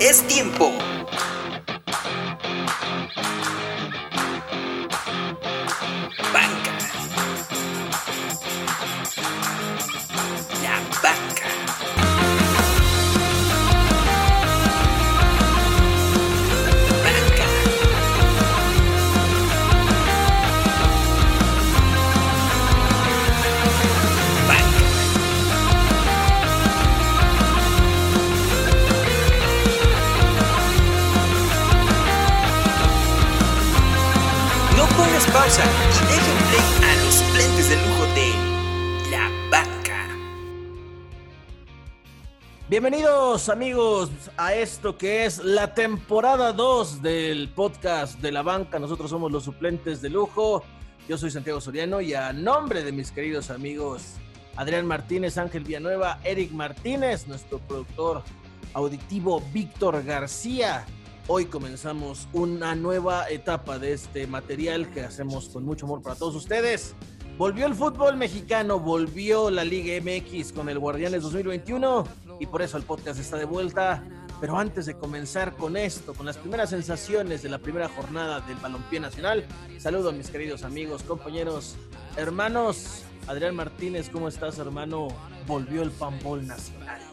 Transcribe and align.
Es 0.00 0.22
tiempo. 0.28 0.72
Banca. 6.32 6.78
La 10.62 10.78
banca. 11.02 11.77
Y 35.48 35.50
play 35.50 36.90
a 36.90 37.04
los 37.04 37.14
suplentes 37.14 37.70
de 37.70 37.76
lujo 37.76 38.04
de 38.14 39.10
La 39.10 39.30
Banca. 39.50 40.06
Bienvenidos 42.68 43.48
amigos 43.48 44.10
a 44.36 44.52
esto 44.52 44.98
que 44.98 45.24
es 45.24 45.38
la 45.38 45.72
temporada 45.72 46.52
2 46.52 47.00
del 47.00 47.48
podcast 47.48 48.20
de 48.20 48.30
la 48.30 48.42
banca. 48.42 48.78
Nosotros 48.78 49.08
somos 49.08 49.32
los 49.32 49.44
suplentes 49.44 50.02
de 50.02 50.10
lujo. 50.10 50.64
Yo 51.08 51.16
soy 51.16 51.30
Santiago 51.30 51.62
Soriano 51.62 52.02
y 52.02 52.12
a 52.12 52.34
nombre 52.34 52.84
de 52.84 52.92
mis 52.92 53.10
queridos 53.10 53.48
amigos 53.48 54.16
Adrián 54.54 54.84
Martínez, 54.84 55.38
Ángel 55.38 55.64
Villanueva, 55.64 56.20
Eric 56.24 56.52
Martínez, 56.52 57.26
nuestro 57.26 57.58
productor 57.60 58.22
auditivo 58.74 59.42
Víctor 59.54 60.04
García. 60.04 60.84
Hoy 61.30 61.44
comenzamos 61.44 62.26
una 62.32 62.74
nueva 62.74 63.28
etapa 63.28 63.78
de 63.78 63.92
este 63.92 64.26
material 64.26 64.90
que 64.90 65.02
hacemos 65.02 65.50
con 65.50 65.62
mucho 65.62 65.84
amor 65.84 66.00
para 66.00 66.16
todos 66.16 66.34
ustedes. 66.34 66.94
Volvió 67.36 67.66
el 67.66 67.74
fútbol 67.74 68.16
mexicano, 68.16 68.80
volvió 68.80 69.50
la 69.50 69.62
Liga 69.62 70.02
MX 70.02 70.52
con 70.54 70.70
el 70.70 70.78
Guardianes 70.78 71.20
2021 71.20 72.04
y 72.40 72.46
por 72.46 72.62
eso 72.62 72.78
el 72.78 72.84
podcast 72.84 73.20
está 73.20 73.36
de 73.36 73.44
vuelta. 73.44 74.02
Pero 74.40 74.56
antes 74.58 74.86
de 74.86 74.94
comenzar 74.94 75.54
con 75.54 75.76
esto, 75.76 76.14
con 76.14 76.24
las 76.24 76.38
primeras 76.38 76.70
sensaciones 76.70 77.42
de 77.42 77.50
la 77.50 77.58
primera 77.58 77.90
jornada 77.90 78.40
del 78.40 78.56
Balompié 78.56 78.98
Nacional, 78.98 79.44
saludo 79.76 80.08
a 80.08 80.12
mis 80.12 80.30
queridos 80.30 80.62
amigos, 80.62 81.02
compañeros, 81.02 81.76
hermanos. 82.16 83.02
Adrián 83.26 83.54
Martínez, 83.54 84.08
¿cómo 84.08 84.28
estás, 84.28 84.58
hermano? 84.58 85.08
Volvió 85.46 85.82
el 85.82 85.90
Pambol 85.90 86.46
Nacional. 86.46 87.07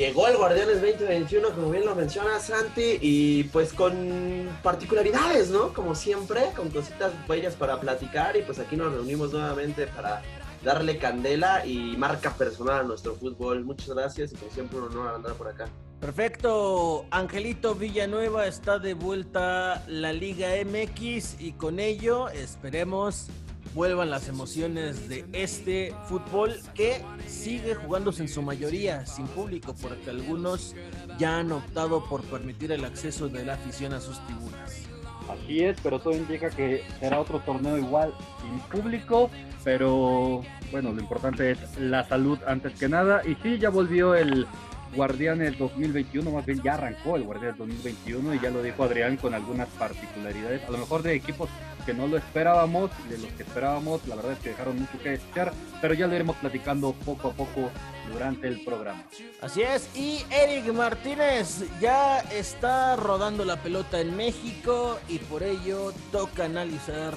Llegó 0.00 0.28
el 0.28 0.38
Guardianes 0.38 0.80
2021, 0.80 1.50
como 1.50 1.70
bien 1.70 1.84
lo 1.84 1.94
menciona 1.94 2.40
Santi, 2.40 2.96
y 3.02 3.44
pues 3.44 3.74
con 3.74 4.48
particularidades, 4.62 5.50
¿no? 5.50 5.74
Como 5.74 5.94
siempre, 5.94 6.40
con 6.56 6.70
cositas 6.70 7.12
bellas 7.28 7.54
para 7.54 7.78
platicar, 7.78 8.34
y 8.34 8.40
pues 8.40 8.58
aquí 8.58 8.76
nos 8.76 8.94
reunimos 8.94 9.30
nuevamente 9.30 9.86
para 9.88 10.22
darle 10.64 10.96
candela 10.96 11.66
y 11.66 11.98
marca 11.98 12.32
personal 12.32 12.80
a 12.80 12.82
nuestro 12.84 13.14
fútbol. 13.14 13.62
Muchas 13.62 13.90
gracias 13.90 14.32
y 14.32 14.36
como 14.36 14.50
siempre 14.50 14.78
un 14.78 14.84
honor 14.84 15.16
andar 15.16 15.34
por 15.34 15.48
acá. 15.48 15.68
Perfecto, 16.00 17.04
Angelito 17.10 17.74
Villanueva 17.74 18.46
está 18.46 18.78
de 18.78 18.94
vuelta 18.94 19.84
la 19.86 20.14
Liga 20.14 20.48
MX 20.64 21.38
y 21.42 21.52
con 21.52 21.78
ello 21.78 22.30
esperemos 22.30 23.26
vuelvan 23.74 24.10
las 24.10 24.28
emociones 24.28 25.08
de 25.08 25.24
este 25.32 25.94
fútbol 26.08 26.56
que 26.74 27.02
sigue 27.26 27.74
jugándose 27.74 28.22
en 28.22 28.28
su 28.28 28.42
mayoría 28.42 29.06
sin 29.06 29.26
público 29.26 29.74
porque 29.80 30.10
algunos 30.10 30.74
ya 31.18 31.38
han 31.38 31.52
optado 31.52 32.04
por 32.04 32.22
permitir 32.22 32.72
el 32.72 32.84
acceso 32.84 33.28
de 33.28 33.44
la 33.44 33.54
afición 33.54 33.92
a 33.92 34.00
sus 34.00 34.18
tribunas. 34.26 34.82
Así 35.28 35.60
es, 35.60 35.78
pero 35.82 36.00
todo 36.00 36.16
indica 36.16 36.50
que 36.50 36.82
será 36.98 37.20
otro 37.20 37.38
torneo 37.40 37.78
igual 37.78 38.12
sin 38.40 38.58
público, 38.80 39.30
pero 39.62 40.42
bueno, 40.72 40.92
lo 40.92 41.00
importante 41.00 41.52
es 41.52 41.58
la 41.78 42.08
salud 42.08 42.38
antes 42.46 42.72
que 42.74 42.88
nada. 42.88 43.22
Y 43.24 43.36
sí, 43.36 43.58
ya 43.58 43.70
volvió 43.70 44.14
el 44.16 44.46
Guardianes 44.94 45.56
2021, 45.56 46.30
más 46.30 46.44
bien 46.44 46.60
ya 46.62 46.74
arrancó 46.74 47.14
el 47.14 47.22
Guardianes 47.22 47.58
2021 47.58 48.34
y 48.34 48.40
ya 48.40 48.50
lo 48.50 48.62
dijo 48.62 48.82
Adrián 48.82 49.16
con 49.16 49.34
algunas 49.34 49.68
particularidades, 49.68 50.64
a 50.64 50.70
lo 50.70 50.78
mejor 50.78 51.02
de 51.02 51.14
equipos 51.14 51.48
que 51.90 51.96
no 51.96 52.06
lo 52.06 52.18
esperábamos, 52.18 52.88
de 53.08 53.18
los 53.18 53.32
que 53.32 53.42
esperábamos, 53.42 54.06
la 54.06 54.14
verdad 54.14 54.32
es 54.34 54.38
que 54.38 54.50
dejaron 54.50 54.78
mucho 54.78 54.96
que 55.02 55.10
desear, 55.10 55.52
pero 55.80 55.92
ya 55.92 56.06
lo 56.06 56.14
iremos 56.14 56.36
platicando 56.36 56.92
poco 57.04 57.28
a 57.28 57.32
poco 57.32 57.68
durante 58.12 58.46
el 58.46 58.62
programa. 58.62 59.02
Así 59.40 59.62
es, 59.62 59.90
y 59.96 60.20
Eric 60.30 60.72
Martínez 60.72 61.64
ya 61.80 62.20
está 62.20 62.94
rodando 62.94 63.44
la 63.44 63.56
pelota 63.56 64.00
en 64.00 64.16
México 64.16 65.00
y 65.08 65.18
por 65.18 65.42
ello 65.42 65.92
toca 66.12 66.44
analizar 66.44 67.14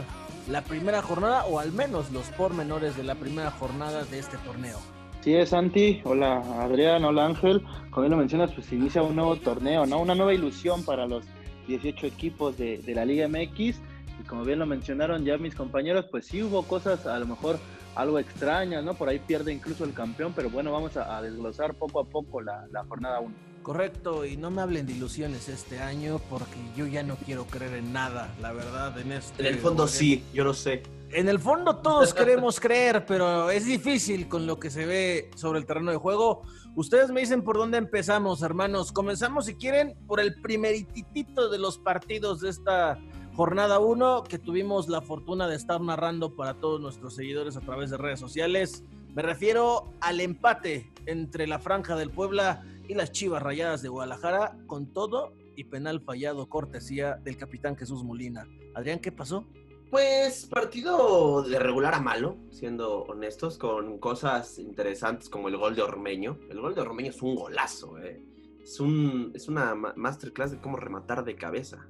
la 0.50 0.64
primera 0.64 1.04
jornada 1.04 1.46
o 1.46 1.60
al 1.60 1.72
menos 1.72 2.12
los 2.12 2.26
pormenores 2.30 2.98
de 2.98 3.04
la 3.04 3.14
primera 3.14 3.52
jornada 3.52 4.06
de 4.06 4.18
este 4.18 4.38
torneo. 4.38 4.80
Sí, 5.22 5.36
es 5.36 5.50
Santi. 5.50 6.02
Hola 6.04 6.42
Adrián, 6.62 7.06
hola 7.06 7.28
Ángel. 7.28 7.62
Como 7.92 8.02
bien 8.02 8.12
lo 8.12 8.18
mencionas, 8.18 8.52
pues 8.54 8.72
inicia 8.74 9.04
un 9.04 9.16
nuevo 9.16 9.36
torneo, 9.36 9.86
¿no? 9.86 10.00
Una 10.00 10.16
nueva 10.16 10.34
ilusión 10.34 10.84
para 10.84 11.06
los 11.06 11.26
18 11.68 12.08
equipos 12.08 12.58
de, 12.58 12.80
de, 12.80 12.96
la 12.96 13.06
Liga 13.06 13.28
MX. 13.28 13.80
Y 14.20 14.24
como 14.24 14.44
bien 14.44 14.60
lo 14.60 14.66
mencionaron 14.66 15.26
ya 15.26 15.38
mis 15.38 15.56
compañeros, 15.56 16.06
pues 16.12 16.26
sí 16.28 16.44
hubo 16.44 16.64
cosas 16.64 17.06
a 17.06 17.18
lo 17.20 17.26
mejor 17.26 17.60
algo 17.96 18.20
extrañas, 18.20 18.84
¿no? 18.84 18.94
Por 18.94 19.10
ahí 19.10 19.20
pierde 19.20 19.54
incluso 19.54 19.84
el 19.84 19.94
campeón, 19.94 20.34
pero 20.36 20.50
bueno, 20.50 20.72
vamos 20.72 20.98
a, 20.98 21.18
a 21.18 21.22
desglosar 21.22 21.76
poco 21.76 22.00
a 22.00 22.06
poco 22.06 22.42
la, 22.42 22.66
la 22.72 22.84
jornada 22.86 23.20
1. 23.20 23.34
Correcto, 23.64 24.26
y 24.26 24.36
no 24.36 24.52
me 24.52 24.62
hablen 24.62 24.86
de 24.86 24.92
ilusiones 24.92 25.48
este 25.48 25.80
año 25.80 26.20
porque 26.30 26.58
yo 26.76 26.86
ya 26.86 27.02
no 27.02 27.16
quiero 27.16 27.46
creer 27.46 27.76
en 27.76 27.94
nada, 27.94 28.34
la 28.42 28.52
verdad, 28.52 29.00
en 29.00 29.14
este... 29.14 29.42
En 29.42 29.54
el 29.54 29.60
fondo 29.60 29.88
sí, 29.88 30.26
yo 30.34 30.44
lo 30.44 30.54
sé. 30.54 30.84
En 31.12 31.30
el 31.30 31.40
fondo 31.40 31.78
todos 31.78 32.14
queremos 32.16 32.60
creer, 32.60 33.06
pero 33.06 33.50
es 33.50 33.66
difícil 33.66 34.28
con 34.28 34.46
lo 34.48 34.60
que 34.60 34.70
se 34.70 34.86
ve 34.86 35.32
sobre 35.36 35.60
el 35.60 35.66
terreno 35.66 35.92
de 35.92 35.98
juego. 35.98 36.42
Ustedes 36.76 37.12
me 37.12 37.22
dicen 37.22 37.42
por 37.42 37.56
dónde 37.56 37.78
empezamos, 37.78 38.42
hermanos. 38.42 38.92
Comenzamos, 38.92 39.46
si 39.46 39.56
quieren, 39.56 39.96
por 40.08 40.20
el 40.20 40.42
primerititito 40.42 41.50
de 41.50 41.58
los 41.58 41.78
partidos 41.78 42.42
de 42.42 42.50
esta 42.50 43.00
jornada 43.36 43.80
1 43.80 44.24
que 44.24 44.38
tuvimos 44.38 44.90
la 44.90 45.02
fortuna 45.02 45.48
de 45.48 45.56
estar 45.56 45.82
narrando 45.82 46.36
para 46.36 46.56
todos 46.56 46.80
nuestros 46.80 47.16
seguidores 47.16 47.58
a 47.58 47.62
través 47.62 47.90
de 47.90 47.98
redes 47.98 48.20
sociales. 48.20 48.84
Me 49.16 49.22
refiero 49.22 49.92
al 50.02 50.22
empate 50.22 50.92
entre 51.06 51.48
la 51.48 51.60
Franja 51.60 51.96
del 51.96 52.12
Puebla 52.12 52.64
y 52.88 52.94
las 52.94 53.12
Chivas 53.12 53.42
Rayadas 53.42 53.82
de 53.82 53.90
Guadalajara 53.90 54.58
con 54.68 54.88
todo 54.94 55.34
y 55.56 55.64
penal 55.66 56.02
fallado 56.02 56.48
cortesía 56.48 57.16
del 57.16 57.38
capitán 57.38 57.76
Jesús 57.76 58.04
Molina. 58.04 58.48
Adrián, 58.76 59.00
¿qué 59.00 59.12
pasó? 59.12 59.46
Pues 59.90 60.48
partido 60.48 61.44
de 61.44 61.60
regular 61.60 61.94
a 61.94 62.00
malo, 62.00 62.38
siendo 62.50 63.04
honestos, 63.04 63.60
con 63.60 64.00
cosas 64.00 64.58
interesantes 64.58 65.30
como 65.30 65.50
el 65.50 65.58
gol 65.58 65.76
de 65.76 65.84
Ormeño. 65.84 66.40
El 66.50 66.62
gol 66.62 66.74
de 66.74 66.82
Ormeño 66.82 67.12
es 67.12 67.22
un 67.22 67.36
golazo, 67.36 68.00
eh. 68.00 68.26
es, 68.64 68.80
un, 68.80 69.32
es 69.36 69.48
una 69.48 69.76
masterclass 69.76 70.52
de 70.52 70.60
cómo 70.60 70.78
rematar 70.78 71.24
de 71.24 71.36
cabeza. 71.36 71.88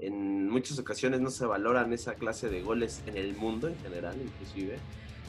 En 0.00 0.48
muchas 0.48 0.78
ocasiones 0.78 1.20
no 1.20 1.30
se 1.30 1.46
valoran 1.46 1.92
esa 1.92 2.14
clase 2.14 2.48
de 2.48 2.62
goles 2.62 3.02
en 3.06 3.16
el 3.16 3.36
mundo 3.36 3.68
en 3.68 3.78
general, 3.78 4.16
inclusive. 4.20 4.78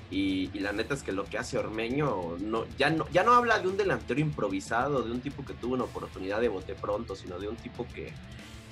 Y, 0.09 0.47
la 0.59 0.73
neta 0.73 0.93
es 0.93 1.03
que 1.03 1.13
lo 1.13 1.23
que 1.23 1.37
hace 1.37 1.57
Ormeño 1.57 2.37
no, 2.39 2.65
ya, 2.77 2.89
no, 2.89 3.07
ya 3.11 3.23
no 3.23 3.31
habla 3.31 3.59
de 3.59 3.69
un 3.69 3.77
delantero 3.77 4.19
improvisado, 4.19 5.03
de 5.03 5.11
un 5.11 5.21
tipo 5.21 5.45
que 5.45 5.53
tuvo 5.53 5.75
una 5.75 5.85
oportunidad 5.85 6.41
de 6.41 6.49
bote 6.49 6.75
pronto, 6.75 7.15
sino 7.15 7.39
de 7.39 7.47
un 7.47 7.55
tipo 7.55 7.87
que 7.93 8.11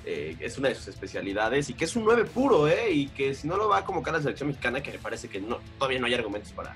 eh, 0.05 0.35
es 0.39 0.57
una 0.57 0.69
de 0.69 0.75
sus 0.75 0.89
especialidades 0.89 1.69
y 1.69 1.75
que 1.75 1.85
es 1.85 1.95
un 1.95 2.03
9 2.03 2.25
puro, 2.25 2.67
¿eh? 2.67 2.91
Y 2.91 3.07
que 3.07 3.33
si 3.33 3.47
no 3.47 3.55
lo 3.55 3.69
va 3.69 3.77
a 3.79 3.85
convocar 3.85 4.13
la 4.13 4.21
selección 4.21 4.49
mexicana, 4.49 4.83
que 4.83 4.91
me 4.91 4.99
parece 4.99 5.29
que 5.29 5.39
no, 5.39 5.59
todavía 5.77 5.99
no 5.99 6.07
hay 6.07 6.13
argumentos 6.13 6.51
para, 6.51 6.75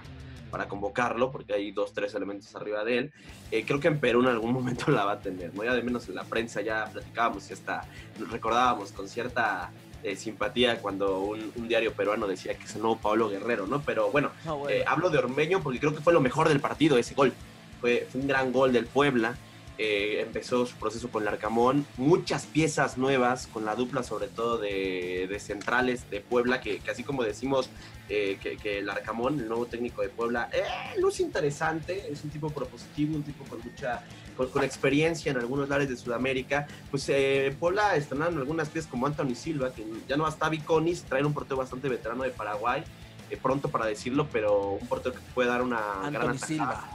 para 0.53 0.67
convocarlo, 0.67 1.31
porque 1.31 1.51
hay 1.51 1.71
dos, 1.71 1.93
tres 1.93 2.13
elementos 2.13 2.55
arriba 2.55 2.83
de 2.83 2.97
él, 2.99 3.13
eh, 3.49 3.65
creo 3.65 3.79
que 3.79 3.87
en 3.87 3.99
Perú 3.99 4.21
en 4.21 4.27
algún 4.27 4.53
momento 4.59 4.91
la 4.91 5.03
va 5.03 5.13
a 5.13 5.19
tener, 5.19 5.51
¿no? 5.55 5.63
Ya 5.63 5.73
de 5.73 5.81
menos 5.81 6.07
en 6.07 6.13
la 6.13 6.25
prensa 6.25 6.61
ya 6.61 6.85
platicábamos 6.93 7.49
y 7.49 7.53
hasta 7.53 7.87
nos 8.19 8.29
recordábamos 8.31 8.91
con 8.91 9.09
cierta 9.09 9.71
eh, 10.03 10.15
simpatía 10.15 10.79
cuando 10.79 11.21
un, 11.21 11.51
un, 11.55 11.67
diario 11.67 11.93
peruano 11.93 12.27
decía 12.27 12.55
que 12.55 12.65
es 12.65 12.75
el 12.75 12.81
nuevo 12.81 12.99
Pablo 12.99 13.29
Guerrero, 13.29 13.65
¿no? 13.65 13.81
Pero 13.81 14.11
bueno, 14.11 14.29
oh, 14.45 14.57
bueno. 14.57 14.69
Eh, 14.69 14.83
hablo 14.85 15.09
de 15.09 15.17
Ormeño 15.17 15.59
porque 15.63 15.79
creo 15.79 15.95
que 15.95 16.01
fue 16.01 16.13
lo 16.13 16.21
mejor 16.21 16.47
del 16.47 16.59
partido, 16.59 16.99
ese 16.99 17.15
gol. 17.15 17.33
Fue, 17.81 18.07
fue 18.11 18.21
un 18.21 18.27
gran 18.27 18.51
gol 18.51 18.71
del 18.71 18.85
Puebla. 18.85 19.35
Eh, 19.79 20.21
empezó 20.21 20.67
su 20.67 20.75
proceso 20.75 21.09
con 21.09 21.23
el 21.23 21.29
Arcamón, 21.29 21.87
muchas 21.97 22.45
piezas 22.45 22.95
nuevas, 22.99 23.47
con 23.47 23.65
la 23.65 23.73
dupla 23.73 24.03
sobre 24.03 24.27
todo 24.27 24.59
de, 24.59 25.25
de 25.27 25.39
centrales 25.39 26.07
de 26.11 26.21
Puebla, 26.21 26.61
que, 26.61 26.77
que, 26.77 26.91
así 26.91 27.03
como 27.03 27.23
decimos 27.23 27.71
eh, 28.07 28.37
que, 28.39 28.57
que, 28.57 28.79
el 28.79 28.89
Arcamón, 28.89 29.39
el 29.39 29.47
nuevo 29.47 29.65
técnico 29.65 30.03
de 30.03 30.09
Puebla, 30.09 30.47
eh, 30.53 30.63
luce 30.99 31.23
interesante, 31.23 32.11
es 32.11 32.23
un 32.23 32.29
tipo 32.29 32.51
propositivo, 32.51 33.15
un 33.15 33.23
tipo 33.23 33.45
con 33.45 33.61
mucha, 33.63 34.03
con, 34.37 34.49
con 34.49 34.63
experiencia 34.63 35.31
en 35.31 35.37
algunos 35.39 35.67
lares 35.67 35.89
de 35.89 35.97
Sudamérica, 35.97 36.67
pues 36.91 37.09
eh, 37.09 37.55
Puebla 37.59 37.95
estrenando 37.95 38.41
algunas 38.41 38.69
piezas 38.69 38.91
como 38.91 39.07
Anthony 39.07 39.33
Silva, 39.33 39.73
que 39.73 39.83
ya 40.07 40.17
no 40.17 40.27
está 40.27 40.49
Viconis, 40.49 41.01
traen 41.01 41.25
un 41.25 41.33
portero 41.33 41.57
bastante 41.57 41.89
veterano 41.89 42.21
de 42.21 42.29
Paraguay, 42.29 42.83
eh, 43.31 43.37
pronto 43.41 43.69
para 43.69 43.87
decirlo, 43.87 44.27
pero 44.31 44.73
un 44.73 44.87
portero 44.87 45.15
que 45.15 45.21
puede 45.33 45.49
dar 45.49 45.63
una 45.63 45.93
Anthony 46.03 46.11
gran 46.11 46.37
Silva 46.37 46.89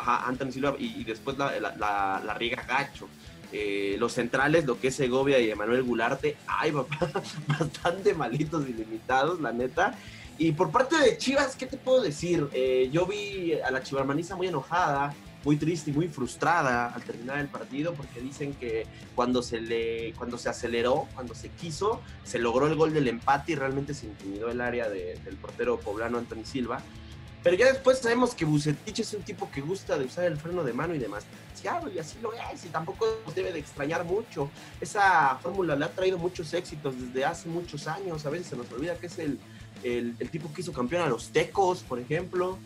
ajá, 0.00 0.26
Anthony 0.26 0.52
Silva 0.52 0.74
y, 0.78 1.04
después 1.04 1.38
la, 1.38 1.58
la, 1.58 2.34
riega 2.34 2.62
Gacho. 2.62 3.08
Eh, 3.52 3.96
los 3.98 4.12
centrales, 4.12 4.64
lo 4.64 4.78
que 4.78 4.88
es 4.88 4.94
Segovia 4.94 5.40
y 5.40 5.50
Emanuel 5.50 5.82
Gularte, 5.82 6.36
ay, 6.46 6.70
papá, 6.70 7.10
bastante 7.48 8.14
malitos 8.14 8.68
y 8.68 8.72
limitados, 8.72 9.40
la 9.40 9.52
neta. 9.52 9.96
Y 10.38 10.52
por 10.52 10.70
parte 10.70 10.96
de 10.96 11.18
Chivas, 11.18 11.56
¿qué 11.56 11.66
te 11.66 11.76
puedo 11.76 12.00
decir? 12.00 12.48
Eh, 12.52 12.88
yo 12.92 13.06
vi 13.06 13.54
a 13.54 13.70
la 13.70 13.82
chivarmaniza 13.82 14.36
muy 14.36 14.46
enojada, 14.46 15.14
muy 15.44 15.56
triste 15.56 15.90
y 15.90 15.94
muy 15.94 16.08
frustrada 16.08 16.86
al 16.94 17.02
terminar 17.02 17.38
el 17.38 17.48
partido 17.48 17.94
porque 17.94 18.20
dicen 18.20 18.54
que 18.54 18.86
cuando 19.14 19.42
se 19.42 19.60
le 19.60 20.12
cuando 20.14 20.38
se 20.38 20.48
aceleró, 20.48 21.08
cuando 21.14 21.34
se 21.34 21.48
quiso, 21.50 22.00
se 22.24 22.38
logró 22.38 22.66
el 22.66 22.74
gol 22.74 22.92
del 22.92 23.08
empate 23.08 23.52
y 23.52 23.54
realmente 23.54 23.94
se 23.94 24.06
intimidó 24.06 24.50
el 24.50 24.60
área 24.60 24.88
del 24.88 25.36
portero 25.36 25.78
poblano 25.80 26.18
Anthony 26.18 26.44
Silva. 26.44 26.82
Pero 27.42 27.56
ya 27.56 27.66
después 27.66 27.98
sabemos 27.98 28.34
que 28.34 28.44
Bucetich 28.44 29.00
es 29.00 29.14
un 29.14 29.22
tipo 29.22 29.50
que 29.50 29.60
gusta 29.60 29.98
de 29.98 30.04
usar 30.04 30.24
el 30.26 30.36
freno 30.36 30.62
de 30.62 30.72
mano 30.72 30.94
y 30.94 30.98
demás. 30.98 31.24
Y 31.62 31.98
así 31.98 32.16
lo 32.22 32.32
es, 32.32 32.64
y 32.64 32.68
tampoco 32.68 33.06
nos 33.26 33.34
debe 33.34 33.52
de 33.52 33.58
extrañar 33.58 34.04
mucho. 34.04 34.50
Esa 34.80 35.38
fórmula 35.42 35.76
le 35.76 35.84
ha 35.84 35.90
traído 35.90 36.16
muchos 36.16 36.54
éxitos 36.54 36.94
desde 36.98 37.24
hace 37.24 37.48
muchos 37.48 37.86
años. 37.86 38.24
A 38.24 38.30
veces 38.30 38.48
se 38.48 38.56
nos 38.56 38.70
olvida 38.72 38.96
que 38.96 39.06
es 39.06 39.18
el, 39.18 39.38
el, 39.82 40.14
el 40.18 40.30
tipo 40.30 40.52
que 40.52 40.62
hizo 40.62 40.72
campeón 40.72 41.02
a 41.02 41.06
los 41.06 41.28
Tecos, 41.28 41.82
por 41.82 41.98
ejemplo. 41.98 42.58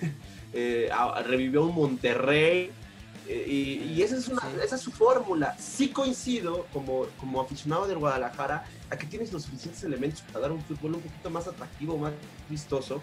Eh, 0.52 0.90
revivió 1.26 1.64
un 1.64 1.76
Monterrey. 1.76 2.72
Eh, 3.28 3.84
y, 3.94 4.02
esa, 4.02 4.16
es 4.16 4.26
una, 4.26 4.42
esa 4.64 4.74
es 4.74 4.82
su 4.82 4.90
fórmula. 4.90 5.56
Sí 5.60 5.90
coincido 5.90 6.66
como, 6.72 7.06
como 7.20 7.40
aficionado 7.40 7.86
del 7.86 7.98
Guadalajara 7.98 8.64
a 8.90 8.98
que 8.98 9.06
tienes 9.06 9.32
los 9.32 9.44
suficientes 9.44 9.84
elementos 9.84 10.22
para 10.22 10.40
dar 10.40 10.50
un 10.50 10.60
fútbol 10.64 10.96
un 10.96 11.02
poquito 11.02 11.30
más 11.30 11.46
atractivo, 11.46 11.96
más 11.96 12.12
vistoso. 12.48 13.00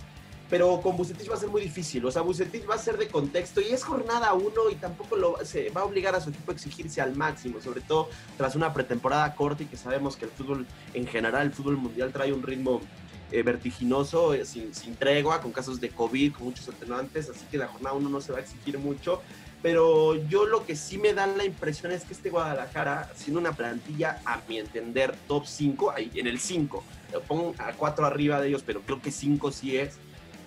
Pero 0.49 0.79
con 0.81 0.95
Bucetich 0.95 1.29
va 1.29 1.35
a 1.35 1.39
ser 1.39 1.49
muy 1.49 1.61
difícil. 1.61 2.05
O 2.05 2.11
sea, 2.11 2.21
Bucetich 2.21 2.69
va 2.69 2.75
a 2.75 2.77
ser 2.77 2.97
de 2.97 3.07
contexto 3.07 3.59
y 3.59 3.65
es 3.65 3.83
jornada 3.83 4.33
uno 4.33 4.69
y 4.71 4.75
tampoco 4.75 5.17
lo, 5.17 5.45
se 5.45 5.69
va 5.71 5.81
a 5.81 5.85
obligar 5.85 6.15
a 6.15 6.21
su 6.21 6.29
equipo 6.29 6.51
a 6.51 6.53
exigirse 6.55 7.01
al 7.01 7.15
máximo, 7.15 7.59
sobre 7.61 7.81
todo 7.81 8.09
tras 8.37 8.55
una 8.55 8.73
pretemporada 8.73 9.35
corta 9.35 9.63
y 9.63 9.65
que 9.65 9.77
sabemos 9.77 10.15
que 10.15 10.25
el 10.25 10.31
fútbol 10.31 10.65
en 10.93 11.05
general, 11.05 11.47
el 11.47 11.53
fútbol 11.53 11.77
mundial 11.77 12.13
trae 12.13 12.31
un 12.31 12.43
ritmo 12.43 12.81
eh, 13.29 13.43
vertiginoso, 13.43 14.33
eh, 14.33 14.45
sin, 14.45 14.71
tregua, 14.97 15.41
con 15.41 15.51
casos 15.51 15.81
de 15.81 15.89
COVID, 15.89 16.31
con 16.31 16.45
muchos 16.45 16.69
atenuantes, 16.69 17.29
así 17.29 17.45
que 17.51 17.57
la 17.57 17.67
jornada 17.67 17.93
uno 17.93 18.07
no 18.07 18.21
se 18.21 18.31
va 18.31 18.37
a 18.37 18.41
exigir 18.41 18.79
mucho. 18.79 19.21
Pero 19.61 20.15
yo 20.27 20.45
lo 20.45 20.65
que 20.65 20.77
sí 20.77 20.97
me 20.97 21.13
da 21.13 21.27
la 21.27 21.43
impresión 21.43 21.91
es 21.91 22.05
que 22.05 22.13
este 22.13 22.29
Guadalajara, 22.29 23.11
siendo 23.15 23.41
una 23.41 23.51
plantilla, 23.51 24.21
a 24.23 24.39
mi 24.47 24.59
entender, 24.59 25.13
top 25.27 25.45
5, 25.45 25.91
ahí 25.91 26.09
en 26.15 26.27
el 26.27 26.39
5, 26.39 26.83
pongo 27.27 27.53
a 27.57 27.73
4 27.73 28.05
arriba 28.05 28.39
de 28.39 28.47
ellos, 28.47 28.63
pero 28.65 28.81
creo 28.81 29.01
que 29.01 29.11
5 29.11 29.51
sí 29.51 29.75
es. 29.75 29.97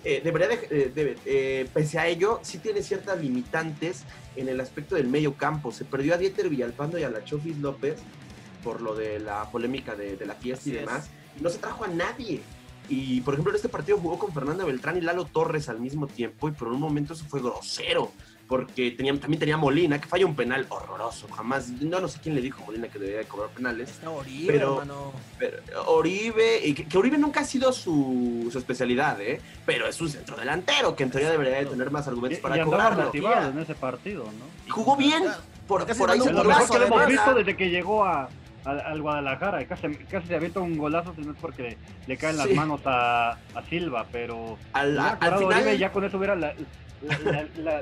Eh, 0.03 0.21
debería 0.23 0.47
de, 0.47 1.69
pese 1.73 1.99
a 1.99 2.07
ello, 2.07 2.39
sí 2.41 2.57
tiene 2.57 2.81
ciertas 2.81 3.21
limitantes 3.21 4.03
en 4.35 4.49
el 4.49 4.59
aspecto 4.59 4.95
del 4.95 5.07
medio 5.07 5.35
campo. 5.35 5.71
Se 5.71 5.85
perdió 5.85 6.15
a 6.15 6.17
Dieter 6.17 6.49
Villalpando 6.49 6.97
y 6.97 7.03
a 7.03 7.09
la 7.09 7.23
Chofis 7.23 7.57
López 7.57 7.95
por 8.63 8.81
lo 8.81 8.95
de 8.95 9.19
la 9.19 9.49
polémica 9.51 9.95
de, 9.95 10.17
la 10.25 10.35
fiesta 10.35 10.69
y 10.69 10.73
demás. 10.73 11.09
Y 11.39 11.43
no 11.43 11.49
se 11.49 11.59
trajo 11.59 11.83
a 11.83 11.87
nadie. 11.87 12.41
Y 12.89 13.21
por 13.21 13.33
ejemplo, 13.33 13.51
en 13.51 13.55
este 13.55 13.69
partido 13.69 13.97
jugó 13.97 14.17
con 14.17 14.33
Fernando 14.33 14.65
Beltrán 14.65 14.97
y 14.97 15.01
Lalo 15.01 15.25
Torres 15.25 15.69
al 15.69 15.79
mismo 15.79 16.07
tiempo, 16.07 16.49
y 16.49 16.51
por 16.51 16.67
un 16.67 16.79
momento 16.79 17.13
eso 17.13 17.25
fue 17.25 17.41
grosero, 17.41 18.11
porque 18.51 18.91
tenía, 18.91 19.17
también 19.17 19.39
tenía 19.39 19.55
Molina, 19.55 20.01
que 20.01 20.09
falla 20.09 20.25
un 20.25 20.35
penal 20.35 20.65
horroroso. 20.67 21.25
Jamás, 21.29 21.69
no, 21.69 22.01
no 22.01 22.09
sé 22.09 22.19
quién 22.21 22.35
le 22.35 22.41
dijo 22.41 22.61
a 22.61 22.65
Molina 22.65 22.89
que 22.89 22.99
debía 22.99 23.19
de 23.19 23.23
cobrar 23.23 23.49
penales. 23.51 23.91
Está 23.91 24.09
Oribe, 24.09 24.51
pero, 24.51 24.81
hermano. 24.81 25.13
Oribe, 25.85 26.59
y 26.61 26.73
que, 26.73 26.97
Oribe 26.97 27.17
nunca 27.17 27.39
ha 27.39 27.45
sido 27.45 27.71
su, 27.71 28.49
su, 28.51 28.57
especialidad, 28.57 29.21
¿eh? 29.21 29.39
Pero 29.65 29.87
es 29.87 30.01
un 30.01 30.09
centro 30.09 30.35
delantero, 30.35 30.97
que 30.97 31.03
en 31.03 31.11
teoría 31.11 31.31
debería 31.31 31.59
de 31.59 31.65
tener 31.67 31.91
más 31.91 32.09
argumentos 32.09 32.39
para 32.39 32.57
y 32.57 32.61
cobrarlo. 32.65 33.09
en 33.13 33.59
ese 33.59 33.73
partido, 33.73 34.25
¿no? 34.25 34.73
Jugó 34.73 34.97
bien. 34.97 35.23
Por, 35.65 35.87
por 35.95 36.11
ahí 36.11 36.19
se 36.19 36.33
lo 36.33 36.43
mejor 36.43 36.69
que 36.69 36.79
lo 36.79 36.85
hemos 36.87 37.07
visto 37.07 37.33
desde 37.33 37.55
que 37.55 37.69
llegó 37.69 38.03
a, 38.03 38.27
al, 38.65 39.01
Guadalajara. 39.01 39.65
Casi, 39.65 39.95
casi 39.95 40.27
se 40.27 40.35
avienta 40.35 40.59
un 40.59 40.77
golazo, 40.77 41.13
si 41.15 41.21
no 41.21 41.31
es 41.31 41.37
porque 41.39 41.77
le, 42.05 42.17
caen 42.17 42.35
las 42.35 42.49
manos 42.49 42.81
a, 42.83 43.37
a, 43.55 43.63
Silva, 43.69 44.07
pero 44.11 44.57
al, 44.73 44.99
final... 45.39 45.77
ya 45.77 45.93
con 45.93 46.03
eso 46.03 46.17
hubiera 46.17 46.35
la, 46.35 46.53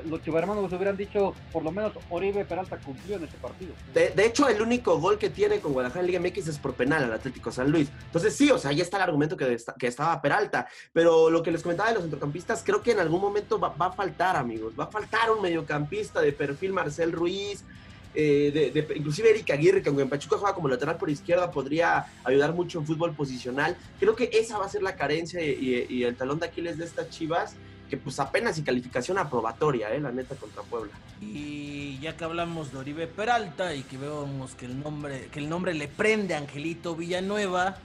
los 0.06 0.22
chivarmanos 0.22 0.72
hubieran 0.72 0.96
dicho, 0.96 1.34
por 1.52 1.62
lo 1.62 1.70
menos 1.70 1.92
Oribe 2.08 2.44
Peralta 2.44 2.78
cumplió 2.78 3.16
en 3.16 3.24
ese 3.24 3.36
partido. 3.36 3.72
De, 3.94 4.24
hecho, 4.24 4.48
el 4.48 4.60
único 4.62 4.98
gol 4.98 5.18
que 5.18 5.30
tiene 5.30 5.60
con 5.60 5.72
Guadalajara 5.72 6.00
en 6.00 6.06
Liga 6.06 6.20
MX 6.20 6.48
es 6.48 6.58
por 6.58 6.74
penal 6.74 7.04
al 7.04 7.12
Atlético 7.12 7.52
San 7.52 7.70
Luis. 7.70 7.88
Entonces, 8.06 8.34
sí, 8.34 8.50
o 8.50 8.58
sea, 8.58 8.70
ahí 8.70 8.80
está 8.80 8.96
el 8.96 9.04
argumento 9.04 9.36
que, 9.36 9.58
estaba 9.80 10.20
Peralta. 10.22 10.68
Pero 10.92 11.30
lo 11.30 11.42
que 11.42 11.50
les 11.50 11.62
comentaba 11.62 11.88
de 11.88 11.96
los 11.96 12.02
centrocampistas, 12.04 12.62
creo 12.64 12.82
que 12.82 12.92
en 12.92 13.00
algún 13.00 13.20
momento 13.20 13.58
va, 13.58 13.74
a 13.78 13.92
faltar, 13.92 14.36
amigos. 14.36 14.74
Va 14.78 14.84
a 14.84 14.90
faltar 14.90 15.30
un 15.30 15.42
mediocampista 15.42 16.20
de 16.20 16.32
perfil 16.32 16.72
Marcel 16.72 17.12
Ruiz, 17.12 17.64
eh, 18.12 18.72
de, 18.74 18.96
inclusive 18.96 19.30
Eric 19.30 19.50
Aguirre, 19.50 19.82
que 19.82 19.88
aunque 19.88 20.02
en 20.02 20.08
Pachuca 20.08 20.36
juega 20.36 20.54
como 20.54 20.68
lateral 20.68 20.96
por 20.96 21.10
izquierda, 21.10 21.50
podría 21.50 22.06
ayudar 22.24 22.52
mucho 22.52 22.78
en 22.78 22.86
fútbol 22.86 23.14
posicional. 23.14 23.76
Creo 24.00 24.16
que 24.16 24.30
esa 24.32 24.58
va 24.58 24.66
a 24.66 24.68
ser 24.68 24.82
la 24.82 24.96
carencia 24.96 25.42
y, 25.42 26.02
el 26.02 26.16
talón 26.16 26.40
de 26.40 26.46
Aquiles 26.46 26.78
de 26.78 26.84
estas 26.84 27.10
chivas, 27.10 27.54
que 27.90 27.96
pues 27.96 28.18
apenas 28.20 28.56
y 28.56 28.62
calificación 28.62 29.18
aprobatoria, 29.18 29.92
eh, 29.92 30.00
la 30.00 30.12
neta, 30.12 30.36
contra 30.36 30.62
Puebla. 30.62 30.92
Y 31.20 31.98
ya 31.98 32.16
que 32.16 32.24
hablamos 32.24 32.72
de 32.72 32.78
Oribe 32.78 33.06
Peralta 33.08 33.74
y 33.74 33.82
que 33.82 33.98
vemos 33.98 34.54
que 34.54 34.66
el 34.66 34.80
nombre, 34.80 35.28
que 35.32 35.40
el 35.40 35.48
nombre 35.48 35.74
le 35.74 35.88
prende 35.88 36.34
a 36.34 36.38
Angelito 36.38 36.94
Villanueva, 36.94 37.76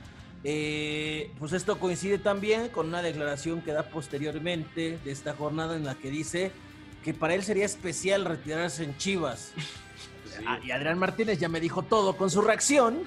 eh, 0.43 1.31
pues 1.39 1.53
esto 1.53 1.79
coincide 1.79 2.19
también 2.19 2.69
con 2.69 2.87
una 2.87 3.01
declaración 3.01 3.61
que 3.61 3.73
da 3.73 3.89
posteriormente 3.89 4.99
de 5.03 5.11
esta 5.11 5.33
jornada 5.33 5.75
en 5.75 5.83
la 5.83 5.95
que 5.95 6.11
dice 6.11 6.51
que 7.03 7.15
para 7.15 7.33
él 7.33 7.43
sería 7.43 7.65
especial 7.65 8.23
retirarse 8.23 8.83
en 8.83 8.95
Chivas. 8.97 9.51
Ah, 10.45 10.59
y 10.61 10.71
Adrián 10.71 10.99
Martínez 10.99 11.39
ya 11.39 11.47
me 11.47 11.61
dijo 11.61 11.83
todo 11.83 12.17
con 12.17 12.29
su 12.29 12.41
reacción. 12.41 13.03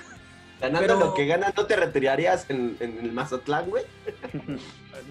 Ganando 0.60 0.96
lo 0.96 1.14
que 1.14 1.26
gana, 1.26 1.52
¿no 1.56 1.66
te 1.66 1.76
retirarías 1.76 2.46
en, 2.48 2.76
el 2.80 3.12
Mazatlán, 3.12 3.70
güey? 3.70 3.84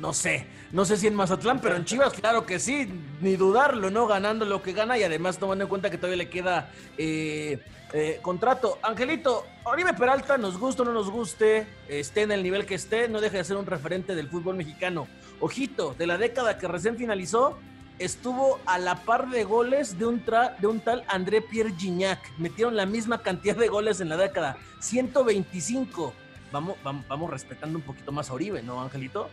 No 0.01 0.13
sé, 0.13 0.45
no 0.73 0.83
sé 0.83 0.97
si 0.97 1.07
en 1.07 1.15
Mazatlán, 1.15 1.61
pero 1.61 1.77
en 1.77 1.85
Chivas, 1.85 2.11
claro 2.13 2.45
que 2.45 2.59
sí, 2.59 2.89
ni 3.21 3.38
dudarlo, 3.38 3.89
¿no? 3.89 4.05
Ganando 4.05 4.44
lo 4.44 4.61
que 4.61 4.73
gana 4.73 4.97
y 4.97 5.03
además 5.03 5.38
tomando 5.38 5.63
en 5.63 5.69
cuenta 5.69 5.89
que 5.89 5.97
todavía 5.97 6.17
le 6.17 6.29
queda 6.29 6.69
eh, 6.97 7.59
eh, 7.94 8.19
contrato. 8.21 8.79
Angelito, 8.83 9.45
Oribe 9.63 9.94
Peralta, 9.94 10.38
nos 10.38 10.59
guste 10.59 10.81
o 10.81 10.85
no 10.85 10.91
nos 10.91 11.09
guste, 11.09 11.65
esté 11.88 12.23
en 12.23 12.33
el 12.33 12.44
nivel 12.44 12.65
que 12.65 12.75
esté, 12.75 13.07
no 13.07 13.21
deja 13.21 13.38
de 13.38 13.45
ser 13.45 13.55
un 13.55 13.65
referente 13.65 14.13
del 14.13 14.27
fútbol 14.27 14.55
mexicano. 14.55 15.07
Ojito, 15.39 15.95
de 15.97 16.05
la 16.05 16.17
década 16.17 16.57
que 16.57 16.67
recién 16.67 16.97
finalizó, 16.97 17.57
estuvo 17.99 18.59
a 18.66 18.77
la 18.80 18.95
par 18.95 19.30
de 19.30 19.44
goles 19.44 19.97
de 19.97 20.06
un, 20.06 20.23
de 20.59 20.68
un 20.68 20.80
tal 20.80 21.04
André 21.07 21.42
Pierre 21.42 21.73
Gignac. 21.77 22.19
Metieron 22.37 22.75
la 22.75 22.85
misma 22.85 23.21
cantidad 23.21 23.56
de 23.56 23.68
goles 23.68 24.01
en 24.01 24.09
la 24.09 24.18
década, 24.18 24.57
125. 24.80 26.13
Vamos, 26.51 26.77
vamos, 26.83 27.30
respetando 27.30 27.77
un 27.77 27.83
poquito 27.83 28.11
más 28.11 28.30
a 28.30 28.33
Oribe, 28.33 28.63
¿no, 28.63 28.81
Angelito? 28.81 29.30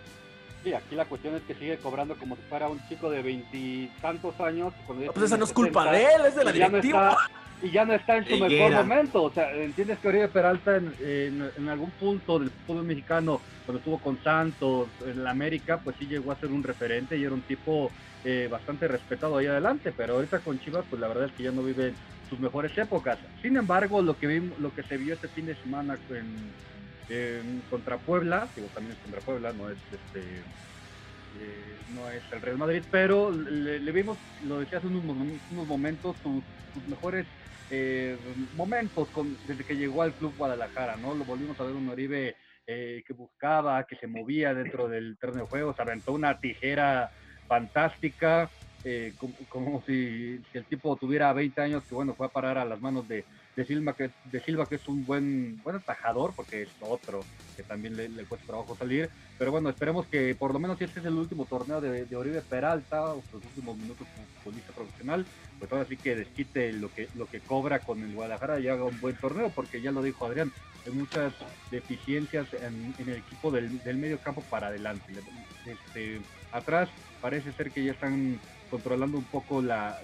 Sí, 0.65 0.73
aquí 0.73 0.95
la 0.95 1.05
cuestión 1.05 1.35
es 1.35 1.43
que 1.43 1.55
sigue 1.55 1.77
cobrando 1.77 2.17
como 2.17 2.37
si 2.37 2.43
fuera 2.49 2.69
un 2.69 2.81
chico 2.89 3.11
de 3.11 3.23
veintitantos 3.23 4.41
años. 4.41 4.73
pues 4.87 5.27
esa 5.27 5.37
no 5.37 5.45
es 5.45 5.53
culpa 5.53 5.93
de 5.93 6.05
él, 6.05 6.27
es 6.27 6.35
de 6.35 6.45
la 6.45 6.53
directiva. 6.53 7.19
y 7.63 7.71
ya 7.71 7.85
no 7.85 7.93
está 7.93 8.17
en 8.17 8.27
su 8.27 8.39
mejor 8.39 8.73
momento. 8.73 9.25
O 9.25 9.31
sea, 9.31 9.53
entiendes 9.53 9.99
que 9.99 10.09
Oribe 10.09 10.29
Peralta 10.29 10.77
en, 10.77 11.53
en, 11.59 11.69
algún 11.69 11.91
punto 11.91 12.39
del 12.39 12.51
fútbol 12.67 12.85
mexicano, 12.85 13.43
cuando 13.67 13.79
estuvo 13.79 13.99
con 13.99 14.19
Santos, 14.25 14.89
en 15.05 15.23
la 15.23 15.31
América, 15.31 15.81
pues 15.85 15.97
sí 15.99 16.07
llegó 16.07 16.33
a 16.33 16.37
ser 16.37 16.51
un 16.51 16.63
referente 16.63 17.19
y 17.19 17.25
era 17.25 17.35
un 17.35 17.43
tipo 17.43 17.91
eh, 18.25 18.49
bastante 18.51 18.89
respetado 18.89 19.37
ahí 19.37 19.47
adelante, 19.47 19.93
pero 19.95 20.15
ahorita 20.15 20.39
con 20.39 20.59
Chivas, 20.61 20.87
pues 20.89 20.99
la 20.99 21.09
verdad 21.09 21.27
es 21.27 21.33
que 21.33 21.43
ya 21.43 21.51
no 21.51 21.63
vive 21.63 21.93
sus 22.31 22.41
mejores 22.41 22.77
épocas. 22.79 23.19
Sin 23.43 23.55
embargo, 23.59 24.01
lo 24.01 24.19
que 24.19 24.27
vimos, 24.29 24.59
lo 24.61 24.75
que 24.75 24.83
se 24.83 24.97
vio 24.97 25.13
este 25.13 25.29
fin 25.29 25.45
de 25.45 25.57
semana 25.57 25.99
en, 26.09 26.25
contra 27.69 27.99
Puebla, 27.99 28.51
digo 28.55 28.69
también 28.71 28.97
es 28.97 29.03
contra 29.03 29.21
Puebla, 29.21 29.53
no 29.53 29.71
es 29.71 29.79
este 29.91 30.45
eh, 31.37 31.83
no 31.89 32.09
es 32.11 32.23
el 32.31 32.41
Real 32.41 32.59
Madrid, 32.59 32.85
pero 32.91 33.31
le, 33.31 33.93
vimos, 33.93 34.19
lo 34.41 34.61
decía 34.61 34.79
hace 34.79 34.87
unos, 34.87 35.05
momentos, 35.49 36.17
sus, 36.23 36.45
mejores 36.87 37.27
eh, 37.71 38.17
momentos 38.53 39.11
con, 39.11 39.37
desde 39.45 39.65
que 39.65 39.77
llegó 39.77 40.03
al 40.03 40.17
club 40.17 40.37
Guadalajara, 40.37 40.97
¿no? 40.97 41.15
Lo 41.15 41.25
volvimos 41.25 41.59
a 41.59 41.65
ver 41.65 41.75
un 41.75 41.89
Oribe 41.89 42.37
que 42.67 43.13
buscaba, 43.15 43.85
que 43.85 43.97
se 43.97 44.07
movía 44.07 44.55
dentro 44.55 44.89
del 44.89 45.19
terreno 45.19 45.41
de 45.41 45.49
juego, 45.49 45.75
se 45.75 45.83
aventó 45.83 46.13
una 46.13 46.39
tijera 46.41 47.11
fantástica, 47.47 48.51
eh, 48.87 49.15
como, 49.49 49.83
si, 49.87 50.43
el 50.53 50.67
tipo 50.67 50.97
tuviera 50.97 51.33
20 51.33 51.61
años, 51.61 51.85
que 51.89 51.95
bueno, 51.95 52.15
fue 52.15 52.27
a 52.27 52.31
parar 52.31 52.59
a 52.59 52.67
las 52.67 52.81
manos 52.81 53.09
de, 53.09 53.25
de, 53.57 53.65
Silva, 53.65 53.95
que, 53.95 54.11
de 54.31 54.41
Silva, 54.41 54.67
que 54.67 54.77
es 54.77 54.89
un 54.89 55.05
buen, 55.05 55.61
buen 55.63 55.77
atajador, 55.77 56.33
porque 56.35 56.63
es 56.63 56.69
otro 56.81 57.25
que 57.57 57.63
también 57.63 57.97
le, 57.97 58.09
le 58.09 58.25
cuesta 58.25 58.47
trabajo 58.47 58.77
salir. 58.77 59.11
Pero 59.39 59.51
bueno, 59.51 59.69
esperemos 59.69 60.07
que 60.07 60.35
por 60.35 60.53
lo 60.53 60.59
menos 60.59 60.79
si 60.79 60.85
este 60.85 61.01
es 61.01 61.07
el 61.07 61.15
último 61.15 61.45
torneo 61.45 61.81
de, 61.81 62.17
Oribe 62.17 62.41
Peralta, 62.43 63.15
los 63.15 63.45
últimos 63.45 63.77
minutos 63.77 64.07
como 64.15 64.27
futbolista 64.43 64.73
profesional, 64.73 65.27
pues 65.59 65.73
ahora 65.73 65.87
sí 65.87 65.97
que 65.97 66.17
desquite 66.17 66.73
lo 66.73 66.93
que, 66.93 67.09
lo 67.15 67.27
que 67.27 67.41
cobra 67.41 67.81
con 67.81 68.03
el 68.03 68.15
Guadalajara 68.15 68.61
y 68.61 68.69
haga 68.69 68.85
un 68.85 69.01
buen 69.01 69.17
torneo, 69.17 69.51
porque 69.55 69.81
ya 69.81 69.93
lo 69.93 70.03
dijo 70.03 70.27
Adrián, 70.27 70.53
hay 70.87 70.93
muchas 70.93 71.33
deficiencias 71.71 72.47
en, 72.55 72.95
el 72.99 73.17
equipo 73.17 73.51
del, 73.51 73.83
del 73.83 73.97
medio 73.97 74.19
campo 74.19 74.43
para 74.43 74.69
adelante. 74.69 75.15
Este, 75.65 76.21
atrás 76.53 76.89
parece 77.21 77.53
ser 77.53 77.71
que 77.71 77.85
ya 77.85 77.93
están 77.93 78.39
controlando 78.71 79.19
un 79.19 79.25
poco 79.25 79.63
la, 79.63 79.99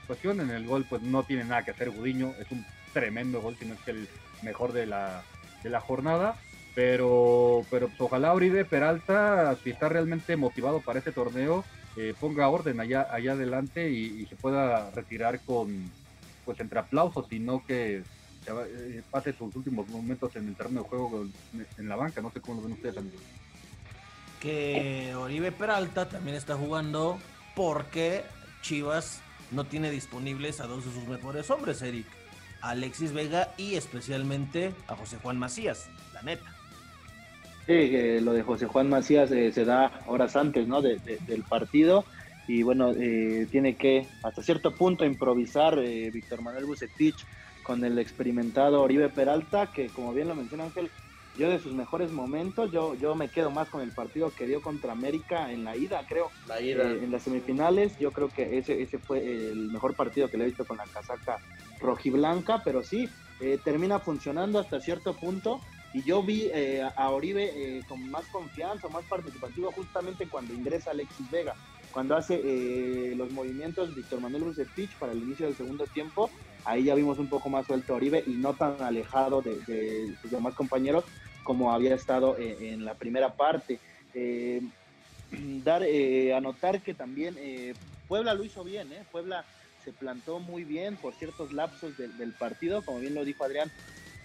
situación. 0.00 0.40
En 0.40 0.50
el 0.50 0.66
gol, 0.66 0.86
pues 0.88 1.02
no 1.02 1.22
tiene 1.22 1.44
nada 1.44 1.64
que 1.64 1.70
hacer 1.70 1.90
Gudiño, 1.90 2.32
es 2.40 2.50
un 2.50 2.64
tremendo 2.94 3.42
gol, 3.42 3.56
sino 3.58 3.74
es 3.74 3.80
que 3.80 3.90
el 3.90 4.08
mejor 4.42 4.72
de 4.72 4.86
la, 4.86 5.22
de 5.62 5.68
la 5.68 5.80
jornada. 5.80 6.36
Pero, 6.74 7.64
pero 7.70 7.88
pues, 7.88 8.00
ojalá 8.00 8.34
Uribe 8.34 8.64
Peralta, 8.64 9.56
si 9.62 9.70
está 9.70 9.88
realmente 9.88 10.36
motivado 10.36 10.80
para 10.80 10.98
este 10.98 11.12
torneo, 11.12 11.64
eh, 11.96 12.14
ponga 12.18 12.48
orden 12.48 12.80
allá, 12.80 13.06
allá 13.10 13.32
adelante 13.32 13.90
y, 13.90 14.26
se 14.26 14.34
pueda 14.34 14.90
retirar 14.90 15.38
con, 15.40 15.90
pues 16.44 16.58
entre 16.58 16.80
aplausos 16.80 17.30
y 17.30 17.38
no 17.38 17.64
que 17.64 18.02
eh, 18.46 19.02
pase 19.10 19.32
sus 19.32 19.54
últimos 19.54 19.88
momentos 19.88 20.34
en 20.34 20.48
el 20.48 20.56
terreno 20.56 20.82
de 20.82 20.88
juego 20.88 21.26
en 21.78 21.88
la 21.88 21.94
banca. 21.94 22.20
No 22.20 22.32
sé 22.32 22.40
cómo 22.40 22.56
lo 22.56 22.62
ven 22.62 22.72
ustedes, 22.72 22.96
amigos. 22.96 23.20
Que 24.40 25.14
Oribe 25.16 25.52
Peralta 25.52 26.08
también 26.08 26.36
está 26.36 26.56
jugando 26.56 27.18
porque 27.54 28.24
Chivas 28.62 29.20
no 29.52 29.64
tiene 29.64 29.90
disponibles 29.90 30.60
a 30.60 30.66
dos 30.66 30.84
de 30.84 30.92
sus 30.92 31.06
mejores 31.06 31.48
hombres, 31.50 31.80
Eric. 31.82 32.06
Alexis 32.64 33.12
Vega 33.12 33.52
y 33.56 33.74
especialmente 33.74 34.72
a 34.88 34.96
José 34.96 35.18
Juan 35.22 35.38
Macías, 35.38 35.88
la 36.12 36.22
neta. 36.22 36.54
Sí, 37.66 38.20
lo 38.20 38.32
de 38.32 38.42
José 38.42 38.66
Juan 38.66 38.90
Macías 38.90 39.30
eh, 39.30 39.50
se 39.52 39.64
da 39.64 39.90
horas 40.06 40.36
antes 40.36 40.66
¿no? 40.68 40.82
del 40.82 41.42
partido 41.48 42.04
y 42.46 42.62
bueno, 42.62 42.90
eh, 42.90 43.46
tiene 43.50 43.76
que 43.76 44.06
hasta 44.22 44.42
cierto 44.42 44.72
punto 44.72 45.06
improvisar 45.06 45.78
eh, 45.78 46.10
Víctor 46.10 46.42
Manuel 46.42 46.66
Bucetich 46.66 47.24
con 47.62 47.82
el 47.84 47.98
experimentado 47.98 48.82
Oribe 48.82 49.08
Peralta, 49.08 49.72
que 49.72 49.86
como 49.86 50.12
bien 50.12 50.28
lo 50.28 50.34
menciona 50.34 50.64
Ángel, 50.64 50.90
yo 51.38 51.48
de 51.48 51.58
sus 51.58 51.72
mejores 51.72 52.12
momentos, 52.12 52.70
yo, 52.70 52.94
yo 52.96 53.14
me 53.14 53.28
quedo 53.28 53.50
más 53.50 53.68
con 53.68 53.80
el 53.80 53.92
partido 53.92 54.30
que 54.30 54.46
dio 54.46 54.60
contra 54.60 54.92
América 54.92 55.50
en 55.50 55.64
la 55.64 55.74
ida, 55.74 56.04
creo. 56.06 56.30
La 56.46 56.60
ida. 56.60 56.90
en 56.90 57.10
las 57.10 57.22
semifinales, 57.22 57.98
yo 57.98 58.12
creo 58.12 58.28
que 58.28 58.58
ese, 58.58 58.82
ese 58.82 58.98
fue 58.98 59.50
el 59.50 59.70
mejor 59.70 59.94
partido 59.94 60.28
que 60.28 60.36
le 60.36 60.44
he 60.44 60.48
visto 60.48 60.66
con 60.66 60.76
la 60.76 60.84
casaca 60.84 61.38
rojiblanca, 61.80 62.62
pero 62.64 62.82
sí, 62.82 63.08
termina 63.62 63.98
funcionando 63.98 64.58
hasta 64.58 64.80
cierto 64.80 65.14
punto. 65.14 65.60
Y 65.94 66.02
yo 66.02 66.24
vi 66.24 66.50
eh, 66.52 66.82
a 66.96 67.10
Oribe 67.10 67.52
eh, 67.54 67.82
con 67.88 68.10
más 68.10 68.26
confianza, 68.26 68.88
más 68.88 69.04
participativo 69.04 69.70
justamente 69.70 70.28
cuando 70.28 70.52
ingresa 70.52 70.90
Alexis 70.90 71.30
Vega, 71.30 71.54
cuando 71.92 72.16
hace 72.16 72.34
eh, 72.34 73.14
los 73.14 73.30
movimientos 73.30 73.94
Víctor 73.94 74.20
Manuel 74.20 74.42
Bucetich 74.42 74.98
para 74.98 75.12
el 75.12 75.22
inicio 75.22 75.46
del 75.46 75.54
segundo 75.54 75.86
tiempo, 75.86 76.30
ahí 76.64 76.82
ya 76.82 76.96
vimos 76.96 77.20
un 77.20 77.28
poco 77.28 77.48
más 77.48 77.64
suelto 77.66 77.92
a 77.92 77.96
Oribe 77.96 78.24
y 78.26 78.32
no 78.32 78.54
tan 78.54 78.82
alejado 78.82 79.40
de, 79.40 80.16
sus 80.20 80.32
demás 80.32 80.54
compañeros 80.54 81.04
como 81.44 81.72
había 81.72 81.94
estado 81.94 82.36
en 82.38 82.84
la 82.84 82.94
primera 82.94 83.36
parte. 83.36 83.78
dar, 85.64 85.84
anotar 86.34 86.82
que 86.82 86.94
también 86.94 87.36
Puebla 88.08 88.34
lo 88.34 88.42
hizo 88.42 88.64
bien, 88.64 88.88
Puebla 89.12 89.44
se 89.84 89.92
plantó 89.92 90.38
muy 90.38 90.64
bien 90.64 90.96
por 90.96 91.14
ciertos 91.14 91.52
lapsos 91.52 91.96
del 91.96 92.32
partido, 92.32 92.82
como 92.82 93.00
bien 93.00 93.14
lo 93.14 93.24
dijo 93.24 93.44
Adrián, 93.44 93.70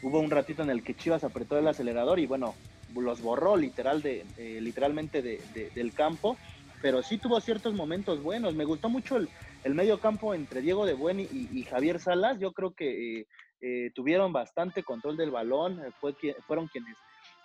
hubo 0.01 0.19
un 0.19 0.31
ratito 0.31 0.63
en 0.63 0.69
el 0.69 0.83
que 0.83 0.95
Chivas 0.95 1.23
apretó 1.23 1.57
el 1.57 1.67
acelerador 1.67 2.19
y 2.19 2.25
bueno, 2.25 2.55
los 2.95 3.21
borró 3.21 3.57
literal 3.57 4.01
de, 4.01 4.25
literalmente 4.37 5.21
de, 5.21 5.41
del 5.75 5.93
campo, 5.93 6.37
pero 6.81 7.03
sí 7.03 7.17
tuvo 7.17 7.39
ciertos 7.41 7.73
momentos 7.73 8.23
buenos. 8.23 8.55
Me 8.55 8.65
gustó 8.65 8.89
mucho 8.89 9.17
el, 9.17 9.75
medio 9.75 9.99
campo 9.99 10.33
entre 10.33 10.61
Diego 10.61 10.85
de 10.85 10.93
Buen 10.93 11.19
y, 11.19 11.63
Javier 11.63 11.99
Salas. 11.99 12.39
Yo 12.39 12.53
creo 12.53 12.71
que 12.71 13.19
eh, 13.19 13.27
eh, 13.61 13.91
tuvieron 13.93 14.31
bastante 14.31 14.83
control 14.83 15.17
del 15.17 15.31
balón, 15.31 15.79
eh, 15.79 15.91
fue, 15.99 16.15
fueron 16.47 16.67
quienes 16.67 16.95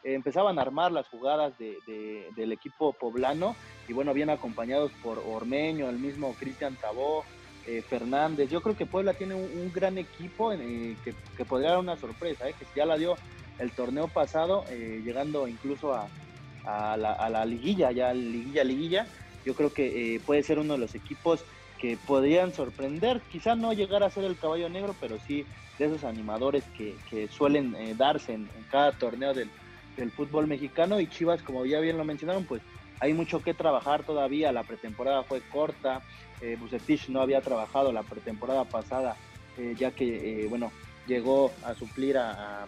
empezaban 0.05 0.59
a 0.59 0.63
armar 0.63 0.93
las 0.93 1.09
jugadas 1.09 1.55
del 1.59 2.53
equipo 2.53 2.93
poblano 2.93 3.57
y 3.89 3.95
bueno, 3.95 4.13
bien 4.13 4.29
acompañados 4.29 4.93
por 5.03 5.19
Ormeño, 5.27 5.89
el 5.89 5.99
mismo 5.99 6.35
Cristian 6.39 6.77
Tabó, 6.77 7.25
eh, 7.67 7.83
Fernández. 7.83 8.51
Yo 8.51 8.61
creo 8.61 8.77
que 8.77 8.85
Puebla 8.85 9.15
tiene 9.15 9.35
un, 9.35 9.73
gran 9.73 9.97
equipo 9.97 10.53
eh, 10.53 10.97
que, 11.03 11.45
podría 11.47 11.71
dar 11.71 11.79
una 11.79 11.97
sorpresa, 11.97 12.47
eh, 12.47 12.55
que 12.59 12.67
ya 12.77 12.85
la 12.85 12.99
dio 12.99 13.17
el 13.59 13.71
torneo 13.71 14.09
pasado, 14.09 14.65
llegando 14.69 15.49
incluso 15.49 15.95
a, 15.95 16.97
la, 16.97 17.45
liguilla, 17.47 17.91
ya 17.93 18.13
liguilla, 18.13 18.65
liguilla. 18.65 19.07
Yo 19.47 19.55
creo 19.55 19.73
que 19.73 20.21
puede 20.27 20.43
ser 20.43 20.59
uno 20.59 20.75
de 20.75 20.81
los 20.81 20.95
equipos 20.95 21.45
que 21.79 21.97
podrían 21.97 22.53
sorprender, 22.53 23.21
quizá 23.31 23.55
no 23.55 23.73
llegar 23.73 24.03
a 24.03 24.11
ser 24.11 24.25
el 24.25 24.37
caballo 24.37 24.69
negro, 24.69 24.95
pero 25.01 25.19
sí 25.27 25.47
de 25.79 25.87
esos 25.87 26.05
animadores 26.05 26.65
que, 26.77 27.29
suelen 27.29 27.77
darse 27.97 28.35
en, 28.35 28.49
cada 28.71 28.93
torneo 28.93 29.33
del, 29.33 29.49
del 29.97 30.11
fútbol 30.11 30.49
mexicano 30.49 30.99
y 30.99 31.07
Chivas, 31.07 31.43
como 31.43 31.65
ya 31.65 31.79
bien 31.79 31.97
lo 31.97 32.05
mencionaron, 32.05 32.45
pues 32.45 32.61
hay 33.01 33.13
mucho 33.13 33.43
que 33.43 33.55
trabajar 33.55 34.03
todavía, 34.03 34.53
la 34.53 34.63
pretemporada 34.65 35.23
fue 35.23 35.41
corta, 35.41 36.03
eh, 36.41 36.59
no 37.09 37.21
había 37.21 37.41
trabajado 37.41 37.93
la 37.93 38.03
pretemporada 38.03 38.65
pasada, 38.65 39.17
eh, 39.57 39.75
ya 39.77 39.91
que, 39.93 40.45
eh, 40.45 40.47
bueno, 40.49 40.73
llegó 41.07 41.53
a 41.65 41.75
suplir 41.75 42.19
a, 42.19 42.67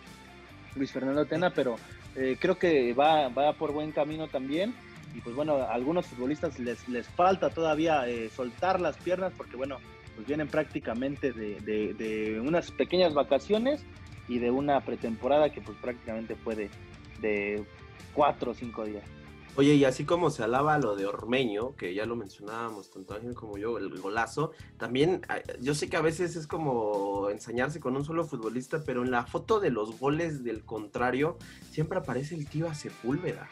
Luis 0.75 0.92
Fernando 0.92 1.25
Tena, 1.25 1.50
pero 1.54 1.76
eh, 2.14 2.37
creo 2.38 2.58
que 2.58 2.92
va, 2.92 3.28
va 3.28 3.54
por 3.54 3.73
buen 3.73 3.92
camino 3.92 4.28
también. 4.28 4.75
Y 5.14 5.23
pues 5.23 5.35
bueno, 5.35 5.54
a 5.54 5.73
algunos 5.73 6.06
futbolistas 6.06 6.58
les, 6.58 6.87
les 6.88 7.08
falta 7.08 7.49
todavía 7.49 8.04
soltar 8.35 8.82
las 8.82 8.99
piernas 8.99 9.32
porque 9.35 9.56
bueno, 9.56 9.78
pues 10.14 10.26
vienen 10.26 10.49
prácticamente 10.49 11.32
de, 11.32 11.58
de, 11.61 11.94
de, 11.94 12.38
unas 12.40 12.70
pequeñas 12.70 13.14
vacaciones 13.14 13.82
y 14.28 14.38
de 14.38 14.50
una 14.50 14.80
pretemporada 14.82 15.49
que 15.49 15.62
pues 15.62 15.78
prácticamente 15.78 16.35
fue 16.35 16.54
de, 16.54 16.70
de 17.23 17.64
cuatro 18.12 18.50
o 18.50 18.54
cinco 18.54 18.85
días. 18.85 19.04
Oye, 19.59 19.75
y 19.75 19.85
así 19.87 20.05
como 20.05 20.29
se 20.29 20.43
alaba 20.43 20.77
lo 20.79 20.97
de 20.97 21.07
Ormeño, 21.07 21.77
que 21.77 21.95
ya 21.95 22.05
lo 22.05 22.15
mencionábamos 22.15 22.91
tanto 22.91 23.15
Ángel 23.15 23.35
como 23.35 23.57
yo, 23.57 23.79
el 23.79 23.89
golazo, 24.01 24.53
también 24.77 25.23
ah, 25.31 25.39
yo 25.61 25.75
sé 25.75 25.89
que 25.89 25.97
a 25.97 26.03
veces 26.03 26.37
es 26.37 26.47
como 26.47 27.31
ensañarse 27.31 27.81
con 27.81 27.97
un 27.97 28.05
solo 28.05 28.25
futbolista, 28.25 28.83
pero 28.85 29.03
en 29.03 29.11
la 29.11 29.25
foto 29.25 29.59
de 29.59 29.71
los 29.71 29.99
goles 29.99 30.45
del 30.45 30.63
contrario 30.63 31.39
siempre 31.71 31.99
aparece 31.99 32.35
el 32.35 32.47
Tiva 32.47 32.75
Sepúlveda. 32.75 33.49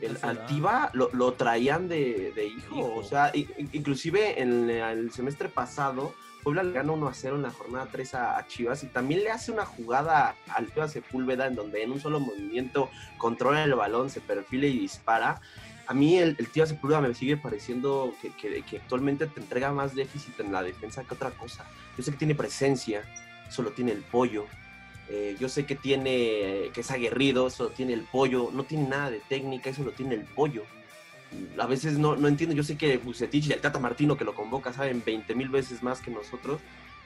El, 0.00 0.18
al 0.22 0.46
Tiva 0.46 0.90
lo, 0.94 1.32
traían 1.34 1.86
de, 1.86 2.32
hijo, 2.56 2.94
o 2.94 3.04
sea, 3.04 3.30
inclusive 3.34 4.40
en 4.40 4.70
el 4.70 5.12
semestre 5.12 5.48
pasado 5.48 6.14
Puebla 6.42 6.62
le 6.62 6.72
gana 6.72 6.92
1 6.92 7.08
a 7.08 7.14
0 7.14 7.36
en 7.36 7.42
la 7.42 7.50
jornada 7.50 7.88
3 7.90 8.14
a, 8.14 8.46
Chivas 8.48 8.82
y 8.82 8.88
también 8.88 9.22
le 9.22 9.30
hace 9.30 9.52
una 9.52 9.64
jugada 9.64 10.34
al 10.48 10.66
Tiva 10.66 10.88
Sepúlveda 10.88 11.46
en 11.46 11.54
donde 11.54 11.82
en 11.82 11.92
un 11.92 12.00
solo 12.00 12.20
movimiento 12.20 12.90
controla 13.16 13.64
el 13.64 13.74
balón, 13.74 14.10
se 14.10 14.20
perfila 14.20 14.66
y 14.66 14.78
dispara. 14.78 15.40
A 15.86 15.94
mí 15.94 16.18
el, 16.18 16.36
el 16.38 16.48
Tiva 16.48 16.66
Sepúlveda 16.66 17.00
me 17.00 17.14
sigue 17.14 17.36
pareciendo 17.36 18.12
que, 18.20 18.30
que, 18.62 18.76
actualmente 18.76 19.26
te 19.26 19.40
entrega 19.40 19.72
más 19.72 19.94
déficit 19.94 20.40
en 20.40 20.52
la 20.52 20.62
defensa 20.62 21.04
que 21.04 21.14
otra 21.14 21.30
cosa. 21.30 21.64
Yo 21.96 22.02
sé 22.02 22.10
que 22.10 22.18
tiene 22.18 22.34
presencia, 22.34 23.02
solo 23.50 23.70
tiene 23.70 23.92
el 23.92 24.02
pollo. 24.02 24.46
Eh, 25.08 25.36
yo 25.38 25.48
sé 25.48 25.66
que 25.66 25.76
tiene 25.76 26.70
que 26.72 26.80
es 26.80 26.90
aguerrido, 26.90 27.46
eso 27.46 27.68
tiene 27.68 27.92
el 27.92 28.02
pollo. 28.02 28.50
No 28.52 28.64
tiene 28.64 28.88
nada 28.88 29.10
de 29.10 29.20
técnica, 29.20 29.70
eso 29.70 29.84
lo 29.84 29.92
tiene 29.92 30.14
el 30.14 30.24
pollo 30.24 30.64
a 31.58 31.66
veces 31.66 31.98
no, 31.98 32.16
no 32.16 32.28
entiendo, 32.28 32.54
yo 32.54 32.62
sé 32.62 32.76
que 32.76 32.98
Bucetich 32.98 33.48
y 33.48 33.52
el 33.52 33.60
Tata 33.60 33.78
Martino 33.78 34.16
que 34.16 34.24
lo 34.24 34.34
convoca 34.34 34.72
saben 34.72 35.02
20 35.04 35.34
mil 35.34 35.48
veces 35.48 35.82
más 35.82 36.00
que 36.00 36.10
nosotros, 36.10 36.60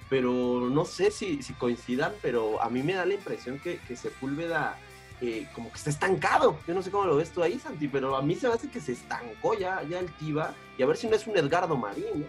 pero 0.09 0.68
no 0.71 0.85
sé 0.85 1.11
si, 1.11 1.42
si 1.42 1.52
coincidan, 1.54 2.12
pero 2.23 2.62
a 2.62 2.71
mí 2.71 2.83
me 2.83 2.95
da 2.95 3.04
la 3.04 3.14
impresión 3.14 3.59
que, 3.59 3.78
que 3.78 3.97
Sepúlveda 3.97 4.78
eh, 5.21 5.47
como 5.54 5.71
que 5.71 5.78
está 5.78 5.88
estancado. 5.88 6.59
Yo 6.66 6.75
no 6.75 6.83
sé 6.83 6.90
cómo 6.90 7.06
lo 7.06 7.16
ves 7.16 7.30
tú 7.30 7.42
ahí, 7.42 7.59
Santi, 7.59 7.88
pero 7.88 8.16
a 8.16 8.23
mí 8.23 8.35
se 8.35 8.49
me 8.49 8.54
hace 8.54 8.68
que 8.68 8.80
se 8.80 8.92
estancó 8.92 9.54
ya, 9.54 9.83
ya 9.83 9.99
el 9.99 10.12
Tiva, 10.12 10.54
y 10.76 10.83
a 10.83 10.87
ver 10.87 10.97
si 10.97 11.06
no 11.06 11.16
es 11.16 11.26
un 11.26 11.37
Edgardo 11.37 11.76
Marín, 11.76 12.26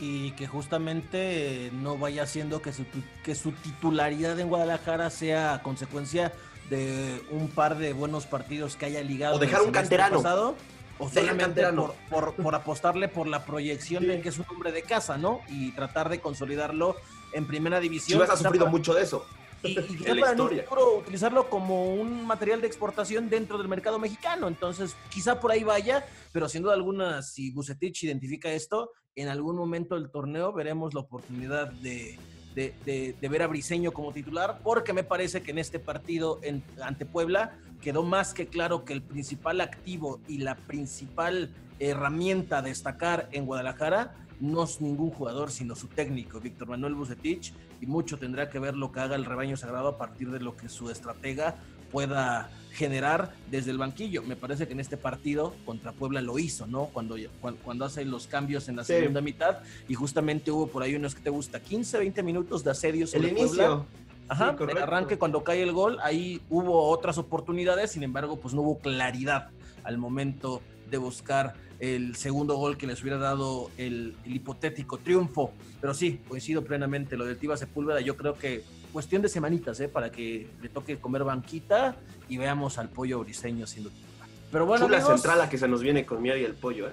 Y 0.00 0.32
que 0.32 0.46
justamente 0.46 1.70
no 1.74 1.96
vaya 1.96 2.24
haciendo 2.24 2.60
que 2.60 2.72
su, 2.72 2.84
que 3.22 3.34
su 3.34 3.52
titularidad 3.52 4.38
en 4.40 4.48
Guadalajara 4.48 5.10
sea 5.10 5.60
consecuencia 5.62 6.32
de 6.70 7.20
un 7.30 7.48
par 7.48 7.76
de 7.76 7.92
buenos 7.92 8.26
partidos 8.26 8.76
que 8.76 8.86
haya 8.86 9.02
ligado. 9.02 9.36
O 9.36 9.38
dejar 9.38 9.62
un 9.62 9.72
canterano. 9.72 10.16
Pasado, 10.16 10.54
o 10.98 11.08
solamente 11.08 11.62
por, 12.08 12.34
por, 12.34 12.54
apostarle 12.54 13.08
por 13.08 13.26
la 13.26 13.44
proyección 13.44 14.06
de 14.06 14.20
que 14.20 14.28
es 14.28 14.38
un 14.38 14.46
hombre 14.50 14.70
de 14.70 14.82
casa, 14.82 15.18
¿no? 15.18 15.40
Y 15.48 15.72
tratar 15.72 16.08
de 16.08 16.20
consolidarlo 16.20 16.96
en 17.32 17.46
primera 17.46 17.80
división. 17.80 18.18
Chivas 18.18 18.30
ha 18.30 18.36
sufrido 18.36 18.66
mucho 18.66 18.94
de 18.94 19.02
eso. 19.02 19.24
Y, 19.62 19.78
y 19.78 19.96
para 20.20 20.32
en 20.32 20.40
un 20.40 20.50
futuro 20.50 20.98
utilizarlo 20.98 21.48
como 21.48 21.94
un 21.94 22.26
material 22.26 22.60
de 22.60 22.66
exportación 22.66 23.28
dentro 23.28 23.58
del 23.58 23.68
mercado 23.68 23.98
mexicano. 23.98 24.46
Entonces, 24.46 24.94
quizá 25.08 25.40
por 25.40 25.50
ahí 25.50 25.64
vaya, 25.64 26.06
pero 26.32 26.48
sin 26.48 26.62
duda 26.62 26.74
alguna, 26.74 27.22
si 27.22 27.50
Bucetich 27.50 28.04
identifica 28.04 28.52
esto, 28.52 28.92
en 29.16 29.28
algún 29.28 29.56
momento 29.56 29.96
del 29.96 30.10
torneo 30.10 30.52
veremos 30.52 30.94
la 30.94 31.00
oportunidad 31.00 31.72
de, 31.72 32.18
de, 32.54 33.16
ver 33.20 33.42
a 33.42 33.46
Briseño 33.46 33.92
como 33.92 34.12
titular, 34.12 34.60
porque 34.62 34.92
me 34.92 35.04
parece 35.04 35.42
que 35.42 35.50
en 35.50 35.58
este 35.58 35.78
partido 35.78 36.40
ante 36.82 37.06
Puebla 37.06 37.56
quedó 37.80 38.02
más 38.02 38.34
que 38.34 38.46
claro 38.46 38.84
que 38.84 38.92
el 38.92 39.02
principal 39.02 39.60
activo 39.60 40.20
y 40.28 40.38
la 40.38 40.56
principal 40.56 41.50
herramienta 41.78 42.58
a 42.58 42.62
destacar 42.62 43.28
en 43.32 43.46
Guadalajara 43.46 44.14
no 44.40 44.64
es 44.64 44.80
ningún 44.80 45.10
jugador, 45.10 45.50
sino 45.50 45.76
su 45.76 45.86
técnico, 45.88 46.40
Víctor 46.40 46.68
Manuel 46.68 46.94
Bucetich, 46.94 47.52
y 47.80 47.86
mucho 47.86 48.18
tendrá 48.18 48.48
que 48.48 48.58
ver 48.58 48.74
lo 48.74 48.90
que 48.90 49.00
haga 49.00 49.16
el 49.16 49.26
rebaño 49.26 49.56
sagrado 49.56 49.88
a 49.88 49.98
partir 49.98 50.30
de 50.30 50.40
lo 50.40 50.56
que 50.56 50.68
su 50.68 50.90
estratega 50.90 51.56
pueda 51.90 52.50
generar 52.72 53.32
desde 53.50 53.72
el 53.72 53.78
banquillo. 53.78 54.22
Me 54.22 54.36
parece 54.36 54.66
que 54.66 54.72
en 54.72 54.80
este 54.80 54.96
partido 54.96 55.54
contra 55.66 55.92
Puebla 55.92 56.20
lo 56.20 56.38
hizo, 56.38 56.66
¿no? 56.66 56.86
Cuando, 56.86 57.16
cuando, 57.40 57.60
cuando 57.62 57.84
hace 57.84 58.04
los 58.04 58.26
cambios 58.26 58.68
en 58.68 58.76
la 58.76 58.84
Sí. 58.84 58.92
segunda 58.94 59.20
mitad 59.20 59.58
y 59.88 59.94
justamente 59.94 60.50
hubo 60.50 60.68
por 60.68 60.82
ahí 60.82 60.94
unos 60.94 61.14
que 61.14 61.20
te 61.20 61.30
gusta, 61.30 61.60
15, 61.60 61.98
20 61.98 62.22
minutos 62.22 62.62
de 62.64 62.70
asedio 62.70 63.02
El 63.04 63.08
sobre 63.08 63.28
Puebla. 63.30 63.44
inicio. 63.64 63.86
Ajá, 64.28 64.54
Sí, 64.56 64.64
el 64.70 64.78
arranque 64.78 65.18
cuando 65.18 65.42
cae 65.42 65.60
el 65.62 65.72
gol, 65.72 65.98
ahí 66.04 66.40
hubo 66.48 66.88
otras 66.88 67.18
oportunidades, 67.18 67.90
sin 67.90 68.04
embargo, 68.04 68.38
pues 68.38 68.54
no 68.54 68.60
hubo 68.62 68.78
claridad 68.78 69.48
al 69.82 69.98
momento 69.98 70.62
de 70.88 70.98
buscar 70.98 71.54
el 71.80 72.14
segundo 72.14 72.54
gol 72.56 72.76
que 72.76 72.86
les 72.86 73.00
hubiera 73.02 73.18
dado 73.18 73.70
el, 73.76 74.14
el 74.24 74.36
hipotético 74.36 74.98
triunfo. 74.98 75.50
Pero 75.80 75.94
sí, 75.94 76.20
coincido 76.28 76.62
plenamente, 76.62 77.16
lo 77.16 77.24
del 77.24 77.38
Tiva 77.38 77.56
Sepúlveda, 77.56 78.00
yo 78.02 78.16
creo 78.16 78.34
que 78.34 78.62
cuestión 78.90 79.22
de 79.22 79.28
semanitas, 79.28 79.80
¿eh? 79.80 79.88
Para 79.88 80.10
que 80.10 80.48
le 80.60 80.68
toque 80.68 80.98
comer 80.98 81.24
banquita 81.24 81.96
y 82.28 82.36
veamos 82.38 82.78
al 82.78 82.88
pollo 82.88 83.20
briseño 83.20 83.66
siendo 83.66 83.90
titular. 83.90 84.28
Pero 84.50 84.66
bueno, 84.66 84.86
Chula 84.86 84.98
amigos, 84.98 85.20
central 85.20 85.40
a 85.42 85.48
que 85.48 85.58
se 85.58 85.68
nos 85.68 85.80
viene 85.80 86.04
con 86.04 86.20
Mier 86.20 86.38
y 86.38 86.44
el 86.44 86.54
pollo, 86.54 86.88
¿eh? 86.88 86.92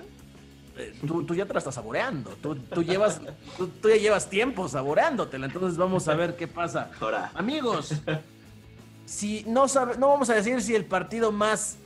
eh, 0.78 0.94
tú, 1.06 1.24
tú 1.24 1.34
ya 1.34 1.46
te 1.46 1.54
la 1.54 1.60
estás 1.60 1.76
saboreando, 1.76 2.32
tú, 2.42 2.56
tú 2.56 2.84
llevas, 2.84 3.20
tú, 3.58 3.68
tú 3.68 3.90
ya 3.90 3.98
llevas 3.98 4.30
tiempo 4.30 4.68
saboreándotela, 4.70 5.48
entonces 5.48 5.78
vamos 5.78 6.08
a 6.08 6.16
ver 6.16 6.36
qué 6.36 6.48
pasa. 6.48 6.92
Ahora, 7.00 7.32
Amigos, 7.34 7.94
si 9.06 9.44
no 9.48 9.68
sabe, 9.68 9.98
no 9.98 10.10
vamos 10.10 10.30
a 10.30 10.36
decir 10.36 10.62
si 10.62 10.76
el 10.76 10.86
partido 10.86 11.32
más, 11.32 11.78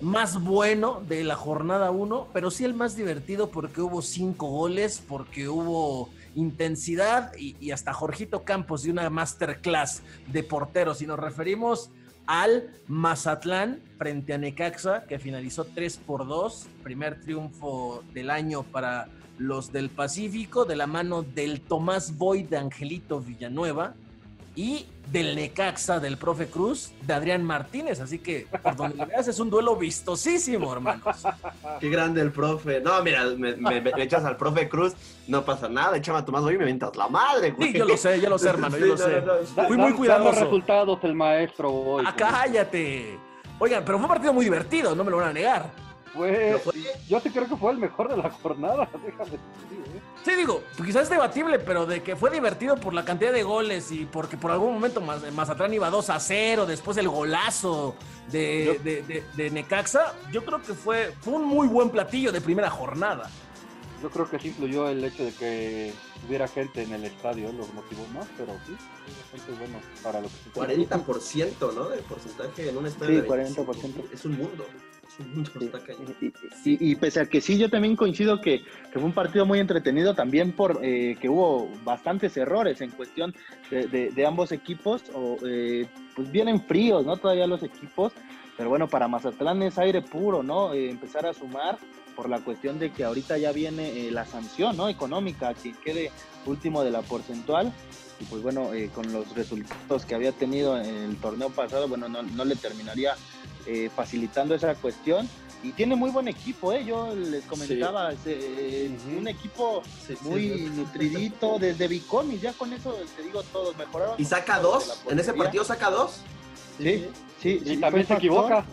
más 0.00 0.42
bueno 0.42 1.02
de 1.06 1.22
la 1.22 1.36
jornada 1.36 1.90
1, 1.90 2.28
pero 2.32 2.50
sí 2.50 2.64
el 2.64 2.74
más 2.74 2.96
divertido 2.96 3.50
porque 3.50 3.82
hubo 3.82 4.02
cinco 4.02 4.46
goles, 4.48 5.02
porque 5.06 5.48
hubo 5.48 6.10
intensidad 6.34 7.32
y, 7.36 7.70
hasta 7.70 7.92
Jorgito 7.92 8.44
Campos 8.44 8.82
de 8.82 8.90
una 8.90 9.08
masterclass 9.10 10.02
de 10.28 10.42
porteros. 10.42 11.02
Y 11.02 11.06
nos 11.06 11.18
referimos 11.18 11.90
al 12.26 12.70
Mazatlán 12.86 13.80
frente 13.98 14.34
a 14.34 14.38
Necaxa, 14.38 15.04
que 15.06 15.18
finalizó 15.18 15.64
3 15.64 15.96
por 15.98 16.26
2, 16.26 16.68
primer 16.82 17.20
triunfo 17.20 18.04
del 18.14 18.30
año 18.30 18.62
para 18.62 19.08
los 19.38 19.72
del 19.72 19.88
Pacífico, 19.90 20.64
de 20.64 20.76
la 20.76 20.86
mano 20.86 21.22
del 21.22 21.60
Tomás 21.60 22.16
Boy 22.16 22.42
de 22.42 22.58
Angelito 22.58 23.20
Villanueva 23.20 23.94
y 24.60 24.84
del 25.10 25.34
Necaxa 25.36 26.00
del 26.00 26.18
profe 26.18 26.48
Cruz 26.48 26.92
de 27.00 27.14
Adrián 27.14 27.42
Martínez. 27.42 27.98
Así 28.00 28.18
que 28.18 28.46
por 28.62 28.76
donde 28.76 28.96
lo 28.98 29.06
veas 29.06 29.26
es 29.26 29.40
un 29.40 29.48
duelo 29.48 29.74
vistosísimo, 29.74 30.70
hermanos. 30.70 31.22
qué 31.80 31.88
grande 31.88 32.20
el 32.20 32.30
profe. 32.30 32.80
No, 32.82 33.02
mira, 33.02 33.24
me, 33.24 33.56
me- 33.56 33.80
me 33.80 34.02
echas 34.02 34.22
al 34.26 34.36
profe 34.36 34.68
Cruz, 34.68 34.92
no 35.28 35.44
pasa 35.46 35.66
nada. 35.70 35.96
Échame 35.96 36.18
a 36.18 36.24
Tomás 36.26 36.42
hoy 36.42 36.56
y 36.56 36.58
me 36.58 36.66
mientas 36.66 36.94
la 36.94 37.08
madre, 37.08 37.52
güey. 37.52 37.72
Sí, 37.72 37.78
yo 37.78 37.86
lo 37.86 37.96
sé, 37.96 38.20
yo 38.20 38.28
lo 38.28 38.38
sé, 38.38 38.50
hermano, 38.50 38.76
yo 38.76 38.84
Sí, 38.84 38.90
lo 38.90 38.96
no, 38.98 39.04
sé. 39.04 39.20
no, 39.22 39.26
no, 39.40 39.46
sí. 39.46 39.54
Fui 39.66 39.76
muy 39.78 39.92
cuidadoso. 39.94 40.40
resultados 40.44 40.98
el 41.04 41.14
maestro 41.14 41.72
hoy. 41.72 42.04
¡Ah, 42.06 42.14
cállate! 42.14 43.18
Oigan, 43.58 43.82
pero 43.84 43.96
fue 43.98 44.04
un 44.04 44.10
partido 44.10 44.32
muy 44.34 44.44
divertido, 44.44 44.94
no 44.94 45.04
me 45.04 45.10
lo 45.10 45.16
van 45.16 45.28
a 45.28 45.32
negar. 45.32 45.70
Fue, 46.14 46.60
yo 47.08 47.20
sí 47.20 47.30
creo 47.30 47.46
que 47.48 47.56
fue 47.56 47.70
el 47.72 47.78
mejor 47.78 48.08
de 48.08 48.16
la 48.16 48.30
jornada, 48.30 48.88
déjame 49.04 49.30
decir, 49.30 49.38
¿eh? 49.96 50.00
Sí, 50.24 50.34
digo, 50.34 50.62
quizás 50.76 51.04
es 51.04 51.10
debatible, 51.10 51.58
pero 51.60 51.86
de 51.86 52.02
que 52.02 52.16
fue 52.16 52.30
divertido 52.30 52.76
por 52.76 52.92
la 52.94 53.04
cantidad 53.04 53.32
de 53.32 53.42
goles 53.42 53.90
y 53.92 54.04
porque 54.06 54.36
por 54.36 54.50
algún 54.50 54.74
momento 54.74 55.00
Maz- 55.00 55.30
Mazatlán 55.32 55.72
iba 55.72 55.88
2 55.88 56.10
a 56.10 56.18
0, 56.20 56.66
después 56.66 56.96
el 56.98 57.08
golazo 57.08 57.94
de, 58.30 58.64
Yo- 58.76 58.82
de- 58.82 59.02
de- 59.02 59.24
de 59.36 59.50
Necaxa, 59.50 60.14
yo 60.32 60.44
creo 60.44 60.60
que 60.62 60.74
fue, 60.74 61.14
fue 61.20 61.34
un 61.34 61.44
muy 61.46 61.68
buen 61.68 61.90
platillo 61.90 62.32
de 62.32 62.40
primera 62.40 62.70
jornada. 62.70 63.30
Yo 64.02 64.10
creo 64.10 64.28
que 64.30 64.38
sí 64.38 64.48
influyó 64.48 64.88
el 64.88 65.04
hecho 65.04 65.24
de 65.24 65.32
que 65.34 65.92
hubiera 66.26 66.48
gente 66.48 66.82
en 66.82 66.92
el 66.94 67.04
estadio, 67.04 67.52
los 67.52 67.72
motivó 67.74 68.06
más, 68.14 68.26
pero 68.36 68.54
sí, 68.66 68.74
bastante 69.32 69.52
bueno 69.58 69.78
para 70.02 70.20
lo 70.22 70.28
que 70.28 70.34
se 70.34 70.50
40%, 70.58 71.74
¿no? 71.74 71.88
De 71.88 71.98
porcentaje 71.98 72.68
en 72.70 72.76
un 72.78 72.86
estadio. 72.86 73.20
Sí, 73.22 73.28
de 73.28 73.36
25. 73.36 73.72
40%. 73.74 74.04
Es 74.14 74.24
un 74.24 74.38
mundo. 74.38 74.66
Sí. 75.16 75.22
está. 75.66 75.78
Y, 76.20 76.26
y- 76.86 76.90
y 76.92 76.94
pese 76.96 77.20
a 77.20 77.26
que 77.26 77.40
sí, 77.40 77.58
yo 77.58 77.68
también 77.68 77.96
coincido 77.96 78.40
que, 78.40 78.60
que 78.62 78.92
fue 78.98 79.02
un 79.04 79.12
partido 79.12 79.44
muy 79.46 79.58
entretenido, 79.58 80.14
también 80.14 80.52
por 80.52 80.78
eh, 80.82 81.16
que 81.20 81.28
hubo 81.28 81.68
bastantes 81.84 82.36
errores 82.36 82.80
en 82.80 82.90
cuestión 82.90 83.34
de, 83.70 83.86
de- 83.88 84.10
de 84.10 84.26
ambos 84.26 84.52
equipos, 84.52 85.02
o 85.14 85.36
eh, 85.46 85.86
pues 86.14 86.30
vienen 86.30 86.62
fríos, 86.64 87.04
¿no? 87.04 87.16
Todavía 87.16 87.46
los 87.46 87.62
equipos, 87.62 88.12
pero 88.56 88.68
bueno, 88.70 88.88
para 88.88 89.08
Mazatlán 89.08 89.62
es 89.62 89.78
aire 89.78 90.02
puro, 90.02 90.42
¿no? 90.42 90.72
Eh, 90.74 90.90
empezar 90.90 91.26
a 91.26 91.32
sumar 91.34 91.78
por 92.14 92.28
la 92.28 92.40
cuestión 92.40 92.78
de 92.78 92.90
que 92.90 93.04
ahorita 93.04 93.38
ya 93.38 93.52
viene 93.52 94.06
eh, 94.06 94.10
la 94.10 94.26
sanción, 94.26 94.76
¿no? 94.76 94.88
Económica, 94.88 95.54
quien 95.54 95.74
quede 95.76 96.10
último 96.46 96.82
de 96.84 96.90
la 96.90 97.02
porcentual. 97.02 97.72
Y 98.20 98.24
pues 98.24 98.42
bueno, 98.42 98.74
eh, 98.74 98.90
con 98.94 99.10
los 99.12 99.34
resultados 99.34 100.04
que 100.04 100.14
había 100.14 100.32
tenido 100.32 100.76
en 100.78 100.94
el 100.94 101.16
torneo 101.16 101.48
pasado, 101.48 101.88
bueno, 101.88 102.06
no, 102.06 102.22
no 102.22 102.44
le 102.44 102.54
terminaría 102.54 103.14
eh, 103.66 103.90
facilitando 103.94 104.54
esa 104.54 104.74
cuestión. 104.74 105.28
Y 105.62 105.72
tiene 105.72 105.94
muy 105.94 106.10
buen 106.10 106.26
equipo, 106.26 106.72
¿eh? 106.72 106.84
Yo 106.86 107.14
les 107.14 107.44
comentaba, 107.44 108.12
eh, 108.24 108.96
Ujú. 109.06 109.18
un 109.18 109.28
equipo 109.28 109.82
Sí, 110.06 110.14
muy 110.22 110.40
sí. 110.48 110.70
nutridito 110.74 111.58
desde 111.58 111.86
Bicomis, 111.86 112.40
ya 112.40 112.54
con 112.54 112.72
eso 112.72 112.96
te 113.14 113.22
digo 113.22 113.42
todo, 113.42 113.74
mejoraron. 113.74 114.14
Y 114.16 114.24
saca 114.24 114.58
dos. 114.58 115.02
En 115.10 115.18
ese 115.18 115.34
partido 115.34 115.62
saca 115.62 115.90
dos. 115.90 116.22
Sí, 116.78 117.06
sí, 117.42 117.60
Y 117.62 117.68
sí, 117.68 117.76
también 117.76 118.06
se 118.06 118.14
equivoca. 118.14 118.64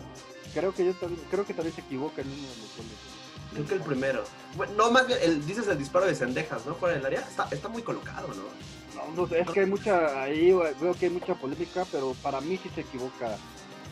Creo 0.54 0.72
que 0.74 0.86
yo 0.86 0.94
también, 0.94 1.20
creo 1.30 1.44
que 1.44 1.52
también 1.52 1.74
se 1.74 1.82
equivoca 1.82 2.22
en 2.22 2.28
uno 2.28 2.36
de 2.36 2.48
los 2.48 2.76
goles. 2.76 2.98
Creo 3.52 3.66
que 3.66 3.74
el 3.74 3.80
primero. 3.82 4.24
Bueno, 4.56 4.72
no, 4.74 4.90
más 4.90 5.06
bien, 5.06 5.18
el- 5.22 5.44
dices 5.46 5.68
el 5.68 5.76
disparo 5.76 6.06
de 6.06 6.14
Sendejas, 6.14 6.64
¿no? 6.64 6.74
Fuera 6.74 6.94
del 6.96 7.04
área. 7.04 7.20
Está, 7.20 7.48
está 7.50 7.68
muy 7.68 7.82
colocado, 7.82 8.28
¿no? 8.28 8.44
No, 9.14 9.26
no, 9.26 9.36
es 9.36 9.48
que 9.50 9.60
hay 9.60 9.66
mucha, 9.66 10.22
ahí 10.22 10.52
veo 10.80 10.94
que 10.98 11.06
hay 11.06 11.12
mucha 11.12 11.34
polémica, 11.34 11.84
pero 11.92 12.14
para 12.22 12.40
mí 12.40 12.58
sí 12.62 12.70
se 12.74 12.80
equivoca. 12.80 13.36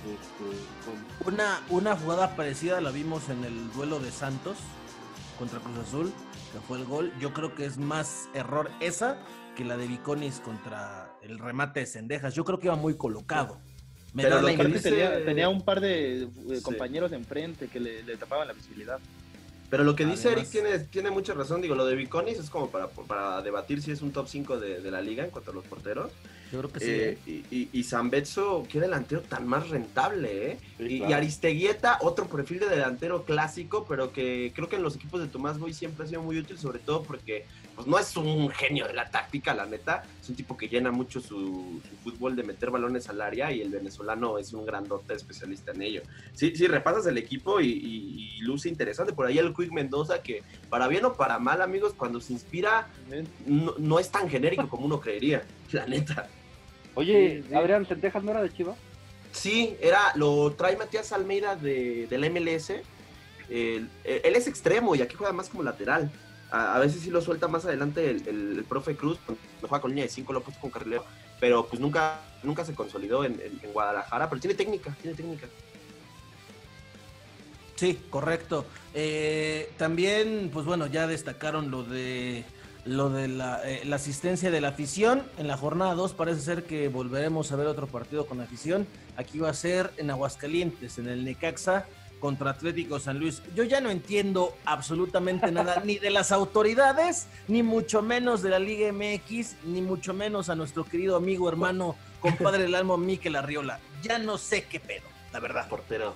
Este, 0.05 1.25
con- 1.25 1.33
Una, 1.35 1.61
una 1.71 1.97
jugada 1.97 2.37
parecida 2.37 2.81
la 2.81 2.91
vimos 2.91 3.29
en 3.29 3.45
el 3.45 3.73
duelo 3.73 3.99
de 3.99 4.11
Santos 4.11 4.57
contra 5.39 5.59
Cruz 5.61 5.79
Azul, 5.79 6.13
que 6.53 6.61
fue 6.61 6.79
el 6.79 6.85
gol. 6.85 7.13
Yo 7.21 7.33
creo 7.33 7.55
que 7.55 7.65
es 7.67 7.79
más 7.79 8.29
error 8.35 8.71
esa 8.81 9.19
que 9.57 9.65
la 9.65 9.77
de 9.77 9.87
Viconis 9.87 10.41
contra 10.41 11.11
el 11.23 11.39
remate 11.39 11.81
de 11.81 11.87
Cendejas. 11.87 12.35
Yo 12.35 12.45
creo 12.45 12.59
que 12.59 12.67
iba 12.67 12.77
muy 12.77 12.97
colocado. 12.97 13.59
Me 14.13 14.23
Pero 14.23 14.41
la 14.41 14.51
dice- 14.51 14.91
tenía, 14.91 15.25
tenía 15.25 15.49
un 15.49 15.63
par 15.63 15.81
de 15.81 16.23
eh, 16.25 16.29
Sí. 16.57 16.63
compañeros 16.63 17.13
enfrente 17.13 17.69
que 17.69 17.81
le, 17.81 18.03
le 18.03 18.17
tapaban 18.17 18.47
la 18.49 18.55
visibilidad. 18.55 18.99
Pero 19.69 19.83
lo 19.83 19.97
que 19.97 20.07
dice 20.07 20.31
Eric 20.33 20.49
tiene, 20.49 20.79
tiene 20.79 21.11
mucha 21.11 21.35
razón. 21.35 21.61
Digo, 21.61 21.75
lo 21.75 21.85
de 21.85 21.97
Viconis 21.97 22.39
es 22.39 22.49
como 22.49 22.71
para, 22.71 22.87
para 22.89 23.43
debatir 23.43 23.83
si 23.83 23.91
es 23.91 24.01
un 24.01 24.13
top 24.13 24.29
5 24.29 24.59
de, 24.61 24.81
de 24.81 24.91
la 24.93 25.01
liga 25.03 25.25
en 25.25 25.31
cuanto 25.31 25.51
a 25.51 25.55
los 25.55 25.65
porteros. 25.65 26.13
Yo 26.53 26.61
creo 26.61 26.73
que 26.73 26.81
sí. 26.81 26.91
Eh, 26.91 27.19
¿eh? 27.27 27.43
y, 27.51 27.69
y, 27.73 27.85
Zambetso, 27.85 28.67
qué 28.71 28.81
delantero 28.81 29.23
tan 29.23 29.47
más 29.47 29.69
rentable, 29.69 30.53
¿eh? 30.53 30.59
Sí, 30.79 30.85
y, 30.85 31.05
y. 31.05 31.13
Aristeguieta, 31.13 31.99
otro 32.03 32.27
perfil 32.27 32.61
de 32.61 32.69
delantero 32.69 33.25
clásico, 33.25 33.85
pero 33.89 34.13
que 34.13 34.53
creo 34.55 34.69
que 34.69 34.77
en 34.77 34.83
los 34.83 34.97
equipos 34.97 35.21
de 35.21 35.27
Tomás 35.27 35.59
Boy 35.59 35.73
siempre 35.73 36.05
ha 36.05 36.09
sido 36.09 36.23
muy 36.23 36.39
útil, 36.39 36.59
sobre 36.59 36.79
todo 36.79 37.03
porque 37.03 37.47
pues, 37.77 37.87
no 37.87 37.99
es 37.99 38.17
un 38.17 38.49
genio 38.51 38.87
de 38.89 38.95
la 38.95 39.09
táctica, 39.09 39.55
la 39.55 39.67
neta. 39.67 40.03
Es 40.21 40.29
un 40.29 40.35
tipo 40.35 40.57
que 40.57 40.69
llena 40.69 40.91
mucho 40.91 41.21
su, 41.21 41.81
su 41.89 41.97
fútbol 42.03 42.35
de 42.35 42.43
meter 42.43 42.71
balones 42.71 43.09
al 43.09 43.21
área 43.21 43.53
y 43.53 43.61
el 43.61 43.69
venezolano 43.71 44.39
es 44.39 44.53
un 44.53 44.67
grandote 44.67 45.15
especialista 45.15 45.71
en 45.73 45.83
ello. 45.83 46.03
Sí, 46.33 46.57
sí, 46.57 46.67
repasas 46.67 47.07
el 47.07 47.19
equipo 47.19 47.61
y, 47.61 47.67
y- 47.69 48.33
y 48.39 48.41
luce 48.41 48.69
interesante. 48.69 49.13
Por 49.13 49.27
ahí 49.27 49.39
el 49.39 49.55
Quick 49.55 49.71
Mendoza, 49.73 50.23
que 50.23 50.43
para 50.69 50.89
bien 50.89 51.05
o 51.05 51.15
para 51.15 51.39
mal, 51.39 51.63
amigos, 51.63 51.93
cuando 51.97 52.21
se 52.21 52.33
inspira, 52.33 52.89
no, 53.47 53.75
no 53.79 53.99
es 53.99 54.11
tan 54.11 54.29
genérico 54.29 54.69
como 54.69 54.87
uno 54.87 55.01
creería, 55.01 55.45
la 55.73 55.87
neta. 55.87 56.29
Oye, 56.95 57.43
Sí, 57.43 57.49
sí. 57.51 57.55
Adrián 57.55 57.85
Centejas 57.87 58.25
no 58.25 58.31
era 58.33 58.43
de 58.43 58.53
Chivas. 58.53 58.77
Sí, 59.33 59.77
era, 59.83 60.13
lo 60.15 60.53
trae 60.53 60.77
Matías 60.79 61.13
Almeida 61.13 61.57
de, 61.57 62.07
del 62.09 62.31
MLS. 62.31 62.71
Él 63.51 63.89
es 64.05 64.47
extremo 64.47 64.95
y 64.95 65.03
aquí 65.03 65.15
juega 65.15 65.33
más 65.33 65.49
como 65.51 65.63
lateral. 65.63 66.11
A, 66.51 66.79
veces 66.79 67.03
sí 67.03 67.11
lo 67.11 67.21
suelta 67.21 67.49
más 67.49 67.65
adelante 67.65 68.09
el, 68.11 68.27
el- 68.29 68.65
profe 68.69 68.97
Cruz, 68.97 69.19
cuando 69.27 69.41
juega 69.69 69.81
con 69.81 69.91
línea 69.91 70.05
de 70.05 70.11
5, 70.11 70.33
lo 70.33 70.39
ha 70.39 70.43
puesto 70.43 70.61
con 70.61 70.71
carrilero. 70.71 71.05
Pero 71.41 71.67
pues 71.67 71.81
nunca, 71.81 72.21
nunca 72.43 72.65
se 72.65 72.75
consolidó 72.75 73.25
en, 73.25 73.33
en- 73.41 73.61
en 73.63 73.73
Guadalajara, 73.73 74.29
pero 74.29 74.41
tiene 74.41 74.55
técnica, 74.55 74.97
tiene 75.03 75.17
técnica. 75.17 75.47
Sí, 77.75 77.99
correcto. 78.09 78.65
Eh, 78.95 79.71
también, 79.77 80.51
pues 80.53 80.65
bueno, 80.65 80.87
ya 80.87 81.07
destacaron 81.07 81.71
lo 81.71 81.83
de 81.83 82.45
lo 82.87 83.11
de 83.11 83.27
la, 83.27 83.61
eh, 83.69 83.83
la 83.85 83.97
asistencia 83.97 84.51
de 84.53 84.61
la 84.61 84.69
afición. 84.69 85.25
En 85.39 85.49
la 85.49 85.57
jornada 85.57 85.95
2 85.95 86.15
parece 86.15 86.41
ser 86.41 86.65
que 86.65 86.87
volveremos 86.89 87.51
a 87.51 87.57
ver 87.57 87.67
otro 87.67 87.89
partido 87.89 88.27
con 88.27 88.41
afición. 88.41 88.87
Aquí 89.17 89.41
va 89.41 89.51
a 89.51 89.55
ser 89.55 89.91
en 89.97 90.09
Aguascalientes, 90.11 90.97
en 90.99 91.09
el 91.09 91.25
Necaxa 91.25 91.87
contra 92.21 92.51
Atlético 92.51 92.99
San 92.99 93.19
Luis. 93.19 93.43
Yo 93.55 93.65
ya 93.65 93.81
no 93.81 93.91
entiendo 93.91 94.57
absolutamente 94.65 95.51
nada, 95.53 95.83
ni 95.85 95.99
de 95.99 96.11
las 96.11 96.33
autoridades, 96.33 97.27
ni 97.49 97.63
mucho 97.63 98.03
menos 98.03 98.43
de 98.43 98.51
la 98.51 98.59
Liga 98.59 98.93
MX, 98.93 99.57
ni 99.65 99.83
mucho 99.83 100.15
menos 100.15 100.49
a 100.49 100.55
nuestro 100.55 100.85
querido 100.85 101.17
amigo, 101.17 101.49
hermano, 101.49 101.97
compadre 102.21 102.63
del 102.65 102.75
alma, 102.75 102.97
Miquel 102.97 103.37
Arriola. 103.37 103.79
Ya 104.03 104.19
no 104.19 104.39
sé 104.39 104.65
qué 104.65 104.81
pedo, 104.81 105.05
la 105.33 105.41
verdad. 105.41 105.69
Portero. 105.69 106.15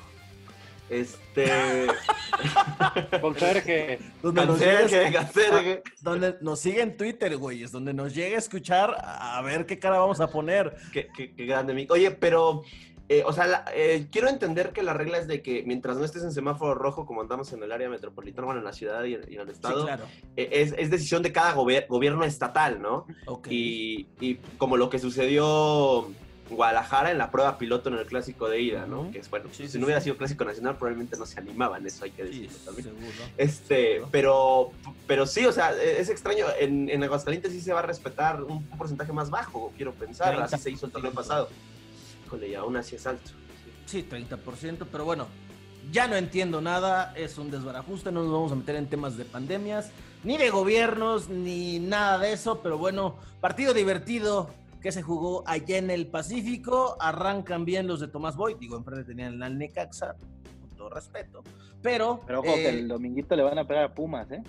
Este. 0.88 1.46
Conserje. 3.20 3.98
Donde 4.22 4.46
nos, 4.46 4.58
llegue, 4.58 4.72
Cancerge, 4.80 5.12
Cancerge. 5.12 5.82
donde 6.00 6.36
nos 6.40 6.60
sigue 6.60 6.82
en 6.82 6.96
Twitter, 6.96 7.36
güey, 7.36 7.62
es 7.62 7.70
donde 7.72 7.92
nos 7.94 8.14
llegue 8.14 8.34
a 8.34 8.38
escuchar, 8.38 8.96
a 9.00 9.40
ver 9.42 9.66
qué 9.66 9.78
cara 9.78 9.98
vamos 9.98 10.20
a 10.20 10.28
poner. 10.28 10.74
Qué, 10.92 11.08
qué- 11.16 11.32
qué 11.32 11.46
grande, 11.46 11.74
mi- 11.74 11.86
Oye, 11.90 12.10
pero 12.10 12.62
eh, 13.12 13.24
o 13.26 13.32
sea, 13.32 13.46
la- 13.48 13.64
eh, 13.74 14.06
quiero 14.12 14.28
entender 14.28 14.70
que 14.70 14.82
la 14.84 14.94
regla 14.94 15.18
es 15.18 15.26
de 15.26 15.42
que 15.42 15.64
mientras 15.66 15.96
no 15.96 16.04
estés 16.04 16.22
en 16.22 16.30
semáforo 16.32 16.74
rojo, 16.74 17.04
como 17.06 17.20
andamos 17.20 17.52
en 17.52 17.62
el 17.62 17.72
área 17.72 17.88
metropolitana, 17.88 18.44
bueno, 18.46 18.60
en 18.60 18.64
la 18.64 18.72
ciudad 18.72 19.02
y, 19.04 19.14
y 19.14 19.34
en 19.34 19.40
el 19.40 19.46
Sí, 19.46 19.52
estado, 19.52 19.84
claro. 19.84 20.04
eh, 20.36 20.48
es, 20.52 20.74
es 20.78 20.90
decisión 20.90 21.20
de 21.22 21.32
cada 21.32 21.54
gober- 21.54 21.86
gobierno 21.88 22.22
estatal, 22.24 22.80
¿no? 22.80 23.06
Ok. 23.26 23.48
Y, 23.50 24.06
y 24.20 24.36
como 24.58 24.76
lo 24.76 24.88
que 24.90 25.00
sucedió 25.00 26.06
en 26.50 26.56
Guadalajara 26.56 27.10
en 27.12 27.18
la 27.18 27.30
prueba 27.30 27.58
piloto 27.58 27.88
en 27.90 27.96
el 27.96 28.06
clásico 28.06 28.48
de 28.48 28.60
ida, 28.60 28.86
¿no? 28.86 29.10
Que 29.10 29.18
es 29.20 29.28
bueno, 29.30 29.46
Sí, 29.52 29.64
si 29.66 29.72
sí, 29.72 29.78
no 29.78 29.86
hubiera 29.86 30.00
sido 30.00 30.16
clásico 30.16 30.44
nacional, 30.44 30.76
probablemente 30.76 31.16
no 31.16 31.26
se 31.26 31.38
animaban, 31.40 31.84
eso 31.86 32.04
hay 32.04 32.10
que 32.12 32.24
decirlo 32.24 32.56
también. 32.64 32.84
seguro. 32.88 33.06
Este, 33.36 33.92
Seguro. 33.94 34.08
pero, 34.12 34.70
pero 35.06 35.26
sí, 35.26 35.46
o 35.46 35.52
sea, 35.52 35.72
es 35.80 36.08
extraño. 36.10 36.46
En, 36.58 36.88
en 36.88 37.02
Aguascalientes 37.04 37.52
sí 37.52 37.60
se 37.60 37.72
va 37.72 37.80
a 37.80 37.86
respetar 37.86 38.42
un 38.42 38.64
porcentaje 38.78 39.12
más 39.12 39.30
bajo, 39.30 39.72
quiero 39.76 39.92
pensar. 39.94 40.34
30%. 40.36 40.42
Así 40.42 40.58
se 40.58 40.70
hizo 40.70 40.86
el 40.86 40.92
torneo 40.92 41.12
pasado. 41.12 41.48
Híjole, 42.30 42.48
y 42.48 42.54
aún 42.54 42.76
así 42.76 42.94
es 42.94 43.08
alto. 43.08 43.32
Sí, 43.86 44.06
30%, 44.08 44.86
pero 44.92 45.04
bueno, 45.04 45.26
ya 45.90 46.06
no 46.06 46.14
entiendo 46.14 46.60
nada, 46.60 47.12
es 47.16 47.38
un 47.38 47.50
desbarajuste, 47.50 48.12
no 48.12 48.22
nos 48.22 48.30
vamos 48.30 48.52
a 48.52 48.54
meter 48.54 48.76
en 48.76 48.86
temas 48.86 49.16
de 49.16 49.24
pandemias, 49.24 49.90
ni 50.22 50.36
de 50.36 50.48
gobiernos, 50.50 51.28
ni 51.28 51.80
nada 51.80 52.18
de 52.18 52.32
eso, 52.32 52.60
pero 52.62 52.78
bueno, 52.78 53.16
partido 53.40 53.74
divertido 53.74 54.48
que 54.80 54.92
se 54.92 55.02
jugó 55.02 55.42
allá 55.44 55.78
en 55.78 55.90
el 55.90 56.06
Pacífico, 56.06 56.96
arrancan 57.00 57.64
bien 57.64 57.88
los 57.88 57.98
de 57.98 58.06
Tomás 58.06 58.36
Boy, 58.36 58.54
digo, 58.54 58.76
enfrente 58.76 59.02
tenían 59.02 59.42
al 59.42 59.58
Necaxa, 59.58 60.14
con 60.14 60.70
todo 60.76 60.88
respeto, 60.88 61.42
pero... 61.82 62.20
Pero 62.28 62.42
ojo, 62.42 62.54
que 62.54 62.66
eh, 62.66 62.78
el 62.78 62.86
dominguito 62.86 63.34
le 63.34 63.42
van 63.42 63.58
a 63.58 63.66
pegar 63.66 63.86
a 63.86 63.92
Pumas, 63.92 64.30
¿eh? 64.30 64.44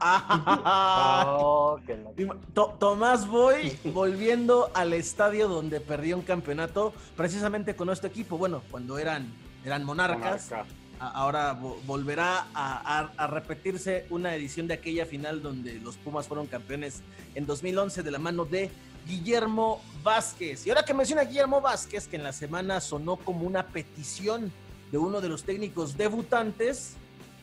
Oh, 0.00 1.78
To- 2.54 2.76
Tomás 2.78 3.26
Boy 3.26 3.76
volviendo 3.84 4.70
al 4.74 4.92
estadio 4.92 5.48
donde 5.48 5.80
perdió 5.80 6.16
un 6.16 6.22
campeonato 6.22 6.92
precisamente 7.16 7.74
con 7.74 7.86
nuestro 7.86 8.08
equipo. 8.08 8.38
Bueno, 8.38 8.62
cuando 8.70 8.98
eran, 8.98 9.32
eran 9.64 9.84
monarcas, 9.84 10.50
Monarca. 10.50 10.70
a- 11.00 11.08
ahora 11.10 11.58
vo- 11.60 11.76
volverá 11.86 12.46
a, 12.54 12.98
a- 13.00 13.10
a 13.16 13.26
repetirse 13.26 14.06
una 14.10 14.34
edición 14.34 14.68
de 14.68 14.74
aquella 14.74 15.06
final 15.06 15.42
donde 15.42 15.74
los 15.80 15.96
Pumas 15.96 16.28
fueron 16.28 16.46
campeones 16.46 17.02
en 17.34 17.46
2011 17.46 18.02
de 18.02 18.10
la 18.10 18.18
mano 18.18 18.44
de 18.44 18.70
Guillermo 19.06 19.80
Vázquez. 20.02 20.66
Y 20.66 20.70
ahora 20.70 20.84
que 20.84 20.94
menciona 20.94 21.22
Guillermo 21.24 21.60
Vázquez, 21.60 22.06
que 22.06 22.16
en 22.16 22.22
la 22.22 22.32
semana 22.32 22.80
sonó 22.80 23.16
como 23.16 23.46
una 23.46 23.66
petición 23.66 24.52
de 24.92 24.98
uno 24.98 25.20
de 25.20 25.28
los 25.28 25.42
técnicos 25.44 25.96
debutantes 25.96 26.96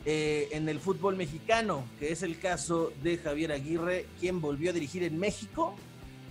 eh, 0.05 0.49
en 0.51 0.69
el 0.69 0.79
fútbol 0.79 1.15
mexicano, 1.15 1.83
que 1.99 2.11
es 2.11 2.23
el 2.23 2.39
caso 2.39 2.91
de 3.03 3.17
Javier 3.17 3.51
Aguirre, 3.51 4.05
quien 4.19 4.41
volvió 4.41 4.69
a 4.69 4.73
dirigir 4.73 5.03
en 5.03 5.19
México 5.19 5.75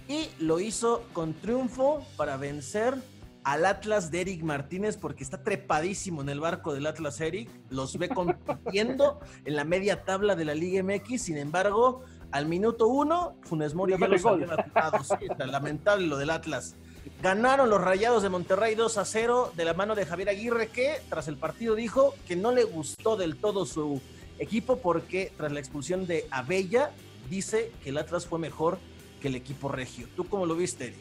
y 0.09 0.29
lo 0.39 0.59
hizo 0.59 1.05
con 1.13 1.35
triunfo 1.35 2.05
para 2.17 2.37
vencer 2.37 2.95
al 3.45 3.65
Atlas 3.67 4.11
de 4.11 4.23
Eric 4.23 4.43
Martínez 4.43 4.97
porque 4.97 5.23
está 5.23 5.43
trepadísimo 5.43 6.23
en 6.23 6.29
el 6.29 6.41
barco 6.41 6.75
del 6.75 6.87
Atlas 6.87 7.21
Eric, 7.21 7.51
los 7.71 7.97
ve 7.99 8.09
compitiendo 8.09 9.21
en 9.45 9.57
la 9.57 9.65
media 9.65 10.05
tabla 10.05 10.35
de 10.35 10.45
la 10.45 10.55
Liga 10.55 10.83
MX, 10.83 11.23
sin 11.23 11.37
embargo, 11.37 12.03
al 12.31 12.47
minuto 12.47 12.89
uno, 12.89 13.37
Funes 13.43 13.75
Mori 13.75 13.97
ya 13.99 14.07
los 14.07 14.25
había 14.25 14.47
sí, 15.03 15.27
está 15.31 15.47
lamentable 15.47 16.07
lo 16.07 16.19
del 16.19 16.31
Atlas. 16.31 16.77
Ganaron 17.23 17.71
los 17.71 17.81
Rayados 17.81 18.23
de 18.23 18.29
Monterrey 18.29 18.75
2 18.75 18.99
a 18.99 19.05
0 19.05 19.53
de 19.57 19.65
la 19.65 19.75
mano 19.75 19.95
de 19.95 20.07
Javier 20.07 20.29
Aguirre, 20.29 20.69
que 20.69 21.01
tras 21.09 21.29
el 21.29 21.37
partido 21.37 21.75
dijo 21.75 22.15
que 22.27 22.37
no 22.37 22.53
le 22.53 22.65
gustó 22.65 23.17
del 23.17 23.37
todo 23.37 23.67
su 23.67 24.01
equipo 24.39 24.79
porque 24.79 25.33
tras 25.37 25.53
la 25.53 25.61
expulsión 25.61 26.07
de 26.07 26.27
Abella, 26.31 26.93
dice 27.29 27.73
que 27.83 27.91
el 27.91 27.99
Atlas 27.99 28.27
fue 28.27 28.39
mejor 28.39 28.79
que 29.21 29.29
el 29.29 29.35
equipo 29.35 29.69
regio. 29.69 30.07
¿Tú 30.17 30.29
cómo 30.29 30.47
lo 30.47 30.55
viste, 30.55 30.87
Eric? 30.87 30.99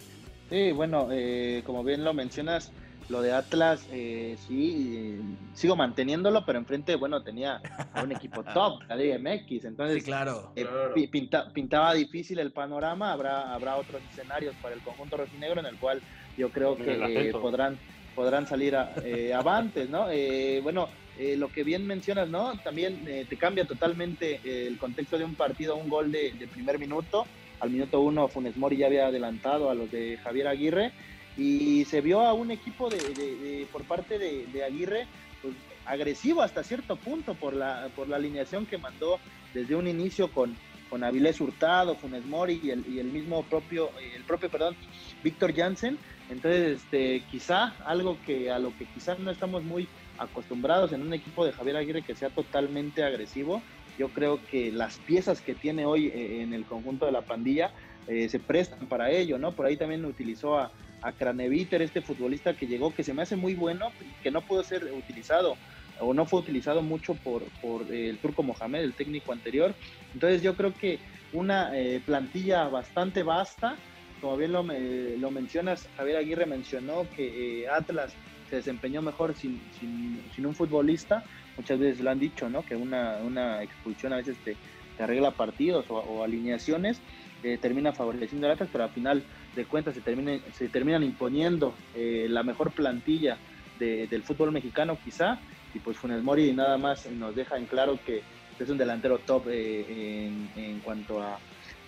Sí, 0.49 0.71
bueno, 0.71 1.09
eh, 1.11 1.61
como 1.65 1.83
bien 1.83 2.03
lo 2.03 2.13
mencionas, 2.13 2.71
lo 3.09 3.21
de 3.21 3.31
Atlas, 3.31 3.87
eh, 3.91 4.35
sí, 4.37 4.95
eh, 4.97 5.21
sigo 5.53 5.75
manteniéndolo, 5.75 6.43
pero 6.45 6.59
enfrente, 6.59 6.95
bueno, 6.95 7.23
tenía 7.23 7.61
a 7.93 8.01
un 8.03 8.11
equipo 8.11 8.43
top, 8.53 8.81
la 8.89 8.95
Liga 8.95 9.15
MX, 9.15 9.65
entonces 9.65 10.03
Sí, 10.03 10.09
claro. 10.09 10.51
eh, 10.55 10.63
Claro. 10.65 10.93
pinta- 11.11 11.51
pintaba 11.53 11.93
difícil 11.93 12.39
el 12.39 12.51
panorama, 12.51 13.11
habrá, 13.13 13.53
habrá 13.53 13.77
otros 13.77 14.03
escenarios 14.05 14.57
para 14.57 14.75
el 14.75 14.81
conjunto 14.81 15.17
rojinegro 15.17 15.59
en 15.59 15.65
el 15.67 15.77
cual 15.77 16.03
yo 16.35 16.51
creo 16.51 16.77
que 16.77 17.27
eh, 17.29 17.31
podrán, 17.31 17.79
podrán 18.13 18.45
salir 18.45 18.75
a- 18.75 18.93
eh, 19.03 19.33
avantes, 19.33 19.89
¿no? 19.89 20.09
Eh, 20.11 20.59
bueno, 20.61 20.89
eh, 21.15 21.35
lo 21.37 21.49
que 21.49 21.63
bien 21.63 21.85
mencionas, 21.87 22.29
¿no? 22.29 22.59
También 22.61 23.07
eh, 23.07 23.25
te 23.29 23.37
cambia 23.37 23.65
totalmente 23.65 24.39
el 24.67 24.77
contexto 24.77 25.17
de 25.17 25.23
un 25.25 25.35
partido, 25.35 25.75
un 25.77 25.89
gol 25.89 26.11
de, 26.11 26.33
de 26.37 26.47
primer 26.47 26.77
minuto. 26.77 27.25
Al 27.59 27.71
minuto 27.71 28.01
uno 28.01 28.29
Funes 28.29 28.55
Mori 28.55 28.77
ya 28.77 28.85
había 28.85 29.07
adelantado 29.07 29.71
a 29.71 29.73
los 29.75 29.89
de 29.89 30.17
Javier 30.23 30.47
Aguirre 30.47 30.93
y 31.38 31.86
se 31.86 32.02
vio 32.02 32.21
a 32.21 32.34
un 32.34 32.52
equipo 32.52 32.89
de, 32.89 33.67
por 33.71 33.84
parte 33.84 34.17
de, 34.17 34.47
de 34.47 34.63
Aguirre 34.63 35.08
pues, 35.41 35.54
agresivo 35.86 36.41
hasta 36.41 36.63
cierto 36.63 36.95
punto 36.95 37.36
por 37.36 37.54
la, 37.54 37.89
por 37.95 38.08
la 38.08 38.17
alineación 38.17 38.65
que 38.65 38.78
mandó 38.78 39.19
desde 39.54 39.76
un 39.76 39.88
inicio 39.88 40.32
con, 40.32 40.56
con 40.89 41.04
Avilés 41.04 41.39
Hurtado, 41.39 41.95
Funes 41.95 42.26
Mori 42.26 42.60
y 42.63 42.71
el, 42.71 42.86
y 42.88 43.00
el 43.00 43.08
mismo 43.08 43.43
propio, 43.43 43.89
eh, 44.00 44.13
el 44.15 44.23
propio, 44.23 44.50
perdón, 44.50 44.76
Víctor 45.23 45.54
Jansen. 45.56 45.97
Entonces, 46.30 46.80
este, 46.80 47.23
quizá 47.32 47.73
algo 47.86 48.17
que 48.26 48.52
a 48.52 48.60
lo 48.60 48.76
que 48.78 48.86
quizás 48.86 49.19
no 49.19 49.32
estamos 49.32 49.63
muy 49.63 49.88
acostumbrados 50.17 50.91
en 50.91 51.02
un 51.02 51.13
equipo 51.13 51.45
de 51.45 51.54
Javier 51.54 51.78
Aguirre 51.78 52.02
que 52.02 52.15
sea 52.15 52.30
totalmente 52.30 53.04
agresivo. 53.04 53.62
Yo 53.97 54.10
creo 54.10 54.39
que 54.52 54.71
las 54.71 54.97
piezas 54.97 55.41
que 55.41 55.56
tiene 55.56 55.86
hoy 55.86 56.08
eh, 56.08 56.41
en 56.41 56.54
el 56.54 56.65
conjunto 56.65 57.06
de 57.06 57.12
la 57.12 57.21
pandilla 57.21 57.71
eh, 58.08 58.30
se 58.30 58.39
prestan 58.39 58.88
para 58.88 59.10
ello, 59.12 59.38
¿no? 59.38 59.54
Por 59.54 59.65
ahí 59.65 59.78
también 59.78 60.06
utilizó 60.06 60.60
a, 60.60 60.71
a 61.01 61.12
Craneviter, 61.12 61.81
este 61.81 62.01
futbolista 62.01 62.53
que 62.53 62.67
llegó, 62.67 62.93
que 62.93 63.03
se 63.03 63.13
me 63.13 63.21
hace 63.21 63.36
muy 63.36 63.53
bueno, 63.53 63.91
que 64.23 64.31
no 64.31 64.41
pudo 64.41 64.63
ser 64.63 64.83
utilizado 64.93 65.57
o 65.99 66.13
no 66.13 66.25
fue 66.25 66.41
utilizado 66.41 66.81
mucho 66.81 67.15
por, 67.15 67.43
por 67.62 67.91
el 67.91 68.17
turco 68.19 68.43
Mohamed, 68.43 68.81
el 68.81 68.93
técnico 68.93 69.31
anterior. 69.31 69.73
Entonces 70.13 70.41
yo 70.41 70.55
creo 70.55 70.73
que 70.73 70.99
una 71.33 71.77
eh, 71.77 72.01
plantilla 72.05 72.67
bastante 72.67 73.23
vasta, 73.23 73.75
como 74.21 74.38
bien 74.38 74.51
lo, 74.51 74.63
lo 74.63 75.31
mencionas, 75.31 75.88
Javier 75.97 76.17
Aguirre 76.17 76.45
mencionó 76.45 77.07
que 77.15 77.63
eh, 77.63 77.69
Atlas 77.69 78.13
se 78.49 78.57
desempeñó 78.57 79.01
mejor 79.01 79.36
sin, 79.36 79.62
sin, 79.79 80.23
sin 80.36 80.45
un 80.45 80.55
futbolista, 80.55 81.23
muchas 81.57 81.79
veces 81.79 81.99
lo 82.03 82.12
han 82.12 82.19
dicho, 82.19 82.49
¿no? 82.49 82.63
Que 82.63 82.75
una, 82.75 83.17
una 83.17 83.62
expulsión 83.62 84.13
a 84.13 84.17
veces 84.17 84.38
te, 84.43 84.55
te 84.95 85.03
arregla 85.03 85.31
partidos 85.31 85.86
o, 85.89 85.95
o 85.95 86.23
alineaciones, 86.23 86.99
eh, 87.43 87.57
termina 87.62 87.91
favoreciendo 87.91 88.47
al 88.47 88.53
Atlas, 88.53 88.69
pero 88.71 88.86
al 88.86 88.89
final 88.91 89.23
de 89.57 89.65
cuentas 89.65 89.95
se, 89.95 90.01
termina, 90.01 90.39
se 90.53 90.69
terminan 90.69 91.03
imponiendo 91.03 91.73
eh, 91.95 92.27
la 92.29 92.43
mejor 92.43 92.71
plantilla 92.71 93.37
de- 93.79 94.07
del 94.07 94.23
fútbol 94.23 94.51
mexicano 94.53 94.97
quizá, 95.03 95.39
y 95.73 95.79
pues 95.79 95.97
Funes 95.97 96.23
Mori 96.23 96.53
nada 96.53 96.77
más 96.77 97.05
nos 97.11 97.35
deja 97.35 97.57
en 97.57 97.65
claro 97.65 97.99
que 98.05 98.21
es 98.57 98.69
un 98.69 98.77
delantero 98.77 99.19
top 99.19 99.47
eh, 99.49 100.27
en, 100.27 100.49
en 100.63 100.79
cuanto 100.79 101.21
a, 101.21 101.37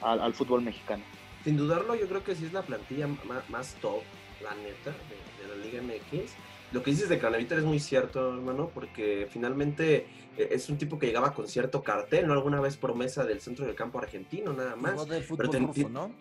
al- 0.02 0.20
al 0.22 0.34
fútbol 0.34 0.62
mexicano. 0.62 1.04
Sin 1.44 1.56
dudarlo, 1.56 1.96
yo 1.96 2.08
creo 2.08 2.24
que 2.24 2.36
sí 2.36 2.46
es 2.46 2.52
la 2.54 2.64
plantilla 2.64 3.08
más, 3.08 3.50
más 3.50 3.76
top, 3.76 4.02
la 4.44 4.54
neta, 4.56 4.92
de, 4.92 5.48
de 5.48 5.56
la 5.56 5.64
Liga 5.66 5.82
MX. 5.82 6.34
Lo 6.72 6.84
que 6.84 6.92
dices 6.92 7.10
de 7.10 7.18
Craneviter 7.18 7.58
es 7.60 7.64
muy 7.64 7.80
cierto, 7.80 8.36
hermano, 8.36 8.70
porque 8.74 9.28
finalmente 9.32 10.06
eh, 10.38 10.50
es 10.52 10.70
un 10.70 10.78
tipo 10.78 11.00
que 11.00 11.08
llegaba 11.08 11.34
con 11.34 11.48
cierto 11.48 11.82
cartel, 11.82 12.28
¿no? 12.28 12.34
Alguna 12.34 12.60
vez 12.62 12.78
promesa 12.78 13.24
del 13.26 13.42
centro 13.42 13.66
del 13.66 13.74
campo 13.74 13.98
argentino, 14.00 14.54
nada 14.54 14.76
más. 14.76 14.92
Jugó 14.94 15.06
del 15.06 15.24
fútbol 15.24 15.50
ten- 15.50 15.68
ruso, 15.68 15.90
¿no? 15.90 16.12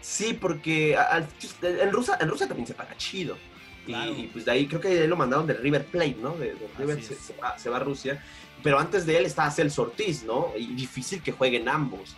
Sí, 0.00 0.34
porque 0.34 0.96
al- 0.96 1.28
en, 1.62 1.92
Rusia, 1.92 2.16
en 2.20 2.28
Rusia 2.28 2.46
también 2.46 2.66
se 2.66 2.74
paga 2.74 2.96
chido. 2.96 3.36
Y- 3.86 3.92
Claro. 3.92 4.12
Y, 4.12 4.26
pues 4.26 4.44
de 4.44 4.50
ahí 4.50 4.66
creo 4.66 4.80
que 4.80 4.88
de 4.88 5.00
ahí 5.02 5.06
lo 5.08 5.16
mandaron 5.16 5.46
del 5.46 5.58
River 5.58 5.86
Plate, 5.86 6.16
¿no? 6.20 6.34
De, 6.34 6.54
de 6.54 6.68
River 6.78 7.02
se, 7.02 7.14
se 7.14 7.34
va, 7.36 7.58
se 7.58 7.70
va 7.70 7.78
a 7.78 7.80
Rusia. 7.80 8.22
Pero 8.62 8.78
antes 8.78 9.06
de 9.06 9.16
él 9.16 9.24
estaba 9.26 9.50
Celso 9.50 9.82
Ortiz, 9.82 10.24
¿no? 10.24 10.52
Y 10.58 10.66
difícil 10.74 11.22
que 11.22 11.32
jueguen 11.32 11.68
ambos. 11.68 12.14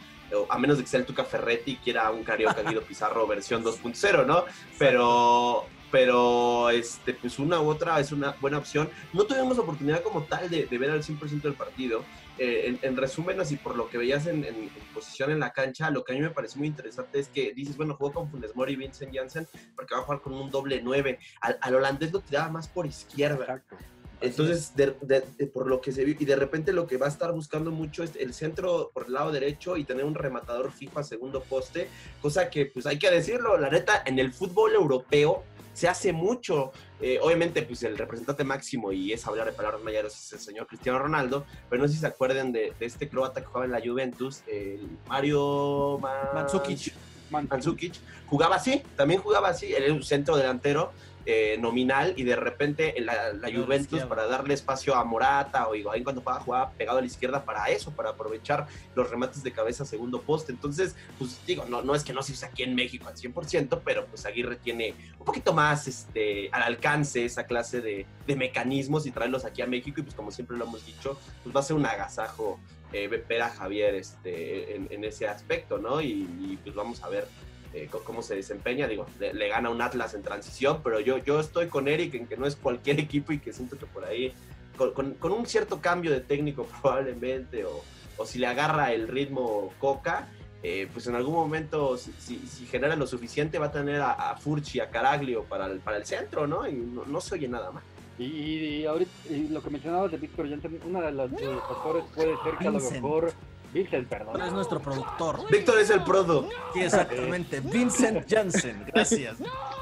A 0.49 0.59
menos 0.59 0.79
de 0.79 0.85
que 0.85 0.91
sea 0.91 1.01
el 1.01 1.07
Tuca 1.07 1.25
Ferretti 1.25 1.73
y 1.73 1.77
quiera 1.77 2.11
un 2.11 2.23
Carioca 2.25 2.63
Guido 2.69 2.83
Pizarro 2.83 3.27
versión 3.27 3.63
2.0, 3.65 4.27
¿no? 4.27 4.45
Pero, 4.79 5.67
pero 5.91 6.71
este, 6.71 7.15
pues 7.15 7.39
una 7.39 7.61
u 7.61 7.69
otra 7.69 7.99
es 8.01 8.13
una 8.13 8.33
buena 8.41 8.59
opción. 8.59 8.89
No 9.13 9.25
tuvimos 9.25 9.59
oportunidad 9.59 10.03
como 10.03 10.23
tal 10.25 10.49
de, 10.51 10.67
de 10.67 10.79
ver 10.79 10.91
al 10.91 11.03
100% 11.03 11.43
del 11.43 11.55
partido. 11.55 12.05
Eh, 12.39 12.69
en, 12.69 12.79
en 12.83 12.97
resumen, 12.97 13.39
así 13.41 13.57
por 13.57 13.77
lo 13.77 13.91
que 13.91 13.99
veías 13.99 14.27
en, 14.27 14.45
en- 14.45 14.55
en 14.55 14.71
posición 14.95 15.31
en 15.31 15.41
la 15.41 15.53
cancha, 15.53 15.91
lo 15.91 16.05
que 16.05 16.13
a 16.13 16.15
mí 16.17 16.23
me 16.23 16.31
pareció 16.31 16.59
muy 16.59 16.69
interesante 16.69 17.19
es 17.19 17.29
que 17.29 17.53
dices, 17.53 17.77
bueno, 17.77 17.97
jugó 17.97 18.13
con 18.13 18.31
Funes 18.31 18.57
Mori 18.57 18.73
y 18.73 18.77
Vincent 18.77 19.15
Janssen 19.15 19.47
porque 19.77 19.95
va 19.95 20.01
a 20.01 20.05
jugar 20.05 20.23
con 20.23 20.33
un 20.33 20.51
doble 20.51 20.81
9. 20.83 21.19
Al, 21.43 21.59
al 21.61 21.75
holandés 21.75 22.13
lo 22.13 22.21
tiraba 22.21 22.49
más 22.49 22.67
por 22.69 22.87
izquierda. 22.87 23.43
Exacto. 23.45 23.77
Entonces, 24.23 24.75
de- 24.77 24.95
de- 25.01 25.25
de- 25.39 25.47
por 25.47 25.67
lo 25.67 25.81
que 25.81 25.93
se 25.93 26.05
vio, 26.05 26.15
y 26.19 26.25
de 26.27 26.37
repente 26.37 26.73
lo 26.75 26.87
que 26.87 26.99
va 26.99 27.07
a 27.07 27.09
estar 27.09 27.33
buscando 27.33 27.71
mucho 27.71 28.03
es 28.05 28.17
el 28.17 28.35
centro 28.35 28.91
por 28.93 29.07
el 29.07 29.13
lado 29.15 29.33
derecho 29.33 29.77
y 29.79 29.85
tener 29.85 30.05
un 30.05 30.15
rematador 30.15 30.73
fijo 30.73 30.99
a 30.99 31.03
segundo 31.03 31.43
poste, 31.43 31.89
cosa 32.21 32.51
que, 32.51 32.67
pues 32.67 32.85
hay 32.87 32.99
que 32.99 33.11
decirlo, 33.11 33.57
la 33.59 33.71
neta, 33.71 34.03
en 34.05 34.19
el 34.19 34.33
fútbol 34.35 34.75
europeo 34.75 35.43
se 35.73 35.89
hace 35.89 36.13
mucho. 36.13 36.73
Eh, 37.01 37.19
obviamente, 37.23 37.63
pues 37.63 37.83
el 37.83 37.97
representante 37.97 38.45
máximo, 38.45 38.93
y 38.93 39.13
es 39.13 39.27
hablar 39.27 39.47
de 39.47 39.53
palabras 39.53 39.81
mayores, 39.83 40.13
es 40.15 40.33
el 40.35 40.39
señor 40.41 40.67
Cristiano 40.67 40.99
Ronaldo, 40.99 41.47
pero 41.69 41.81
no 41.81 41.89
sé 41.89 41.95
si 41.95 42.01
se 42.01 42.07
acuerdan 42.07 42.53
de, 42.53 42.75
de 42.79 42.87
este 42.87 43.09
croata 43.09 43.41
que 43.41 43.47
jugaba 43.47 43.65
en 43.65 43.73
la 43.73 43.81
Juventus, 43.81 44.43
el 44.47 44.87
Mario 45.09 45.99
Mandzukic. 46.35 46.93
Man- 47.31 47.47
Mandzukic, 47.49 47.95
jugaba 48.27 48.57
así, 48.57 48.83
también 48.97 49.21
jugaba 49.23 49.49
así, 49.51 49.73
él 49.73 49.85
era 49.85 49.95
un 49.95 50.03
centro 50.03 50.37
delantero 50.37 50.93
eh, 51.27 51.57
nominal 51.59 52.15
y 52.17 52.25
de 52.25 52.37
repente 52.37 52.99
en 52.99 53.07
la, 53.07 53.33
la 53.33 53.53
Juventus 53.53 54.03
para 54.05 54.27
darle 54.27 54.55
espacio 54.55 54.95
a 54.95 55.05
Morata 55.05 55.69
o 55.69 55.75
Higuaín 55.75 56.03
cuando 56.03 56.23
pueda 56.23 56.41
jugar 56.41 56.73
pegado 56.77 56.99
a 56.99 57.01
la 57.01 57.07
izquierda 57.07 57.45
para 57.45 57.67
eso, 57.67 57.91
para 57.91 58.11
aprovechar 58.11 58.67
los 58.95 59.11
remates 59.11 59.43
de 59.43 59.53
cabeza 59.53 59.85
segundo 59.85 60.23
poste. 60.23 60.53
Entonces, 60.53 60.97
pues 61.19 61.41
digo, 61.47 61.65
no, 61.67 61.83
no 61.83 61.95
es 61.95 62.05
que 62.05 62.13
no 62.13 62.23
se 62.23 62.33
use 62.33 62.47
aquí 62.47 62.63
en 62.63 62.75
México 62.75 63.09
al 63.09 63.17
100%, 63.17 63.81
pero 63.85 64.07
pues 64.07 64.25
Aguirre 64.27 64.57
tiene 64.57 64.95
un 65.19 65.25
poquito 65.25 65.53
más 65.53 65.87
este, 65.89 66.49
al 66.53 66.63
alcance 66.63 67.25
esa 67.25 67.45
clase 67.45 67.81
de, 67.81 68.07
de 68.27 68.37
mecanismos 68.37 69.07
y 69.07 69.11
traerlos 69.11 69.45
aquí 69.45 69.63
a 69.63 69.67
México 69.67 70.01
y 70.01 70.03
pues 70.05 70.15
como 70.15 70.31
siempre 70.31 70.57
lo 70.57 70.65
hemos 70.65 70.85
dicho, 70.87 71.19
pues 71.43 71.55
va 71.55 71.61
a 71.61 71.65
ser 71.65 71.77
un 71.77 71.87
agasajo 71.87 72.59
eh, 72.93 73.07
ver 73.07 73.43
a 73.43 73.51
Javier 73.51 73.95
este, 73.95 74.75
en, 74.75 75.05
ese 75.05 75.29
aspecto, 75.29 75.79
¿no? 75.79 76.01
Y, 76.01 76.59
pues 76.65 76.75
vamos 76.75 77.03
a 77.05 77.09
ver 77.09 77.29
eh, 77.75 77.89
cómo 78.05 78.23
se 78.23 78.37
desempeña. 78.37 78.87
Digo, 78.87 79.07
le, 79.19 79.49
gana 79.49 79.71
un 79.71 79.83
Atlas 79.83 80.15
en 80.15 80.23
transición, 80.23 80.81
pero 80.83 81.01
yo, 81.01 81.19
yo 81.19 81.41
estoy 81.41 81.69
con 81.69 81.89
Eric 81.89 82.15
en 82.15 82.27
que 82.27 82.37
no 82.37 82.47
es 82.47 82.57
cualquier 82.57 83.01
equipo 83.07 83.33
y 83.33 83.39
que 83.39 83.53
siento 83.53 83.79
que 83.79 83.87
por 83.87 84.05
ahí, 84.05 84.33
con, 84.77 85.15
con, 85.15 85.33
un 85.33 85.47
cierto 85.47 85.81
cambio 85.81 86.11
de 86.11 86.21
técnico 86.21 86.67
probablemente, 86.83 87.65
o, 87.65 87.83
o 88.17 88.27
si 88.27 88.39
le 88.39 88.47
agarra 88.47 88.93
el 88.93 89.09
ritmo 89.09 89.73
Coca, 89.79 90.29
eh, 90.63 90.89
pues 90.93 91.07
en 91.07 91.15
algún 91.15 91.35
momento, 91.35 91.97
si, 91.97 92.13
si, 92.39 92.67
genera 92.67 92.95
lo 92.95 93.07
suficiente, 93.07 93.59
va 93.59 93.67
a 93.67 93.73
tener 93.73 94.01
a, 94.03 94.37
Furchi, 94.37 94.81
a 94.81 94.91
Caraglio 94.91 95.45
para 95.45 95.67
el, 95.67 95.79
para 95.81 95.97
el 95.97 96.05
centro, 96.05 96.47
¿no? 96.47 96.69
Y 96.69 96.75
no, 96.75 97.07
no 97.07 97.21
se 97.21 97.37
oye 97.37 97.49
nada 97.49 97.71
más. 97.71 97.83
Y, 98.19 98.85
ahorita 98.85 99.11
lo 99.49 99.63
que 99.63 99.71
mencionabas 99.71 100.11
de 100.11 100.19
Víctor 100.19 100.51
Janssen, 100.51 100.79
una 100.85 101.01
de 101.01 101.13
las 101.13 101.31
factores 101.31 102.05
puede 102.15 102.35
ser 102.45 102.59
que 102.59 102.69
a 102.69 102.71
lo 102.71 102.81
mejor 102.81 103.33
Vincent, 103.73 104.09
perdón. 104.09 104.41
Es 104.43 104.53
nuestro 104.53 104.81
productor. 104.81 105.41
Víctor 105.51 105.79
es 105.79 105.91
el 105.91 106.03
prodo. 106.03 106.49
Sí, 106.75 106.81
exactamente. 106.81 107.61
Vincent 107.65 108.29
Janssen, 108.29 108.85
gracias. 108.93 109.37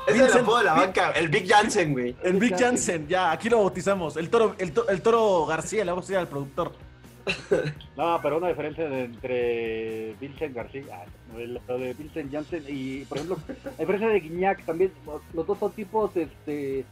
Es 0.06 0.20
el 0.20 0.32
apodo 0.32 0.58
de 0.58 0.64
la 0.64 0.74
banca, 0.74 1.10
el 1.12 1.28
Big 1.28 1.48
Janssen, 1.48 1.92
güey. 1.92 2.14
El 2.22 2.34
Big 2.34 2.56
Janssen, 2.56 3.08
ya, 3.08 3.32
aquí 3.32 3.48
lo 3.48 3.58
bautizamos. 3.58 4.16
El 4.16 4.28
toro, 4.28 4.54
el, 4.58 5.02
toro 5.02 5.46
García, 5.46 5.84
le 5.84 5.90
vamos 5.90 6.04
a 6.04 6.06
decir 6.06 6.18
al 6.18 6.28
productor. 6.28 6.72
No, 7.96 8.18
pero 8.22 8.38
una 8.38 8.48
diferencia 8.48 8.86
entre 8.86 10.14
Vincent 10.18 10.54
García, 10.54 10.84
ah, 10.92 11.04
lo 11.36 11.78
de 11.78 11.92
Vincent 11.92 12.32
Janssen 12.32 12.64
y, 12.66 13.04
por 13.04 13.18
ejemplo, 13.18 13.38
la 13.64 13.70
diferencia 13.78 14.08
de 14.08 14.20
Guiñac 14.20 14.64
también, 14.64 14.92
los 15.34 15.46
dos 15.46 15.58
son 15.58 15.72
tipos 15.72 16.16
este, 16.16 16.86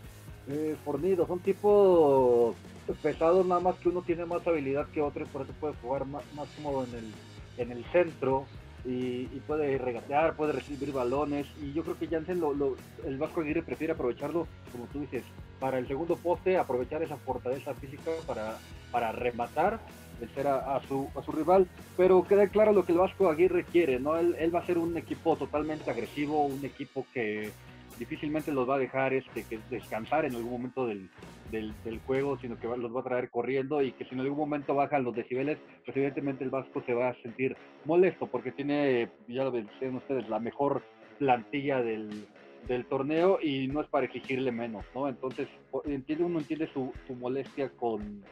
eh, 0.48 0.76
fornidos, 0.84 1.26
son 1.26 1.38
tipos 1.38 2.54
pesados, 2.94 3.46
nada 3.46 3.60
más 3.60 3.76
que 3.76 3.88
uno 3.88 4.02
tiene 4.02 4.24
más 4.24 4.46
habilidad 4.46 4.86
que 4.88 5.02
otro 5.02 5.24
y 5.24 5.28
por 5.28 5.42
eso 5.42 5.52
puede 5.60 5.74
jugar 5.74 6.06
más, 6.06 6.22
más 6.34 6.48
cómodo 6.56 6.84
en 6.84 6.94
el, 6.94 7.12
en 7.58 7.72
el 7.72 7.84
centro 7.86 8.46
y, 8.84 9.24
puede 9.46 9.78
regatear, 9.78 10.36
puede 10.36 10.52
recibir 10.52 10.92
balones 10.92 11.46
y 11.60 11.72
yo 11.72 11.82
creo 11.82 11.98
que 11.98 12.06
Jansen 12.06 12.40
lo, 12.40 12.76
el 13.04 13.18
Vasco 13.18 13.40
Aguirre 13.40 13.62
prefiere 13.62 13.92
aprovecharlo, 13.92 14.46
como 14.70 14.86
tú 14.86 15.00
dices, 15.00 15.24
para 15.58 15.78
el 15.78 15.88
segundo 15.88 16.16
poste, 16.16 16.56
aprovechar 16.56 17.02
esa 17.02 17.16
fortaleza 17.16 17.74
física 17.74 18.12
para, 18.26 18.58
para 18.92 19.12
rematar 19.12 19.80
vencer 20.20 20.46
a, 20.46 20.80
su, 20.88 21.08
a 21.14 21.22
su 21.22 21.32
rival, 21.32 21.66
pero 21.96 22.24
queda 22.26 22.46
claro 22.46 22.72
lo 22.72 22.84
que 22.86 22.92
el 22.92 22.98
Vasco 22.98 23.28
Aguirre 23.28 23.64
quiere, 23.64 24.00
¿no? 24.00 24.16
Él, 24.16 24.34
él 24.38 24.54
va 24.54 24.60
a 24.60 24.66
ser 24.66 24.78
un 24.78 24.96
equipo 24.96 25.36
totalmente 25.36 25.90
agresivo, 25.90 26.46
un 26.46 26.64
equipo 26.64 27.06
que, 27.12 27.52
difícilmente 27.98 28.52
los 28.52 28.68
va 28.68 28.76
a 28.76 28.78
dejar 28.78 29.12
este, 29.12 29.44
que 29.44 29.58
descansar 29.70 30.24
en 30.24 30.34
algún 30.34 30.52
momento 30.52 30.86
del, 30.86 31.08
del, 31.50 31.98
juego, 32.06 32.38
sino 32.38 32.58
que 32.58 32.66
los 32.66 32.94
va 32.94 33.00
a 33.00 33.04
traer 33.04 33.30
corriendo 33.30 33.82
y 33.82 33.92
que 33.92 34.04
si 34.04 34.14
en 34.14 34.20
algún 34.20 34.38
momento 34.38 34.74
bajan 34.74 35.04
los 35.04 35.14
decibeles, 35.14 35.58
pues 35.84 35.96
evidentemente 35.96 36.44
el 36.44 36.50
Vasco 36.50 36.82
se 36.84 36.94
va 36.94 37.10
a 37.10 37.22
sentir 37.22 37.56
molesto 37.84 38.26
porque 38.26 38.52
tiene, 38.52 39.08
ya 39.28 39.44
lo 39.44 39.52
ven 39.52 39.68
ustedes, 39.94 40.28
la 40.28 40.38
mejor 40.38 40.82
plantilla 41.18 41.82
del, 41.82 42.26
del 42.68 42.84
torneo 42.86 43.38
y 43.42 43.68
no 43.68 43.80
es 43.80 43.88
para 43.88 44.06
exigirle 44.06 44.52
menos, 44.52 44.84
¿no? 44.94 45.08
Entonces, 45.08 45.48
entiende, 45.84 46.24
uno 46.24 46.40
entiende 46.40 46.68
su, 46.72 46.92
su 47.06 47.14
molestia 47.14 47.70
con, 47.70 48.22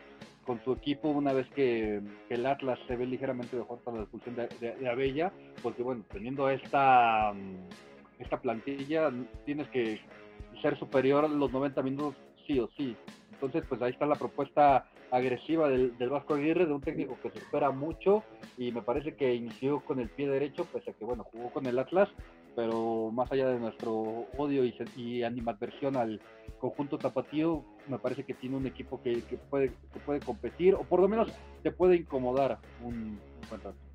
con 0.45 0.63
su 0.65 0.73
equipo 0.73 1.09
una 1.09 1.33
vez 1.33 1.49
que, 1.55 2.01
el 2.29 2.47
Atlas 2.47 2.79
se 2.87 2.97
ve 2.97 3.07
ligeramente 3.07 3.57
mejor 3.57 3.79
para 3.81 3.99
la 3.99 4.03
expulsión 4.03 4.37
de 4.37 4.89
Abella, 4.89 5.33
porque 5.63 5.83
bueno, 5.83 6.05
teniendo 6.13 6.51
esta 6.51 7.33
esta 8.19 8.41
plantilla 8.41 9.11
tienes 9.45 9.69
que 9.69 10.01
ser 10.63 10.79
superior 10.79 11.25
a 11.25 11.29
los 11.29 11.53
90 11.53 11.83
minutos 11.83 12.15
sí 12.47 12.59
o 12.59 12.69
sí. 12.77 12.97
Entonces, 13.33 13.65
pues 13.69 13.83
ahí 13.83 13.93
está 13.93 14.07
la 14.07 14.15
propuesta 14.15 14.87
agresiva 15.11 15.69
del, 15.69 15.97
del, 15.99 16.09
Vasco 16.09 16.35
Aguirre, 16.35 16.67
de 16.67 16.73
un 16.73 16.81
técnico 16.81 17.19
que 17.23 17.31
se 17.31 17.39
espera 17.39 17.71
mucho 17.71 18.23
y 18.57 18.73
me 18.73 18.83
parece 18.83 19.15
que 19.15 19.35
inició 19.35 19.81
con 19.81 20.01
el 20.01 20.09
pie 20.09 20.29
derecho, 20.29 20.65
pese 20.65 20.91
a 20.91 20.95
que, 20.95 21.05
bueno, 21.05 21.25
jugó 21.25 21.51
con 21.51 21.67
el 21.67 21.79
Atlas, 21.79 22.09
pero 22.57 23.11
más 23.13 23.31
allá 23.33 23.49
de 23.49 23.59
nuestro 23.59 23.93
odio 24.37 24.65
y, 24.65 24.75
y 24.97 25.23
animadversión 25.23 25.97
al 25.97 26.21
conjunto 26.59 26.99
tapatío, 26.99 27.65
me 27.89 27.99
parece 27.99 28.25
que 28.25 28.35
tiene 28.35 28.57
un 28.57 28.67
equipo 28.67 29.03
que, 29.03 29.23
puede, 29.51 29.73
que 29.93 30.01
puede 30.05 30.21
competir 30.21 30.75
o 30.75 30.83
por 30.83 31.01
lo 31.01 31.09
menos 31.09 31.33
te 31.63 31.71
puede 31.71 31.97
incomodar 31.97 32.59
un, 32.83 33.19
un 33.53 33.94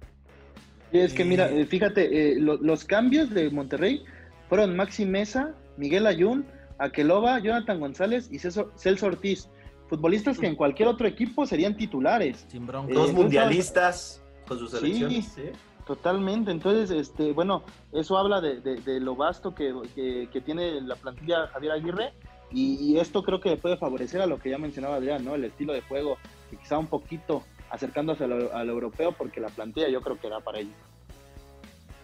es 0.91 1.13
que 1.13 1.25
mira, 1.25 1.49
fíjate, 1.67 2.33
eh, 2.33 2.39
los 2.39 2.83
cambios 2.83 3.29
de 3.29 3.49
Monterrey 3.49 4.03
fueron 4.47 4.75
Maxi 4.75 5.05
Mesa, 5.05 5.53
Miguel 5.77 6.07
Ayun, 6.07 6.45
Aqueloba, 6.79 7.39
Jonathan 7.39 7.79
González 7.79 8.29
y 8.31 8.39
Celso 8.39 9.05
Ortiz. 9.05 9.49
Futbolistas 9.87 10.37
que 10.37 10.45
en 10.45 10.55
cualquier 10.55 10.87
otro 10.87 11.07
equipo 11.07 11.45
serían 11.47 11.75
titulares. 11.75 12.45
Sin 12.47 12.67
bronca. 12.67 12.93
Dos 12.93 13.09
eh, 13.09 13.13
mundialistas 13.13 14.21
con 14.47 14.59
sus 14.59 14.71
selecciones. 14.71 15.25
Sí, 15.25 15.43
totalmente. 15.85 16.51
Entonces, 16.51 16.91
este, 16.91 17.33
bueno, 17.33 17.63
eso 17.91 18.17
habla 18.17 18.39
de, 18.39 18.99
lo 18.99 19.15
vasto 19.15 19.55
que, 19.55 20.29
tiene 20.45 20.81
la 20.81 20.95
plantilla 20.95 21.47
Javier 21.47 21.71
Aguirre. 21.73 22.13
Y, 22.51 22.97
esto 22.97 23.23
creo 23.23 23.39
que 23.39 23.57
puede 23.57 23.77
favorecer 23.77 24.21
a 24.21 24.25
lo 24.25 24.39
que 24.39 24.49
ya 24.51 24.57
mencionaba 24.57 24.95
Adrián, 24.95 25.25
¿no? 25.25 25.35
El 25.35 25.45
estilo 25.45 25.73
de 25.73 25.81
juego, 25.81 26.17
que 26.49 26.57
quizá 26.57 26.77
un 26.77 26.87
poquito 26.87 27.43
acercándose 27.69 28.23
a 28.23 28.27
lo, 28.27 28.71
europeo 28.71 29.11
porque 29.11 29.39
la 29.39 29.49
plantilla 29.49 29.89
yo 29.89 30.01
creo 30.01 30.19
que 30.19 30.27
era 30.27 30.39
para 30.39 30.59
ellos. 30.59 30.75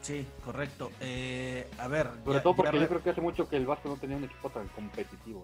Sí, 0.02 0.26
correcto. 0.44 0.92
Eh, 1.02 1.68
a 1.80 1.88
ver. 1.88 2.10
Sobre 2.24 2.40
todo 2.40 2.56
porque 2.56 2.80
yo 2.80 2.88
creo 2.88 3.04
que 3.04 3.10
hace 3.10 3.22
mucho 3.22 3.50
que 3.50 3.58
el 3.58 3.66
Vasco 3.66 3.90
no 3.90 3.98
tenía 3.98 4.18
un 4.18 4.24
equipo 4.24 4.50
tan 4.50 4.68
competitivo. 4.70 5.44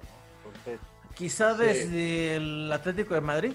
Quizá 1.15 1.55
desde 1.55 2.35
el 2.35 2.71
Atlético 2.71 3.15
de 3.15 3.21
Madrid, 3.21 3.53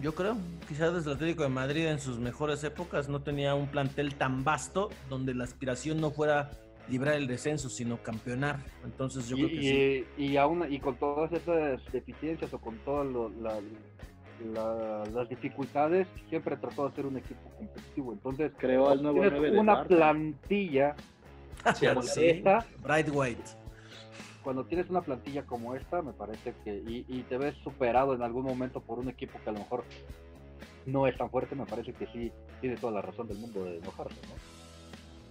yo 0.00 0.14
creo. 0.14 0.36
Quizá 0.68 0.90
desde 0.90 1.10
el 1.10 1.16
Atlético 1.16 1.42
de 1.42 1.48
Madrid 1.48 1.86
en 1.86 1.98
sus 1.98 2.18
mejores 2.18 2.62
épocas 2.62 3.08
no 3.08 3.20
tenía 3.20 3.54
un 3.54 3.66
plantel 3.66 4.14
tan 4.14 4.44
vasto 4.44 4.90
donde 5.08 5.34
la 5.34 5.44
aspiración 5.44 6.00
no 6.00 6.12
fuera 6.12 6.50
librar 6.88 7.14
el 7.14 7.26
descenso, 7.26 7.68
sino 7.68 8.02
campeonar. 8.02 8.60
Entonces 8.84 9.28
yo 9.28 9.36
creo 9.36 9.48
que 9.48 10.06
sí. 10.16 10.22
Y, 10.22 10.36
aún, 10.36 10.72
y 10.72 10.78
con 10.78 10.96
todas 10.96 11.32
esas 11.32 11.80
deficiencias 11.92 12.52
o 12.54 12.58
con 12.58 12.78
todas 12.78 13.06
la, 14.44 15.04
las 15.12 15.28
dificultades, 15.28 16.06
siempre 16.28 16.56
trató 16.56 16.84
de 16.84 16.88
hacer 16.90 17.06
un 17.06 17.16
equipo 17.16 17.48
competitivo. 17.56 18.12
Entonces, 18.12 18.52
creó 18.56 18.88
al 18.88 19.02
nuevo 19.02 19.20
una 19.60 19.84
plantilla 19.84 20.94
como 21.62 22.00
esta, 22.02 22.66
Bright 22.82 23.08
White. 23.12 23.42
Cuando 24.42 24.64
tienes 24.64 24.88
una 24.88 25.02
plantilla 25.02 25.44
como 25.44 25.74
esta, 25.74 26.00
me 26.00 26.12
parece 26.12 26.54
que 26.64 26.82
y, 26.86 27.22
te 27.28 27.36
ves 27.36 27.54
superado 27.62 28.14
en 28.14 28.22
algún 28.22 28.44
momento 28.44 28.80
por 28.80 28.98
un 28.98 29.08
equipo 29.08 29.38
que 29.42 29.50
a 29.50 29.52
lo 29.52 29.58
mejor 29.58 29.84
no 30.86 31.06
es 31.06 31.16
tan 31.18 31.30
fuerte, 31.30 31.54
me 31.54 31.66
parece 31.66 31.92
que 31.92 32.06
sí 32.06 32.32
tiene 32.60 32.76
toda 32.76 32.92
la 32.92 33.02
razón 33.02 33.28
del 33.28 33.38
mundo 33.38 33.64
de 33.64 33.76
enojarse, 33.76 34.16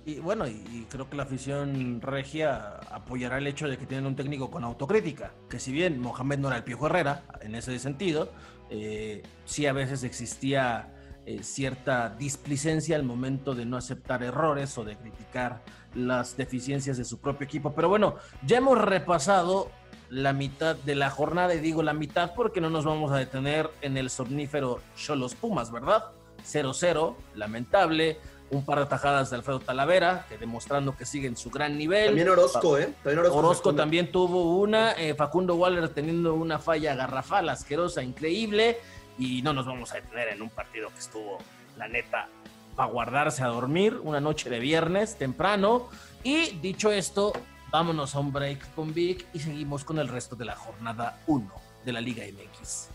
Y 0.05 0.19
bueno, 0.19 0.47
y, 0.47 0.85
creo 0.89 1.09
que 1.09 1.15
la 1.15 1.23
afición 1.23 1.99
regia 2.01 2.77
apoyará 2.91 3.39
el 3.39 3.47
hecho 3.47 3.67
de 3.67 3.77
que 3.77 3.87
tienen 3.87 4.05
un 4.05 4.15
técnico 4.15 4.51
con 4.51 4.63
autocrítica, 4.63 5.31
que 5.49 5.57
si 5.57 5.71
bien 5.71 5.99
Mohamed 5.99 6.37
no 6.37 6.49
era 6.49 6.57
el 6.57 6.63
Piojo 6.63 6.85
Herrera, 6.85 7.23
en 7.41 7.55
ese 7.55 7.79
sentido, 7.79 8.29
eh, 8.69 9.23
sí 9.45 9.65
a 9.65 9.73
veces 9.73 10.03
existía 10.03 10.93
eh, 11.25 11.43
cierta 11.43 12.09
displicencia 12.09 12.95
al 12.95 13.03
momento 13.03 13.53
de 13.53 13.65
no 13.65 13.77
aceptar 13.77 14.23
errores 14.23 14.77
o 14.77 14.83
de 14.83 14.95
criticar 14.95 15.61
las 15.93 16.37
deficiencias 16.37 16.97
de 16.97 17.05
su 17.05 17.19
propio 17.19 17.45
equipo. 17.45 17.73
Pero 17.73 17.89
bueno, 17.89 18.15
ya 18.45 18.57
hemos 18.57 18.77
repasado 18.77 19.69
la 20.09 20.31
mitad 20.31 20.75
de 20.75 20.95
la 20.95 21.09
jornada 21.09 21.53
y 21.53 21.59
digo 21.59 21.83
la 21.83 21.93
mitad 21.93 22.33
porque 22.33 22.61
no 22.61 22.69
nos 22.69 22.85
vamos 22.85 23.11
a 23.11 23.17
detener 23.17 23.69
en 23.81 23.97
el 23.97 24.09
somnífero 24.09 24.79
Cholos 24.95 25.35
Pumas, 25.35 25.71
¿verdad? 25.71 26.05
0-0, 26.45 27.15
lamentable, 27.35 28.19
un 28.49 28.63
par 28.63 28.79
de 28.79 28.85
tajadas 28.85 29.29
de 29.29 29.37
Alfredo 29.37 29.59
Talavera, 29.59 30.25
que 30.29 30.37
demostrando 30.37 30.95
que 30.95 31.05
sigue 31.05 31.27
en 31.27 31.35
su 31.35 31.49
gran 31.49 31.77
nivel. 31.77 32.07
También 32.07 32.29
Orozco, 32.29 32.77
¿eh? 32.77 32.93
Orozco, 33.31 33.75
también 33.75 34.11
tuvo 34.11 34.57
una, 34.57 34.93
eh, 34.93 35.15
Facundo 35.15 35.55
Waller 35.55 35.89
teniendo 35.89 36.33
una 36.33 36.59
falla 36.59 36.95
garrafal, 36.95 37.49
asquerosa, 37.49 38.01
increíble, 38.03 38.77
y 39.17 39.41
no 39.41 39.53
nos 39.53 39.65
vamos 39.65 39.91
a 39.91 39.95
detener 39.95 40.29
en 40.29 40.41
un 40.41 40.49
partido 40.49 40.89
que 40.89 40.99
estuvo, 40.99 41.39
la 41.77 41.87
neta, 41.87 42.29
para 42.75 42.89
guardarse 42.89 43.43
a 43.43 43.47
dormir, 43.47 43.99
una 44.03 44.21
noche 44.21 44.49
de 44.49 44.59
viernes 44.59 45.17
temprano. 45.17 45.89
Y 46.23 46.51
dicho 46.61 46.91
esto, 46.91 47.33
vámonos 47.71 48.15
a 48.15 48.19
un 48.19 48.31
break 48.31 48.73
con 48.75 48.93
Vic 48.93 49.25
y 49.33 49.39
seguimos 49.39 49.83
con 49.83 49.99
el 49.99 50.07
resto 50.07 50.35
de 50.35 50.45
la 50.45 50.55
jornada 50.55 51.19
1 51.27 51.51
de 51.83 51.91
la 51.91 52.01
Liga 52.01 52.23
MX. 52.23 52.89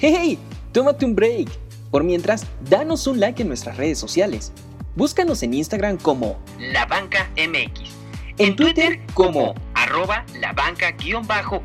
¡Hey! 0.00 0.38
Tómate 0.72 1.04
un 1.04 1.14
break. 1.14 1.48
Por 1.90 2.04
mientras, 2.04 2.46
danos 2.68 3.06
un 3.06 3.18
like 3.20 3.42
en 3.42 3.48
nuestras 3.48 3.76
redes 3.76 3.98
sociales. 3.98 4.52
Búscanos 4.94 5.42
en 5.42 5.54
Instagram 5.54 5.96
como 5.98 6.38
La 6.58 6.86
Banca 6.86 7.30
MX. 7.36 7.90
En 8.38 8.54
Twitter 8.54 9.00
como 9.14 9.54
arroba 9.74 10.24
la 10.40 10.52
banca-mx- 10.54 11.62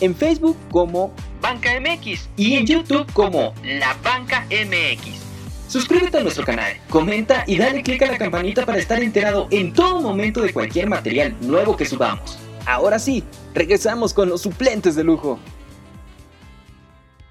en 0.00 0.14
Facebook 0.14 0.56
como 0.70 1.14
Banca 1.40 1.70
MX 1.80 2.28
y 2.36 2.54
en 2.56 2.66
YouTube 2.66 3.10
como 3.14 3.54
La 3.64 3.96
Banca 4.02 4.44
MX. 4.50 5.24
Suscríbete 5.68 6.18
a 6.18 6.22
nuestro 6.22 6.44
canal, 6.44 6.74
comenta 6.90 7.44
y 7.46 7.56
dale 7.56 7.82
click 7.82 8.02
a 8.02 8.06
la 8.12 8.18
campanita 8.18 8.66
para 8.66 8.78
estar 8.78 9.02
enterado 9.02 9.48
en 9.50 9.72
todo 9.72 10.00
momento 10.02 10.42
de 10.42 10.52
cualquier 10.52 10.88
material 10.88 11.34
nuevo 11.40 11.76
que 11.76 11.86
subamos. 11.86 12.38
Ahora 12.66 12.98
sí, 12.98 13.24
regresamos 13.54 14.12
con 14.12 14.28
los 14.28 14.42
suplentes 14.42 14.94
de 14.94 15.04
lujo. 15.04 15.38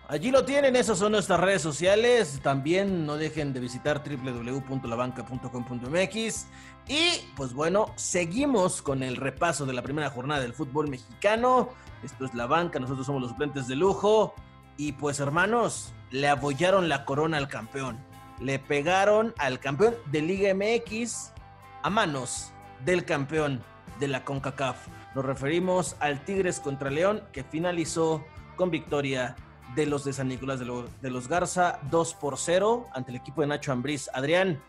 Allí 0.07 0.29
lo 0.29 0.45
tienen, 0.45 0.75
esas 0.75 0.99
son 0.99 1.13
nuestras 1.13 1.39
redes 1.39 1.63
sociales. 1.63 2.39
También 2.43 3.07
no 3.07 3.17
dejen 3.17 3.53
de 3.53 3.59
visitar 3.59 4.03
www.labanca.com.mx. 4.07 6.47
Y 6.87 7.09
pues 7.35 7.53
bueno, 7.53 7.91
seguimos 7.95 8.83
con 8.83 9.01
el 9.01 9.15
repaso 9.15 9.65
de 9.65 9.73
la 9.73 9.81
primera 9.81 10.11
jornada 10.11 10.41
del 10.41 10.53
fútbol 10.53 10.89
mexicano. 10.89 11.69
Esto 12.03 12.25
es 12.25 12.35
la 12.35 12.45
banca, 12.45 12.79
nosotros 12.79 13.07
somos 13.07 13.21
los 13.21 13.31
suplentes 13.31 13.67
de 13.67 13.75
lujo. 13.75 14.35
Y 14.77 14.91
pues 14.91 15.19
hermanos, 15.19 15.91
le 16.11 16.27
abollaron 16.27 16.87
la 16.87 17.03
corona 17.03 17.37
al 17.37 17.47
campeón. 17.47 17.97
Le 18.39 18.59
pegaron 18.59 19.33
al 19.39 19.59
campeón 19.59 19.95
de 20.11 20.21
Liga 20.21 20.53
MX 20.53 21.31
a 21.81 21.89
manos 21.89 22.51
del 22.85 23.05
campeón 23.05 23.63
de 23.99 24.07
la 24.07 24.23
CONCACAF. 24.23 24.87
Nos 25.15 25.25
referimos 25.25 25.95
al 25.99 26.23
Tigres 26.25 26.59
contra 26.59 26.91
León 26.91 27.23
que 27.31 27.43
finalizó 27.43 28.23
con 28.55 28.69
victoria 28.69 29.35
de 29.75 29.85
los 29.85 30.03
de 30.05 30.13
San 30.13 30.27
Nicolás 30.27 30.59
de, 30.59 30.65
lo- 30.65 30.87
de 31.01 31.09
los 31.09 31.27
Garza 31.27 31.79
2 31.91 32.13
por 32.15 32.37
0 32.37 32.87
ante 32.93 33.11
el 33.11 33.17
equipo 33.17 33.41
de 33.41 33.47
Nacho 33.47 33.71
Ambriz. 33.71 34.09
Adrián, 34.13 34.61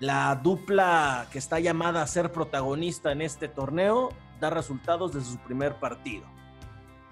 la 0.00 0.34
dupla 0.36 1.26
que 1.32 1.38
está 1.38 1.60
llamada 1.60 2.02
a 2.02 2.06
ser 2.06 2.32
protagonista 2.32 3.12
en 3.12 3.22
este 3.22 3.48
torneo 3.48 4.10
da 4.40 4.50
resultados 4.50 5.12
desde 5.14 5.30
su 5.32 5.38
primer 5.38 5.76
partido. 5.76 6.24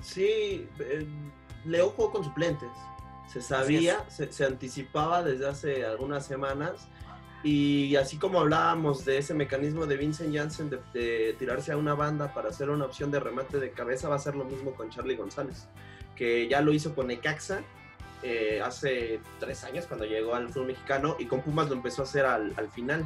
Sí, 0.03 0.69
eh, 0.81 1.07
Leo 1.65 1.91
jugó 1.91 2.13
con 2.13 2.25
suplentes. 2.25 2.71
Se 3.33 3.41
sabía, 3.41 4.05
se, 4.11 4.31
se 4.33 4.45
anticipaba 4.45 5.23
desde 5.23 5.49
hace 5.49 5.87
algunas 5.87 6.27
semanas. 6.27 6.89
Y 7.45 7.97
así 7.97 8.19
como 8.19 8.39
hablábamos 8.41 9.05
de 9.05 9.19
ese 9.19 9.35
mecanismo 9.35 9.87
de 9.87 9.97
Vincent 9.97 10.35
Janssen 10.35 10.71
de, 10.71 10.79
de 10.93 11.35
tirarse 11.39 11.73
a 11.73 11.77
una 11.77 11.95
banda 11.95 12.33
para 12.35 12.51
hacer 12.51 12.71
una 12.71 12.85
opción 12.85 13.11
de 13.11 13.19
remate 13.19 13.59
de 13.59 13.73
cabeza, 13.73 14.09
va 14.09 14.15
a 14.17 14.19
ser 14.21 14.37
lo 14.37 14.45
mismo 14.45 14.73
con 14.75 14.91
Charlie 14.91 15.17
González, 15.17 15.67
que 16.23 16.47
ya 16.47 16.61
lo 16.61 16.73
hizo 16.73 16.95
con 16.95 17.09
Necaxa 17.09 17.65
eh, 18.23 18.61
hace 18.63 19.19
tres 19.41 19.65
años 19.65 19.87
cuando 19.89 20.07
llegó 20.07 20.37
al 20.37 20.51
fútbol 20.51 20.69
mexicano 20.69 21.17
y 21.19 21.27
con 21.27 21.43
Pumas 21.43 21.69
lo 21.69 21.75
empezó 21.75 22.03
a 22.03 22.05
hacer 22.05 22.27
al, 22.27 22.55
al 22.57 22.69
final. 22.69 23.05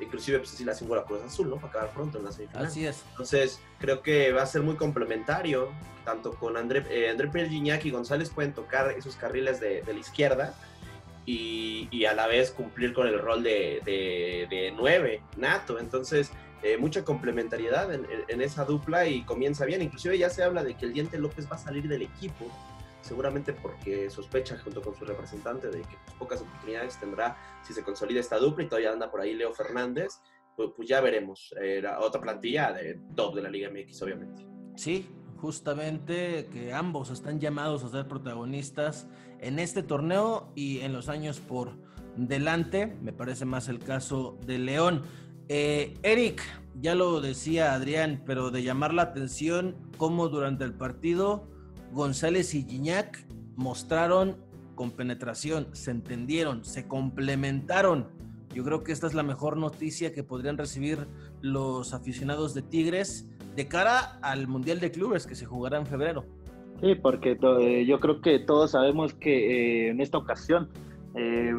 Inclusive 0.00 0.38
pues 0.38 0.50
sí 0.50 0.64
le 0.64 0.70
hacen 0.70 0.86
Cruz 0.86 1.20
Azul, 1.26 1.50
¿no? 1.50 1.56
Para 1.56 1.68
acabar 1.70 1.90
pronto 1.90 2.18
en 2.18 2.26
la 2.26 2.30
semifinal. 2.30 2.66
Así 2.66 2.86
es. 2.86 3.02
Entonces, 3.10 3.60
creo 3.80 4.02
que 4.02 4.30
va 4.30 4.42
a 4.42 4.46
ser 4.46 4.62
muy 4.62 4.76
complementario. 4.76 5.72
Tanto 6.04 6.34
con 6.34 6.56
André, 6.56 6.84
eh, 6.90 7.10
André 7.10 7.26
Pierre 7.26 7.48
Gignac 7.48 7.84
y 7.86 7.90
González 7.90 8.30
pueden 8.30 8.52
tocar 8.52 8.88
esos 8.92 9.16
carriles 9.16 9.58
de, 9.58 9.82
de 9.82 9.92
la 9.92 9.98
izquierda 9.98 10.54
y, 11.26 11.88
y, 11.90 12.04
a 12.04 12.14
la 12.14 12.28
vez 12.28 12.52
cumplir 12.52 12.92
con 12.92 13.08
el 13.08 13.18
rol 13.18 13.42
de, 13.42 13.80
de, 13.84 14.46
de 14.48 14.72
nueve, 14.76 15.22
nato. 15.36 15.80
Entonces, 15.80 16.30
eh, 16.64 16.78
mucha 16.78 17.04
complementariedad 17.04 17.92
en, 17.92 18.40
esa 18.40 18.64
dupla 18.64 19.06
y 19.06 19.22
comienza 19.26 19.66
bien. 19.66 19.82
Inclusive 19.82 20.16
ya 20.16 20.30
se 20.30 20.42
habla 20.42 20.64
de 20.64 20.74
que 20.74 20.86
el 20.86 20.94
Diente 20.94 21.18
López 21.18 21.46
va 21.46 21.56
a 21.56 21.58
salir 21.58 21.86
del 21.86 22.00
equipo, 22.00 22.46
seguramente 23.02 23.52
porque 23.52 24.08
sospecha 24.08 24.56
junto 24.56 24.80
con 24.80 24.94
su 24.94 25.04
representante 25.04 25.68
de 25.68 25.82
que 25.82 25.96
pues, 26.06 26.16
pocas 26.18 26.40
oportunidades 26.40 26.98
tendrá 26.98 27.36
si 27.62 27.74
se 27.74 27.82
consolida 27.82 28.18
esta 28.18 28.38
dupla 28.38 28.64
y 28.64 28.68
todavía 28.68 28.92
anda 28.92 29.10
por 29.10 29.20
ahí 29.20 29.34
Leo 29.34 29.52
Fernández. 29.52 30.20
Pues, 30.56 30.70
pues 30.74 30.88
ya 30.88 31.02
veremos. 31.02 31.54
Era 31.60 32.00
otra 32.00 32.22
plantilla 32.22 32.72
de 32.72 32.98
top 33.14 33.34
de 33.34 33.42
la 33.42 33.50
Liga 33.50 33.68
MX, 33.68 34.00
obviamente. 34.00 34.46
Sí, 34.76 35.06
justamente 35.36 36.48
que 36.50 36.72
ambos 36.72 37.10
están 37.10 37.40
llamados 37.40 37.84
a 37.84 37.90
ser 37.90 38.08
protagonistas 38.08 39.06
en 39.38 39.58
este 39.58 39.82
torneo 39.82 40.50
y 40.54 40.80
en 40.80 40.94
los 40.94 41.10
años 41.10 41.40
por 41.40 41.76
delante. 42.16 42.86
Me 43.02 43.12
parece 43.12 43.44
más 43.44 43.68
el 43.68 43.80
caso 43.80 44.38
de 44.46 44.58
León. 44.58 45.02
Eh, 45.48 45.94
Eric, 46.02 46.42
ya 46.80 46.94
lo 46.94 47.20
decía 47.20 47.74
Adrián, 47.74 48.22
pero 48.26 48.50
de 48.50 48.62
llamar 48.62 48.94
la 48.94 49.02
atención 49.02 49.76
cómo 49.96 50.28
durante 50.28 50.64
el 50.64 50.74
partido 50.74 51.48
González 51.92 52.54
y 52.54 52.64
Gignac 52.64 53.26
mostraron 53.56 54.36
con 54.74 54.90
penetración, 54.90 55.68
se 55.72 55.92
entendieron, 55.92 56.64
se 56.64 56.88
complementaron. 56.88 58.08
Yo 58.52 58.64
creo 58.64 58.82
que 58.82 58.92
esta 58.92 59.06
es 59.06 59.14
la 59.14 59.22
mejor 59.22 59.56
noticia 59.56 60.12
que 60.12 60.22
podrían 60.22 60.58
recibir 60.58 61.06
los 61.40 61.92
aficionados 61.92 62.54
de 62.54 62.62
Tigres 62.62 63.28
de 63.56 63.68
cara 63.68 64.18
al 64.22 64.48
Mundial 64.48 64.80
de 64.80 64.90
Clubes 64.90 65.26
que 65.26 65.34
se 65.34 65.46
jugará 65.46 65.78
en 65.78 65.86
febrero. 65.86 66.24
Sí, 66.80 66.94
porque 66.96 67.38
eh, 67.40 67.86
yo 67.86 68.00
creo 68.00 68.20
que 68.20 68.40
todos 68.40 68.72
sabemos 68.72 69.14
que 69.14 69.86
eh, 69.86 69.90
en 69.90 70.00
esta 70.00 70.18
ocasión 70.18 70.68
eh, 71.14 71.52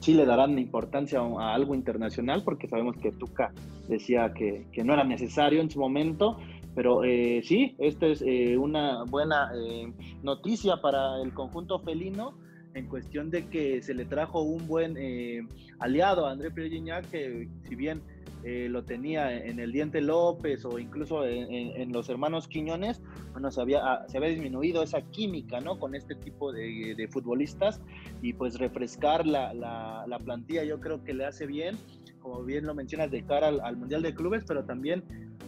sí 0.00 0.14
le 0.14 0.26
darán 0.26 0.58
importancia 0.58 1.20
a, 1.20 1.54
algo 1.54 1.74
internacional, 1.74 2.42
porque 2.44 2.68
sabemos 2.68 2.96
que 2.96 3.12
Tuca 3.12 3.52
decía 3.88 4.32
que, 4.34 4.66
que 4.72 4.84
no 4.84 4.94
era 4.94 5.04
necesario 5.04 5.60
en 5.60 5.70
su 5.70 5.80
momento, 5.80 6.36
pero 6.74 7.04
eh, 7.04 7.40
sí, 7.42 7.74
esta 7.78 8.06
es 8.06 8.22
eh, 8.22 8.56
una 8.58 9.04
buena 9.04 9.50
eh, 9.56 9.92
noticia 10.22 10.76
para 10.82 11.22
el 11.22 11.32
conjunto 11.32 11.78
felino 11.78 12.34
en 12.76 12.86
cuestión 12.88 13.30
de 13.30 13.46
que 13.48 13.80
se 13.80 13.94
le 13.94 14.04
trajo 14.04 14.42
un 14.42 14.68
buen 14.68 14.96
eh, 14.98 15.40
aliado 15.78 16.26
a 16.26 16.32
André 16.32 16.50
Pierre 16.50 17.02
que 17.10 17.48
si 17.66 17.74
bien 17.74 18.02
eh, 18.44 18.68
lo 18.68 18.84
tenía 18.84 19.34
en 19.34 19.58
el 19.58 19.72
Diente 19.72 20.02
López 20.02 20.64
o 20.66 20.78
incluso 20.78 21.24
en, 21.26 21.90
los 21.90 22.10
hermanos 22.10 22.46
Quiñones, 22.46 23.00
bueno, 23.32 23.50
se 23.50 23.62
había, 23.62 23.80
ah, 23.82 24.04
se 24.08 24.18
había, 24.18 24.28
disminuido 24.28 24.82
esa 24.82 25.00
química, 25.00 25.58
¿no? 25.60 25.78
Con 25.78 25.94
este 25.94 26.14
tipo 26.14 26.52
de, 26.52 27.08
futbolistas 27.10 27.80
y 28.20 28.34
pues 28.34 28.58
refrescar 28.58 29.26
la, 29.26 29.54
la, 29.54 30.04
la, 30.06 30.18
plantilla 30.18 30.62
yo 30.64 30.78
creo 30.78 31.02
que 31.02 31.14
le 31.14 31.24
hace 31.24 31.46
bien, 31.46 31.76
como 32.20 32.44
bien 32.44 32.66
lo 32.66 32.74
mencionas, 32.74 33.10
de 33.10 33.24
cara 33.24 33.48
al, 33.48 33.60
al 33.62 33.78
Mundial 33.78 34.02
de 34.02 34.14
Clubes, 34.14 34.44
pero 34.46 34.64
también 34.64 35.02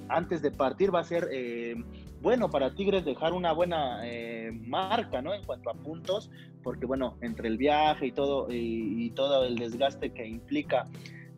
antes 0.09 0.41
de 0.41 0.51
partir 0.51 0.95
va 0.95 1.01
a 1.01 1.05
ser 1.05 1.29
eh, 1.31 1.77
bueno 2.23 2.51
para 2.51 2.75
Tigres 2.75 3.05
dejar 3.05 3.35
una 3.35 3.53
buena 3.53 4.01
marca, 4.67 5.21
¿no? 5.21 5.35
En 5.35 5.45
cuanto 5.45 5.71
a 5.71 5.75
puntos, 5.75 6.31
porque 6.69 6.85
bueno, 6.85 7.17
entre 7.23 7.49
el 7.49 7.57
viaje 7.57 8.09
y 8.09 8.13
todo, 8.13 8.47
y, 8.51 9.09
todo 9.17 9.47
el 9.47 9.57
desgaste 9.57 10.13
que 10.13 10.29
implica 10.29 10.85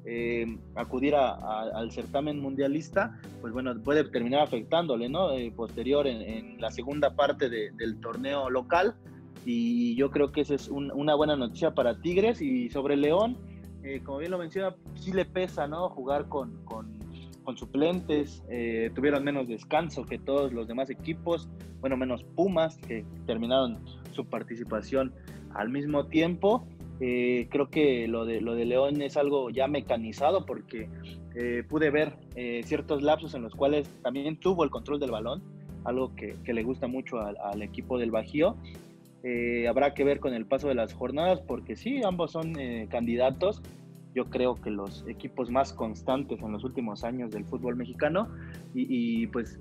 eh, 0.04 0.58
acudir 0.74 1.14
a, 1.14 1.34
al 1.72 1.92
certamen 1.92 2.40
mundialista, 2.40 3.16
pues 3.40 3.52
bueno, 3.52 3.72
puede 3.80 4.02
terminar 4.02 4.40
afectándole, 4.40 5.08
¿no? 5.08 5.30
Eh, 5.30 5.52
posterior 5.54 6.08
en, 6.08 6.60
la 6.60 6.72
segunda 6.72 7.14
parte 7.14 7.48
de, 7.48 7.70
del 7.70 8.00
torneo 8.00 8.50
local. 8.50 8.96
Y 9.46 9.94
yo 9.94 10.10
creo 10.10 10.32
que 10.32 10.40
esa 10.40 10.56
es 10.56 10.68
un, 10.68 10.90
una 10.90 11.14
buena 11.14 11.36
noticia 11.36 11.76
para 11.76 12.00
Tigres. 12.00 12.42
Y 12.42 12.68
sobre 12.70 12.96
León, 12.96 13.38
eh, 13.84 14.00
como 14.02 14.18
bien 14.18 14.32
lo 14.32 14.38
menciona, 14.38 14.74
sí 14.96 15.12
le 15.12 15.26
pesa, 15.26 15.68
¿no? 15.68 15.90
Jugar 15.90 16.28
con, 16.28 16.56
con, 16.64 16.98
con 17.44 17.56
suplentes. 17.56 18.42
Eh, 18.50 18.90
tuvieron 18.96 19.22
menos 19.22 19.46
descanso 19.46 20.04
que 20.04 20.18
todos 20.18 20.52
los 20.52 20.66
demás 20.66 20.90
equipos. 20.90 21.48
Bueno, 21.80 21.96
menos 21.96 22.24
Pumas, 22.34 22.76
que 22.78 23.04
terminaron 23.26 23.78
su 24.12 24.26
participación 24.26 25.12
al 25.54 25.70
mismo 25.70 26.06
tiempo. 26.06 26.66
Eh, 27.00 27.48
creo 27.50 27.70
que 27.70 28.06
lo 28.08 28.26
de, 28.26 28.42
lo 28.42 28.54
de 28.54 28.66
León 28.66 29.00
es 29.00 29.16
algo 29.16 29.48
ya 29.48 29.66
mecanizado 29.68 30.44
porque 30.44 30.90
eh, 31.34 31.64
pude 31.66 31.90
ver 31.90 32.12
eh, 32.36 32.60
ciertos 32.64 33.02
lapsos 33.02 33.34
en 33.34 33.42
los 33.42 33.54
cuales 33.54 33.88
también 34.02 34.36
tuvo 34.38 34.64
el 34.64 34.70
control 34.70 35.00
del 35.00 35.10
balón, 35.10 35.42
algo 35.84 36.14
que, 36.14 36.36
le 36.44 36.62
gusta 36.62 36.88
mucho 36.88 37.18
al, 37.20 37.62
equipo 37.62 37.98
del 37.98 38.10
Bajío. 38.10 38.56
Habrá 39.68 39.92
que 39.94 40.04
ver 40.04 40.20
con 40.20 40.34
el 40.34 40.46
paso 40.46 40.68
de 40.68 40.74
las 40.74 40.92
jornadas 40.92 41.40
porque 41.40 41.76
sí, 41.76 42.02
ambos 42.04 42.32
son 42.32 42.54
candidatos. 42.88 43.62
Yo 44.14 44.28
creo 44.28 44.60
que 44.60 44.70
los 44.70 45.06
equipos 45.06 45.50
más 45.50 45.72
constantes 45.72 46.42
en 46.42 46.52
los 46.52 46.64
últimos 46.64 47.04
años 47.04 47.30
del 47.30 47.44
fútbol 47.44 47.76
mexicano 47.76 48.28
y, 48.74 49.22
y 49.22 49.26
pues 49.28 49.60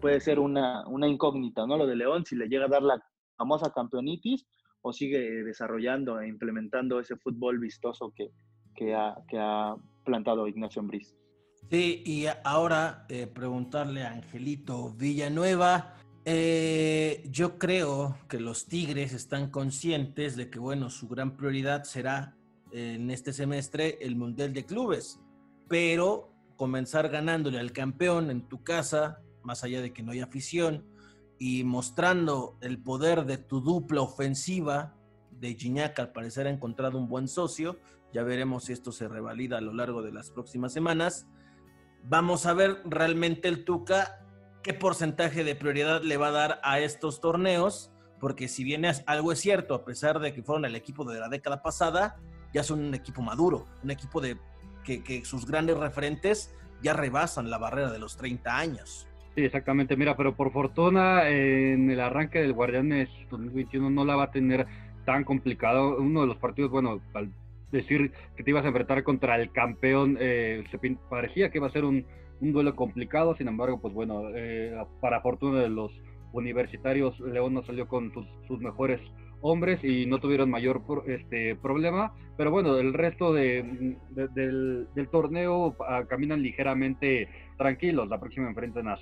puede 0.00 0.20
ser 0.20 0.38
una, 0.38 0.86
una 0.88 1.06
incógnita, 1.06 1.66
¿no? 1.66 1.76
Lo 1.76 1.86
de 1.86 1.96
León, 1.96 2.26
si 2.26 2.34
le 2.34 2.48
llega 2.48 2.64
a 2.64 2.68
dar 2.68 2.82
la 2.82 3.02
famosa 3.36 3.72
campeonitis 3.72 4.46
o 4.82 4.92
sigue 4.92 5.42
desarrollando 5.44 6.20
e 6.20 6.28
implementando 6.28 7.00
ese 7.00 7.16
fútbol 7.16 7.58
vistoso 7.58 8.12
que, 8.14 8.30
que, 8.74 8.94
ha, 8.94 9.16
que 9.28 9.38
ha 9.38 9.74
plantado 10.04 10.46
Ignacio 10.46 10.80
Ambriz. 10.80 11.16
Sí, 11.70 12.02
y 12.04 12.26
ahora 12.44 13.06
eh, 13.08 13.26
preguntarle 13.26 14.02
a 14.02 14.12
Angelito 14.12 14.92
Villanueva. 14.92 15.94
Eh, 16.26 17.26
yo 17.30 17.58
creo 17.58 18.16
que 18.28 18.40
los 18.40 18.66
Tigres 18.66 19.12
están 19.12 19.50
conscientes 19.50 20.36
de 20.36 20.50
que, 20.50 20.58
bueno, 20.58 20.90
su 20.90 21.08
gran 21.08 21.36
prioridad 21.36 21.84
será 21.84 22.36
eh, 22.72 22.94
en 22.96 23.10
este 23.10 23.32
semestre 23.32 23.98
el 24.00 24.16
Mundial 24.16 24.52
de 24.52 24.64
Clubes, 24.64 25.20
pero 25.68 26.30
comenzar 26.56 27.08
ganándole 27.08 27.58
al 27.58 27.72
campeón 27.72 28.30
en 28.30 28.48
tu 28.48 28.62
casa, 28.62 29.20
más 29.42 29.64
allá 29.64 29.80
de 29.80 29.92
que 29.92 30.02
no 30.02 30.12
haya 30.12 30.24
afición, 30.24 30.84
y 31.44 31.62
mostrando 31.62 32.56
el 32.62 32.78
poder 32.78 33.26
de 33.26 33.36
tu 33.36 33.60
dupla 33.60 34.00
ofensiva, 34.00 34.94
de 35.30 35.54
Gignac 35.54 35.98
al 35.98 36.10
parecer 36.10 36.46
ha 36.46 36.50
encontrado 36.50 36.96
un 36.96 37.06
buen 37.06 37.28
socio, 37.28 37.78
Ya 38.14 38.22
veremos 38.22 38.64
si 38.64 38.72
esto 38.72 38.92
se 38.92 39.08
revalida 39.08 39.58
a 39.58 39.60
lo 39.60 39.74
largo 39.74 40.00
de 40.00 40.10
las 40.10 40.30
próximas 40.30 40.72
semanas. 40.72 41.26
Vamos 42.02 42.46
a 42.46 42.54
ver 42.54 42.80
realmente 42.86 43.48
el 43.48 43.66
Tuca 43.66 44.24
qué 44.62 44.72
porcentaje 44.72 45.44
de 45.44 45.54
prioridad 45.54 46.00
le 46.02 46.16
va 46.16 46.28
a 46.28 46.30
dar 46.30 46.60
a 46.62 46.80
estos 46.80 47.20
torneos, 47.20 47.92
porque 48.20 48.48
si 48.48 48.64
bien 48.64 48.86
algo 49.04 49.30
es 49.30 49.40
cierto, 49.40 49.74
a 49.74 49.84
pesar 49.84 50.20
de 50.20 50.32
que 50.32 50.42
fueron 50.42 50.64
el 50.64 50.76
equipo 50.76 51.04
de 51.04 51.20
la 51.20 51.28
década 51.28 51.60
pasada, 51.60 52.16
ya 52.54 52.62
son 52.62 52.80
un 52.80 52.94
equipo 52.94 53.20
maduro, 53.20 53.66
un 53.82 53.90
equipo 53.90 54.22
de 54.22 54.38
que, 54.82 55.04
que 55.04 55.26
sus 55.26 55.44
grandes 55.44 55.76
referentes 55.76 56.54
ya 56.82 56.94
rebasan 56.94 57.50
la 57.50 57.58
barrera 57.58 57.92
de 57.92 57.98
los 57.98 58.16
30 58.16 58.56
años. 58.56 59.08
Sí, 59.34 59.44
exactamente. 59.44 59.96
Mira, 59.96 60.16
pero 60.16 60.36
por 60.36 60.52
fortuna 60.52 61.28
en 61.28 61.90
el 61.90 62.00
arranque 62.00 62.40
del 62.40 62.52
Guardianes 62.52 63.08
2021 63.30 63.90
no 63.90 64.04
la 64.04 64.14
va 64.14 64.24
a 64.24 64.30
tener 64.30 64.66
tan 65.04 65.24
complicado. 65.24 65.96
Uno 65.98 66.20
de 66.20 66.28
los 66.28 66.36
partidos, 66.36 66.70
bueno, 66.70 67.00
al 67.14 67.30
decir 67.72 68.12
que 68.36 68.44
te 68.44 68.50
ibas 68.50 68.64
a 68.64 68.68
enfrentar 68.68 69.02
contra 69.02 69.36
el 69.36 69.50
campeón, 69.50 70.16
eh, 70.20 70.62
parecía 71.10 71.50
que 71.50 71.58
iba 71.58 71.66
a 71.66 71.72
ser 71.72 71.84
un, 71.84 72.06
un 72.40 72.52
duelo 72.52 72.76
complicado. 72.76 73.34
Sin 73.36 73.48
embargo, 73.48 73.80
pues 73.80 73.92
bueno, 73.92 74.22
eh, 74.34 74.72
para 75.00 75.20
fortuna 75.20 75.60
de 75.60 75.68
los 75.68 75.90
universitarios, 76.32 77.18
León 77.18 77.54
no 77.54 77.64
salió 77.64 77.88
con 77.88 78.12
sus, 78.12 78.26
sus 78.46 78.60
mejores 78.60 79.00
hombres 79.46 79.84
y 79.84 80.06
no 80.06 80.18
tuvieron 80.18 80.48
mayor 80.48 80.80
este, 81.06 81.54
problema, 81.54 82.14
pero 82.38 82.50
bueno, 82.50 82.78
el 82.78 82.94
resto 82.94 83.34
de, 83.34 83.94
del, 84.10 85.08
torneo 85.12 85.76
ah, 85.86 86.04
caminan 86.08 86.42
ligeramente 86.42 87.28
tranquilos. 87.58 88.08
La 88.08 88.18
próxima 88.18 88.48
enfrentan 88.48 88.88
a, 88.88 88.96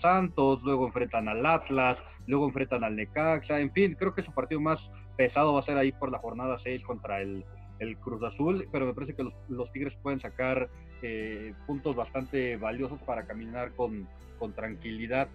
Santos, 0.00 0.62
luego 0.62 0.86
enfrentan 0.86 1.28
al 1.28 1.44
Atlas, 1.44 1.98
luego 2.28 2.46
enfrentan 2.46 2.84
al 2.84 2.94
Necaxa, 2.94 3.58
en 3.58 3.72
fin, 3.72 3.96
creo 3.98 4.14
que 4.14 4.22
su 4.22 4.32
partido 4.32 4.60
más 4.60 4.78
pesado 5.16 5.54
va 5.54 5.60
a 5.60 5.64
ser 5.64 5.76
ahí 5.76 5.90
por 5.90 6.12
la 6.12 6.18
jornada 6.18 6.58
6 6.62 6.84
contra 6.84 7.20
el, 7.20 7.44
el 7.80 7.96
Cruz 7.98 8.22
Azul, 8.22 8.68
pero 8.70 8.86
me 8.86 8.94
parece 8.94 9.16
que 9.16 9.24
los, 9.48 9.72
Tigres 9.72 9.94
pueden 10.00 10.20
sacar 10.20 10.68
eh, 11.02 11.54
puntos 11.66 11.96
bastante 11.96 12.56
valiosos 12.56 13.00
para 13.02 13.26
caminar 13.26 13.72
con, 13.72 14.06
con 14.38 14.52
tranquilidad. 14.52 15.26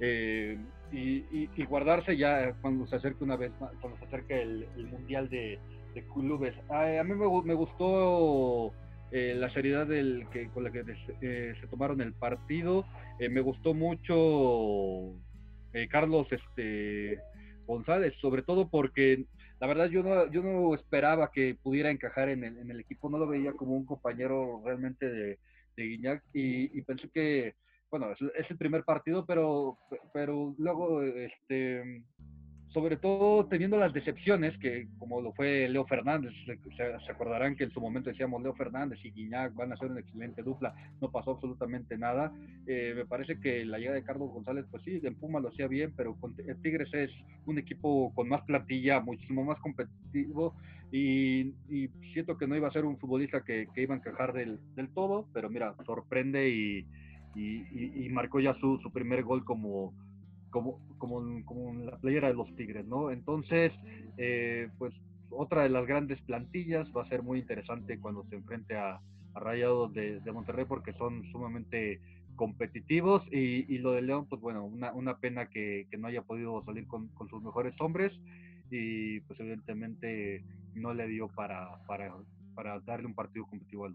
Eh, 0.00 0.58
y, 0.92 1.64
guardarse 1.64 2.16
ya 2.16 2.52
cuando 2.60 2.86
se 2.86 2.96
acerque 2.96 3.24
una 3.24 3.36
vez 3.36 3.52
cuando 3.80 3.98
se 3.98 4.04
acerque 4.04 4.42
el, 4.42 4.66
Mundial 4.90 5.28
de, 5.28 5.58
Clubes. 6.14 6.54
a 6.70 7.02
mí 7.04 7.14
me, 7.14 7.54
gustó 7.54 8.72
eh, 9.10 9.34
la 9.36 9.50
seriedad 9.50 9.86
del, 9.86 10.26
que, 10.32 10.48
con 10.48 10.64
la 10.64 10.72
que 10.72 10.84
eh, 11.20 11.54
se 11.60 11.66
tomaron 11.66 12.00
el 12.00 12.14
partido. 12.14 12.86
Eh, 13.18 13.28
me 13.28 13.40
gustó 13.40 13.74
mucho 13.74 15.14
Carlos 15.90 16.28
este, 16.30 17.18
González, 17.66 18.14
sobre 18.20 18.42
todo 18.42 18.68
porque 18.68 19.24
la 19.60 19.66
verdad 19.66 19.88
yo 19.88 20.02
no, 20.02 20.30
yo 20.30 20.42
no 20.42 20.74
esperaba 20.74 21.30
que 21.30 21.56
pudiera 21.62 21.90
encajar 21.90 22.28
en 22.28 22.44
el, 22.44 22.80
equipo, 22.80 23.08
no 23.08 23.18
lo 23.18 23.26
veía 23.26 23.52
como 23.52 23.76
un 23.76 23.86
compañero 23.86 24.60
realmente 24.64 25.08
de, 25.08 25.38
de 25.76 25.82
Guiñac 25.82 26.22
y 26.34 26.80
pensé 26.82 27.08
que 27.08 27.54
bueno, 27.92 28.10
es, 28.10 28.50
el 28.50 28.56
primer 28.56 28.84
partido, 28.84 29.26
pero, 29.26 29.76
pero 30.14 30.54
luego, 30.56 31.02
este, 31.02 32.02
sobre 32.72 32.96
todo 32.96 33.44
teniendo 33.48 33.76
las 33.76 33.92
decepciones, 33.92 34.56
que 34.60 34.88
como 34.98 35.20
lo 35.20 35.34
fue 35.34 35.68
Leo 35.68 35.84
Fernández, 35.84 36.32
se, 36.46 37.10
acordarán 37.12 37.54
que 37.54 37.64
en 37.64 37.70
su 37.70 37.82
momento 37.82 38.08
decíamos 38.08 38.42
Leo 38.42 38.54
Fernández 38.54 38.98
y 39.04 39.10
Guiñac 39.10 39.54
van 39.54 39.74
a 39.74 39.76
ser 39.76 39.90
una 39.90 40.00
excelente 40.00 40.42
dupla, 40.42 40.74
no 41.02 41.10
pasó 41.10 41.32
absolutamente 41.32 41.98
nada. 41.98 42.32
Eh, 42.66 42.94
me 42.96 43.04
parece 43.04 43.38
que 43.38 43.66
la 43.66 43.76
llegada 43.76 43.96
de 43.96 44.04
Carlos 44.04 44.30
González, 44.30 44.64
pues 44.70 44.82
sí, 44.84 44.98
en 45.02 45.14
Puma 45.14 45.40
lo 45.40 45.50
hacía 45.50 45.68
bien, 45.68 45.92
pero 45.94 46.14
con, 46.14 46.34
Tigres 46.62 46.88
es 46.94 47.10
un 47.44 47.58
equipo 47.58 48.10
con 48.14 48.26
más 48.26 48.40
plantilla, 48.44 49.00
muchísimo 49.00 49.44
más 49.44 49.60
competitivo. 49.60 50.54
Y, 50.90 51.52
siento 52.14 52.38
que 52.38 52.46
no 52.46 52.56
iba 52.56 52.68
a 52.68 52.72
ser 52.72 52.86
un 52.86 52.98
futbolista 52.98 53.42
que, 53.44 53.68
iba 53.76 53.94
a 53.94 53.98
encajar 53.98 54.32
del 54.32 54.88
todo, 54.94 55.26
pero 55.34 55.50
mira, 55.50 55.74
sorprende 55.84 56.48
y, 56.48 56.86
y, 57.34 58.08
marcó 58.10 58.40
ya 58.40 58.54
su, 58.54 58.78
su, 58.78 58.90
primer 58.90 59.22
gol 59.22 59.44
como, 59.44 59.94
como, 60.50 60.78
como, 60.98 61.44
como 61.44 61.74
la 61.84 61.96
playera 61.98 62.28
de 62.28 62.34
los 62.34 62.54
Tigres, 62.56 62.86
¿no? 62.86 63.10
Entonces, 63.10 63.72
eh, 64.18 64.68
pues 64.78 64.92
otra 65.30 65.62
de 65.62 65.70
las 65.70 65.86
grandes 65.86 66.20
plantillas 66.22 66.88
va 66.96 67.02
a 67.02 67.08
ser 67.08 67.22
muy 67.22 67.38
interesante 67.38 67.98
cuando 67.98 68.24
se 68.24 68.36
enfrente 68.36 68.76
a, 68.76 69.00
Rayados 69.34 69.94
de, 69.94 70.20
Monterrey 70.30 70.66
porque 70.66 70.92
son 70.92 71.24
sumamente 71.32 72.02
competitivos 72.36 73.22
y, 73.32 73.64
y, 73.74 73.78
lo 73.78 73.92
de 73.92 74.02
León, 74.02 74.26
pues 74.28 74.42
bueno, 74.42 74.64
una, 74.64 74.92
una 74.92 75.16
pena 75.18 75.46
que, 75.46 75.86
no 75.98 76.08
haya 76.08 76.20
podido 76.20 76.62
salir 76.64 76.86
con, 76.86 77.08
con, 77.08 77.30
sus 77.30 77.42
mejores 77.42 77.74
hombres 77.80 78.12
y 78.70 79.20
pues 79.20 79.40
evidentemente 79.40 80.44
no 80.74 80.92
le 80.92 81.06
dio 81.06 81.28
para, 81.28 81.82
para, 81.86 82.14
para 82.54 82.78
darle 82.80 83.06
un 83.06 83.14
partido 83.14 83.46
competitivo 83.46 83.86
a 83.86 83.90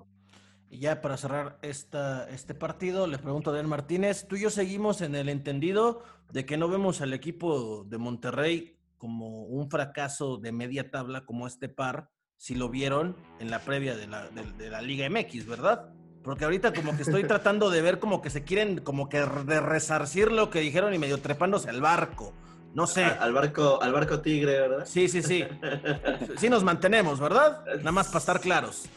y 0.70 0.80
ya 0.80 1.01
para 1.01 1.18
cerrar 1.18 1.59
esta, 1.61 2.30
este 2.30 2.53
partido, 2.53 3.07
le 3.07 3.18
pregunto 3.18 3.51
a 3.51 3.53
Dan 3.53 3.70
Martínez, 3.70 4.28
tú 4.28 4.36
y 4.36 4.41
yo 4.41 4.49
seguimos 4.49 5.01
en 5.01 5.15
el 5.15 5.30
entendido 5.30 6.03
de 6.32 6.45
que 6.45 6.57
no 6.57 6.68
vemos 6.68 7.01
al 7.01 7.13
equipo 7.13 7.86
de 7.86 7.97
Monterrey 7.97 8.78
como 8.97 9.43
un 9.43 9.70
fracaso 9.70 10.38
de 10.38 10.51
media 10.51 10.91
tabla 10.91 11.26
como 11.26 11.47
este 11.47 11.70
par, 11.70 12.09
si 12.36 12.55
lo 12.55 12.70
vieron 12.70 13.15
en 13.39 13.49
la 13.49 13.59
previa 13.59 13.95
de 13.95 14.07
la, 14.07 14.28
de, 14.28 14.70
la 14.70 14.82
Liga 14.82 15.09
MX, 15.09 15.45
¿verdad? 15.45 15.89
Porque 16.24 16.43
ahorita 16.43 16.74
como 16.74 16.95
que 16.95 17.03
estoy 17.03 17.24
tratando 17.28 17.70
de 17.70 17.82
ver 17.82 17.99
como 17.99 18.22
que 18.22 18.30
se 18.30 18.43
quieren 18.43 18.80
como 18.82 19.07
que 19.07 19.20
de 19.20 19.59
resarcir 19.61 20.32
lo 20.32 20.49
que 20.49 20.59
dijeron 20.59 20.93
y 20.93 20.99
medio 20.99 21.20
trepándose 21.20 21.70
al 21.70 21.82
barco. 21.82 22.34
No 22.74 22.86
sé. 22.86 23.05
Al 23.05 23.34
barco, 23.34 23.82
al 23.82 23.91
barco 23.91 24.20
tigre, 24.20 24.59
¿verdad? 24.59 24.86
Sí, 24.86 25.07
sí, 25.07 25.24
sí. 25.24 25.43
Sí 26.38 26.49
nos 26.49 26.63
mantenemos, 26.63 27.20
¿verdad? 27.20 27.63
Nada 27.78 27.91
más 27.91 28.07
para 28.07 28.20
estar 28.20 28.39
claros. 28.39 28.88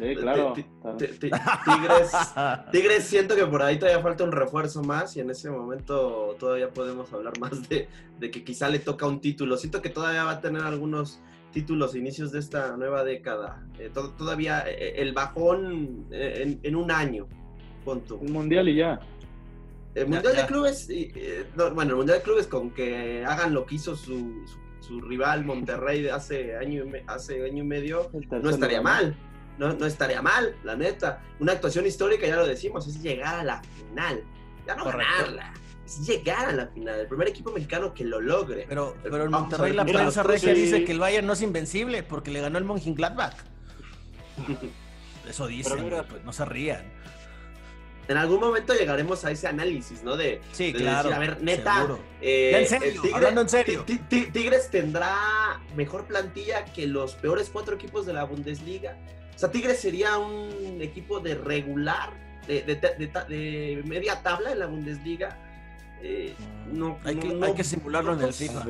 Sí, 0.00 0.16
claro. 0.16 0.54
Tigres, 0.96 2.12
Tigres, 2.72 3.04
siento 3.04 3.36
que 3.36 3.44
por 3.44 3.62
ahí 3.62 3.78
todavía 3.78 4.02
falta 4.02 4.24
un 4.24 4.32
refuerzo 4.32 4.82
más 4.82 5.14
y 5.16 5.20
en 5.20 5.30
ese 5.30 5.50
momento 5.50 6.36
todavía 6.38 6.70
podemos 6.70 7.12
hablar 7.12 7.38
más 7.38 7.68
de, 7.68 7.86
que 8.18 8.42
quizá 8.42 8.70
le 8.70 8.78
toca 8.78 9.06
un 9.06 9.20
título. 9.20 9.58
Siento 9.58 9.82
que 9.82 9.90
todavía 9.90 10.24
va 10.24 10.32
a 10.32 10.40
tener 10.40 10.62
algunos 10.62 11.20
títulos 11.52 11.94
inicios 11.94 12.32
de 12.32 12.38
esta 12.38 12.76
nueva 12.78 13.04
década. 13.04 13.62
Eh, 13.78 13.90
todavía 13.92 14.60
eh, 14.66 14.76
eh, 14.78 14.94
el 14.96 15.12
bajón 15.12 16.06
en, 16.10 16.76
un 16.76 16.90
año. 16.90 17.28
Punto. 17.84 18.16
Un 18.16 18.32
mundial 18.32 18.68
y 18.70 18.76
ya. 18.76 19.00
El 19.94 20.06
mundial 20.06 20.36
de 20.36 20.46
clubes, 20.46 20.88
bueno, 21.74 21.90
el 21.90 21.96
mundial 21.96 22.18
de 22.18 22.22
clubes 22.24 22.46
con 22.46 22.70
que 22.70 23.24
hagan 23.26 23.52
lo 23.52 23.66
que 23.66 23.74
hizo 23.74 23.96
su, 23.96 24.46
rival 25.02 25.44
Monterrey 25.44 26.08
hace 26.08 26.56
año, 26.56 26.84
hace 27.06 27.44
año 27.44 27.64
y 27.64 27.66
medio, 27.66 28.10
no 28.30 28.50
estaría 28.50 28.80
mal 28.80 29.14
no, 29.60 29.74
no 29.74 29.84
estaría 29.84 30.22
mal, 30.22 30.56
la 30.64 30.74
neta. 30.74 31.22
Una 31.38 31.52
actuación 31.52 31.84
histórica, 31.84 32.26
ya 32.26 32.36
lo 32.36 32.46
decimos, 32.46 32.88
es 32.88 33.02
llegar 33.02 33.40
a 33.40 33.44
la 33.44 33.62
final. 33.62 34.24
Ya 34.66 34.74
no 34.74 34.86
ganarla, 34.86 35.52
es 35.84 36.00
llegar 36.06 36.48
a 36.48 36.52
la 36.52 36.66
final. 36.68 37.00
El 37.00 37.06
primer 37.06 37.28
equipo 37.28 37.52
mexicano 37.52 37.92
que 37.92 38.04
lo 38.04 38.22
logre. 38.22 38.64
Pero, 38.66 38.96
pero 39.02 39.24
en 39.24 39.30
Monterrey 39.30 39.74
la 39.74 39.84
prensa 39.84 40.22
regia 40.22 40.54
dice 40.54 40.82
que 40.84 40.92
el 40.92 40.98
Bayern 40.98 41.26
no 41.26 41.34
es 41.34 41.42
invencible 41.42 42.02
porque 42.02 42.30
le 42.30 42.40
ganó 42.40 42.56
el 42.56 42.64
Mönchengladbach. 42.64 43.36
Eso 45.28 45.46
dicen, 45.46 45.90
pues 46.08 46.24
no 46.24 46.32
se 46.32 46.44
rían. 46.46 46.90
En 48.08 48.16
algún 48.16 48.40
momento 48.40 48.72
llegaremos 48.72 49.26
a 49.26 49.30
ese 49.30 49.46
análisis, 49.46 50.02
¿no? 50.02 50.16
De, 50.16 50.40
sí, 50.52 50.72
claro. 50.72 51.12
a 51.14 51.18
ver, 51.18 51.42
neta. 51.42 51.86
Eh, 52.22 52.62
en 52.62 52.66
serio, 52.66 53.02
hablando 53.14 53.42
en 53.42 53.48
serio. 53.50 53.84
Tigres 54.08 54.70
tendrá 54.70 55.60
mejor 55.76 56.06
plantilla 56.06 56.64
que 56.64 56.86
los 56.86 57.14
peores 57.14 57.50
cuatro 57.52 57.74
equipos 57.74 58.06
de 58.06 58.14
la 58.14 58.24
Bundesliga. 58.24 58.96
O 59.40 59.44
sea, 59.44 59.50
Tigres 59.50 59.80
sería 59.80 60.18
un 60.18 60.82
equipo 60.82 61.18
de 61.18 61.34
regular, 61.34 62.10
de, 62.46 63.82
media 63.86 64.22
tabla 64.22 64.52
en 64.52 64.58
la 64.58 64.66
Bundesliga. 64.66 65.34
Eh, 66.02 66.34
no, 66.70 66.98
hay, 67.04 67.16
que, 67.16 67.64
simularlo 67.64 68.12
en 68.12 68.20
el 68.20 68.34
FIFA. 68.34 68.66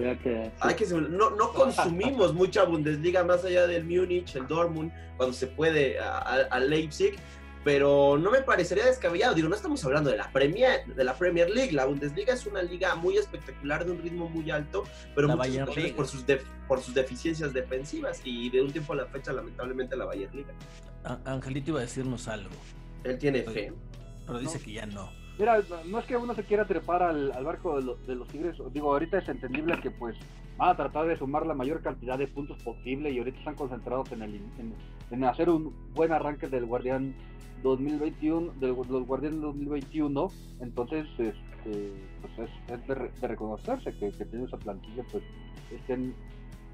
Hay 0.60 0.74
que 0.76 0.86
no, 0.86 1.30
no 1.30 1.52
consumimos 1.52 2.32
mucha 2.34 2.62
Bundesliga 2.62 3.24
más 3.24 3.44
allá 3.44 3.66
del 3.66 3.84
Múnich, 3.84 4.36
el 4.36 4.46
Dortmund, 4.46 4.92
cuando 5.16 5.34
se 5.34 5.48
puede, 5.48 5.98
al 5.98 6.70
Leipzig 6.70 7.16
pero 7.64 8.16
no 8.18 8.30
me 8.30 8.40
parecería 8.40 8.86
descabellado. 8.86 9.34
Digo, 9.34 9.48
no 9.48 9.54
estamos 9.54 9.84
hablando 9.84 10.10
de 10.10 10.16
la 10.16 10.30
Premier, 10.32 10.84
de 10.86 11.04
la 11.04 11.14
Premier 11.14 11.50
League. 11.50 11.72
La 11.72 11.84
Bundesliga 11.84 12.34
es 12.34 12.46
una 12.46 12.62
liga 12.62 12.94
muy 12.94 13.16
espectacular, 13.16 13.84
de 13.84 13.92
un 13.92 14.02
ritmo 14.02 14.28
muy 14.28 14.50
alto, 14.50 14.84
pero 15.14 15.28
muchas 15.28 15.68
por 15.94 16.06
sus, 16.06 16.24
por 16.66 16.80
sus 16.80 16.94
deficiencias 16.94 17.52
defensivas. 17.52 18.20
Y 18.24 18.50
de 18.50 18.62
un 18.62 18.72
tiempo 18.72 18.94
a 18.94 18.96
la 18.96 19.06
fecha, 19.06 19.32
lamentablemente, 19.32 19.96
la 19.96 20.06
Bayern 20.06 20.34
Liga. 20.34 20.54
Angelito 21.24 21.70
iba 21.70 21.80
a 21.80 21.82
decirnos 21.82 22.28
algo. 22.28 22.50
Él 23.04 23.18
tiene 23.18 23.42
fe. 23.42 23.72
Pero 24.26 24.38
dice 24.38 24.60
que 24.60 24.72
ya 24.72 24.86
no. 24.86 25.10
Mira, 25.38 25.62
no 25.86 25.98
es 25.98 26.04
que 26.04 26.16
uno 26.16 26.34
se 26.34 26.44
quiera 26.44 26.66
trepar 26.66 27.02
al, 27.02 27.32
barco 27.42 27.80
de, 27.80 28.14
los 28.14 28.28
Tigres. 28.28 28.56
Digo, 28.72 28.92
ahorita 28.92 29.18
es 29.18 29.28
entendible 29.28 29.80
que 29.80 29.90
pues 29.90 30.16
van 30.58 30.68
a 30.68 30.76
tratar 30.76 31.06
de 31.06 31.16
sumar 31.16 31.46
la 31.46 31.54
mayor 31.54 31.80
cantidad 31.80 32.18
de 32.18 32.26
puntos 32.26 32.62
posible 32.62 33.10
y 33.10 33.18
ahorita 33.18 33.38
están 33.38 33.54
concentrados 33.54 34.12
en, 34.12 34.20
el, 34.20 34.34
en 34.34 34.74
hacer 35.24 35.50
un 35.50 35.74
buen 35.94 36.12
arranque 36.12 36.48
del 36.48 36.66
Guardián 36.66 37.14
2021, 37.62 38.52
de 38.60 38.68
los 38.68 39.06
Guardianes 39.06 39.40
2021, 39.40 40.28
entonces 40.60 41.06
este, 41.18 41.92
pues 42.36 42.50
es, 42.68 42.86
de, 43.20 43.28
reconocerse 43.28 43.92
que, 43.92 44.10
que 44.10 44.24
tiene 44.24 44.46
esa 44.46 44.56
plantilla, 44.56 45.04
pues 45.10 45.22
estén 45.70 46.14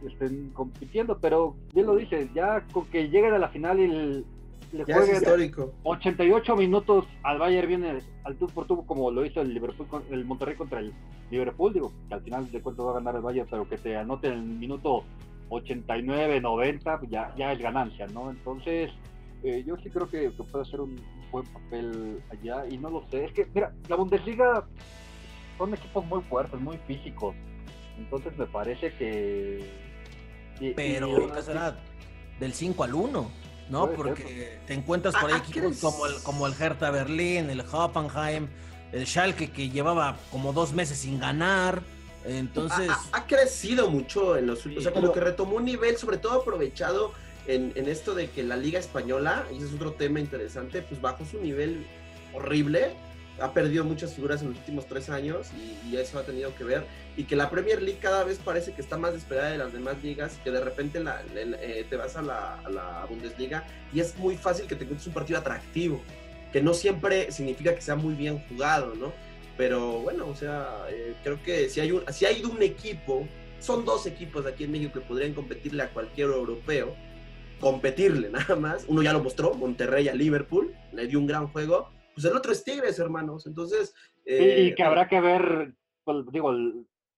estén 0.06 0.50
compitiendo, 0.50 1.18
pero 1.18 1.56
bien 1.74 1.86
lo 1.86 1.96
dices, 1.96 2.28
ya 2.34 2.60
con 2.72 2.84
que 2.86 3.08
lleguen 3.08 3.32
a 3.32 3.38
la 3.38 3.48
final 3.48 3.80
y 3.80 4.24
le 4.72 4.84
jueguen 4.84 5.54
88 5.84 6.56
minutos 6.56 7.06
al 7.22 7.38
Bayern 7.38 7.68
viene 7.68 7.98
al 8.24 8.36
tú 8.36 8.46
por 8.48 8.66
tú 8.66 8.84
como 8.84 9.10
lo 9.10 9.24
hizo 9.24 9.40
el 9.40 9.54
Liverpool 9.54 9.86
el 10.10 10.24
Monterrey 10.24 10.56
contra 10.56 10.80
el 10.80 10.92
Liverpool, 11.30 11.72
digo, 11.72 11.92
que 12.08 12.14
al 12.14 12.20
final 12.20 12.50
de 12.50 12.60
cuentas 12.60 12.86
va 12.86 12.90
a 12.90 12.94
ganar 12.94 13.16
el 13.16 13.22
Bayern, 13.22 13.48
pero 13.50 13.68
que 13.68 13.78
te 13.78 13.96
anote 13.96 14.28
en 14.28 14.34
el 14.34 14.42
minuto 14.42 15.04
89, 15.48 16.40
90, 16.40 16.98
pues 16.98 17.10
ya, 17.10 17.34
ya 17.36 17.52
es 17.52 17.58
ganancia, 17.58 18.06
¿no? 18.08 18.30
Entonces, 18.30 18.90
eh, 19.42 19.62
yo 19.66 19.76
sí 19.76 19.90
creo 19.90 20.08
que, 20.08 20.30
puede 20.30 20.62
hacer 20.62 20.80
un 20.80 21.00
buen 21.30 21.46
papel 21.46 22.22
allá 22.30 22.66
y 22.68 22.78
no 22.78 22.90
lo 22.90 23.04
sé. 23.10 23.26
Es 23.26 23.32
que, 23.32 23.46
mira, 23.54 23.72
la 23.88 23.96
Bundesliga 23.96 24.66
son 25.58 25.74
equipos 25.74 26.04
muy 26.06 26.22
fuertes, 26.22 26.60
muy 26.60 26.78
físicos. 26.86 27.34
Entonces 27.98 28.36
me 28.36 28.46
parece 28.46 28.92
que... 28.94 29.70
Pero, 30.74 31.32
¿qué 31.32 31.42
será? 31.42 31.76
Del 32.40 32.52
5 32.52 32.84
al 32.84 32.94
1, 32.94 33.30
¿no? 33.70 33.90
Porque 33.90 34.58
te 34.66 34.74
encuentras 34.74 35.14
por 35.14 35.30
ahí 35.30 35.38
ah, 35.38 35.44
equipos 35.46 35.78
como 35.80 36.06
el, 36.06 36.14
como 36.22 36.46
el 36.46 36.54
Hertha 36.58 36.90
Berlín, 36.90 37.50
el 37.50 37.60
Hoffenheim, 37.60 38.48
el 38.92 39.06
Schalke 39.06 39.50
que 39.50 39.70
llevaba 39.70 40.16
como 40.30 40.52
dos 40.52 40.72
meses 40.72 40.98
sin 40.98 41.18
ganar. 41.18 41.82
Entonces. 42.26 42.90
Ha, 43.12 43.26
crecido 43.26 43.90
mucho 43.90 44.36
en 44.36 44.46
los 44.46 44.64
últimos. 44.66 44.86
o 44.86 44.90
sea, 44.90 44.92
como 44.92 45.12
que 45.12 45.20
retomó 45.20 45.56
un 45.56 45.64
nivel, 45.64 45.96
sobre 45.96 46.18
todo 46.18 46.40
aprovechado 46.40 47.12
en, 47.46 47.88
esto 47.88 48.14
de 48.14 48.30
que 48.30 48.42
la 48.42 48.56
Liga 48.56 48.78
Española, 48.78 49.46
y 49.52 49.56
ese 49.56 49.66
es 49.66 49.74
otro 49.74 49.92
tema 49.92 50.20
interesante, 50.20 50.82
pues 50.82 51.00
bajó 51.00 51.24
su 51.24 51.40
nivel 51.40 51.86
horrible. 52.32 52.92
Ha 53.38 53.52
perdido 53.52 53.84
muchas 53.84 54.14
figuras 54.14 54.40
en 54.40 54.48
los 54.48 54.58
últimos 54.58 54.86
tres 54.86 55.10
años 55.10 55.48
y, 55.90 55.96
eso 55.96 56.18
ha 56.18 56.22
tenido 56.22 56.54
que 56.56 56.64
ver. 56.64 56.86
Y 57.16 57.24
que 57.24 57.36
la 57.36 57.50
Premier 57.50 57.82
League 57.82 57.98
cada 58.00 58.24
vez 58.24 58.38
parece 58.42 58.72
que 58.72 58.80
está 58.80 58.96
más 58.96 59.12
despegada 59.12 59.50
de 59.50 59.58
las 59.58 59.72
demás 59.72 60.02
ligas, 60.02 60.38
que 60.42 60.50
de 60.50 60.60
repente 60.60 61.02
eh, 61.34 61.86
te 61.88 61.96
vas 61.96 62.16
a 62.16 62.22
la, 62.22 62.60
a 62.60 62.70
la 62.70 63.06
Bundesliga 63.08 63.64
y 63.92 64.00
es 64.00 64.16
muy 64.16 64.36
fácil 64.36 64.66
que 64.66 64.74
te 64.74 64.84
encuentres 64.84 65.06
un 65.06 65.12
partido 65.12 65.38
atractivo, 65.38 66.00
que 66.52 66.62
no 66.62 66.72
siempre 66.72 67.30
significa 67.30 67.74
que 67.74 67.82
sea 67.82 67.96
muy 67.96 68.14
bien 68.14 68.42
jugado, 68.48 68.94
¿no? 68.94 69.12
Pero 69.56 70.00
bueno, 70.00 70.26
o 70.28 70.34
sea, 70.34 70.86
eh, 70.90 71.14
creo 71.22 71.42
que 71.42 71.68
si 71.68 71.80
hay, 71.80 71.92
un, 71.92 72.02
si 72.12 72.26
hay 72.26 72.44
un 72.44 72.62
equipo, 72.62 73.26
son 73.58 73.84
dos 73.84 74.06
equipos 74.06 74.44
aquí 74.46 74.64
en 74.64 74.72
México 74.72 75.00
que 75.00 75.06
podrían 75.06 75.32
competirle 75.32 75.82
a 75.82 75.90
cualquier 75.90 76.28
europeo, 76.28 76.94
competirle 77.60 78.30
nada 78.30 78.56
más. 78.56 78.84
Uno 78.88 79.02
ya 79.02 79.12
lo 79.12 79.22
mostró, 79.22 79.54
Monterrey 79.54 80.08
a 80.08 80.14
Liverpool, 80.14 80.74
le 80.92 81.06
dio 81.06 81.18
un 81.18 81.26
gran 81.26 81.48
juego. 81.48 81.90
Pues 82.14 82.24
el 82.26 82.36
otro 82.36 82.52
es 82.52 82.64
Tigres, 82.64 82.98
hermanos. 82.98 83.46
Entonces. 83.46 83.94
y 84.24 84.74
que 84.74 84.82
eh, 84.82 84.84
habrá 84.84 85.08
que 85.08 85.20
ver, 85.20 85.74
pues, 86.04 86.24
digo, 86.32 86.52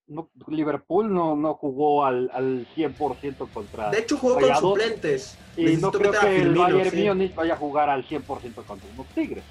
no, 0.09 0.31
Liverpool 0.49 1.13
no, 1.13 1.37
no 1.37 1.55
jugó 1.55 2.05
al, 2.05 2.31
al 2.33 2.67
100% 2.75 3.51
contra. 3.53 3.91
De 3.91 4.01
hecho, 4.01 4.17
jugó 4.17 4.41
con 4.41 4.57
suplentes. 4.57 5.37
Y 5.57 5.77
no 5.77 5.91
creo 5.91 6.13
que 6.13 6.43
el 6.43 6.55
Bayern 6.55 7.21
¿sí? 7.21 7.33
vaya 7.35 7.55
a 7.55 7.57
jugar 7.57 7.91
al 7.91 8.07
100% 8.07 8.25
contra 8.27 8.89
los 8.97 9.07
Tigres. 9.09 9.45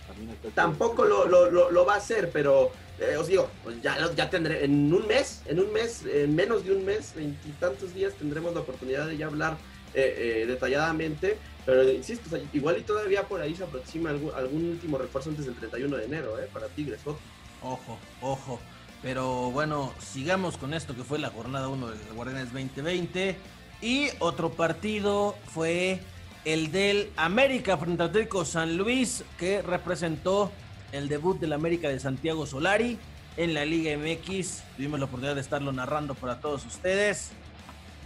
Tampoco 0.55 1.05
lo, 1.05 1.27
lo, 1.27 1.69
lo, 1.69 1.85
va 1.85 1.95
a 1.95 1.97
hacer, 1.97 2.31
pero 2.31 2.71
eh, 2.99 3.17
os 3.17 3.27
digo, 3.27 3.49
pues 3.63 3.81
ya, 3.81 3.97
ya 4.15 4.29
tendré, 4.29 4.63
en 4.65 4.91
un 4.93 5.05
mes, 5.05 5.43
en 5.45 5.59
un 5.59 5.71
mes, 5.71 6.03
en 6.05 6.35
menos 6.35 6.65
de 6.65 6.75
un 6.75 6.85
mes, 6.85 7.13
veintitantos 7.15 7.93
días, 7.93 8.13
tendremos 8.13 8.53
la 8.53 8.61
oportunidad 8.61 9.07
de 9.07 9.17
ya 9.17 9.27
hablar 9.27 9.57
eh, 9.93 10.43
eh, 10.43 10.45
detalladamente. 10.47 11.37
Pero 11.65 11.91
insisto, 11.91 12.35
igual 12.53 12.77
y 12.77 12.81
todavía 12.81 13.23
por 13.23 13.41
ahí 13.41 13.53
se 13.53 13.65
aproxima 13.65 14.09
algún, 14.09 14.31
algún 14.33 14.69
último 14.69 14.97
refuerzo 14.97 15.29
antes 15.29 15.45
del 15.45 15.55
31 15.55 15.97
de 15.97 16.05
enero, 16.05 16.39
¿eh? 16.39 16.47
Para 16.51 16.67
Tigres, 16.67 17.01
ojo. 17.05 17.19
Ojo, 17.61 17.97
ojo. 18.21 18.59
Pero 19.01 19.51
bueno, 19.51 19.93
sigamos 19.99 20.57
con 20.57 20.73
esto 20.73 20.95
que 20.95 21.03
fue 21.03 21.19
la 21.19 21.29
jornada 21.29 21.67
1 21.67 21.87
de 21.87 21.97
Guardianes 22.15 22.51
2020. 22.51 23.37
Y 23.81 24.07
otro 24.19 24.51
partido 24.51 25.35
fue 25.53 25.99
el 26.45 26.71
del 26.71 27.11
América 27.15 27.77
frente 27.77 28.03
al 28.03 28.09
Atlético 28.09 28.43
San 28.43 28.77
Luis, 28.77 29.23
que 29.37 29.61
representó 29.61 30.51
el 30.91 31.09
debut 31.09 31.39
del 31.39 31.53
América 31.53 31.89
de 31.89 31.99
Santiago 31.99 32.45
Solari 32.45 32.97
en 33.37 33.53
la 33.53 33.65
Liga 33.65 33.95
MX. 33.97 34.63
Tuvimos 34.75 34.99
la 34.99 35.05
oportunidad 35.05 35.35
de 35.35 35.41
estarlo 35.41 35.71
narrando 35.71 36.15
para 36.15 36.39
todos 36.39 36.65
ustedes. 36.65 37.31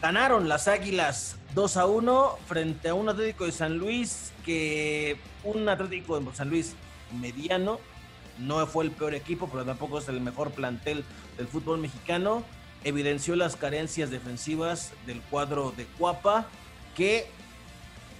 Ganaron 0.01 0.49
las 0.49 0.67
Águilas 0.67 1.37
2 1.53 1.77
a 1.77 1.85
1 1.85 2.37
frente 2.47 2.89
a 2.89 2.95
un 2.95 3.07
Atlético 3.07 3.45
de 3.45 3.51
San 3.51 3.77
Luis 3.77 4.33
que 4.43 5.17
un 5.43 5.69
Atlético 5.69 6.19
de 6.19 6.35
San 6.35 6.49
Luis 6.49 6.75
mediano 7.19 7.79
no 8.41 8.65
fue 8.67 8.85
el 8.85 8.91
peor 8.91 9.13
equipo, 9.13 9.47
pero 9.49 9.65
tampoco 9.65 9.99
es 9.99 10.07
el 10.07 10.21
mejor 10.21 10.51
plantel 10.51 11.03
del 11.37 11.47
fútbol 11.47 11.79
mexicano. 11.79 12.43
Evidenció 12.83 13.35
las 13.35 13.55
carencias 13.55 14.09
defensivas 14.09 14.91
del 15.05 15.21
cuadro 15.21 15.73
de 15.77 15.85
Cuapa, 15.85 16.47
que 16.95 17.27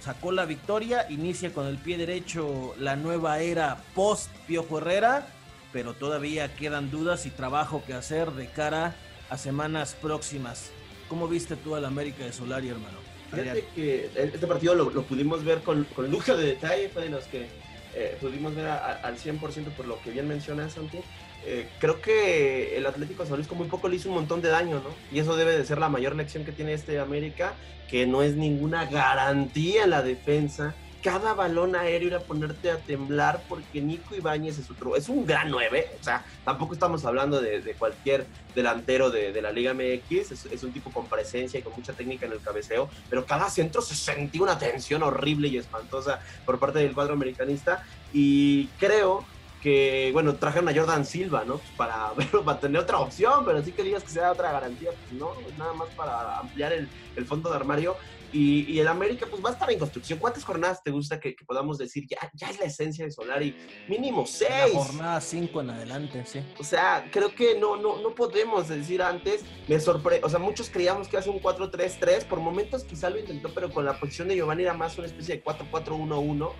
sacó 0.00 0.32
la 0.32 0.44
victoria, 0.44 1.06
inicia 1.10 1.52
con 1.52 1.66
el 1.66 1.78
pie 1.78 1.96
derecho 1.98 2.74
la 2.78 2.96
nueva 2.96 3.40
era 3.40 3.82
post 3.94 4.30
Piojo 4.46 4.78
Herrera, 4.78 5.26
pero 5.72 5.94
todavía 5.94 6.54
quedan 6.54 6.90
dudas 6.90 7.26
y 7.26 7.30
trabajo 7.30 7.82
que 7.86 7.94
hacer 7.94 8.32
de 8.32 8.48
cara 8.48 8.94
a 9.30 9.38
semanas 9.38 9.96
próximas. 10.00 10.70
¿Cómo 11.08 11.28
viste 11.28 11.56
tú 11.56 11.74
al 11.74 11.84
América 11.84 12.24
de 12.24 12.32
Solari, 12.32 12.68
hermano? 12.68 12.98
Este 13.34 14.46
partido 14.46 14.74
lo, 14.74 15.02
pudimos 15.04 15.42
ver 15.44 15.62
con, 15.62 15.84
con 15.84 16.10
lujo 16.10 16.36
de 16.36 16.46
detalle, 16.46 16.88
fue 16.90 17.04
de 17.04 17.08
los 17.08 17.24
que 17.24 17.48
eh, 17.94 18.16
pudimos 18.20 18.54
ver 18.54 18.66
al 18.66 19.16
100% 19.16 19.38
por 19.76 19.86
lo 19.86 20.00
que 20.02 20.10
bien 20.10 20.28
mencionas, 20.28 20.72
Santi. 20.72 20.98
Eh, 21.44 21.68
creo 21.78 22.00
que 22.00 22.76
el 22.76 22.86
Atlético 22.86 23.26
San 23.26 23.36
Luis 23.36 23.48
con 23.48 23.58
muy 23.58 23.68
poco 23.68 23.88
le 23.88 23.96
hizo 23.96 24.08
un 24.08 24.14
montón 24.14 24.40
de 24.42 24.48
daño, 24.48 24.76
¿no? 24.76 24.90
Y 25.10 25.18
eso 25.18 25.36
debe 25.36 25.56
de 25.56 25.64
ser 25.64 25.78
la 25.78 25.88
mayor 25.88 26.14
lección 26.14 26.44
que 26.44 26.52
tiene 26.52 26.72
este 26.72 26.98
América, 27.00 27.54
que 27.90 28.06
no 28.06 28.22
es 28.22 28.36
ninguna 28.36 28.86
garantía 28.86 29.84
en 29.84 29.90
la 29.90 30.02
defensa 30.02 30.74
cada 31.02 31.34
balón 31.34 31.74
aéreo 31.74 32.08
ir 32.08 32.14
a 32.14 32.20
ponerte 32.20 32.70
a 32.70 32.78
temblar 32.78 33.42
porque 33.48 33.80
Nico 33.80 34.14
Ibáñez 34.14 34.58
es 34.58 34.70
otro, 34.70 34.96
es 34.96 35.08
un 35.08 35.26
gran 35.26 35.50
9, 35.50 35.96
o 36.00 36.04
sea, 36.04 36.24
tampoco 36.44 36.74
estamos 36.74 37.04
hablando 37.04 37.40
de, 37.40 37.74
cualquier 37.78 38.26
delantero 38.54 39.10
de, 39.10 39.42
la 39.42 39.50
Liga 39.50 39.74
MX, 39.74 40.30
es, 40.50 40.62
un 40.62 40.72
tipo 40.72 40.90
con 40.90 41.06
presencia 41.06 41.58
y 41.58 41.62
con 41.62 41.72
mucha 41.74 41.92
técnica 41.92 42.26
en 42.26 42.32
el 42.32 42.40
cabeceo, 42.40 42.88
pero 43.10 43.26
cada 43.26 43.50
centro 43.50 43.82
se 43.82 43.96
sentía 43.96 44.42
una 44.42 44.58
tensión 44.58 45.02
horrible 45.02 45.48
y 45.48 45.58
espantosa 45.58 46.20
por 46.46 46.58
parte 46.58 46.78
del 46.78 46.92
cuadro 46.92 47.14
americanista 47.14 47.84
y 48.12 48.66
creo 48.78 49.24
que, 49.60 50.10
bueno, 50.12 50.34
trajeron 50.36 50.68
a 50.68 50.74
Jordan 50.74 51.04
Silva, 51.04 51.44
¿no? 51.44 51.60
para, 51.76 52.12
para 52.44 52.60
tener 52.60 52.80
otra 52.80 52.98
opción, 52.98 53.44
pero 53.44 53.62
sí 53.62 53.72
que 53.72 53.82
digas 53.82 54.04
que 54.04 54.10
sea 54.10 54.32
otra 54.32 54.52
garantía, 54.52 54.90
pues 54.90 55.20
no, 55.20 55.32
nada 55.58 55.72
más 55.72 55.88
para 55.90 56.38
ampliar 56.38 56.72
el 56.72 57.26
fondo 57.26 57.50
de 57.50 57.56
armario. 57.56 57.96
Y, 58.32 58.78
el 58.78 58.88
América, 58.88 59.26
pues 59.30 59.44
va 59.44 59.50
a 59.50 59.52
estar 59.52 59.70
en 59.70 59.78
construcción. 59.78 60.18
¿Cuántas 60.18 60.44
jornadas 60.44 60.82
te 60.82 60.90
gusta 60.90 61.20
que, 61.20 61.36
podamos 61.46 61.78
decir 61.78 62.06
ya, 62.08 62.18
ya 62.34 62.48
es 62.48 62.58
la 62.58 62.66
esencia 62.66 63.04
de 63.04 63.10
Solari? 63.10 63.54
Mínimo 63.88 64.26
seis. 64.26 64.74
La 64.74 64.84
jornada 64.84 65.20
cinco 65.20 65.60
en 65.60 65.70
adelante, 65.70 66.24
sí. 66.24 66.40
O 66.58 66.64
sea, 66.64 67.08
creo 67.12 67.34
que 67.34 67.58
no, 67.58 67.76
no, 67.76 68.00
no 68.00 68.14
podemos 68.14 68.68
decir 68.68 69.02
antes. 69.02 69.44
Me 69.68 69.78
sorprende. 69.78 70.26
O 70.26 70.30
sea, 70.30 70.38
muchos 70.38 70.70
creíamos 70.70 71.08
que 71.08 71.16
hace 71.16 71.30
un 71.30 71.40
4-3-3. 71.40 72.24
Por 72.24 72.40
momentos 72.40 72.84
quizá 72.84 73.10
lo 73.10 73.18
intentó, 73.18 73.52
pero 73.54 73.70
con 73.72 73.84
la 73.84 73.98
posición 73.98 74.28
de 74.28 74.36
Giovanni 74.36 74.62
era 74.62 74.74
más 74.74 74.96
una 74.98 75.06
especie 75.06 75.36
de 75.36 75.44
4-4-1-1. 75.44 76.52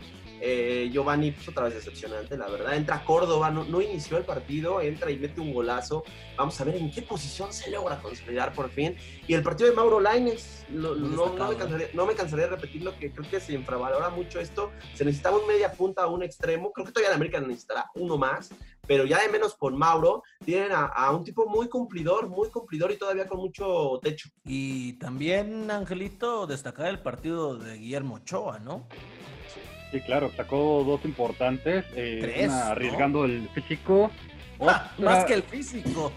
Eh, 0.45 0.91
Giovanni, 0.93 1.31
pues 1.31 1.49
otra 1.49 1.67
vez 1.67 1.75
decepcionante, 1.75 2.37
la 2.37 2.49
verdad. 2.49 2.75
Entra 2.75 3.05
Córdoba, 3.05 3.53
no, 3.53 3.63
no, 3.63 3.81
inició 3.81 4.19
el 4.19 4.25
partido, 4.25 4.81
entra 4.81 5.09
y 5.09 5.17
mete 5.17 5.41
un 5.41 5.55
golazo. 5.55 6.03
Vamos 6.37 6.61
a 6.61 6.65
ver 6.65 6.75
en 6.75 6.91
qué 6.91 7.01
posición 7.01 7.53
se 7.53 7.71
logra 7.71 8.01
consolidar 8.01 8.53
por 8.53 8.69
fin. 8.69 8.97
Y 9.29 9.35
el 9.35 9.45
partido 9.45 9.71
de 9.71 9.77
Mauro 9.77 10.01
Laines, 10.01 10.67
no, 10.69 10.97
no, 10.97 11.49
me 11.49 11.55
cansaría, 11.55 11.91
no, 11.95 12.07
me 12.07 12.15
cansaría, 12.17 12.47
de 12.47 12.57
repetirlo, 12.57 12.99
que 12.99 13.13
creo 13.13 13.31
que 13.31 13.39
se 13.39 13.53
infravalora 13.53 14.11
mucho 14.11 14.41
esto. 14.41 14.73
Se 14.95 15.05
necesitaba 15.05 15.39
un 15.39 15.47
media 15.47 15.71
punta, 15.75 16.09
un 16.09 16.25
extremo. 16.25 16.73
Creo 16.73 16.87
que 16.87 16.93
todavía 16.93 17.11
en 17.11 17.17
América 17.17 17.41
necesitará 17.41 17.89
uno 17.95 18.19
más, 18.19 18.51
pero 18.85 19.05
ya 19.05 19.23
de 19.23 19.29
menos 19.29 19.55
con 19.55 19.79
Mauro. 19.79 20.25
Tienen 20.45 20.73
a, 20.73 20.87
a 20.87 21.13
un 21.13 21.23
tipo 21.23 21.47
muy 21.47 21.69
cumplidor, 21.69 22.29
muy 22.29 22.51
cumplidor 22.51 22.91
y 22.91 22.97
todavía 22.97 23.29
con 23.29 23.39
mucho 23.39 24.01
techo. 24.03 24.29
Y 24.45 24.95
también, 24.95 25.71
Angelito, 25.71 26.49
destacar 26.49 26.89
el 26.89 26.99
partido 26.99 27.55
de 27.57 27.79
Guillermo 27.79 28.17
Ochoa, 28.17 28.59
¿no? 28.59 28.89
Sí, 29.93 30.01
claro, 30.01 30.33
sacó 30.35 30.83
dos 30.85 31.05
importantes, 31.05 31.85
eh, 31.95 32.49
arriesgando 32.51 33.27
el 33.27 33.47
físico. 33.51 34.11
más 34.59 35.25
que 35.27 35.35
el 35.35 35.43
físico. 35.43 36.11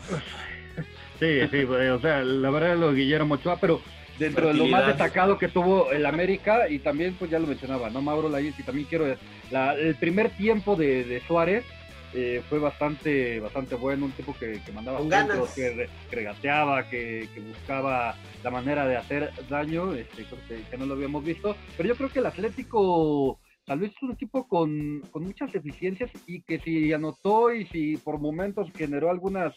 sí, 1.19 1.41
sí, 1.51 1.63
o 1.65 1.99
sea, 1.99 2.23
la 2.23 2.49
verdad 2.51 2.73
es 2.73 2.79
lo 2.79 2.93
de 2.93 3.01
Guillermo 3.01 3.35
Ochoa, 3.35 3.57
pero 3.57 3.81
dentro 4.17 4.47
de 4.47 4.53
lo 4.53 4.65
más 4.67 4.87
destacado 4.87 5.37
que 5.37 5.49
tuvo 5.49 5.91
el 5.91 6.05
América, 6.05 6.69
y 6.69 6.79
también 6.79 7.15
pues 7.15 7.29
ya 7.29 7.37
lo 7.37 7.47
mencionaba, 7.47 7.89
¿no? 7.89 8.01
Mauro 8.01 8.29
Laís, 8.29 8.57
y 8.57 8.63
también 8.63 8.87
quiero, 8.87 9.07
el 9.07 9.95
primer 9.95 10.29
tiempo 10.29 10.77
de, 10.77 11.21
Suárez 11.27 11.65
eh, 12.13 12.41
fue 12.49 12.59
bastante 12.59 13.41
bastante 13.41 13.75
bueno, 13.75 14.05
un 14.05 14.13
tipo 14.13 14.33
que, 14.39 14.61
mandaba 14.73 14.99
centros, 14.99 15.49
que, 15.49 15.89
regateaba, 16.09 16.89
que, 16.89 17.27
buscaba 17.45 18.15
la 18.41 18.51
manera 18.51 18.87
de 18.87 18.95
hacer 18.95 19.33
daño, 19.49 19.93
este, 19.93 20.23
creo 20.23 20.63
que, 20.69 20.77
no 20.77 20.85
lo 20.85 20.93
habíamos 20.93 21.25
visto, 21.25 21.57
pero 21.75 21.89
yo 21.89 21.95
creo 21.97 22.09
que 22.09 22.19
el 22.19 22.27
Atlético 22.27 23.37
Tal 23.65 23.79
vez 23.79 23.91
es 23.95 24.03
un 24.03 24.11
equipo 24.11 24.47
con, 24.47 25.01
muchas 25.15 25.51
deficiencias 25.51 26.11
y 26.27 26.41
que 26.41 26.59
si 26.59 26.93
anotó 26.93 27.51
y 27.51 27.65
si 27.67 27.97
por 27.97 28.19
momentos 28.19 28.69
generó 28.75 29.09
algunas 29.09 29.53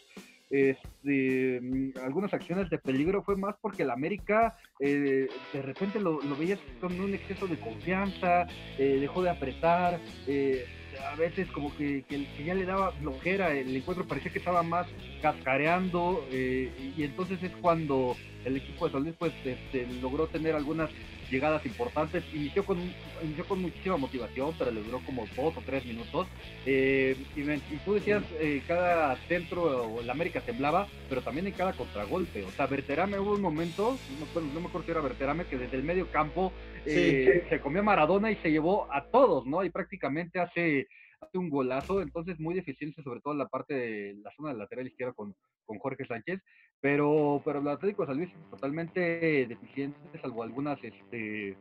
este, 0.49 1.59
mm, 1.61 1.91
algunas 2.03 2.33
acciones 2.33 2.71
de 2.71 2.79
peligro 2.79 3.21
fue 3.21 3.35
más 3.35 3.55
porque 3.61 3.83
el 3.83 3.91
América 3.91 4.57
eh, 4.79 5.27
de 5.53 5.61
repente 5.61 5.99
lo, 5.99 6.19
lo 6.23 6.35
veías 6.35 6.59
con 6.81 6.99
un 6.99 7.13
exceso 7.13 7.45
de 7.45 7.59
confianza, 7.59 8.47
eh, 8.79 8.97
dejó 8.99 9.21
de 9.21 9.29
apretar, 9.29 9.99
eh, 10.25 10.65
a 11.11 11.15
veces 11.15 11.47
como 11.51 11.75
que, 11.77 12.03
que, 12.09 12.43
ya 12.43 12.55
le 12.55 12.65
daba 12.65 12.91
flojera, 12.93 13.53
el 13.53 13.75
encuentro 13.75 14.07
parecía 14.07 14.31
que 14.31 14.39
estaba 14.39 14.63
más 14.63 14.87
cascareando 15.21 16.25
y 16.31 17.03
entonces 17.03 17.43
es 17.43 17.51
cuando 17.61 18.15
el 18.43 18.57
equipo 18.57 18.87
de 18.87 18.91
San 18.91 19.03
Luis 19.03 19.15
pues 19.19 19.33
este, 19.45 19.85
logró 20.01 20.27
tener 20.27 20.55
algunas 20.55 20.89
llegadas 21.29 21.65
importantes. 21.65 22.23
Inició 22.33 22.65
con, 22.65 22.79
inició 23.23 23.45
con 23.47 23.61
muchísima 23.61 23.97
motivación, 23.97 24.53
pero 24.57 24.71
le 24.71 24.81
duró 24.81 24.99
como 25.05 25.25
dos 25.35 25.57
o 25.57 25.61
tres 25.65 25.85
minutos. 25.85 26.27
Eh, 26.65 27.15
y, 27.35 27.77
tú 27.85 27.93
decías, 27.93 28.23
eh, 28.39 28.61
cada 28.67 29.15
centro 29.27 29.63
o 29.63 30.01
el 30.01 30.09
América 30.09 30.41
temblaba, 30.41 30.87
pero 31.07 31.21
también 31.21 31.47
en 31.47 31.53
cada 31.53 31.73
contragolpe. 31.73 32.43
O 32.43 32.51
sea, 32.51 32.67
Verterame 32.67 33.19
hubo 33.19 33.33
un 33.33 33.41
momento, 33.41 33.97
no, 34.19 34.41
no 34.41 34.59
me 34.59 34.67
acuerdo 34.67 34.85
si 34.85 34.91
era 34.91 35.01
Verterame, 35.01 35.45
que 35.45 35.57
desde 35.57 35.77
el 35.77 35.83
medio 35.83 36.11
campo 36.11 36.51
eh, 36.85 37.45
se 37.49 37.59
comió 37.59 37.81
a 37.81 37.83
Maradona 37.83 38.31
y 38.31 38.35
se 38.37 38.51
llevó 38.51 38.91
a 38.91 39.05
todos, 39.05 39.45
¿no? 39.45 39.63
Y 39.63 39.69
prácticamente 39.69 40.39
hace 40.39 40.87
hace 41.21 41.37
un 41.37 41.49
golazo, 41.49 42.01
entonces 42.01 42.39
muy 42.39 42.55
deficiente, 42.55 43.03
sobre 43.03 43.19
todo 43.19 43.33
en 43.33 43.39
la 43.39 43.47
parte 43.47 43.73
de 43.73 44.15
la 44.23 44.31
zona 44.35 44.49
del 44.49 44.59
lateral 44.59 44.87
izquierdo 44.87 45.13
con, 45.13 45.35
con 45.65 45.77
Jorge 45.79 46.05
Sánchez, 46.05 46.41
pero, 46.81 47.41
pero 47.43 47.59
el 47.59 47.67
Atlético 47.67 48.03
de 48.03 48.07
San 48.07 48.17
Luis 48.17 48.31
totalmente 48.49 49.45
deficiente, 49.47 49.97
salvo 50.21 50.43
algunas, 50.43 50.81
este, 50.83 51.57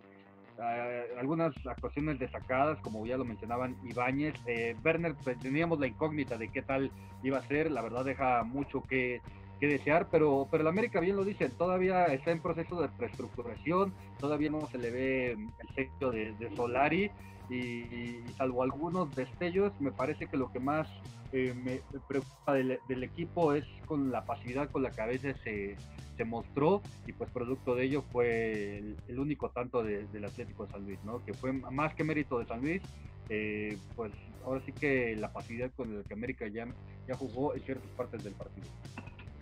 ah, 0.58 1.02
algunas 1.18 1.54
actuaciones 1.66 2.18
destacadas, 2.18 2.78
como 2.80 3.04
ya 3.06 3.16
lo 3.16 3.24
mencionaban 3.24 3.76
Ibáñez. 3.84 4.34
Eh, 4.46 4.76
Werner, 4.84 5.14
pues, 5.24 5.38
teníamos 5.38 5.80
la 5.80 5.86
incógnita 5.86 6.36
de 6.36 6.48
qué 6.48 6.62
tal 6.62 6.90
iba 7.22 7.38
a 7.38 7.42
ser, 7.48 7.70
la 7.70 7.82
verdad 7.82 8.04
deja 8.04 8.44
mucho 8.44 8.82
que, 8.82 9.20
que 9.58 9.66
desear, 9.66 10.08
pero, 10.10 10.46
pero 10.50 10.62
el 10.62 10.68
América 10.68 11.00
bien 11.00 11.16
lo 11.16 11.24
dice, 11.24 11.48
todavía 11.48 12.06
está 12.06 12.30
en 12.30 12.40
proceso 12.40 12.80
de 12.80 12.88
reestructuración, 12.98 13.92
todavía 14.18 14.50
no 14.50 14.66
se 14.66 14.78
le 14.78 14.90
ve 14.90 15.32
el 15.32 16.10
de, 16.12 16.32
de 16.38 16.56
Solari 16.56 17.10
y, 17.50 18.20
salvo 18.36 18.62
algunos 18.62 19.14
destellos, 19.14 19.72
me 19.80 19.90
parece 19.90 20.26
que 20.26 20.36
lo 20.36 20.52
que 20.52 20.60
más 20.60 20.88
eh, 21.32 21.54
me 21.54 21.80
preocupa 22.06 22.54
del, 22.54 23.02
equipo 23.02 23.52
es 23.52 23.64
con 23.86 24.10
la 24.10 24.24
pasividad 24.24 24.70
con 24.70 24.82
la 24.82 24.90
que 24.90 25.00
a 25.00 25.06
veces 25.06 25.36
se, 25.44 25.76
se 26.16 26.24
mostró 26.24 26.82
y 27.06 27.12
pues 27.12 27.30
producto 27.30 27.74
de 27.74 27.84
ello 27.84 28.02
fue 28.10 28.78
el, 29.08 29.18
único 29.18 29.50
tanto 29.50 29.82
del 29.82 30.24
Atlético 30.24 30.66
de 30.66 30.72
San 30.72 30.84
Luis, 30.84 30.98
¿no? 31.04 31.24
que 31.24 31.34
fue 31.34 31.52
más 31.52 31.94
que 31.94 32.04
mérito 32.04 32.38
de 32.38 32.46
San 32.46 32.60
Luis, 32.60 32.82
eh, 33.28 33.76
pues 33.94 34.12
ahora 34.44 34.62
sí 34.64 34.72
que 34.72 35.16
la 35.16 35.32
pasividad 35.32 35.70
con 35.76 35.98
la 35.98 36.02
que 36.02 36.14
América 36.14 36.46
ya, 36.48 36.66
ya 37.06 37.14
jugó 37.14 37.54
en 37.54 37.60
ciertas 37.60 37.90
partes 37.90 38.24
del 38.24 38.32
partido. 38.32 38.66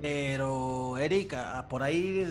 Pero, 0.01 0.99
Erika, 0.99 1.67
por 1.71 1.83
ahí, 1.83 2.25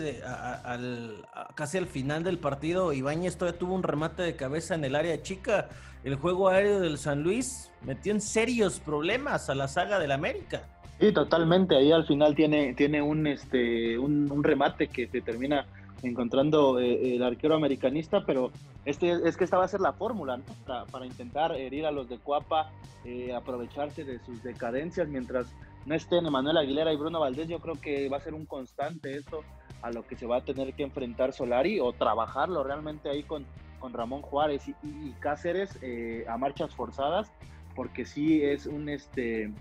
al, 0.64 1.24
casi 1.54 1.78
al 1.78 1.86
final 1.86 2.22
del 2.22 2.38
partido, 2.38 2.92
Ibáñez 2.92 3.36
todavía 3.36 3.58
tuvo 3.58 3.74
un 3.74 3.82
remate 3.82 4.22
de 4.22 4.36
cabeza 4.36 4.74
en 4.76 4.84
el 4.84 4.94
área 4.94 5.20
chica. 5.22 5.68
El 6.04 6.14
juego 6.14 6.48
aéreo 6.48 6.78
del 6.78 6.98
San 6.98 7.22
Luis 7.24 7.72
metió 7.82 8.12
en 8.12 8.20
serios 8.20 8.78
problemas 8.78 9.50
a 9.50 9.56
la 9.56 9.66
saga 9.66 9.98
del 9.98 10.12
América. 10.12 10.62
Sí, 11.00 11.12
totalmente. 11.12 11.76
Ahí 11.76 11.90
al 11.90 12.06
final 12.06 12.36
tiene, 12.36 12.72
tiene 12.74 13.02
un, 13.02 13.26
este, 13.26 13.98
un, 13.98 14.42
remate 14.44 14.86
que 14.86 15.08
se 15.08 15.20
termina 15.20 15.66
encontrando 16.02 16.78
eh, 16.78 17.16
el 17.16 17.22
arquero 17.22 17.56
americanista, 17.56 18.24
pero 18.24 18.52
este, 18.84 19.10
es 19.28 19.36
que 19.36 19.44
esta 19.44 19.58
va 19.58 19.64
a 19.64 19.68
ser 19.68 19.80
la 19.80 19.92
fórmula 19.92 20.38
para, 20.64 21.04
intentar 21.04 21.52
herir 21.56 21.84
a 21.84 21.90
los 21.90 22.08
de 22.08 22.18
Cuapa, 22.18 22.70
eh, 23.04 23.34
aprovecharse 23.34 24.04
de 24.04 24.20
sus 24.24 24.42
decadencias 24.42 25.08
mientras 25.08 25.46
no 25.86 25.94
estén 25.94 26.26
Emanuel 26.26 26.56
Aguilera 26.56 26.92
y 26.92 26.96
Bruno 26.96 27.20
Valdés, 27.20 27.48
yo 27.48 27.60
creo 27.60 27.80
que 27.80 28.08
va 28.08 28.18
a 28.18 28.20
ser 28.20 28.34
un 28.34 28.44
constante 28.44 29.16
esto 29.16 29.42
a 29.82 29.90
lo 29.90 30.06
que 30.06 30.16
se 30.16 30.26
va 30.26 30.38
a 30.38 30.44
tener 30.44 30.74
que 30.74 30.82
enfrentar 30.82 31.32
Solari 31.32 31.78
o 31.78 31.92
trabajarlo 31.92 32.64
realmente 32.64 33.08
ahí 33.08 33.22
con, 33.22 33.46
con 33.78 33.92
Ramón 33.92 34.20
Juárez 34.20 34.68
y, 34.68 35.10
Cáceres 35.20 35.78
eh, 35.82 36.24
a 36.28 36.36
marchas 36.36 36.74
forzadas, 36.74 37.30
porque 37.76 38.04
sí 38.04 38.42
es 38.42 38.66
un, 38.66 38.88
este, 38.88 39.52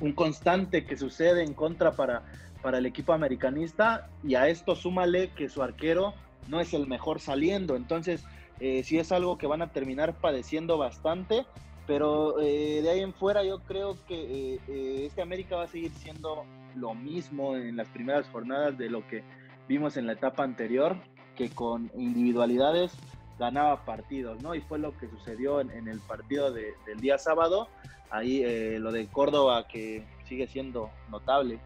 un 0.00 0.12
constante 0.12 0.86
que 0.86 0.96
sucede 0.96 1.44
en 1.44 1.52
contra 1.52 1.92
para, 1.92 2.22
para 2.62 2.78
el 2.78 2.86
equipo 2.86 3.12
americanista 3.12 4.08
y 4.22 4.36
a 4.36 4.48
esto 4.48 4.74
súmale 4.74 5.30
que 5.32 5.50
su 5.50 5.62
arquero 5.62 6.14
no 6.48 6.60
es 6.60 6.72
el 6.72 6.86
mejor 6.86 7.20
saliendo, 7.20 7.76
entonces 7.76 8.24
eh, 8.60 8.82
sí 8.82 8.98
es 8.98 9.12
algo 9.12 9.36
que 9.36 9.46
van 9.46 9.60
a 9.60 9.72
terminar 9.72 10.14
padeciendo 10.14 10.78
bastante 10.78 11.44
pero 11.86 12.40
eh, 12.40 12.80
de 12.82 12.90
ahí 12.90 13.00
en 13.00 13.12
fuera 13.12 13.44
yo 13.44 13.60
creo 13.60 13.96
que 14.06 14.14
eh, 14.54 14.60
eh, 14.68 15.02
este 15.06 15.22
América 15.22 15.56
va 15.56 15.64
a 15.64 15.68
seguir 15.68 15.92
siendo 15.92 16.44
lo 16.74 16.94
mismo 16.94 17.56
en 17.56 17.76
las 17.76 17.88
primeras 17.88 18.26
jornadas 18.28 18.76
de 18.78 18.88
lo 18.88 19.06
que 19.06 19.22
vimos 19.68 19.96
en 19.96 20.06
la 20.06 20.14
etapa 20.14 20.42
anterior, 20.42 20.96
que 21.36 21.50
con 21.50 21.90
individualidades 21.94 22.92
ganaba 23.38 23.84
partidos, 23.84 24.42
¿no? 24.42 24.54
Y 24.54 24.60
fue 24.60 24.78
lo 24.78 24.96
que 24.96 25.08
sucedió 25.08 25.60
en, 25.60 25.88
el 25.88 26.00
partido 26.00 26.52
del 26.52 27.00
día 27.00 27.18
sábado. 27.18 27.68
Ahí 28.10 28.44
lo 28.78 28.92
de 28.92 29.06
Córdoba 29.08 29.66
que 29.66 30.04
sigue 30.24 30.46
siendo 30.46 30.90
notable, 31.10 31.58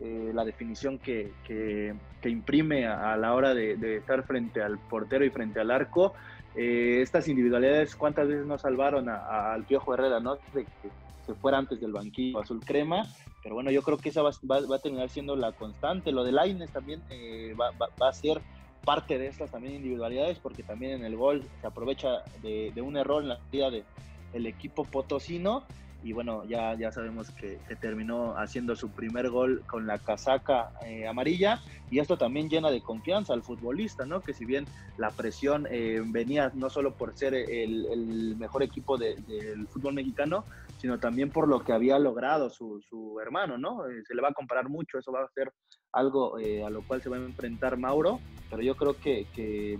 la 0.00 0.44
definición 0.44 0.98
que, 0.98 1.32
que, 1.44 1.94
imprime 2.28 2.86
a, 2.86 3.16
la 3.16 3.34
hora 3.34 3.54
de, 3.54 3.76
de, 3.76 3.96
estar 3.96 4.22
frente 4.24 4.62
al 4.62 4.78
portero 4.78 5.24
y 5.24 5.30
frente 5.30 5.58
al 5.58 5.72
arco. 5.72 6.14
Eh, 6.54 7.00
estas 7.02 7.28
individualidades, 7.28 7.94
¿cuántas 7.94 8.28
veces 8.28 8.46
no 8.46 8.58
salvaron 8.58 9.08
al 9.08 9.64
Piojo 9.64 9.94
Herrera, 9.94 10.20
no? 10.20 10.36
De 10.52 10.64
que 10.64 10.90
se 11.26 11.34
fuera 11.34 11.58
antes 11.58 11.80
del 11.80 11.92
banquillo 11.92 12.40
azul 12.40 12.60
crema, 12.64 13.04
pero 13.42 13.54
bueno, 13.54 13.70
yo 13.70 13.82
creo 13.82 13.98
que 13.98 14.08
esa 14.08 14.22
va, 14.22 14.30
a 14.30 14.78
terminar 14.78 15.08
siendo 15.10 15.36
la 15.36 15.52
constante. 15.52 16.10
Lo 16.10 16.24
de 16.24 16.32
Laines 16.32 16.72
también 16.72 17.02
eh, 17.10 17.54
va, 17.58 17.70
a 18.06 18.12
ser 18.12 18.40
parte 18.84 19.18
de 19.18 19.26
estas 19.26 19.50
también 19.50 19.74
individualidades, 19.74 20.38
porque 20.38 20.62
también 20.62 20.92
en 20.92 21.04
el 21.04 21.16
gol 21.16 21.44
se 21.60 21.66
aprovecha 21.66 22.22
de, 22.42 22.72
un 22.80 22.96
error 22.96 23.22
en 23.22 23.28
la 23.28 23.38
vida 23.50 23.70
del 23.70 24.46
equipo 24.46 24.84
potosino 24.84 25.64
y 26.02 26.12
bueno, 26.12 26.44
ya, 26.44 26.74
ya 26.74 26.92
sabemos 26.92 27.30
que, 27.32 27.58
terminó 27.80 28.36
haciendo 28.36 28.76
su 28.76 28.90
primer 28.90 29.30
gol 29.30 29.64
con 29.66 29.86
la 29.86 29.98
casaca 29.98 30.70
eh, 30.84 31.08
amarilla 31.08 31.60
y 31.90 31.98
esto 31.98 32.16
también 32.16 32.48
llena 32.48 32.70
de 32.70 32.80
confianza 32.80 33.32
al 33.32 33.42
futbolista, 33.42 34.06
¿no? 34.06 34.20
Que 34.20 34.32
si 34.32 34.44
bien 34.44 34.66
la 34.96 35.10
presión 35.10 35.66
eh, 35.70 36.00
venía 36.04 36.52
no 36.54 36.70
solo 36.70 36.94
por 36.94 37.16
ser 37.16 37.34
el, 37.34 38.36
mejor 38.38 38.62
equipo 38.62 38.96
del 38.96 39.66
fútbol 39.68 39.94
mexicano, 39.94 40.44
sino 40.78 40.98
también 40.98 41.30
por 41.30 41.48
lo 41.48 41.64
que 41.64 41.72
había 41.72 41.98
logrado 41.98 42.48
su, 42.48 42.80
su 42.88 43.18
hermano, 43.20 43.58
¿no? 43.58 43.88
Eh, 43.88 44.02
se 44.06 44.14
le 44.14 44.22
va 44.22 44.28
a 44.28 44.34
comparar 44.34 44.68
mucho, 44.68 44.98
eso 44.98 45.10
va 45.10 45.24
a 45.24 45.28
ser 45.34 45.52
algo 45.92 46.36
a 46.36 46.70
lo 46.70 46.82
cual 46.82 47.02
se 47.02 47.08
va 47.08 47.16
a 47.16 47.20
enfrentar 47.20 47.76
Mauro, 47.76 48.20
pero 48.50 48.62
yo 48.62 48.76
creo 48.76 48.94
que, 49.00 49.26
que, 49.34 49.78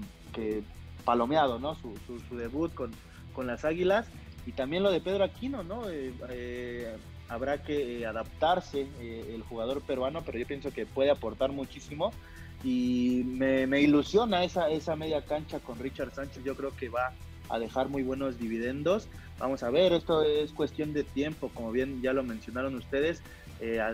palomeado, 1.04 1.58
¿no? 1.58 1.74
Su, 1.74 1.94
su, 2.06 2.18
su 2.20 2.36
debut 2.36 2.74
con, 2.74 2.90
con 3.32 3.46
las 3.46 3.64
Águilas 3.64 4.10
y 4.48 4.52
también 4.52 4.82
lo 4.82 4.90
de 4.90 5.02
Pedro 5.02 5.24
Aquino, 5.24 5.62
¿no? 5.62 5.90
Eh, 5.90 6.10
eh, 6.30 6.96
habrá 7.28 7.62
que 7.62 7.98
eh, 8.00 8.06
adaptarse 8.06 8.86
el 8.98 9.42
jugador 9.42 9.82
peruano, 9.82 10.22
pero 10.24 10.38
yo 10.38 10.46
pienso 10.46 10.70
que 10.70 10.86
puede 10.86 11.10
aportar 11.10 11.52
muchísimo. 11.52 12.14
Y 12.64 13.24
me, 13.26 13.78
ilusiona 13.78 14.44
esa, 14.44 14.70
esa 14.70 14.96
media 14.96 15.20
cancha 15.20 15.60
con 15.60 15.78
Richard 15.78 16.14
Sánchez. 16.14 16.44
Yo 16.44 16.56
creo 16.56 16.74
que 16.74 16.88
va 16.88 17.12
a 17.50 17.58
dejar 17.58 17.90
muy 17.90 18.02
buenos 18.02 18.38
dividendos. 18.38 19.06
Vamos 19.38 19.62
a 19.62 19.68
ver, 19.68 19.92
esto 19.92 20.22
es 20.22 20.50
cuestión 20.52 20.94
de 20.94 21.04
tiempo, 21.04 21.50
como 21.52 21.70
bien 21.70 22.00
ya 22.00 22.14
lo 22.14 22.22
mencionaron 22.22 22.74
ustedes, 22.74 23.22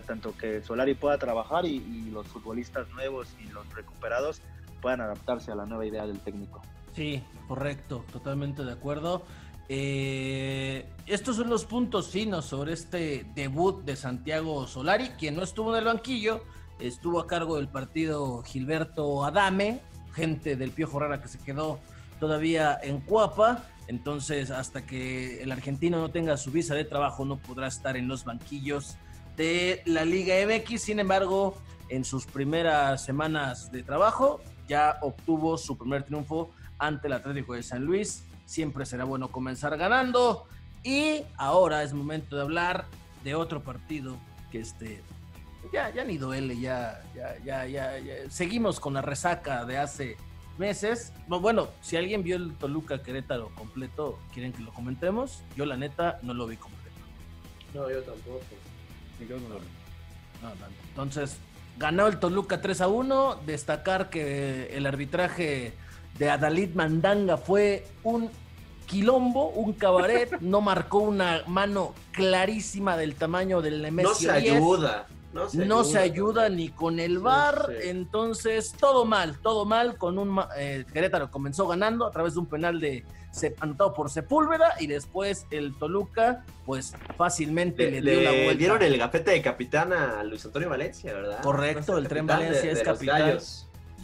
tanto 0.07 0.36
que 0.38 0.62
Solari 0.62 0.94
pueda 0.94 1.18
trabajar 1.18 1.66
y, 1.66 1.78
y, 1.78 2.11
los 2.12 2.28
futbolistas 2.28 2.88
nuevos 2.90 3.26
y 3.44 3.48
los 3.48 3.68
recuperados 3.74 4.40
puedan 4.80 5.00
adaptarse 5.00 5.50
a 5.50 5.57
la 5.57 5.66
nueva 5.66 5.84
idea 5.84 6.07
del 6.07 6.20
técnico. 6.20 6.62
Sí, 6.94 7.24
correcto, 7.48 8.05
totalmente 8.12 8.64
de 8.64 8.72
acuerdo. 8.72 9.24
Eh, 9.68 10.86
estos 11.06 11.36
son 11.36 11.48
los 11.48 11.64
puntos 11.64 12.08
finos 12.08 12.44
sobre 12.44 12.74
este 12.74 13.26
debut 13.34 13.82
de 13.84 13.96
Santiago 13.96 14.66
Solari, 14.66 15.08
quien 15.10 15.36
no 15.36 15.42
estuvo 15.42 15.72
en 15.72 15.78
el 15.78 15.84
banquillo, 15.84 16.42
estuvo 16.78 17.20
a 17.20 17.26
cargo 17.26 17.56
del 17.56 17.68
partido 17.68 18.42
Gilberto 18.42 19.24
Adame, 19.24 19.80
gente 20.12 20.56
del 20.56 20.70
Piojo 20.70 20.98
Rara 20.98 21.22
que 21.22 21.28
se 21.28 21.38
quedó 21.38 21.78
todavía 22.20 22.78
en 22.82 23.00
Cuapa. 23.00 23.64
Entonces, 23.86 24.50
hasta 24.50 24.86
que 24.86 25.42
el 25.42 25.52
argentino 25.52 25.98
no 25.98 26.10
tenga 26.10 26.36
su 26.36 26.50
visa 26.50 26.74
de 26.74 26.84
trabajo, 26.84 27.24
no 27.24 27.36
podrá 27.36 27.66
estar 27.66 27.96
en 27.96 28.08
los 28.08 28.24
banquillos 28.24 28.96
de 29.36 29.82
la 29.84 30.04
Liga 30.04 30.34
MX. 30.46 30.80
Sin 30.80 31.00
embargo, 31.00 31.58
en 31.90 32.04
sus 32.04 32.24
primeras 32.24 33.04
semanas 33.04 33.70
de 33.70 33.82
trabajo, 33.82 34.40
ya 34.68 34.98
obtuvo 35.02 35.58
su 35.58 35.76
primer 35.76 36.04
triunfo 36.04 36.50
ante 36.78 37.08
el 37.08 37.12
Atlético 37.12 37.54
de 37.54 37.62
San 37.62 37.84
Luis 37.84 38.24
siempre 38.47 38.86
será 38.86 39.05
bueno 39.05 39.28
comenzar 39.28 39.76
ganando. 39.76 40.47
Y 40.82 41.22
ahora 41.36 41.82
es 41.82 41.92
momento 41.92 42.36
de 42.36 42.42
hablar 42.42 42.86
de 43.22 43.34
otro 43.34 43.62
partido 43.62 44.16
que 44.51 44.61
este 44.61 45.03
ya, 45.72 45.90
ya 45.90 46.05
ni 46.05 46.18
duele, 46.18 46.59
ya, 46.59 47.03
ya, 47.14 47.66
ya, 47.66 47.66
ya, 47.66 47.90
seguimos 48.28 48.80
con 48.80 48.95
la 48.95 49.03
resaca 49.03 49.64
de 49.64 49.78
hace 49.78 50.16
meses. 50.59 51.12
Bueno, 51.26 51.68
si 51.80 51.97
alguien 51.97 52.22
vio 52.22 52.36
el 52.36 52.55
Toluca 52.55 53.03
Querétaro 53.03 53.51
completo, 53.55 54.18
quieren 54.32 54.53
que 54.53 54.62
lo 54.62 54.72
comentemos. 54.72 55.42
Yo 55.57 55.66
la 55.66 55.76
neta 55.76 56.18
no 56.22 56.34
lo 56.34 56.47
vi 56.47 56.57
completo. 56.57 56.97
No, 57.72 57.90
yo 57.90 58.03
tampoco. 58.03 58.40
Yo 59.28 59.38
no 59.38 59.49
lo 59.49 59.61
vi. 59.61 59.66
Entonces, 60.90 61.38
ganó 61.78 62.07
el 62.07 62.18
Toluca 62.18 62.61
3 62.61 62.82
a 62.82 62.88
1. 62.88 63.40
Destacar 63.47 64.11
que 64.11 64.76
el 64.76 64.86
arbitraje 64.86 65.72
de 66.18 66.30
Adalid 66.30 66.74
Mandanga 66.74 67.36
fue 67.36 67.86
un 68.02 68.30
quilombo, 68.86 69.48
un 69.50 69.72
cabaret, 69.72 70.30
no 70.40 70.60
marcó 70.60 70.98
una 70.98 71.42
mano 71.46 71.94
clarísima 72.12 72.96
del 72.96 73.14
tamaño 73.14 73.62
del 73.62 73.82
Nemesio 73.82 74.10
No 74.10 74.14
se 74.14 74.30
ayuda. 74.30 75.06
No 75.52 75.82
se, 75.82 75.98
ayuda, 75.98 76.48
ni 76.48 76.68
con 76.68 77.00
el 77.00 77.18
VAR, 77.18 77.68
entonces 77.82 78.72
todo 78.78 79.04
mal, 79.04 79.36
todo 79.40 79.64
mal, 79.64 79.98
con 79.98 80.16
un 80.16 80.40
eh, 80.56 80.84
Querétaro 80.92 81.28
comenzó 81.28 81.66
ganando 81.66 82.06
a 82.06 82.12
través 82.12 82.34
de 82.34 82.40
un 82.40 82.46
penal 82.46 82.78
de 82.78 83.04
anotado 83.58 83.94
por 83.94 84.10
Sepúlveda 84.10 84.74
y 84.78 84.86
después 84.86 85.46
el 85.50 85.76
Toluca 85.76 86.44
pues 86.64 86.94
fácilmente 87.16 87.90
le, 87.90 88.00
dio 88.00 88.20
la 88.20 88.30
vuelta. 88.30 88.54
dieron 88.54 88.82
el 88.82 88.96
gafete 88.96 89.32
de 89.32 89.42
capitán 89.42 89.92
a 89.92 90.22
Luis 90.22 90.44
Antonio 90.44 90.68
Valencia, 90.68 91.12
¿verdad? 91.12 91.42
Correcto, 91.42 91.98
el 91.98 92.06
Tren 92.06 92.28
Valencia 92.28 92.70
es 92.70 92.82
capitán. 92.82 93.38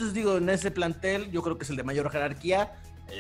Entonces 0.01 0.15
digo, 0.15 0.39
en 0.39 0.49
ese 0.49 0.71
plantel 0.71 1.31
yo 1.31 1.43
creo 1.43 1.59
que 1.59 1.65
es 1.65 1.69
el 1.69 1.77
de 1.77 1.83
mayor 1.83 2.11
jerarquía, 2.11 2.73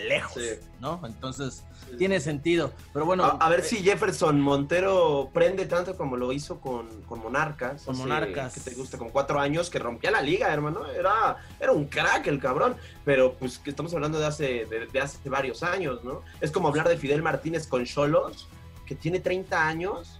lejos, 0.08 0.42
¿no? 0.80 0.98
Entonces 1.04 1.62
tiene 1.98 2.20
sentido. 2.20 2.72
Pero 2.94 3.04
bueno. 3.04 3.36
A, 3.38 3.48
ver 3.50 3.60
eh, 3.60 3.64
si 3.64 3.82
Jefferson 3.82 4.40
Montero 4.40 5.28
prende 5.30 5.66
tanto 5.66 5.94
como 5.94 6.16
lo 6.16 6.32
hizo 6.32 6.58
con, 6.58 7.02
con 7.02 7.18
Monarcas. 7.20 7.82
Con 7.82 7.98
Monarcas. 7.98 8.54
Que 8.54 8.60
te 8.60 8.74
gusta, 8.74 8.96
como 8.96 9.10
cuatro 9.10 9.38
años, 9.38 9.68
que 9.68 9.78
rompía 9.78 10.10
la 10.10 10.22
liga, 10.22 10.50
hermano. 10.50 10.86
Era, 10.86 11.36
era 11.60 11.72
un 11.72 11.84
crack 11.84 12.28
el 12.28 12.40
cabrón. 12.40 12.76
Pero 13.04 13.34
pues 13.34 13.58
que 13.58 13.68
estamos 13.68 13.92
hablando 13.92 14.18
de 14.18 14.24
hace, 14.24 14.64
de, 14.64 15.00
hace 15.00 15.28
varios 15.28 15.62
años, 15.62 16.02
¿no? 16.02 16.22
Es 16.40 16.50
como 16.50 16.68
hablar 16.68 16.88
de 16.88 16.96
Fidel 16.96 17.20
Martínez 17.20 17.66
con 17.66 17.84
Cholos, 17.84 18.48
que 18.86 18.94
tiene 18.94 19.20
30 19.20 19.68
años. 19.68 20.18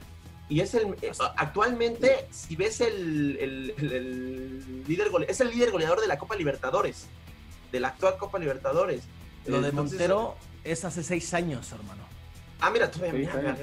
Y 0.51 0.61
es 0.61 0.75
el 0.75 0.97
eh, 1.01 1.13
actualmente, 1.37 2.27
si 2.33 2.57
ves 2.57 2.81
el, 2.81 3.39
el, 3.41 4.85
líder 4.87 5.09
es 5.29 5.41
el 5.41 5.51
líder 5.51 5.71
goleador 5.71 6.01
de 6.01 6.09
la 6.09 6.19
Copa 6.19 6.35
Libertadores, 6.35 7.07
de 7.71 7.79
la 7.79 7.89
actual 7.89 8.19
Copa 8.19 8.41
Libertadores. 8.41 9.05
Lo 9.47 9.63
de 9.63 9.71
Montero 9.71 10.35
es 10.65 10.85
hace 10.85 11.05
seis 11.05 11.33
años, 11.35 11.71
hermano. 11.71 12.03
Ah, 12.61 12.71
mira, 12.71 12.91
todavía, 12.91 13.57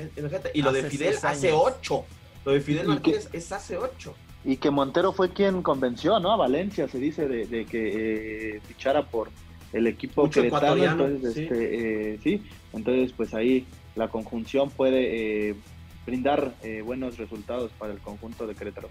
Y 0.53 0.61
lo 0.61 0.71
de 0.71 0.83
Fidel 0.83 1.17
hace 1.21 1.51
ocho. 1.51 2.05
Lo 2.45 2.53
de 2.53 2.61
Fidel 2.61 2.87
Martínez 2.87 3.27
es 3.33 3.51
hace 3.51 3.77
ocho. 3.77 4.15
Y 4.45 4.55
que 4.55 4.71
Montero 4.71 5.11
fue 5.11 5.33
quien 5.33 5.61
convenció, 5.61 6.21
¿no? 6.21 6.31
A 6.31 6.37
Valencia, 6.37 6.87
se 6.87 6.99
dice, 6.99 7.27
de, 7.27 7.65
que 7.65 8.55
eh, 8.55 8.61
fichara 8.65 9.05
por 9.05 9.29
el 9.73 9.87
equipo 9.87 10.29
queretano. 10.29 10.85
Entonces, 10.85 11.33
¿sí? 11.33 11.41
Este, 11.41 12.13
eh, 12.13 12.19
sí, 12.23 12.43
entonces 12.71 13.11
pues 13.11 13.33
ahí 13.33 13.67
la 13.97 14.07
conjunción 14.07 14.69
puede 14.69 15.49
eh, 15.49 15.55
brindar 16.07 16.55
buenos 16.85 17.17
resultados 17.17 17.69
para 17.77 17.93
el 17.93 17.99
conjunto 17.99 18.47
de 18.47 18.55
Querétaro. 18.55 18.89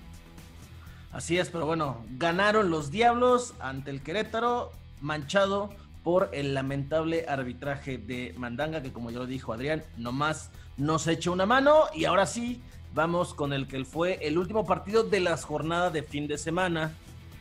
Así 1.11 1.39
es, 1.39 1.49
pero 1.49 1.65
bueno, 1.65 2.05
ganaron 2.19 2.71
los 2.71 2.91
Diablos 2.91 3.55
ante 3.59 3.91
el 3.91 4.03
Querétaro, 4.03 4.71
manchado 5.01 5.71
por 6.05 6.29
el 6.33 6.53
lamentable 6.53 7.25
arbitraje 7.27 7.97
de 7.97 8.35
Mandanga, 8.37 8.83
que 8.83 8.93
como 8.93 9.11
ya 9.11 9.19
lo 9.19 9.27
dijo 9.27 9.53
Adrián, 9.55 9.83
nomás 9.97 10.51
nos 10.77 11.07
echa 11.07 11.31
una 11.31 11.47
mano. 11.47 11.85
Y 11.95 12.05
ahora 12.05 12.27
sí, 12.27 12.61
vamos 12.95 13.33
con 13.33 13.55
el 13.55 13.67
que 13.67 13.85
fue 13.87 14.19
el 14.21 14.37
último 14.37 14.67
partido 14.67 15.03
de 15.03 15.21
las 15.21 15.45
jornadas 15.45 15.95
de 15.95 16.03
fin 16.03 16.29
de 16.29 16.37
semana. 16.37 16.93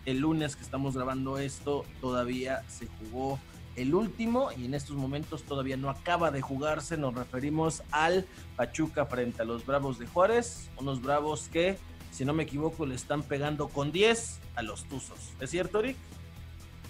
El 0.06 0.20
lunes 0.20 0.56
que 0.56 0.64
estamos 0.64 0.96
grabando 0.96 1.38
esto, 1.38 1.84
todavía 2.00 2.64
se 2.70 2.88
jugó 2.88 3.40
el 3.76 3.94
último 3.94 4.50
y 4.58 4.66
en 4.66 4.74
estos 4.74 4.96
momentos 4.96 5.44
todavía 5.44 5.78
no 5.78 5.90
acaba 5.90 6.32
de 6.32 6.42
jugarse. 6.42 6.98
Nos 6.98 7.14
referimos 7.14 7.84
al 7.92 8.26
Pachuca 8.56 9.06
frente 9.06 9.42
a 9.42 9.46
los 9.46 9.66
Bravos 9.66 10.00
de 10.00 10.08
Juárez, 10.08 10.70
unos 10.78 11.02
Bravos 11.02 11.50
que, 11.50 11.78
si 12.12 12.26
no 12.26 12.34
me 12.34 12.44
equivoco, 12.44 12.86
le 12.86 12.96
están 12.96 13.24
pegando 13.24 13.68
con 13.68 13.92
10 13.92 14.40
a 14.56 14.62
los 14.62 14.86
Tuzos. 14.86 15.34
¿Es 15.40 15.50
cierto, 15.50 15.80
Eric? 15.80 15.98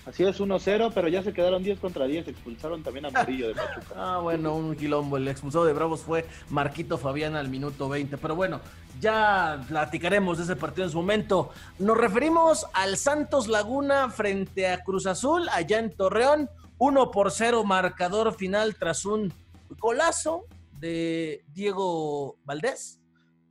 Así 0.05 0.23
es 0.23 0.39
1-0, 0.39 0.91
pero 0.93 1.07
ya 1.07 1.23
se 1.23 1.33
quedaron 1.33 1.63
10 1.63 1.79
contra 1.79 2.05
10. 2.05 2.27
Expulsaron 2.27 2.83
también 2.83 3.07
a 3.07 3.09
Murillo 3.09 3.47
de 3.47 3.55
Pachuca. 3.55 3.87
ah, 3.95 4.19
bueno, 4.21 4.55
un 4.55 4.75
quilombo. 4.75 5.17
El 5.17 5.27
expulsado 5.27 5.65
de 5.65 5.73
Bravos 5.73 6.01
fue 6.01 6.25
Marquito 6.49 6.99
Fabián 6.99 7.35
al 7.35 7.49
minuto 7.49 7.89
20. 7.89 8.17
Pero 8.17 8.35
bueno, 8.35 8.61
ya 9.01 9.65
platicaremos 9.67 10.37
de 10.37 10.43
ese 10.43 10.55
partido 10.55 10.85
en 10.85 10.91
su 10.91 10.97
momento. 10.97 11.49
Nos 11.79 11.97
referimos 11.97 12.67
al 12.73 12.97
Santos 12.97 13.47
Laguna 13.47 14.11
frente 14.11 14.67
a 14.67 14.83
Cruz 14.83 15.07
Azul, 15.07 15.49
allá 15.49 15.79
en 15.79 15.91
Torreón. 15.91 16.51
1 16.77 17.11
por 17.11 17.31
0 17.31 17.63
marcador 17.63 18.33
final 18.33 18.75
tras 18.75 19.05
un 19.05 19.33
golazo 19.79 20.45
de 20.79 21.45
Diego 21.53 22.37
Valdés. 22.43 22.99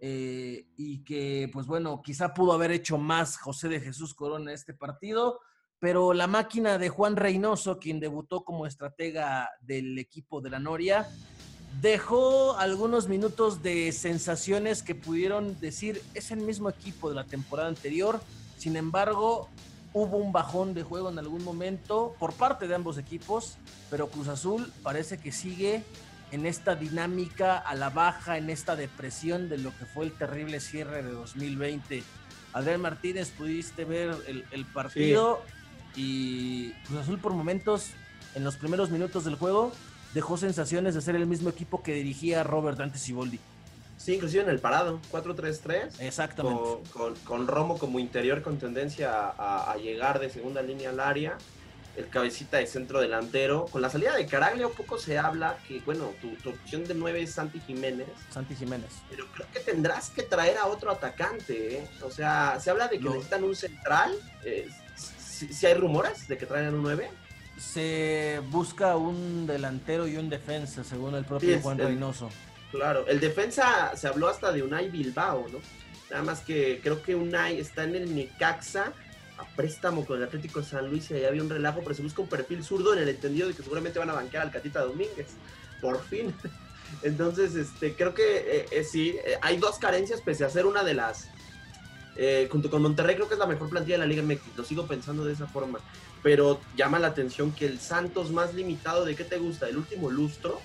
Eh, 0.07 0.67
y 0.77 0.99
que, 0.99 1.49
pues 1.51 1.67
bueno, 1.67 2.03
quizá 2.03 2.35
pudo 2.35 2.53
haber 2.53 2.71
hecho 2.73 2.99
más 2.99 3.39
José 3.39 3.69
de 3.69 3.81
Jesús 3.81 4.13
Corona 4.13 4.53
este 4.53 4.75
partido 4.75 5.41
pero 5.85 6.15
la 6.15 6.27
máquina 6.27 6.79
de 6.79 6.89
Juan 6.89 7.15
Reynoso, 7.15 7.79
quien 7.79 8.01
debutó 8.01 8.43
como 8.43 8.67
estratega 8.67 9.51
del 9.61 9.99
equipo 9.99 10.41
de 10.41 10.49
la 10.49 10.59
Noria, 10.59 11.07
dejó 11.83 12.57
algunos 12.57 13.07
minutos 13.07 13.63
de 13.63 13.93
sensaciones 13.93 14.83
que 14.83 14.95
pudieron 14.95 15.61
decir 15.61 16.01
es 16.15 16.31
el 16.31 16.41
mismo 16.41 16.71
equipo 16.71 17.11
de 17.11 17.17
la 17.17 17.25
temporada 17.25 17.69
anterior. 17.69 18.19
Sin 18.57 18.77
embargo, 18.77 19.51
hubo 19.95 20.19
un 20.19 20.33
bajón 20.33 20.75
de 20.75 20.83
juego 20.83 21.09
en 21.09 21.19
algún 21.19 21.43
momento 21.43 22.15
por 22.19 22.35
parte 22.35 22.69
de 22.69 22.75
ambos 22.75 22.99
equipos, 22.99 23.57
pero 23.91 24.09
Cruz 24.09 24.29
Azul 24.29 24.71
parece 24.83 25.19
que 25.19 25.33
sigue 25.33 25.85
en 26.33 26.47
esta 26.47 26.75
dinámica 26.75 27.57
a 27.57 27.77
la 27.77 27.91
baja, 27.91 28.37
en 28.37 28.51
esta 28.51 28.75
depresión 28.75 29.49
de 29.49 29.57
lo 29.57 29.71
que 29.79 29.87
fue 29.87 30.05
el 30.05 30.13
terrible 30.13 30.59
cierre 30.59 31.03
de 31.05 31.13
2020. 31.13 32.03
Adrián 32.53 32.81
Martínez, 32.81 33.31
pudiste 33.31 33.85
ver 33.85 34.17
el, 34.51 34.65
partido 34.67 35.43
y 35.95 36.73
Cruz 36.87 37.01
Azul 37.01 37.21
por 37.21 37.33
momentos, 37.33 37.91
en 38.35 38.43
los 38.43 38.57
primeros 38.57 38.91
minutos 38.91 39.25
del 39.25 39.37
juego, 39.37 39.73
dejó 40.13 40.37
sensaciones 40.37 40.97
de 40.97 41.03
ser 41.03 41.15
el 41.15 41.27
mismo 41.27 41.51
equipo 41.51 41.85
que 41.85 41.95
dirigía 41.95 42.43
Robert 42.43 42.79
Dante 42.79 42.99
Siboldi. 42.99 43.39
Sí, 43.97 44.15
inclusive 44.15 44.43
en 44.43 44.51
el 44.51 44.59
parado, 44.59 45.01
4-3-3. 45.13 46.01
Exactamente. 46.01 46.63
Con, 47.25 47.47
Romo 47.47 47.79
como 47.79 47.99
interior 47.99 48.43
con 48.43 48.59
tendencia 48.59 49.33
a, 49.39 49.77
llegar 49.77 50.19
de 50.19 50.31
segunda 50.31 50.63
línea 50.63 50.91
al 50.91 51.01
área. 51.01 51.39
El 51.97 52.09
cabecita 52.09 52.57
de 52.57 52.67
centro 52.67 53.01
delantero. 53.01 53.67
Con 53.67 53.81
la 53.81 53.89
salida 53.89 54.17
de 54.17 54.27
Caraglio 54.27 54.73
poco 54.73 54.99
se 54.99 55.17
habla 55.17 55.57
que, 55.69 55.81
bueno, 55.81 56.13
tu, 56.21 56.51
opción 56.51 56.85
de 56.85 56.95
9 56.95 57.23
es 57.23 57.33
Santi 57.33 57.61
Jiménez. 57.61 58.09
Santi 58.31 58.57
Jiménez. 58.57 58.91
Pero 59.09 59.27
creo 59.33 59.47
que 59.53 59.61
tendrás 59.61 60.11
que 60.11 60.25
traer 60.25 60.59
a 60.59 60.67
otro 60.67 60.91
atacante. 60.91 61.79
¿eh? 61.79 61.89
O 62.03 62.11
sea, 62.11 62.59
se 62.61 62.71
habla 62.71 62.89
de 62.89 62.99
que 62.99 63.09
necesitan 63.09 63.45
un 63.45 63.55
central. 63.55 64.13
Eh, 64.45 64.69
si, 64.97 65.67
hay 65.67 65.75
rumores 65.75 66.27
de 66.27 66.37
que 66.37 66.47
traen 66.47 66.75
un 66.75 66.83
9. 66.83 67.09
Se 67.59 68.43
busca 68.51 68.97
un 68.97 69.47
delantero 69.47 70.09
y 70.09 70.17
un 70.17 70.29
defensa, 70.29 70.83
según 70.83 71.15
el 71.15 71.25
propio 71.25 71.61
Juan 71.61 71.79
Reynoso. 71.79 72.29
Claro, 72.75 73.07
el 73.07 73.21
defensa 73.21 73.95
se 73.95 74.09
habló 74.09 74.29
hasta 74.29 74.51
de 74.51 74.61
Unai 74.65 74.91
Bilbao, 74.91 75.47
¿no? 75.49 75.61
Nada 76.11 76.25
más 76.25 76.41
que 76.41 76.81
creo 76.83 77.01
que 77.01 77.15
Unai 77.15 77.61
está 77.61 77.85
en 77.85 77.95
el 77.95 78.13
Necaxa 78.13 78.93
a 79.39 79.45
préstamo 79.55 80.05
con 80.05 80.19
el 80.19 80.25
Atlético 80.25 80.59
de 80.59 80.67
San 80.67 80.91
Luis 80.91 81.09
y 81.11 81.15
ahí 81.15 81.25
había 81.25 81.41
un 81.41 81.49
relajo, 81.49 81.83
pero 81.85 81.95
se 81.95 82.03
busca 82.03 82.23
un 82.23 82.29
perfil 82.29 82.65
zurdo 82.65 82.93
en 82.93 82.99
el 82.99 83.09
entendido 83.09 83.47
de 83.47 83.55
que 83.55 83.63
seguramente 83.63 84.01
van 84.01 84.11
a 84.11 84.15
banquear 84.15 84.43
al 84.43 84.51
Catita 84.51 84.81
Domínguez. 84.81 85.29
Por 85.81 86.03
fin. 86.03 86.35
Entonces, 87.03 87.55
este, 87.55 87.95
creo 87.95 88.13
que 88.13 88.39
eh, 88.39 88.67
eh, 88.73 88.83
sí, 88.83 89.17
eh, 89.25 89.39
hay 89.41 89.57
dos 89.59 89.79
carencias, 89.79 90.21
pese 90.21 90.45
a 90.45 90.51
ser 90.51 90.67
una 90.67 90.83
de 90.83 90.95
las 90.95 91.29
junto 92.51 92.71
con 92.71 92.81
Monterrey 92.83 93.17
creo 93.17 93.27
que 93.27 93.35
es 93.35 93.41
la 93.41 93.47
mejor 93.47 93.69
plantilla 93.71 93.97
de 93.97 93.99
la 93.99 94.07
Liga 94.07 94.23
MX, 94.23 94.57
lo 94.57 94.63
sigo 94.63 94.87
pensando 94.87 95.25
de 95.25 95.33
esa 95.33 95.49
forma, 95.49 95.81
pero 96.23 96.61
llama 96.77 97.01
la 97.01 97.09
atención 97.09 97.51
que 97.51 97.67
el 97.67 97.81
Santos 97.81 98.31
más 98.31 98.55
limitado, 98.55 99.05
¿de 99.05 99.17
qué 99.17 99.25
te 99.25 99.39
gusta? 99.39 99.69
¿El 99.69 99.79
último 99.79 100.11
lustro? 100.11 100.61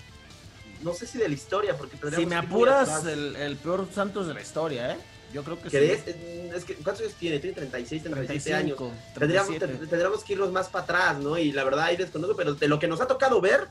No 0.82 0.94
sé 0.94 1.06
si 1.06 1.18
de 1.18 1.28
la 1.28 1.34
historia, 1.34 1.76
porque... 1.76 1.96
Si 2.14 2.26
me 2.26 2.36
apuras, 2.36 3.04
el, 3.06 3.56
peor 3.62 3.86
Santos 3.92 4.26
de 4.26 4.34
la 4.34 4.40
historia, 4.40 4.92
¿eh? 4.92 4.96
Yo 5.32 5.44
creo 5.44 5.60
que 5.60 5.70
sí. 5.70 5.76
Es, 5.76 6.64
que, 6.64 6.74
¿Cuántos 6.76 7.04
años 7.04 7.14
tiene? 7.14 7.38
Tiene 7.38 7.54
36, 7.54 8.02
37 8.02 8.54
años. 8.54 8.78
Tendríamos, 9.16 9.58
tendríamos, 9.58 10.24
que 10.24 10.32
irnos 10.32 10.50
más 10.50 10.68
para 10.68 10.84
atrás, 10.84 11.18
¿no? 11.18 11.38
Y 11.38 11.52
la 11.52 11.62
verdad 11.62 11.84
ahí 11.84 11.96
desconozco, 11.96 12.34
pero 12.34 12.54
de 12.54 12.66
lo 12.66 12.80
que 12.80 12.88
nos 12.88 13.00
ha 13.00 13.06
tocado 13.06 13.40
ver, 13.40 13.68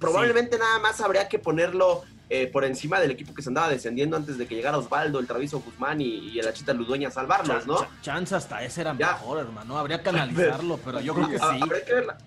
probablemente 0.00 0.58
nada 0.58 0.80
más 0.80 1.00
habría 1.00 1.28
que 1.28 1.38
ponerlo 1.38 2.04
eh, 2.30 2.46
por 2.46 2.64
encima 2.64 3.00
del 3.00 3.10
equipo 3.10 3.32
que 3.32 3.42
se 3.42 3.48
andaba 3.48 3.68
descendiendo 3.68 4.16
antes 4.16 4.36
de 4.36 4.46
que 4.46 4.54
llegara 4.54 4.76
Osvaldo, 4.76 5.18
el 5.18 5.26
Traviso 5.26 5.60
Guzmán 5.60 6.00
y, 6.00 6.38
el 6.38 6.46
Achita 6.46 6.74
Ludueña 6.74 7.08
a 7.08 7.10
salvarnos, 7.10 7.66
¿no? 7.66 7.86
chance 8.02 8.34
hasta 8.34 8.62
ese 8.62 8.82
era 8.82 8.92
mejor, 8.92 9.38
hermano. 9.38 9.78
Habría 9.78 10.02
que 10.02 10.10
analizarlo, 10.10 10.78
pero 10.84 11.00
yo 11.00 11.14
creo 11.14 11.28
que 11.28 11.38
sí. 11.38 11.60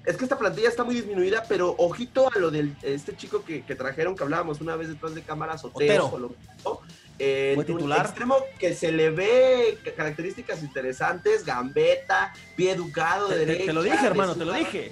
Es 0.06 0.18
que 0.18 0.24
esta 0.24 0.38
plantilla 0.38 0.70
está 0.70 0.84
muy 0.84 0.96
disminuida, 0.96 1.44
pero 1.48 1.76
ojito 1.78 2.32
a 2.34 2.40
lo 2.40 2.50
del 2.50 2.76
este 2.82 3.16
chico 3.16 3.44
que, 3.44 3.62
trajeron, 3.76 4.16
que 4.16 4.24
hablábamos 4.24 4.60
una 4.62 4.76
vez 4.76 4.90
detrás 4.90 5.14
de 5.14 5.22
cámaras, 5.22 5.64
Otero. 5.64 6.08
Otero. 6.08 6.82
Eh, 7.24 7.52
¿Fue 7.54 7.66
titular? 7.66 8.04
extremo 8.04 8.38
que 8.58 8.74
se 8.74 8.92
le 8.92 9.12
ve 9.12 9.78
características 9.96 10.64
interesantes, 10.64 11.46
gambeta, 11.46 12.34
pie 12.56 12.72
educado, 12.72 13.28
te, 13.28 13.38
derecha. 13.38 13.66
Te, 13.66 13.74
lo 13.74 13.84
dije, 13.84 14.08
hermano, 14.08 14.34
te 14.34 14.46
lo 14.46 14.54
dije. 14.54 14.92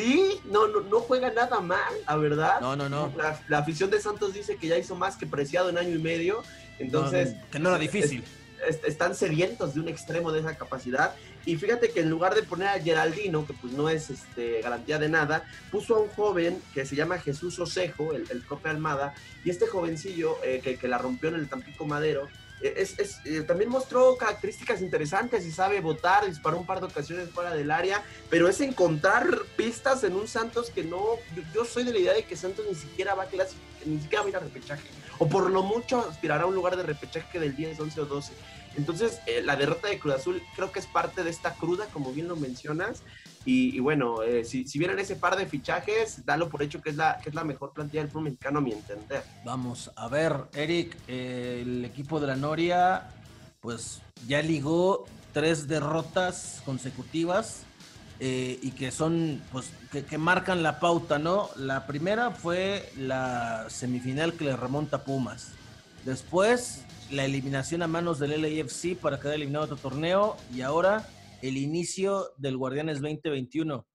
Sí, 0.00 0.40
no, 0.46 0.66
no, 0.68 0.80
no 0.80 1.00
juega 1.00 1.30
nada 1.30 1.60
mal, 1.60 1.92
la 2.06 2.16
verdad. 2.16 2.60
No, 2.60 2.74
no, 2.74 2.88
no. 2.88 3.12
La, 3.48 3.58
afición 3.58 3.90
de 3.90 4.00
Santos 4.00 4.32
dice 4.32 4.56
que 4.56 4.68
ya 4.68 4.78
hizo 4.78 4.94
más 4.94 5.16
que 5.16 5.26
preciado 5.26 5.68
en 5.68 5.76
año 5.76 5.94
y 5.94 5.98
medio. 5.98 6.42
Entonces. 6.78 7.34
que 7.50 7.58
no 7.58 7.68
era 7.68 7.78
difícil. 7.78 8.24
están 8.86 9.14
sedientos 9.14 9.74
de 9.74 9.80
un 9.80 9.88
extremo 9.88 10.32
de 10.32 10.40
esa 10.40 10.56
capacidad. 10.56 11.14
Y 11.44 11.56
fíjate 11.56 11.90
que 11.90 12.00
en 12.00 12.08
lugar 12.08 12.34
de 12.34 12.42
poner 12.42 12.68
a 12.68 12.80
Geraldino, 12.80 13.46
que 13.46 13.52
pues 13.52 13.74
no 13.74 13.90
es 13.90 14.08
este, 14.08 14.62
garantía 14.62 14.98
de 14.98 15.10
nada, 15.10 15.44
puso 15.70 15.96
a 15.96 16.00
un 16.00 16.08
joven 16.08 16.62
que 16.72 16.86
se 16.86 16.96
llama 16.96 17.18
Jesús 17.18 17.58
Osejo, 17.58 18.12
el, 18.12 18.26
el 18.30 18.40
profe 18.40 18.68
Almada, 18.70 19.14
y 19.44 19.50
este 19.50 19.66
jovencillo 19.66 20.36
eh, 20.42 20.60
que, 20.62 20.76
que, 20.76 20.88
la 20.88 20.98
rompió 20.98 21.28
en 21.28 21.36
el 21.36 21.48
Tampico 21.48 21.86
Madero, 21.86 22.28
es, 22.62 22.98
es, 22.98 23.20
eh, 23.24 23.42
también 23.42 23.70
mostró 23.70 24.16
características 24.16 24.82
interesantes 24.82 25.46
y 25.46 25.52
sabe 25.52 25.80
votar, 25.80 26.26
disparó 26.26 26.58
un 26.58 26.66
par 26.66 26.80
de 26.80 26.86
ocasiones 26.86 27.30
fuera 27.30 27.54
del 27.54 27.70
área, 27.70 28.02
pero 28.28 28.48
es 28.48 28.60
encontrar 28.60 29.26
pistas 29.56 30.04
en 30.04 30.14
un 30.16 30.28
Santos 30.28 30.70
que 30.70 30.84
no, 30.84 31.16
yo, 31.34 31.42
yo 31.54 31.64
soy 31.64 31.84
de 31.84 31.92
la 31.92 31.98
idea 31.98 32.14
de 32.14 32.24
que 32.24 32.36
Santos 32.36 32.66
ni 32.68 32.74
siquiera 32.74 33.14
va 33.14 33.24
a 33.24 33.28
ni 33.84 33.98
siquiera 34.00 34.22
va 34.22 34.26
a 34.26 34.30
ir 34.30 34.36
a 34.36 34.40
repechaje 34.40 35.00
o 35.20 35.28
por 35.28 35.50
lo 35.50 35.62
mucho 35.62 36.00
aspirará 36.00 36.44
a 36.44 36.46
un 36.46 36.54
lugar 36.54 36.76
de 36.76 36.82
repechaje 36.82 37.38
del 37.38 37.54
10, 37.54 37.78
11 37.78 38.00
o 38.00 38.06
12. 38.06 38.32
Entonces, 38.76 39.20
eh, 39.26 39.42
la 39.42 39.54
derrota 39.54 39.88
de 39.88 39.98
Cruz 39.98 40.14
Azul 40.14 40.42
creo 40.56 40.72
que 40.72 40.78
es 40.78 40.86
parte 40.86 41.22
de 41.22 41.28
esta 41.28 41.52
cruda, 41.54 41.86
como 41.92 42.10
bien 42.12 42.26
lo 42.26 42.36
mencionas. 42.36 43.02
Y, 43.46 43.78
bueno, 43.80 44.22
eh, 44.22 44.44
si, 44.44 44.66
si, 44.66 44.78
vienen 44.78 44.98
ese 44.98 45.16
par 45.16 45.34
de 45.34 45.46
fichajes, 45.46 46.26
dalo 46.26 46.50
por 46.50 46.62
hecho 46.62 46.82
que 46.82 46.90
es 46.90 46.96
la, 46.96 47.18
que 47.22 47.30
es 47.30 47.34
la 47.34 47.42
mejor 47.42 47.72
plantilla 47.72 48.02
del 48.02 48.10
fútbol 48.10 48.24
mexicano, 48.24 48.58
a 48.58 48.62
mi 48.62 48.72
entender. 48.72 49.22
Vamos 49.44 49.90
a 49.96 50.08
ver, 50.08 50.34
Eric, 50.52 50.94
eh, 51.08 51.60
el 51.62 51.84
equipo 51.84 52.20
de 52.20 52.26
la 52.26 52.36
Noria, 52.36 53.08
pues 53.60 54.02
ya 54.28 54.42
ligó 54.42 55.06
tres 55.32 55.68
derrotas 55.68 56.60
consecutivas 56.66 57.62
eh, 58.18 58.58
y 58.60 58.72
que 58.72 58.90
son, 58.90 59.42
pues, 59.50 59.72
que, 59.90 60.18
marcan 60.18 60.62
la 60.62 60.78
pauta, 60.78 61.18
¿no? 61.18 61.48
La 61.56 61.86
primera 61.86 62.32
fue 62.32 62.92
la 62.98 63.64
semifinal 63.70 64.34
que 64.34 64.44
le 64.44 64.56
remonta 64.56 65.04
Pumas. 65.04 65.52
Después, 66.04 66.84
la 67.10 67.24
eliminación 67.24 67.82
a 67.82 67.86
manos 67.86 68.18
del 68.18 68.42
LAFC 68.42 68.96
para 68.96 69.18
quedar 69.18 69.36
eliminado 69.36 69.64
otro 69.64 69.78
torneo. 69.78 70.36
Y 70.54 70.60
ahora, 70.60 71.08
el 71.42 71.56
inicio 71.56 72.28
del 72.36 72.56
Guardianes 72.56 73.00
2021. 73.00 73.86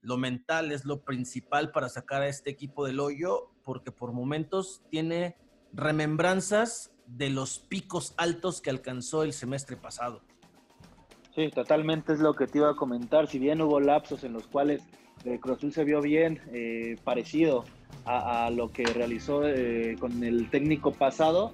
Lo 0.00 0.16
mental 0.16 0.72
es 0.72 0.84
lo 0.84 1.02
principal 1.02 1.72
para 1.72 1.88
sacar 1.88 2.22
a 2.22 2.28
este 2.28 2.50
equipo 2.50 2.86
del 2.86 3.00
hoyo, 3.00 3.50
porque 3.62 3.92
por 3.92 4.12
momentos 4.12 4.82
tiene 4.90 5.36
remembranzas 5.72 6.92
de 7.06 7.30
los 7.30 7.58
picos 7.58 8.14
altos 8.16 8.60
que 8.60 8.70
alcanzó 8.70 9.22
el 9.22 9.32
semestre 9.32 9.76
pasado. 9.76 10.22
Sí, 11.34 11.50
totalmente 11.50 12.14
es 12.14 12.20
lo 12.20 12.34
que 12.34 12.46
te 12.46 12.58
iba 12.58 12.70
a 12.70 12.76
comentar. 12.76 13.26
Si 13.26 13.38
bien 13.38 13.60
hubo 13.60 13.78
lapsos 13.78 14.24
en 14.24 14.32
los 14.32 14.46
cuales 14.46 14.82
eh, 15.24 15.38
Cruz 15.38 15.58
Azul 15.58 15.72
se 15.72 15.84
vio 15.84 16.00
bien, 16.00 16.40
eh, 16.52 16.96
parecido 17.04 17.64
a, 18.04 18.50
lo 18.50 18.70
que 18.70 18.84
realizó 18.84 19.46
eh, 19.46 19.96
con 19.98 20.22
el 20.22 20.48
técnico 20.48 20.92
pasado, 20.92 21.52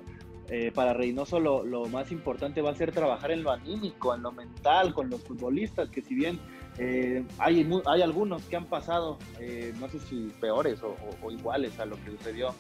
para 0.74 0.92
Reynoso 0.92 1.40
lo, 1.40 1.86
más 1.86 2.12
importante 2.12 2.60
va 2.60 2.70
a 2.70 2.74
ser 2.74 2.92
trabajar 2.92 3.30
en 3.30 3.42
lo 3.42 3.50
anímico, 3.50 4.14
en 4.14 4.22
lo 4.22 4.32
mental, 4.32 4.92
con 4.92 5.08
los 5.08 5.22
futbolistas, 5.22 5.88
que 5.88 6.02
si 6.02 6.14
bien 6.14 6.38
hay, 7.38 7.68
hay 7.86 8.02
algunos 8.02 8.42
que 8.44 8.56
han 8.56 8.66
pasado, 8.66 9.18
no 9.80 9.88
sé 9.88 9.98
si 10.00 10.30
peores 10.40 10.82
o, 10.82 11.30
iguales 11.30 11.78
a 11.78 11.86
lo 11.86 11.96
que 11.96 12.10
sucedió 12.10 12.54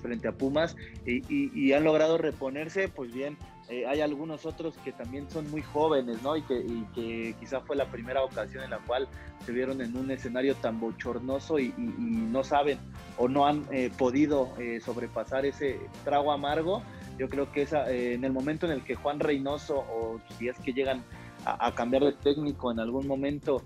frente 0.00 0.28
a 0.28 0.32
Pumas, 0.32 0.76
y, 1.04 1.72
han 1.72 1.84
logrado 1.84 2.16
reponerse, 2.16 2.88
pues 2.88 3.12
bien, 3.12 3.36
eh, 3.68 3.84
hay 3.84 4.00
algunos 4.00 4.46
otros 4.46 4.76
que 4.84 4.92
también 4.92 5.28
son 5.28 5.50
muy 5.50 5.60
jóvenes, 5.60 6.22
¿no? 6.22 6.36
Y 6.36 6.42
que, 6.42 6.54
y 6.54 6.86
que, 6.94 7.34
quizá 7.40 7.60
fue 7.60 7.74
la 7.74 7.86
primera 7.86 8.22
ocasión 8.22 8.62
en 8.62 8.70
la 8.70 8.78
cual 8.78 9.08
se 9.44 9.50
vieron 9.50 9.80
en 9.80 9.96
un 9.96 10.10
escenario 10.10 10.54
tan 10.54 10.78
bochornoso 10.78 11.58
y, 11.58 11.74
no 11.76 12.44
saben 12.44 12.78
o 13.18 13.28
no 13.28 13.46
han 13.46 13.66
eh, 13.72 13.90
podido 13.96 14.52
eh, 14.58 14.80
sobrepasar 14.80 15.46
ese 15.46 15.80
trago 16.04 16.32
amargo. 16.32 16.82
Yo 17.18 17.28
creo 17.28 17.50
que 17.52 17.62
esa, 17.62 17.90
en 17.90 18.24
el 18.24 18.32
momento 18.32 18.66
en 18.66 18.72
el 18.72 18.82
que 18.82 18.94
Juan 18.94 19.20
Reynoso, 19.20 19.78
o 19.78 20.20
si 20.38 20.48
es 20.48 20.58
que 20.58 20.72
llegan 20.72 21.02
a, 21.44 21.74
cambiar 21.74 22.04
de 22.04 22.12
técnico 22.12 22.72
en 22.72 22.80
algún 22.80 23.06
momento, 23.06 23.62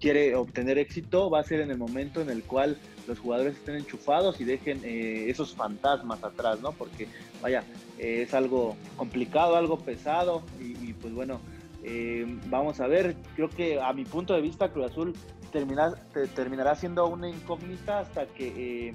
quiere 0.00 0.34
obtener 0.34 0.78
éxito, 0.78 1.28
va 1.28 1.40
a 1.40 1.44
ser 1.44 1.60
en 1.60 1.70
el 1.70 1.76
momento 1.76 2.20
en 2.20 2.30
el 2.30 2.42
cual 2.44 2.78
los 3.06 3.18
jugadores 3.18 3.56
estén 3.56 3.76
enchufados 3.76 4.40
y 4.40 4.44
dejen 4.44 4.80
esos 4.84 5.54
fantasmas 5.54 6.24
atrás, 6.24 6.60
¿no? 6.60 6.72
Porque, 6.72 7.08
vaya, 7.42 7.64
es 7.98 8.34
algo 8.34 8.76
complicado, 8.96 9.56
algo 9.56 9.78
pesado 9.78 10.42
y, 10.60 10.92
pues 10.94 11.12
bueno, 11.14 11.40
eh, 11.84 12.24
vamos 12.46 12.80
a 12.80 12.86
ver, 12.86 13.16
creo 13.34 13.48
que 13.48 13.80
a 13.80 13.92
mi 13.92 14.04
punto 14.04 14.34
de 14.34 14.40
vista 14.40 14.68
Cruz 14.70 14.90
Azul 14.90 15.14
termina, 15.50 15.94
terminará 16.34 16.76
siendo 16.76 17.06
una 17.06 17.28
incógnita 17.28 18.00
hasta 18.00 18.26
que 18.26 18.88
eh, 18.88 18.94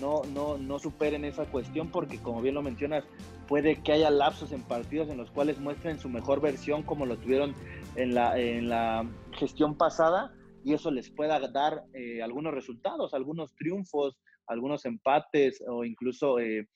no, 0.00 0.22
no, 0.24 0.58
no 0.58 0.78
superen 0.78 1.24
esa 1.24 1.46
cuestión 1.46 1.90
porque 1.90 2.18
como 2.18 2.42
bien 2.42 2.54
lo 2.54 2.62
mencionas, 2.62 3.04
puede 3.46 3.82
que 3.82 3.92
haya 3.92 4.10
lapsos 4.10 4.52
en 4.52 4.62
partidos 4.62 5.08
en 5.08 5.16
los 5.16 5.30
cuales 5.30 5.58
muestren 5.58 5.98
su 5.98 6.08
mejor 6.08 6.40
versión 6.40 6.82
como 6.82 7.06
lo 7.06 7.16
tuvieron 7.16 7.54
en 7.96 8.14
la, 8.14 8.38
en 8.38 8.68
la 8.68 9.08
gestión 9.32 9.76
pasada 9.76 10.32
y 10.64 10.74
eso 10.74 10.90
les 10.90 11.10
pueda 11.10 11.38
dar 11.48 11.84
eh, 11.94 12.22
algunos 12.22 12.52
resultados, 12.52 13.14
algunos 13.14 13.54
triunfos, 13.54 14.18
algunos 14.46 14.84
empates 14.84 15.62
o 15.66 15.84
incluso 15.84 16.38
eh, 16.38 16.66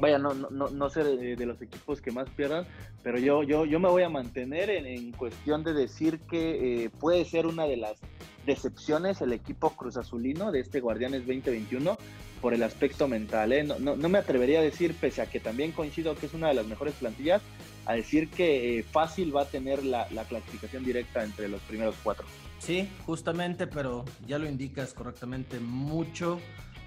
vaya, 0.00 0.18
no, 0.18 0.34
no, 0.34 0.68
no 0.68 0.90
sé 0.90 1.04
de, 1.04 1.46
los 1.46 1.60
equipos 1.62 2.00
que 2.00 2.10
más 2.10 2.28
pierdan, 2.30 2.66
pero 3.02 3.18
yo, 3.18 3.42
yo, 3.42 3.64
yo 3.64 3.80
me 3.80 3.88
voy 3.88 4.02
a 4.02 4.08
mantener 4.08 4.70
en, 4.70 5.12
cuestión 5.12 5.64
de 5.64 5.72
decir 5.72 6.20
que 6.20 6.84
eh, 6.84 6.90
puede 6.90 7.24
ser 7.24 7.46
una 7.46 7.64
de 7.64 7.76
las 7.76 8.00
decepciones 8.48 9.20
el 9.20 9.32
equipo 9.32 9.70
Cruz 9.70 9.96
Azulino 9.96 10.50
de 10.50 10.60
este 10.60 10.80
Guardianes 10.80 11.20
2021 11.20 11.96
por 12.40 12.54
el 12.54 12.62
aspecto 12.62 13.06
mental. 13.06 13.52
¿eh? 13.52 13.62
No, 13.62 13.78
no, 13.78 14.08
me 14.08 14.18
atrevería 14.18 14.60
a 14.60 14.62
decir, 14.62 14.94
pese 14.94 15.22
a 15.22 15.26
que 15.26 15.38
también 15.38 15.72
coincido 15.72 16.16
que 16.16 16.26
es 16.26 16.34
una 16.34 16.48
de 16.48 16.54
las 16.54 16.66
mejores 16.66 16.94
plantillas, 16.94 17.42
a 17.86 17.94
decir 17.94 18.30
que 18.30 18.78
eh, 18.78 18.82
fácil 18.82 19.34
va 19.34 19.42
a 19.42 19.46
tener 19.46 19.84
la, 19.84 20.08
la 20.10 20.24
clasificación 20.24 20.84
directa 20.84 21.22
entre 21.22 21.48
los 21.48 21.60
primeros 21.62 21.94
cuatro. 22.02 22.26
Sí, 22.58 22.88
justamente, 23.06 23.66
pero 23.66 24.04
ya 24.26 24.38
lo 24.38 24.48
indicas 24.48 24.92
correctamente, 24.92 25.60
mucho 25.60 26.40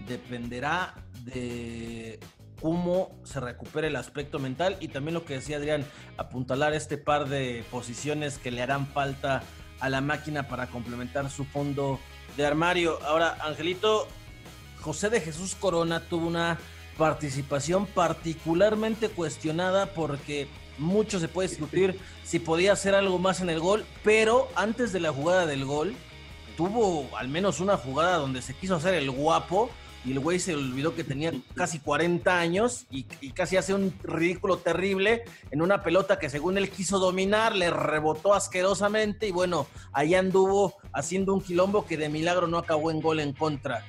dependerá 0.08 0.96
de 1.26 2.20
cómo 2.62 3.20
se 3.24 3.40
recupera 3.40 3.88
el 3.88 3.96
aspecto 3.96 4.40
mental 4.40 4.78
y 4.80 4.90
también 4.90 5.16
lo 5.16 5.26
que 5.26 5.36
decía 5.36 5.58
Adrián, 5.58 5.84
apuntalar 6.18 6.74
este 6.74 6.98
par 6.98 7.28
de 7.28 7.64
posiciones 7.72 8.38
que 8.38 8.52
le 8.52 8.62
harán 8.62 8.88
falta 8.88 9.42
a 9.82 9.90
la 9.90 10.00
máquina 10.00 10.48
para 10.48 10.68
complementar 10.68 11.30
su 11.30 11.44
fondo 11.44 12.00
de 12.38 12.46
armario. 12.46 13.00
Ahora, 13.04 13.38
Angelito, 13.42 14.08
José 14.80 15.10
de 15.10 15.20
Jesús 15.20 15.56
Corona 15.56 16.00
tuvo 16.00 16.28
una 16.28 16.60
participación 16.98 17.88
particularmente 17.88 19.10
cuestionada 19.10 19.88
porque 19.88 20.48
mucho 20.78 21.20
se 21.20 21.28
puede 21.28 21.50
discutir 21.50 22.00
si 22.24 22.40
podía 22.40 22.74
hacer 22.74 22.96
algo 22.96 23.20
más 23.20 23.42
en 23.42 23.50
el 23.50 23.60
gol, 23.60 23.86
pero 24.04 24.48
antes 24.56 24.94
de 24.94 25.00
la 25.00 25.12
jugada 25.12 25.46
del 25.46 25.66
gol 25.66 25.96
tuvo 26.58 27.10
al 27.18 27.28
menos 27.28 27.60
una 27.60 27.78
jugada 27.78 28.18
donde 28.18 28.42
se 28.42 28.54
quiso 28.54 28.76
hacer 28.76 28.94
el 28.94 29.10
guapo 29.10 29.70
y 30.04 30.12
el 30.12 30.20
güey 30.20 30.40
se 30.40 30.56
olvidó 30.56 30.96
que 30.96 31.04
tenía 31.04 31.32
casi 31.56 31.80
40 31.80 32.40
años 32.40 32.86
y, 32.90 33.04
casi 33.34 33.58
hace 33.58 33.74
un 33.74 33.94
ridículo 34.04 34.58
terrible 34.58 35.24
en 35.52 35.62
una 35.62 35.84
pelota 35.84 36.18
que 36.18 36.30
según 36.30 36.58
él 36.58 36.70
quiso 36.70 37.00
dominar, 37.00 37.56
le 37.56 37.70
rebotó 37.70 38.34
asquerosamente 38.34 39.28
y 39.28 39.32
bueno, 39.32 39.68
ahí 39.94 40.16
anduvo 40.16 40.76
haciendo 40.94 41.34
un 41.34 41.42
quilombo 41.42 41.86
que 41.86 41.98
de 41.98 42.10
milagro 42.10 42.48
no 42.48 42.58
acabó 42.58 42.92
en 42.92 43.02
gol 43.02 43.20
en 43.20 43.34
contra. 43.34 43.86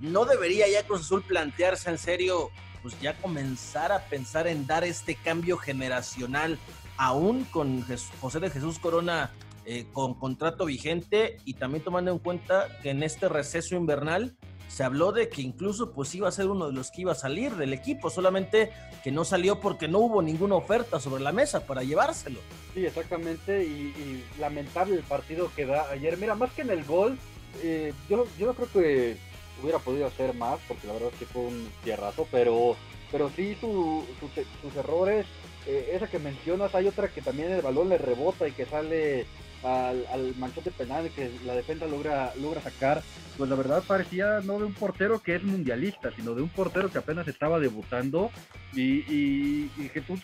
¿No 0.00 0.24
debería 0.24 0.68
ya 0.68 0.84
Cruz 0.84 1.02
Azul 1.02 1.22
plantearse 1.22 1.88
en 1.88 1.98
serio, 1.98 2.50
pues 2.82 3.00
ya 3.00 3.16
comenzar 3.18 3.92
a 3.92 4.00
pensar 4.00 4.48
en 4.48 4.66
dar 4.66 4.82
este 4.82 5.14
cambio 5.14 5.56
generacional 5.58 6.58
aún 6.96 7.44
con 7.44 7.84
José 8.20 8.40
de 8.40 8.50
Jesús 8.50 8.80
Corona 8.80 9.30
eh, 9.64 9.86
con 9.92 10.14
contrato 10.14 10.64
vigente 10.64 11.36
y 11.44 11.54
también 11.54 11.84
tomando 11.84 12.10
en 12.10 12.18
cuenta 12.18 12.66
que 12.82 12.90
en 12.90 13.04
este 13.04 13.28
receso 13.28 13.76
invernal 13.76 14.36
se 14.72 14.84
habló 14.84 15.12
de 15.12 15.28
que 15.28 15.42
incluso 15.42 15.92
pues 15.92 16.14
iba 16.14 16.28
a 16.28 16.32
ser 16.32 16.48
uno 16.48 16.66
de 16.66 16.72
los 16.72 16.90
que 16.90 17.02
iba 17.02 17.12
a 17.12 17.16
salir 17.16 17.56
del 17.56 17.74
equipo, 17.74 18.08
solamente 18.08 18.72
que 19.04 19.12
no 19.12 19.24
salió 19.24 19.60
porque 19.60 19.86
no 19.86 19.98
hubo 19.98 20.22
ninguna 20.22 20.54
oferta 20.54 20.98
sobre 20.98 21.22
la 21.22 21.30
mesa 21.30 21.66
para 21.66 21.82
llevárselo. 21.82 22.40
Sí, 22.72 22.86
exactamente, 22.86 23.64
y, 23.64 24.24
lamentable 24.40 24.96
el 24.96 25.02
partido 25.02 25.50
que 25.54 25.66
da 25.66 25.90
ayer. 25.90 26.16
Mira, 26.16 26.34
más 26.34 26.52
que 26.52 26.62
en 26.62 26.70
el 26.70 26.84
gol, 26.84 27.18
eh, 27.62 27.92
yo, 28.08 28.26
yo 28.38 28.46
no 28.46 28.54
creo 28.54 28.68
que 28.72 29.16
hubiera 29.62 29.78
podido 29.78 30.06
hacer 30.06 30.32
más, 30.34 30.58
porque 30.66 30.86
la 30.86 30.94
verdad 30.94 31.10
es 31.12 31.18
que 31.18 31.26
fue 31.26 31.42
un 31.42 31.68
tierrazo, 31.84 32.26
pero, 32.30 32.74
pero 33.10 33.30
sí 33.36 33.54
sus 33.60 34.76
errores, 34.76 35.26
eh, 35.66 35.90
esa 35.92 36.08
que 36.08 36.18
mencionas, 36.18 36.74
hay 36.74 36.88
otra 36.88 37.08
que 37.08 37.20
también 37.20 37.52
el 37.52 37.60
balón 37.60 37.90
le 37.90 37.98
rebota 37.98 38.48
y 38.48 38.52
que 38.52 38.64
sale 38.64 39.26
al, 39.62 40.06
al 40.12 40.34
manchote 40.36 40.70
penal 40.70 41.10
que 41.10 41.30
la 41.44 41.54
defensa 41.54 41.86
logra, 41.86 42.32
logra 42.40 42.60
sacar, 42.60 43.02
pues 43.36 43.48
la 43.48 43.56
verdad 43.56 43.82
parecía 43.86 44.40
no 44.40 44.58
de 44.58 44.64
un 44.64 44.74
portero 44.74 45.22
que 45.22 45.34
es 45.34 45.42
mundialista, 45.42 46.10
sino 46.14 46.34
de 46.34 46.42
un 46.42 46.48
portero 46.48 46.90
que 46.90 46.98
apenas 46.98 47.26
estaba 47.28 47.58
debutando. 47.60 48.30
Y, 48.74 49.00
y, 49.12 49.70
Jesús, 49.92 50.22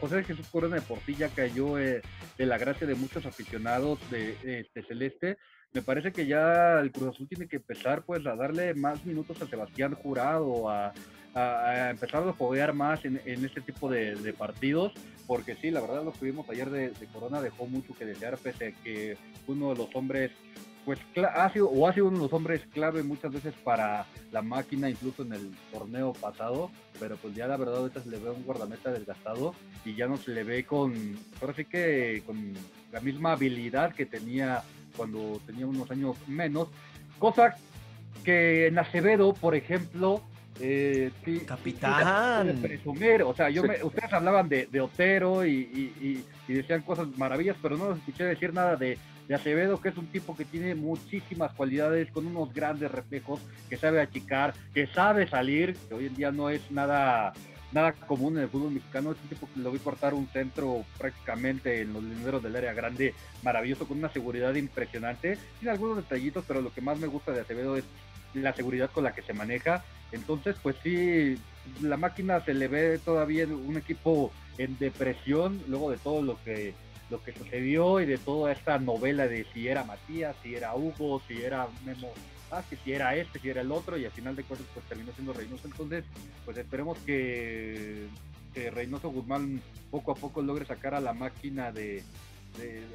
José 0.00 0.24
Jesús 0.24 0.48
Corona 0.48 0.76
de 0.76 0.82
Portilla 0.82 1.28
cayó 1.28 1.78
eh, 1.78 2.02
de 2.36 2.46
la 2.46 2.58
gracia 2.58 2.86
de 2.86 2.94
muchos 2.94 3.26
aficionados 3.26 3.98
de, 4.10 4.36
de 4.74 4.82
Celeste. 4.82 5.38
Me 5.72 5.82
parece 5.82 6.12
que 6.12 6.26
ya 6.26 6.78
el 6.80 6.92
Cruz 6.92 7.14
Azul 7.14 7.28
tiene 7.28 7.48
que 7.48 7.56
empezar 7.56 8.04
pues 8.04 8.24
a 8.26 8.36
darle 8.36 8.74
más 8.74 9.04
minutos 9.04 9.42
a 9.42 9.46
Sebastián 9.46 9.94
Jurado, 9.94 10.70
a, 10.70 10.92
a, 11.34 11.90
empezar 11.90 12.26
a 12.26 12.32
foguear 12.32 12.72
más 12.74 13.04
en, 13.04 13.20
este 13.26 13.60
tipo 13.60 13.90
de, 13.90 14.34
partidos, 14.36 14.92
porque 15.26 15.56
sí, 15.56 15.70
la 15.70 15.80
verdad 15.80 16.04
lo 16.04 16.12
que 16.12 16.26
vimos 16.26 16.48
ayer 16.48 16.70
de, 16.70 16.92
Corona 17.12 17.40
dejó 17.40 17.66
mucho 17.66 17.94
que 17.94 18.04
desear, 18.04 18.38
pese 18.38 18.68
a 18.68 18.82
que 18.82 19.16
uno 19.46 19.70
de 19.70 19.76
los 19.76 19.94
hombres 19.94 20.30
pues 20.84 20.98
ha 21.16 21.50
sido 21.50 21.70
o 21.70 21.88
ha 21.88 21.94
sido 21.94 22.08
uno 22.08 22.18
de 22.18 22.22
los 22.24 22.32
hombres 22.34 22.60
clave 22.74 23.02
muchas 23.02 23.32
veces 23.32 23.54
para 23.64 24.04
la 24.32 24.42
máquina, 24.42 24.90
incluso 24.90 25.22
en 25.22 25.32
el 25.32 25.50
torneo 25.72 26.12
pasado, 26.12 26.70
pero 27.00 27.16
pues 27.16 27.34
ya 27.34 27.46
la 27.46 27.56
verdad 27.56 27.78
ahorita 27.78 28.02
se 28.02 28.10
le 28.10 28.18
ve 28.18 28.30
un 28.30 28.42
guardameta 28.42 28.92
desgastado 28.92 29.54
y 29.86 29.94
ya 29.94 30.06
no 30.06 30.18
se 30.18 30.32
le 30.32 30.44
ve 30.44 30.64
con, 30.64 31.16
ahora 31.40 31.54
sí 31.54 31.64
que 31.64 32.22
con 32.26 32.52
la 32.92 33.00
misma 33.00 33.32
habilidad 33.32 33.94
que 33.94 34.04
tenía 34.04 34.62
cuando 34.94 35.40
tenía 35.46 35.66
unos 35.66 35.90
años 35.90 36.16
menos, 36.28 36.68
cosa 37.18 37.56
que 38.22 38.66
en 38.66 38.78
Acevedo, 38.78 39.32
por 39.32 39.54
ejemplo, 39.54 40.22
eh, 40.60 41.10
Capitán. 41.46 42.58
presumir. 42.60 43.22
O 43.22 43.34
sea, 43.34 43.50
yo 43.50 43.62
ustedes 43.82 44.12
hablaban 44.12 44.48
de, 44.48 44.80
Otero 44.80 45.44
y, 45.44 46.24
decían 46.46 46.82
cosas 46.82 47.08
maravillas, 47.16 47.56
pero 47.60 47.76
no 47.76 47.92
escuché 47.92 48.24
decir 48.24 48.52
nada 48.52 48.76
de, 48.76 48.98
Acevedo, 49.34 49.80
que 49.80 49.88
es 49.88 49.96
un 49.96 50.06
tipo 50.08 50.36
que 50.36 50.44
tiene 50.44 50.74
muchísimas 50.74 51.52
cualidades, 51.54 52.10
con 52.10 52.26
unos 52.26 52.52
grandes 52.52 52.90
reflejos, 52.90 53.40
que 53.70 53.78
sabe 53.78 54.02
achicar, 54.02 54.52
que 54.74 54.86
sabe 54.86 55.26
salir, 55.26 55.74
que 55.88 55.94
hoy 55.94 56.06
en 56.06 56.14
día 56.14 56.30
no 56.30 56.50
es 56.50 56.70
nada 56.70 57.32
nada 57.72 57.92
común 57.92 58.36
en 58.36 58.44
el 58.44 58.48
fútbol 58.48 58.70
mexicano. 58.70 59.12
Es 59.12 59.18
un 59.22 59.28
tipo 59.28 59.48
que 59.52 59.60
lo 59.60 59.72
vi 59.72 59.78
cortar 59.80 60.14
un 60.14 60.28
centro 60.28 60.84
prácticamente 60.96 61.80
en 61.80 61.92
los 61.92 62.04
lineros 62.04 62.42
del 62.42 62.54
área 62.54 62.72
grande, 62.72 63.14
maravilloso, 63.42 63.88
con 63.88 63.98
una 63.98 64.10
seguridad 64.10 64.54
impresionante. 64.54 65.38
Tiene 65.58 65.72
algunos 65.72 65.96
detallitos, 65.96 66.44
pero 66.46 66.60
lo 66.60 66.72
que 66.72 66.80
más 66.80 66.98
me 66.98 67.08
gusta 67.08 67.32
de 67.32 67.40
Acevedo 67.40 67.76
es 67.76 67.84
la 68.34 68.52
seguridad 68.52 68.90
con 68.90 69.04
la 69.04 69.14
que 69.14 69.22
se 69.22 69.32
maneja. 69.32 69.84
Entonces, 70.12 70.56
pues 70.62 70.76
sí, 70.82 71.38
la 71.80 71.96
máquina 71.96 72.40
se 72.44 72.54
le 72.54 72.68
ve 72.68 72.98
todavía 72.98 73.46
un 73.46 73.76
equipo 73.76 74.32
en 74.58 74.78
depresión 74.78 75.60
luego 75.68 75.90
de 75.90 75.98
todo 75.98 76.22
lo 76.22 76.42
que 76.44 76.74
lo 77.10 77.22
que 77.22 77.32
sucedió 77.32 78.00
y 78.00 78.06
de 78.06 78.16
toda 78.16 78.52
esta 78.52 78.78
novela 78.78 79.28
de 79.28 79.46
si 79.52 79.68
era 79.68 79.84
Matías, 79.84 80.34
si 80.42 80.54
era 80.54 80.74
Hugo, 80.74 81.20
si 81.28 81.42
era 81.42 81.68
Memo 81.84 82.10
que 82.62 82.76
si 82.76 82.92
era 82.92 83.16
este, 83.16 83.38
si 83.40 83.50
era 83.50 83.62
el 83.62 83.72
otro, 83.72 83.96
y 83.96 84.04
al 84.04 84.12
final 84.12 84.36
de 84.36 84.44
cuentas 84.44 84.68
pues 84.72 84.86
terminó 84.86 85.12
siendo 85.12 85.32
Reynoso. 85.32 85.66
Entonces, 85.66 86.04
pues 86.44 86.56
esperemos 86.56 86.98
que, 86.98 88.06
que 88.52 88.70
Reynoso 88.70 89.10
Guzmán 89.10 89.60
poco 89.90 90.12
a 90.12 90.14
poco 90.14 90.42
logre 90.42 90.64
sacar 90.64 90.94
a 90.94 91.00
la 91.00 91.12
máquina 91.12 91.72
de, 91.72 92.02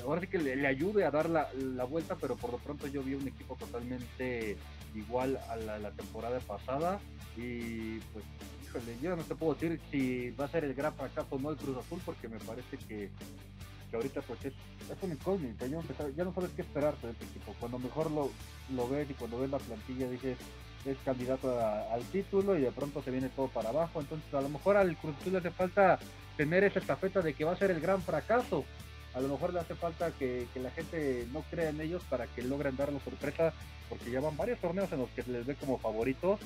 ahora 0.03 0.21
sí 0.21 0.27
que 0.27 0.37
le, 0.37 0.65
ayude 0.65 1.03
a 1.03 1.11
dar 1.11 1.29
la, 1.29 1.49
la, 1.53 1.83
vuelta, 1.83 2.15
pero 2.15 2.35
por 2.37 2.51
lo 2.51 2.57
pronto 2.57 2.87
yo 2.87 3.03
vi 3.03 3.15
un 3.15 3.27
equipo 3.27 3.55
totalmente 3.55 4.55
igual 4.95 5.39
a 5.49 5.55
la, 5.55 5.91
temporada 5.91 6.39
pasada. 6.39 6.99
Y 7.37 7.99
pues 8.13 8.25
híjole, 8.65 8.97
yo 9.01 9.15
no 9.15 9.23
te 9.23 9.35
puedo 9.35 9.53
decir 9.53 9.79
si 9.91 10.31
va 10.31 10.45
a 10.45 10.49
ser 10.49 10.63
el 10.63 10.73
gran 10.73 10.93
fracaso 10.93 11.27
o 11.31 11.39
no 11.39 11.51
el 11.51 11.57
Cruz 11.57 11.77
Azul 11.77 12.01
porque 12.05 12.27
me 12.27 12.39
parece 12.39 12.77
que, 12.77 13.09
que 13.89 13.95
ahorita 13.95 14.21
pues 14.21 14.45
es, 14.45 14.53
un 15.01 15.11
incógnita, 15.11 15.67
ya 15.67 15.79
ya 16.15 16.23
no 16.23 16.33
sabes 16.33 16.51
qué 16.55 16.63
esperar 16.63 16.95
de 16.97 17.11
este 17.11 17.25
equipo, 17.25 17.55
cuando 17.59 17.79
mejor 17.79 18.11
lo, 18.11 18.29
lo 18.75 18.89
ves 18.89 19.09
y 19.09 19.13
cuando 19.13 19.39
ves 19.39 19.49
la 19.51 19.59
plantilla 19.59 20.09
dices 20.09 20.37
es 20.85 20.97
candidato 21.03 21.59
al 21.91 22.03
título 22.05 22.57
y 22.57 22.61
de 22.61 22.71
pronto 22.71 23.03
se 23.03 23.11
viene 23.11 23.29
todo 23.29 23.47
para 23.47 23.69
abajo, 23.69 23.99
entonces 23.99 24.33
a 24.33 24.41
lo 24.41 24.49
mejor 24.49 24.77
al 24.77 24.95
Cruz 24.97 25.15
Azul 25.19 25.33
le 25.33 25.39
hace 25.39 25.51
falta 25.51 25.99
tener 26.37 26.63
esa 26.63 26.79
estafeta 26.79 27.21
de 27.21 27.33
que 27.33 27.43
va 27.43 27.51
a 27.51 27.57
ser 27.57 27.71
el 27.71 27.81
gran 27.81 28.01
fracaso 28.01 28.65
a 29.13 29.21
lo 29.21 29.27
mejor 29.27 29.53
le 29.53 29.59
hace 29.59 29.75
falta 29.75 30.11
que, 30.11 30.47
la 30.55 30.71
gente 30.71 31.27
no 31.33 31.43
crea 31.49 31.69
en 31.69 31.81
ellos 31.81 32.03
para 32.09 32.27
que 32.27 32.43
logren 32.43 32.75
darnos 32.75 33.03
sorpresa, 33.03 33.53
porque 33.89 34.11
ya 34.11 34.19
van 34.19 34.37
varios 34.37 34.59
torneos 34.59 34.91
en 34.91 34.99
los 34.99 35.09
que 35.09 35.23
se 35.23 35.31
les 35.31 35.45
ve 35.45 35.55
como 35.55 35.79
favoritos, 35.79 36.39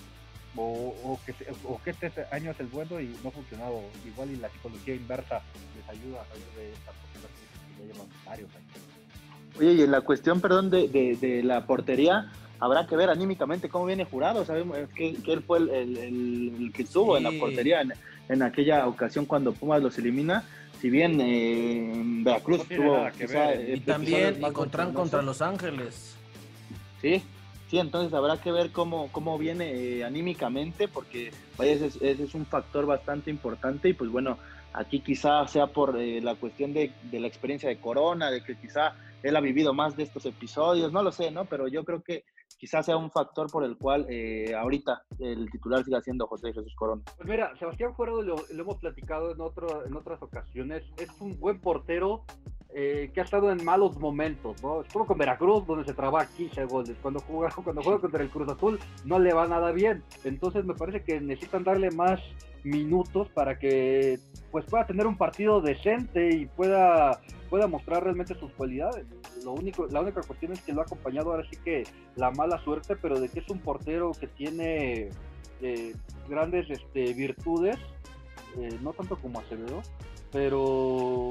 o, 0.56 1.20
que, 1.26 1.34
o 1.66 1.82
que 1.82 1.90
este 1.90 2.12
año 2.32 2.52
es 2.52 2.60
el 2.60 2.68
bueno 2.68 3.02
y 3.02 3.16
no 3.24 3.30
ha 3.30 3.32
funcionado 3.32 3.82
igual, 4.06 4.30
y 4.32 4.36
la 4.38 4.50
psicología 4.50 4.96
inversa 4.96 5.42
les 5.76 5.90
ayuda 5.90 6.22
a 6.22 6.26
salir 6.26 6.46
de 6.56 6.72
esta 6.72 6.92
que 6.92 7.88
ya 7.88 7.94
llevan 7.94 8.08
varios 8.26 8.50
años. 8.56 8.94
Oye, 9.60 9.74
y 9.74 9.82
en 9.82 9.92
la 9.92 10.02
cuestión, 10.02 10.42
perdón, 10.42 10.70
de, 10.70 10.88
de, 10.88 11.44
la 11.44 11.66
portería, 11.66 12.32
habrá 12.60 12.88
que 12.88 12.96
ver 12.96 13.10
anímicamente 13.10 13.70
cómo 13.70 13.86
viene 13.86 14.06
jurado. 14.06 14.46
Sabemos 14.46 14.78
que, 14.96 15.16
que 15.16 15.34
él 15.34 15.44
fue 15.44 15.60
el, 15.60 16.72
que 16.74 16.84
estuvo 16.84 17.18
en 17.18 17.24
la 17.24 17.32
portería 17.32 17.82
en, 17.82 17.94
en, 18.30 18.42
aquella 18.42 18.88
ocasión 18.88 19.26
cuando 19.26 19.54
Pumas 19.54 19.82
los 19.82 19.98
elimina 19.98 20.44
si 20.84 20.90
bien 20.90 21.18
eh, 21.22 21.94
Veracruz 22.26 22.68
tuvo 22.68 23.08
y 23.74 23.80
también 23.80 24.44
encontraron 24.44 24.94
contra 24.94 25.22
Los 25.22 25.42
Ángeles. 25.42 26.18
Sí, 27.02 27.24
sí, 27.70 27.80
entonces 27.80 28.14
habrá 28.14 28.42
que 28.42 28.52
ver 28.52 28.72
cómo, 28.72 29.08
cómo 29.14 29.38
viene 29.38 29.72
eh, 29.72 30.04
anímicamente, 30.04 30.90
porque 30.90 31.32
ese 31.60 31.86
es, 32.02 32.36
un 32.36 32.46
factor 32.46 32.86
bastante 32.86 33.30
importante 33.32 33.88
y 33.88 33.94
pues 33.94 34.12
bueno, 34.12 34.38
aquí 34.74 35.00
quizá 35.00 35.48
sea 35.48 35.68
por 35.68 35.98
eh, 35.98 36.20
la 36.20 36.36
cuestión 36.36 36.74
de, 36.74 36.92
de, 37.04 37.20
la 37.22 37.28
experiencia 37.28 37.70
de 37.70 37.78
Corona, 37.78 38.30
de 38.30 38.44
que 38.44 38.58
quizá 38.58 38.94
él 39.24 39.38
ha 39.38 39.40
vivido 39.40 39.74
más 39.74 39.96
de 39.96 40.04
estos 40.04 40.26
episodios, 40.26 40.92
no 40.92 41.02
lo 41.02 41.14
sé, 41.14 41.32
¿no? 41.32 41.46
Pero 41.46 41.70
yo 41.70 41.86
creo 41.86 42.04
que 42.04 42.26
quizás 42.58 42.86
sea 42.86 42.98
un 42.98 43.12
factor 43.12 43.52
por 43.52 43.64
el 43.64 43.78
cual 43.78 44.06
eh, 44.10 44.54
ahorita 44.56 45.04
el 45.20 45.50
titular 45.52 45.84
siga 45.84 46.02
siendo 46.02 46.28
José 46.28 46.54
Jesús 46.54 46.74
Corona. 46.76 47.02
Pues 47.18 47.28
mira, 47.28 47.56
Sebastián 47.58 47.94
Jurado 47.94 48.22
lo, 48.22 48.36
hemos 48.50 48.78
platicado 48.78 49.32
en, 49.32 49.42
otro, 49.42 49.86
en 49.86 49.96
otras 49.96 50.22
ocasiones, 50.22 50.84
es 50.98 51.10
un 51.20 51.40
buen 51.40 51.60
portero 51.60 52.24
eh, 52.76 53.12
que 53.14 53.22
ha 53.22 53.24
estado 53.24 53.52
en 53.52 53.64
malos 53.64 54.00
momentos, 54.00 54.62
¿no? 54.64 54.82
Estuvo 54.82 55.06
con 55.06 55.18
Veracruz, 55.18 55.66
donde 55.68 55.86
se 55.86 55.94
traba 55.94 56.26
15 56.26 56.66
goles. 56.66 56.98
Cuando 57.02 57.20
juega, 57.20 57.54
cuando 57.64 57.84
juega 57.84 58.00
contra 58.00 58.24
el 58.24 58.30
Cruz 58.30 58.50
Azul, 58.50 58.80
no 59.06 59.20
le 59.20 59.32
va 59.34 59.48
nada 59.48 59.72
bien. 59.72 60.04
Entonces 60.24 60.66
me 60.66 60.74
parece 60.74 61.04
que 61.04 61.22
necesitan 61.22 61.64
darle 61.64 61.92
más 61.92 62.20
minutos 62.64 63.30
para 63.30 63.60
que 63.60 64.20
pues 64.52 64.66
pueda 64.66 64.86
tener 64.86 65.08
un 65.08 65.18
partido 65.18 65.62
decente 65.62 66.30
y 66.34 66.46
pueda 66.46 67.20
pueda 67.50 67.68
mostrar 67.68 68.04
realmente 68.04 68.34
sus 68.40 68.52
cualidades. 68.54 69.06
Lo 69.44 69.52
único, 69.52 69.86
la 69.86 70.02
única 70.02 70.22
cuestión 70.22 70.54
es 70.54 70.62
que 70.62 70.74
lo 70.74 70.82
ha 70.82 70.86
acompañado 70.86 71.30
ahora 71.32 71.48
sí 71.50 71.56
que 71.64 71.84
la 72.16 72.32
mala 72.32 72.58
suerte, 72.64 72.96
pero 72.96 73.20
de 73.20 73.30
que 73.30 73.42
es 73.42 73.50
un 73.50 73.60
portero 73.60 74.12
que 74.20 74.26
tiene 74.26 75.10
eh, 75.62 75.94
grandes 76.28 76.68
este, 76.72 77.14
virtudes, 77.14 77.78
eh, 78.58 78.80
no 78.82 78.94
tanto 78.94 79.18
como 79.18 79.40
Acevedo, 79.40 79.84
pero 80.32 81.30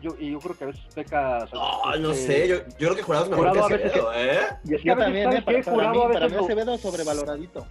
yo, 0.00 0.16
y 0.20 0.30
yo 0.30 0.38
creo 0.38 0.56
que 0.56 0.64
a 0.64 0.66
veces 0.68 0.84
peca. 0.94 1.48
No, 1.52 1.96
no 1.96 2.14
sé, 2.14 2.46
yo, 2.46 2.58
yo 2.78 2.88
creo 2.90 2.94
que 2.94 3.02
Jurado 3.02 3.24
es 3.24 3.30
mejor 3.32 3.52
que 3.52 3.58
Acevedo, 3.58 4.12
¿eh? 4.14 4.38
Y 4.64 4.74
es 4.74 4.82
que 4.82 4.88
yo 4.88 4.96
también, 4.96 5.32
¿eh? 5.32 5.42
Para, 5.42 5.62
para, 5.62 5.90
mí, 5.90 5.98
para 6.12 6.28
mí 6.28 6.36
Acevedo 6.36 6.74
es 6.74 6.80
sobrevaloradito. 6.80 7.66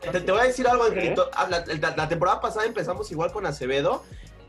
Te, 0.00 0.20
te, 0.20 0.32
voy 0.32 0.40
a 0.40 0.44
decir 0.44 0.66
algo, 0.66 0.84
Angelito. 0.84 1.30
Ah, 1.34 1.46
la, 1.48 1.64
la, 1.96 2.08
temporada 2.08 2.40
pasada 2.40 2.66
empezamos 2.66 3.10
igual 3.10 3.32
con 3.32 3.46
Acevedo 3.46 4.02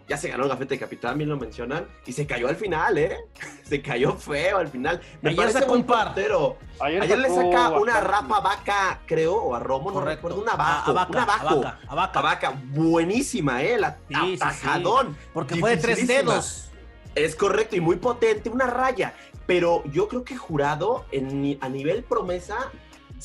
ya 0.08 0.18
se 0.18 0.30
ganó 0.30 0.44
el 0.44 0.50
gafete 0.50 0.76
de 0.76 0.80
capitán, 0.80 1.18
bien 1.18 1.30
lo 1.30 1.38
mencionan, 1.38 1.88
y 2.06 2.12
se 2.12 2.28
cayó 2.28 2.48
al 2.48 2.56
final, 2.56 2.98
¿eh? 2.98 3.18
Se 3.66 3.82
cayó 3.82 4.14
feo 4.14 4.60
al 4.60 4.68
final. 4.68 5.02
Me 5.24 5.32
Ayer 5.32 5.48
parece 5.48 5.66
un 5.72 5.84
portero. 5.84 6.58
Ayer, 6.80 7.18
le 7.18 7.30
saca 7.30 7.72
una 7.72 8.00
rapa 8.00 8.40
vaca, 8.40 9.02
creo, 9.08 9.34
o 9.34 9.56
a 9.56 9.60
Romo, 9.60 9.90
no 9.90 10.02
recuerdo, 10.02 10.40
una 10.40 10.56
vaca. 10.56 10.92
una 10.92 11.26
vaca. 11.26 11.80
A 11.88 11.96
vaca. 11.96 12.22
vaca. 12.22 12.54
Buenísima, 12.66 13.64
¿eh? 13.64 13.80
La 13.80 13.98
sí, 14.08 14.36
atajadón. 14.36 15.18
Porque 15.34 15.56
fue 15.56 15.72
de 15.72 15.78
tres 15.78 16.08
dedos. 16.08 16.70
Es 17.16 17.36
correcto 17.36 17.76
y 17.76 17.82
muy 17.82 17.96
potente, 17.96 18.50
una 18.50 18.68
raya. 18.68 19.16
Pero 19.48 19.84
yo 19.86 20.08
creo 20.08 20.24
que 20.24 20.38
jurado 20.38 21.06
en, 21.12 21.58
a 21.62 21.70
nivel 21.70 22.04
promesa 22.04 22.72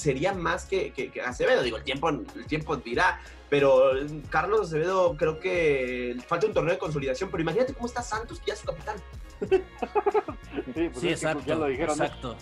sería 0.01 0.33
más 0.33 0.65
que, 0.65 0.93
que, 0.93 1.11
que, 1.11 1.21
Acevedo. 1.21 1.63
Digo, 1.63 1.77
el 1.77 1.85
tiempo, 1.85 2.09
el 2.09 2.47
tiempo 2.47 2.77
dirá, 2.77 3.21
pero 3.49 3.93
Carlos 4.29 4.69
Acevedo 4.69 5.17
creo 5.17 5.39
que 5.39 6.17
falta 6.27 6.47
un 6.47 6.55
torneo 6.55 6.73
de 6.73 6.79
consolidación, 6.79 7.31
pero 7.31 7.43
imagínate 7.43 7.75
cómo 7.75 7.87
está 7.87 8.03
Santos, 8.03 8.41
que 8.41 8.47
ya 8.49 8.55
es 8.55 8.61
su 8.61 8.67
capitán. 8.67 8.97
sí, 10.75 10.89
pues 10.93 11.05
exacto, 11.05 11.43
ya 11.47 11.55
lo 11.55 11.67
dijeron. 11.67 12.01
Exacto. 12.01 12.37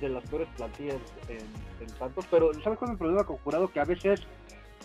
de 0.00 0.08
las 0.08 0.24
peores 0.24 0.48
plantillas 0.56 0.96
en, 1.28 1.88
Santos, 1.98 2.26
pero 2.30 2.52
¿sabes 2.62 2.78
cuál 2.78 2.90
es 2.90 2.92
el 2.92 2.98
problema 2.98 3.24
con 3.24 3.36
Jurado? 3.38 3.68
Que 3.68 3.80
a 3.80 3.84
veces 3.84 4.20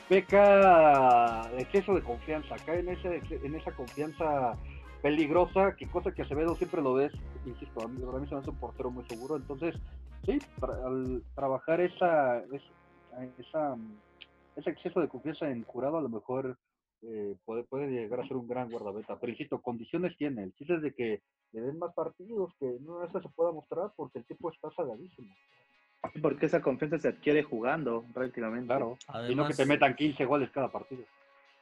peca 0.07 1.49
exceso 1.57 1.95
de 1.95 2.01
confianza, 2.01 2.55
cae 2.65 2.79
en, 2.79 2.89
ese, 2.89 3.21
en 3.43 3.55
esa 3.55 3.71
confianza 3.71 4.55
peligrosa, 5.03 5.75
que 5.75 5.85
cosa 5.85 6.13
que 6.13 6.21
Acevedo 6.21 6.55
siempre 6.55 6.81
lo 6.81 6.93
ves, 6.93 7.11
insisto, 7.45 7.83
a 7.83 7.87
mí, 7.87 8.01
a 8.01 8.19
mí 8.19 8.27
se 8.27 8.35
me 8.35 8.41
hace 8.41 8.49
un 8.49 8.55
portero 8.55 8.89
muy 8.89 9.03
seguro, 9.05 9.35
entonces, 9.35 9.75
sí, 10.25 10.39
al 10.61 11.23
trabajar 11.35 11.81
esa, 11.81 12.43
esa 13.39 13.77
ese 14.55 14.69
exceso 14.69 15.01
de 15.01 15.07
confianza 15.07 15.49
en 15.49 15.63
jurado 15.63 15.97
a 15.97 16.01
lo 16.01 16.09
mejor 16.09 16.57
eh, 17.01 17.35
puede, 17.45 17.63
puede 17.63 17.87
llegar 17.87 18.21
a 18.21 18.27
ser 18.27 18.37
un 18.37 18.47
gran 18.47 18.69
guardabeta. 18.69 19.17
Pero 19.19 19.31
insisto, 19.31 19.61
condiciones 19.61 20.15
tiene. 20.17 20.43
El 20.43 20.53
chiste 20.53 20.75
es 20.75 20.81
de 20.81 20.93
que 20.93 21.21
le 21.51 21.61
den 21.61 21.79
más 21.79 21.93
partidos, 21.93 22.53
que 22.59 22.77
no 22.81 23.03
eso 23.03 23.21
se 23.21 23.29
pueda 23.29 23.51
mostrar 23.51 23.91
porque 23.95 24.19
el 24.19 24.25
tipo 24.25 24.51
está 24.51 24.71
saladísimo. 24.71 25.33
Porque 26.21 26.47
esa 26.47 26.61
confianza 26.61 26.99
se 26.99 27.07
adquiere 27.09 27.43
jugando 27.43 28.03
prácticamente. 28.13 28.67
Claro. 28.67 28.97
y 29.29 29.35
no 29.35 29.47
que 29.47 29.53
te 29.53 29.65
metan 29.65 29.95
15 29.95 30.25
goles 30.25 30.51
cada 30.51 30.69
partido. 30.69 31.03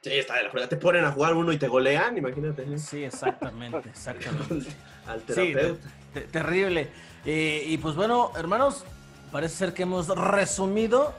Sí, 0.02 0.10
está 0.14 0.34
de 0.34 0.42
la 0.44 0.50
fregada. 0.50 0.68
Te 0.68 0.76
ponen 0.76 1.04
a 1.04 1.12
jugar 1.12 1.34
uno 1.34 1.52
y 1.52 1.58
te 1.58 1.68
golean, 1.68 2.18
imagínate. 2.18 2.76
Sí, 2.76 3.04
exactamente, 3.04 3.88
exactamente. 3.88 4.68
Al 5.06 5.22
terapeuta. 5.22 5.88
Sí, 6.12 6.20
terrible. 6.32 6.88
Eh, 7.24 7.64
y 7.68 7.78
pues 7.78 7.94
bueno, 7.94 8.32
hermanos, 8.36 8.84
parece 9.30 9.56
ser 9.56 9.74
que 9.74 9.84
hemos 9.84 10.08
resumido 10.08 11.14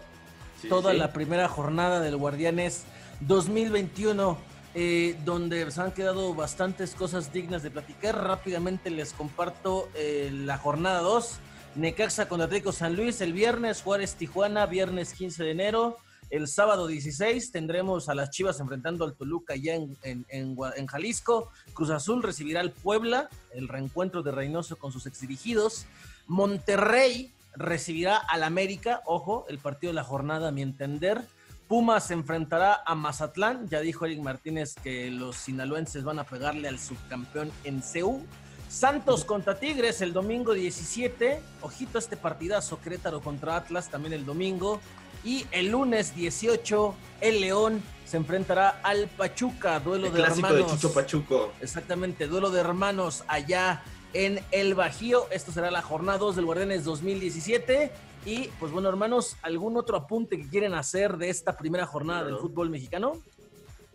toda 0.67 0.93
la 0.93 1.13
primera 1.13 1.47
jornada 1.47 2.01
del 2.01 2.17
Guardianes 2.17 2.83
2021, 3.21 4.37
eh, 4.75 5.15
donde 5.23 5.71
se 5.71 5.81
han 5.81 5.93
quedado 5.93 6.33
bastantes 6.33 6.93
cosas 6.93 7.31
dignas 7.31 7.63
de 7.63 7.71
platicar. 7.71 8.21
Rápidamente 8.21 8.89
les 8.89 9.13
comparto 9.13 9.87
eh, 9.95 10.29
la 10.33 10.57
jornada 10.57 10.99
2. 10.99 11.39
Necaxa 11.75 12.27
contra 12.27 12.45
Atlético 12.45 12.73
San 12.73 12.97
Luis 12.97 13.21
el 13.21 13.31
viernes, 13.31 13.81
Juárez 13.81 14.15
Tijuana, 14.15 14.65
viernes 14.65 15.13
15 15.13 15.41
de 15.41 15.51
enero. 15.51 15.97
El 16.33 16.47
sábado 16.47 16.87
16 16.87 17.51
tendremos 17.51 18.09
a 18.09 18.15
las 18.15 18.31
Chivas 18.31 18.59
enfrentando 18.59 19.05
al 19.05 19.13
Toluca 19.13 19.55
ya 19.55 19.75
en, 19.75 19.95
en, 20.01 20.87
Jalisco. 20.87 21.51
Cruz 21.75 21.91
Azul 21.91 22.23
recibirá 22.23 22.61
al 22.61 22.71
Puebla, 22.71 23.29
el 23.51 23.67
reencuentro 23.67 24.23
de 24.23 24.31
Reynoso 24.31 24.77
con 24.77 24.91
sus 24.91 25.05
exdirigidos. 25.05 25.85
Monterrey 26.25 27.31
recibirá 27.55 28.17
al 28.17 28.41
América, 28.41 29.03
ojo, 29.05 29.45
el 29.47 29.59
partido 29.59 29.91
de 29.91 29.95
la 29.95 30.03
jornada 30.03 30.47
a 30.47 30.51
mi 30.51 30.63
entender. 30.63 31.21
Pumas 31.67 32.07
se 32.07 32.15
enfrentará 32.15 32.81
a 32.83 32.95
Mazatlán, 32.95 33.69
ya 33.69 33.81
dijo 33.81 34.07
Eric 34.07 34.21
Martínez 34.21 34.73
que 34.73 35.11
los 35.11 35.35
sinaloenses 35.35 36.03
van 36.03 36.17
a 36.17 36.23
pegarle 36.23 36.67
al 36.67 36.79
subcampeón 36.79 37.51
en 37.63 37.83
CEU. 37.83 38.25
Santos 38.69 39.23
contra 39.23 39.59
Tigres 39.59 40.01
el 40.01 40.13
domingo 40.13 40.53
17, 40.53 41.39
ojito 41.61 41.99
este 41.99 42.17
partidazo, 42.17 42.81
Querétaro 42.81 43.21
contra 43.21 43.55
Atlas 43.55 43.89
también 43.91 44.13
el 44.13 44.25
domingo. 44.25 44.81
Y 45.23 45.45
el 45.51 45.69
lunes 45.69 46.15
18, 46.15 46.95
el 47.21 47.41
León 47.41 47.81
se 48.05 48.17
enfrentará 48.17 48.81
al 48.83 49.07
Pachuca, 49.07 49.79
duelo 49.79 50.07
el 50.07 50.13
de 50.13 50.19
clásico 50.19 50.53
de 50.53 50.65
Chucho 50.65 50.93
Pachuco. 50.93 51.53
Exactamente, 51.61 52.27
duelo 52.27 52.51
de 52.51 52.59
hermanos 52.59 53.23
allá 53.27 53.83
en 54.13 54.39
el 54.51 54.75
Bajío. 54.75 55.27
Esto 55.31 55.51
será 55.51 55.71
la 55.71 55.81
jornada 55.81 56.17
2 56.19 56.35
del 56.35 56.45
Guardianes 56.45 56.83
2017. 56.83 57.91
Y 58.25 58.49
pues 58.59 58.71
bueno, 58.71 58.89
hermanos, 58.89 59.35
¿algún 59.41 59.77
otro 59.77 59.97
apunte 59.97 60.37
que 60.37 60.47
quieren 60.47 60.73
hacer 60.73 61.17
de 61.17 61.29
esta 61.29 61.57
primera 61.57 61.85
jornada 61.85 62.23
del 62.23 62.37
fútbol 62.37 62.69
mexicano? 62.69 63.13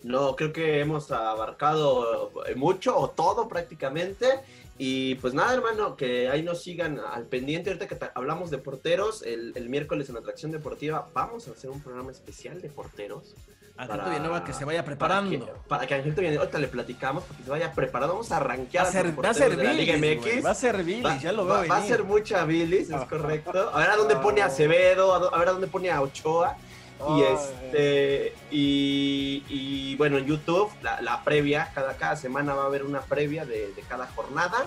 No, 0.02 0.36
creo 0.36 0.52
que 0.52 0.80
hemos 0.80 1.10
abarcado 1.10 2.32
mucho 2.56 2.96
o 2.96 3.10
todo 3.10 3.48
prácticamente. 3.48 4.26
Y 4.78 5.16
pues 5.16 5.34
nada, 5.34 5.52
hermano, 5.52 5.96
que 5.96 6.28
ahí 6.28 6.42
nos 6.42 6.62
sigan 6.62 7.00
al 7.00 7.24
pendiente. 7.26 7.70
Ahorita 7.70 7.88
que 7.88 7.98
hablamos 8.14 8.50
de 8.50 8.58
porteros, 8.58 9.22
el, 9.22 9.52
el, 9.56 9.68
miércoles 9.68 10.08
en 10.08 10.16
Atracción 10.16 10.52
Deportiva 10.52 11.08
vamos 11.12 11.48
a 11.48 11.50
hacer 11.50 11.70
un 11.70 11.82
programa 11.82 12.12
especial 12.12 12.62
de 12.62 12.68
porteros. 12.68 13.34
Angelito 13.76 14.08
Villanueva 14.08 14.44
que 14.44 14.52
se 14.52 14.64
vaya 14.64 14.84
preparando. 14.84 15.48
Para 15.68 15.86
que, 15.86 16.00
Villanueva, 16.00 16.40
ahorita 16.40 16.58
le 16.58 16.68
platicamos, 16.68 17.24
porque 17.24 17.42
se 17.42 17.50
vaya 17.50 17.72
preparando. 17.72 18.14
Vamos 18.14 18.30
a 18.32 18.36
arranquear 18.36 18.84
va 18.84 18.88
a 18.88 18.92
ser, 18.92 19.24
va 19.24 19.30
a 19.30 19.34
ser 19.34 19.56
bilis, 19.56 20.44
Va 20.44 20.50
a 20.50 20.54
ser 20.54 20.84
bilis, 20.84 21.22
ya 21.22 21.32
lo 21.32 21.44
veo. 21.44 21.54
Va, 21.54 21.66
va, 21.66 21.76
a 21.78 21.82
ser 21.82 22.04
mucha 22.04 22.44
bilis, 22.44 22.90
es 22.90 23.04
correcto. 23.06 23.70
A 23.72 23.78
ver 23.78 23.90
a 23.90 23.96
dónde 23.96 24.16
pone 24.16 24.42
a 24.42 24.46
Acevedo, 24.46 25.12
a 25.12 25.38
ver 25.38 25.48
a 25.48 25.52
dónde 25.52 25.66
pone 25.66 25.90
a 25.90 26.00
Ochoa. 26.02 26.56
Y 27.16 27.22
este 27.22 28.34
y, 28.50 29.94
bueno, 29.96 30.18
en 30.18 30.26
YouTube, 30.26 30.70
la, 30.82 31.22
previa, 31.24 31.70
cada, 31.74 31.96
cada 31.96 32.16
semana 32.16 32.54
va 32.54 32.64
a 32.64 32.66
haber 32.66 32.84
una 32.84 33.00
previa 33.00 33.44
de, 33.44 33.72
cada 33.88 34.06
jornada. 34.08 34.66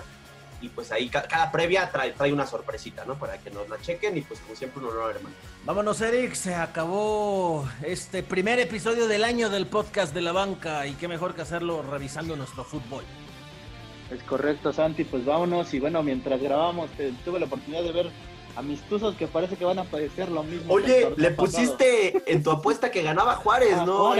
Y 0.60 0.68
pues 0.68 0.92
ahí 0.92 1.08
cada, 1.08 1.50
previa 1.50 1.90
trae, 1.90 2.12
trae 2.12 2.32
una 2.32 2.46
sorpresita, 2.46 3.04
¿no? 3.04 3.18
Para 3.18 3.38
que 3.38 3.50
nos 3.50 3.68
la 3.68 3.80
chequen 3.80 4.16
y 4.16 4.20
pues 4.20 4.38
como 4.40 4.54
siempre 4.54 4.80
un 4.80 4.90
honor, 4.90 5.16
hermano. 5.16 5.34
Vámonos, 5.64 6.00
Eric, 6.00 6.34
se 6.34 6.54
acabó 6.54 7.68
este 7.82 8.22
primer 8.22 8.60
episodio 8.60 9.08
del 9.08 9.24
año 9.24 9.50
del 9.50 9.66
podcast 9.66 10.14
de 10.14 10.20
la 10.20 10.30
banca 10.30 10.86
y 10.86 10.92
qué 10.92 11.08
mejor 11.08 11.34
que 11.34 11.42
hacerlo 11.42 11.82
revisando 11.82 12.36
nuestro 12.36 12.62
fútbol. 12.62 13.02
Es 14.12 14.22
correcto, 14.22 14.72
Santi, 14.72 15.04
pues 15.04 15.24
vámonos 15.24 15.72
y 15.74 15.80
bueno, 15.80 16.02
mientras 16.02 16.40
grabamos 16.40 16.90
tuve 17.24 17.40
la 17.40 17.46
oportunidad 17.46 17.82
de 17.82 17.92
ver 17.92 18.10
amistosos 18.56 19.14
que 19.16 19.26
parece 19.26 19.56
que 19.56 19.64
van 19.64 19.78
a 19.78 19.84
padecer 19.84 20.28
lo 20.28 20.42
mismo. 20.42 20.72
Oye, 20.72 21.12
le 21.16 21.30
pusiste 21.30 22.22
en 22.30 22.42
tu 22.42 22.50
apuesta 22.50 22.90
que 22.90 23.02
ganaba 23.02 23.36
Juárez, 23.36 23.76
¿no, 23.78 24.14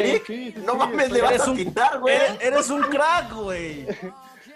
no 0.67 0.75
mames, 0.75 1.11
le 1.11 1.21
vas 1.21 1.49
a 1.49 1.55
quitar, 1.55 2.01
güey. 2.01 2.17
Eres, 2.41 2.71
un 2.71 2.83
crack, 2.83 3.33
güey. 3.35 3.87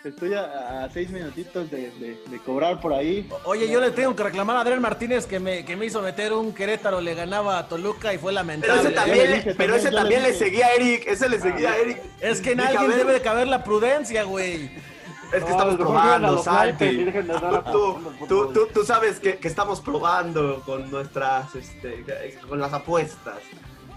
Estoy 0.05 0.35
a, 0.35 0.89
seis 0.93 1.11
minutitos 1.11 1.68
de, 1.70 2.41
cobrar 2.45 2.81
por 2.81 2.93
ahí. 2.93 3.29
Oye, 3.45 3.68
yo 3.68 3.81
le 3.81 3.91
tengo 3.91 4.14
que 4.14 4.22
reclamar 4.22 4.57
a 4.57 4.61
Adrián 4.61 4.81
Martínez 4.81 5.27
que 5.27 5.41
me, 5.41 5.64
que 5.64 5.77
me 5.77 5.87
hizo 5.87 6.01
meter 6.01 6.33
un 6.33 6.55
Querétaro, 6.55 7.01
le 7.01 7.14
ganaba 7.14 7.59
a 7.59 7.68
Toluca 7.68 8.14
y 8.14 8.18
fue 8.18 8.33
lamentable. 8.33 8.74
Pero 8.77 8.89
ese 8.89 8.95
también, 8.95 9.55
pero 9.57 9.74
ese 9.74 9.91
también 9.91 10.22
le, 10.22 10.33
seguía 10.33 10.66
a 10.66 10.74
Eric, 10.74 11.07
ese 11.09 11.29
le 11.29 11.41
seguía 11.41 11.72
a 11.72 11.77
Eric. 11.79 12.01
Es 12.20 12.41
que 12.41 12.53
en 12.53 12.61
alguien 12.61 12.91
debe 12.97 13.14
de 13.14 13.20
caber 13.20 13.49
la 13.49 13.64
prudencia, 13.64 14.22
güey. 14.22 14.70
Es 15.33 15.45
que 15.45 15.51
estamos 15.51 15.77
probando, 15.77 16.43
Santi. 16.43 17.07
Tú, 18.29 18.53
tú, 18.53 18.68
tú, 18.72 18.85
sabes 18.85 19.20
que, 19.20 19.39
que, 19.39 19.49
estamos 19.49 19.81
probando 19.81 20.62
con 20.64 20.91
nuestras, 20.91 21.55
este, 21.55 22.05
con 22.49 22.61
las 22.61 22.72
apuestas. 22.72 23.39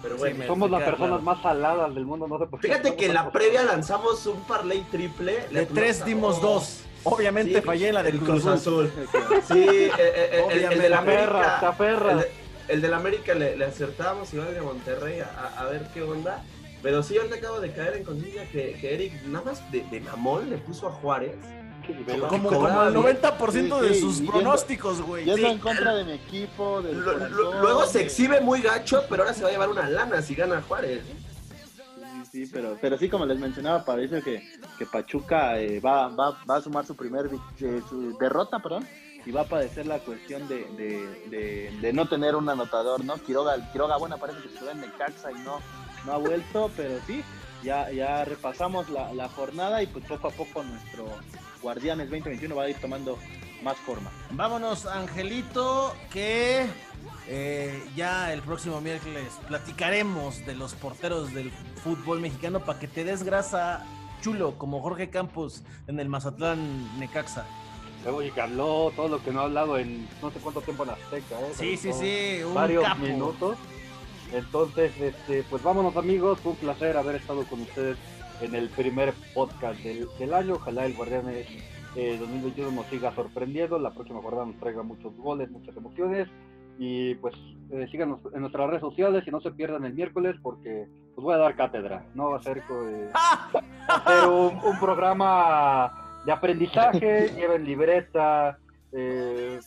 Pero 0.01 0.17
bueno, 0.17 0.45
somos 0.47 0.71
las 0.71 0.83
personas 0.83 1.21
más 1.21 1.41
saladas 1.41 1.93
del 1.93 2.05
mundo, 2.05 2.27
no 2.27 2.39
sé 2.39 2.45
por 2.45 2.59
qué. 2.59 2.69
Fíjate 2.69 2.95
que 2.95 3.07
en 3.07 3.13
la 3.13 3.31
previa 3.31 3.63
lanzamos 3.63 4.25
un 4.27 4.41
parlay 4.43 4.81
triple. 4.91 5.47
De 5.51 5.65
tres 5.65 6.05
dimos 6.05 6.41
dos. 6.41 6.83
Obviamente 7.03 7.61
fallé 7.61 7.91
la 7.91 8.03
del 8.03 8.19
Cruz, 8.19 8.45
Azul. 8.45 8.91
Sí, 9.47 9.65
eh, 9.67 9.91
eh, 9.97 10.45
el, 10.51 10.63
el, 10.73 10.81
del 10.81 10.93
América. 10.93 11.75
El, 11.79 12.25
el 12.67 12.81
del 12.81 12.93
América 12.93 13.33
le, 13.33 13.55
le 13.55 13.65
acertamos 13.65 14.33
y 14.33 14.37
va 14.37 14.45
de 14.45 14.61
Monterrey 14.61 15.19
a, 15.21 15.59
a 15.59 15.65
ver 15.65 15.87
qué 15.93 16.01
onda. 16.01 16.43
Pero 16.81 17.03
sí, 17.03 17.17
ahorita 17.17 17.35
acabo 17.35 17.59
de 17.59 17.71
caer 17.71 17.97
en 17.97 18.03
conciencia 18.03 18.49
que, 18.49 18.77
que, 18.79 18.93
Eric 18.93 19.23
nada 19.25 19.45
más 19.45 19.71
de, 19.71 19.83
de 19.83 19.99
mamón 19.99 20.49
le 20.49 20.57
puso 20.57 20.87
a 20.87 20.91
Juárez. 20.91 21.35
Como, 22.29 22.49
como, 22.49 22.83
el 22.83 22.93
90% 22.93 23.79
de 23.81 23.95
sus 23.95 24.21
pronósticos, 24.21 25.01
güey. 25.01 25.27
Y 25.27 25.43
en 25.43 25.57
contra 25.57 25.95
de 25.95 26.03
mi 26.03 26.11
equipo. 26.13 26.81
luego 26.81 27.85
se 27.85 28.03
exhibe 28.03 28.41
muy 28.41 28.61
gacho, 28.61 29.03
pero 29.09 29.23
ahora 29.23 29.33
se 29.33 29.41
va 29.41 29.49
a 29.49 29.51
llevar 29.51 29.69
una 29.69 29.89
lana 29.89 30.21
si 30.21 30.35
gana 30.35 30.61
Juárez. 30.61 31.01
Sí, 32.31 32.45
sí, 32.45 32.51
pero, 32.53 32.77
pero 32.79 32.97
sí, 32.97 33.09
como 33.09 33.25
les 33.25 33.39
mencionaba, 33.39 33.83
parece 33.83 34.21
que, 34.21 34.47
que 34.77 34.85
Pachuca 34.85 35.59
eh, 35.59 35.79
va, 35.79 36.09
va, 36.09 36.37
va, 36.47 36.57
a 36.57 36.61
sumar 36.61 36.85
su 36.85 36.95
primer 36.95 37.27
eh, 37.59 37.81
su 37.89 38.15
derrota, 38.19 38.59
perdón, 38.59 38.85
y 39.25 39.31
va 39.31 39.41
a 39.41 39.45
padecer 39.45 39.87
la 39.87 39.99
cuestión 39.99 40.47
de, 40.47 40.65
de, 41.29 41.71
de, 41.81 41.93
no 41.93 42.07
tener 42.07 42.35
un 42.35 42.47
anotador, 42.47 43.03
¿no? 43.03 43.15
Quiroga, 43.15 43.55
Quiroga 43.71 43.97
bueno, 43.97 44.17
parece 44.17 44.41
que 44.41 44.49
se 44.49 44.69
en 44.69 44.81
Necaxa 44.81 45.31
y 45.31 45.35
no, 45.39 45.59
no 46.05 46.13
ha 46.13 46.17
vuelto, 46.17 46.71
pero 46.75 46.99
sí, 47.05 47.23
ya, 47.63 47.91
ya 47.91 48.25
repasamos 48.25 48.89
la, 48.89 49.13
la, 49.13 49.29
jornada 49.29 49.83
y 49.83 49.87
pues 49.87 50.05
poco 50.05 50.27
a 50.27 50.31
poco 50.31 50.63
nuestro 50.63 51.05
Guardianes 51.61 52.09
2021 52.09 52.55
va 52.55 52.63
a 52.63 52.69
ir 52.69 52.77
tomando 52.77 53.17
más 53.63 53.77
forma. 53.77 54.11
Vámonos, 54.31 54.85
Angelito, 54.85 55.93
que 56.11 56.65
eh, 57.27 57.83
ya 57.95 58.33
el 58.33 58.41
próximo 58.41 58.81
miércoles 58.81 59.27
platicaremos 59.47 60.45
de 60.45 60.55
los 60.55 60.73
porteros 60.73 61.33
del 61.33 61.51
fútbol 61.83 62.21
mexicano 62.21 62.61
para 62.61 62.79
que 62.79 62.87
te 62.87 63.03
des 63.03 63.23
grasa 63.23 63.85
chulo 64.21 64.57
como 64.57 64.81
Jorge 64.81 65.09
Campos 65.09 65.63
en 65.87 65.99
el 65.99 66.09
Mazatlán 66.09 66.99
Necaxa. 66.99 67.45
Oye, 68.05 68.31
que 68.31 68.41
habló 68.41 68.93
todo 68.95 69.09
lo 69.09 69.23
que 69.23 69.31
no 69.31 69.41
ha 69.41 69.43
hablado 69.43 69.77
en 69.77 70.07
no 70.21 70.31
sé 70.31 70.39
cuánto 70.39 70.61
tiempo 70.61 70.83
en 70.83 70.91
Azteca. 70.91 71.39
¿eh? 71.41 71.51
Sí, 71.53 71.77
sí, 71.77 71.91
sí, 71.91 72.39
varios 72.53 72.97
minutos. 72.97 73.57
Entonces, 74.33 74.91
este, 74.99 75.43
pues 75.49 75.63
vámonos 75.63 75.95
amigos, 75.97 76.39
fue 76.39 76.51
un 76.51 76.57
placer 76.57 76.97
haber 76.97 77.15
estado 77.15 77.43
con 77.45 77.61
ustedes 77.61 77.97
en 78.41 78.53
el 78.55 78.69
primer 78.69 79.13
podcast 79.33 79.79
del, 79.81 80.33
año. 80.33 80.55
Ojalá 80.55 80.85
el 80.85 80.93
Guardianes 80.93 81.47
eh, 81.95 82.17
2021 82.19 82.71
nos 82.71 82.85
siga 82.87 83.13
sorprendiendo, 83.15 83.79
la 83.79 83.91
próxima 83.91 84.21
jornada 84.21 84.45
nos 84.45 84.57
traiga 84.57 84.83
muchos 84.83 85.15
goles, 85.17 85.49
muchas 85.49 85.75
emociones. 85.75 86.27
Y 86.77 87.15
pues 87.15 87.35
eh, 87.71 87.87
síganos 87.91 88.19
en 88.33 88.41
nuestras 88.41 88.67
redes 88.67 88.81
sociales 88.81 89.23
y 89.27 89.31
no 89.31 89.41
se 89.41 89.51
pierdan 89.51 89.83
el 89.83 89.93
miércoles 89.93 90.35
porque 90.41 90.87
pues 91.15 91.23
voy 91.23 91.33
a 91.33 91.37
dar 91.37 91.55
cátedra. 91.55 92.05
No 92.13 92.29
va 92.29 92.37
a 92.37 92.43
ser 92.43 92.59
eh, 92.69 93.11
un, 94.29 94.79
programa 94.79 96.21
de 96.25 96.31
aprendizaje, 96.31 97.29
lleven 97.35 97.65
libreta, 97.65 98.59
eh, 98.93 99.59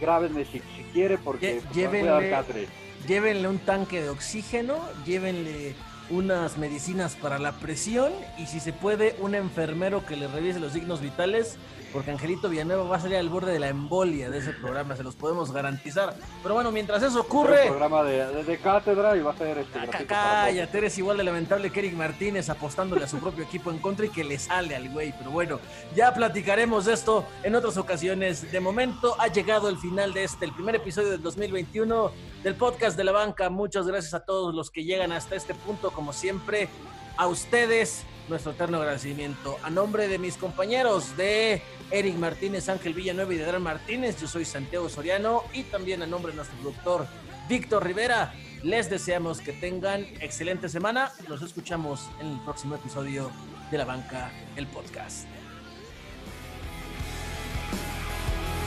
grábenme 0.00 0.44
si, 0.46 0.60
si 0.60 0.82
quiere 0.94 1.18
porque 1.18 1.60
pues, 1.70 1.90
voy 1.90 1.98
a 1.98 2.12
dar 2.12 2.30
cátedra 2.30 2.68
llévenle 3.06 3.48
un 3.48 3.58
tanque 3.58 4.02
de 4.02 4.10
oxígeno, 4.10 4.76
llévenle 5.04 5.74
unas 6.10 6.56
medicinas 6.56 7.16
para 7.16 7.38
la 7.38 7.52
presión 7.52 8.12
y 8.38 8.46
si 8.46 8.60
se 8.60 8.72
puede 8.72 9.14
un 9.20 9.34
enfermero 9.34 10.06
que 10.06 10.16
le 10.16 10.26
revise 10.26 10.58
los 10.58 10.72
signos 10.72 11.00
vitales 11.00 11.58
porque 11.92 12.10
Angelito 12.10 12.48
Villanueva 12.48 12.82
va 12.84 12.96
a 12.96 13.00
salir 13.00 13.16
al 13.16 13.28
borde 13.28 13.52
de 13.52 13.58
la 13.58 13.68
embolia 13.68 14.30
de 14.30 14.38
ese 14.38 14.52
programa, 14.52 14.96
se 14.96 15.02
los 15.02 15.14
podemos 15.14 15.52
garantizar. 15.52 16.14
Pero 16.42 16.54
bueno, 16.54 16.70
mientras 16.70 17.02
eso 17.02 17.20
ocurre... 17.20 17.62
Un 17.62 17.68
programa 17.68 18.04
de, 18.04 18.58
cátedra 18.62 19.16
y 19.16 19.20
va 19.20 19.32
a 19.32 19.36
ser... 19.36 19.58
Este, 19.58 20.06
cállate, 20.06 20.78
eres 20.78 20.98
igual 20.98 21.16
de 21.16 21.24
lamentable 21.24 21.70
que 21.70 21.80
Eric 21.80 21.94
Martínez 21.94 22.50
apostándole 22.50 23.04
a 23.04 23.08
su 23.08 23.18
propio 23.18 23.44
equipo 23.44 23.70
en 23.70 23.78
contra 23.78 24.06
y 24.06 24.10
que 24.10 24.24
le 24.24 24.38
sale 24.38 24.76
al 24.76 24.88
güey. 24.90 25.14
Pero 25.16 25.30
bueno, 25.30 25.60
ya 25.94 26.12
platicaremos 26.12 26.84
de 26.84 26.94
esto 26.94 27.24
en 27.42 27.54
otras 27.54 27.76
ocasiones. 27.76 28.50
De 28.52 28.60
momento 28.60 29.16
ha 29.18 29.28
llegado 29.28 29.68
el 29.68 29.78
final 29.78 30.12
de 30.12 30.24
este, 30.24 30.44
el 30.44 30.52
primer 30.52 30.76
episodio 30.76 31.10
del 31.10 31.22
2021 31.22 32.10
del 32.42 32.54
podcast 32.54 32.96
de 32.96 33.04
la 33.04 33.12
banca. 33.12 33.50
Muchas 33.50 33.86
gracias 33.86 34.14
a 34.14 34.20
todos 34.20 34.54
los 34.54 34.70
que 34.70 34.84
llegan 34.84 35.12
hasta 35.12 35.36
este 35.36 35.54
punto, 35.54 35.90
como 35.90 36.12
siempre 36.12 36.68
a 37.16 37.26
ustedes 37.26 38.04
nuestro 38.28 38.52
eterno 38.52 38.78
agradecimiento. 38.78 39.56
A 39.62 39.70
nombre 39.70 40.08
de 40.08 40.18
mis 40.18 40.36
compañeros 40.36 41.16
de 41.16 41.62
Eric 41.90 42.16
Martínez, 42.16 42.68
Ángel 42.68 42.94
Villanueva 42.94 43.32
y 43.34 43.38
de 43.38 43.44
Adrián 43.44 43.62
Martínez, 43.62 44.20
yo 44.20 44.28
soy 44.28 44.44
Santiago 44.44 44.88
Soriano 44.88 45.42
y 45.52 45.64
también 45.64 46.02
a 46.02 46.06
nombre 46.06 46.32
de 46.32 46.36
nuestro 46.36 46.58
productor 46.58 47.06
Víctor 47.48 47.84
Rivera, 47.84 48.34
les 48.62 48.90
deseamos 48.90 49.40
que 49.40 49.52
tengan 49.52 50.02
excelente 50.20 50.68
semana. 50.68 51.10
Nos 51.28 51.42
escuchamos 51.42 52.08
en 52.20 52.28
el 52.28 52.40
próximo 52.40 52.74
episodio 52.74 53.30
de 53.70 53.78
La 53.78 53.86
Banca, 53.86 54.30
el 54.56 54.66
podcast. 54.66 55.37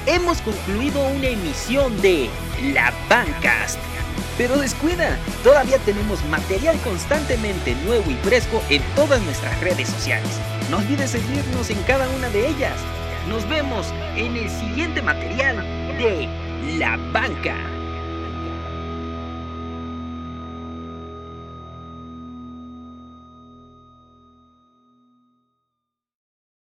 Hemos 0.08 0.42
concluido 0.42 1.00
una 1.10 1.28
emisión 1.28 2.02
de 2.02 2.28
La 2.74 2.92
Bancast. 3.08 3.78
Pero 4.36 4.58
descuida, 4.58 5.16
todavía 5.44 5.78
tenemos 5.80 6.24
material 6.26 6.76
constantemente 6.84 7.76
nuevo 7.86 8.10
y 8.10 8.16
fresco 8.16 8.64
en 8.70 8.82
todas 8.96 9.22
nuestras 9.22 9.60
redes 9.62 9.90
sociales. 9.90 10.40
No 10.72 10.78
olvides 10.78 11.12
seguirnos 11.12 11.70
en 11.70 11.82
cada 11.84 12.10
una 12.10 12.30
de 12.30 12.48
ellas. 12.48 12.78
Nos 13.30 13.48
vemos 13.48 13.94
en 14.16 14.36
el 14.38 14.50
siguiente 14.50 15.04
material 15.04 15.58
de 16.00 16.28
La 16.80 16.98
Banca. 17.12 17.71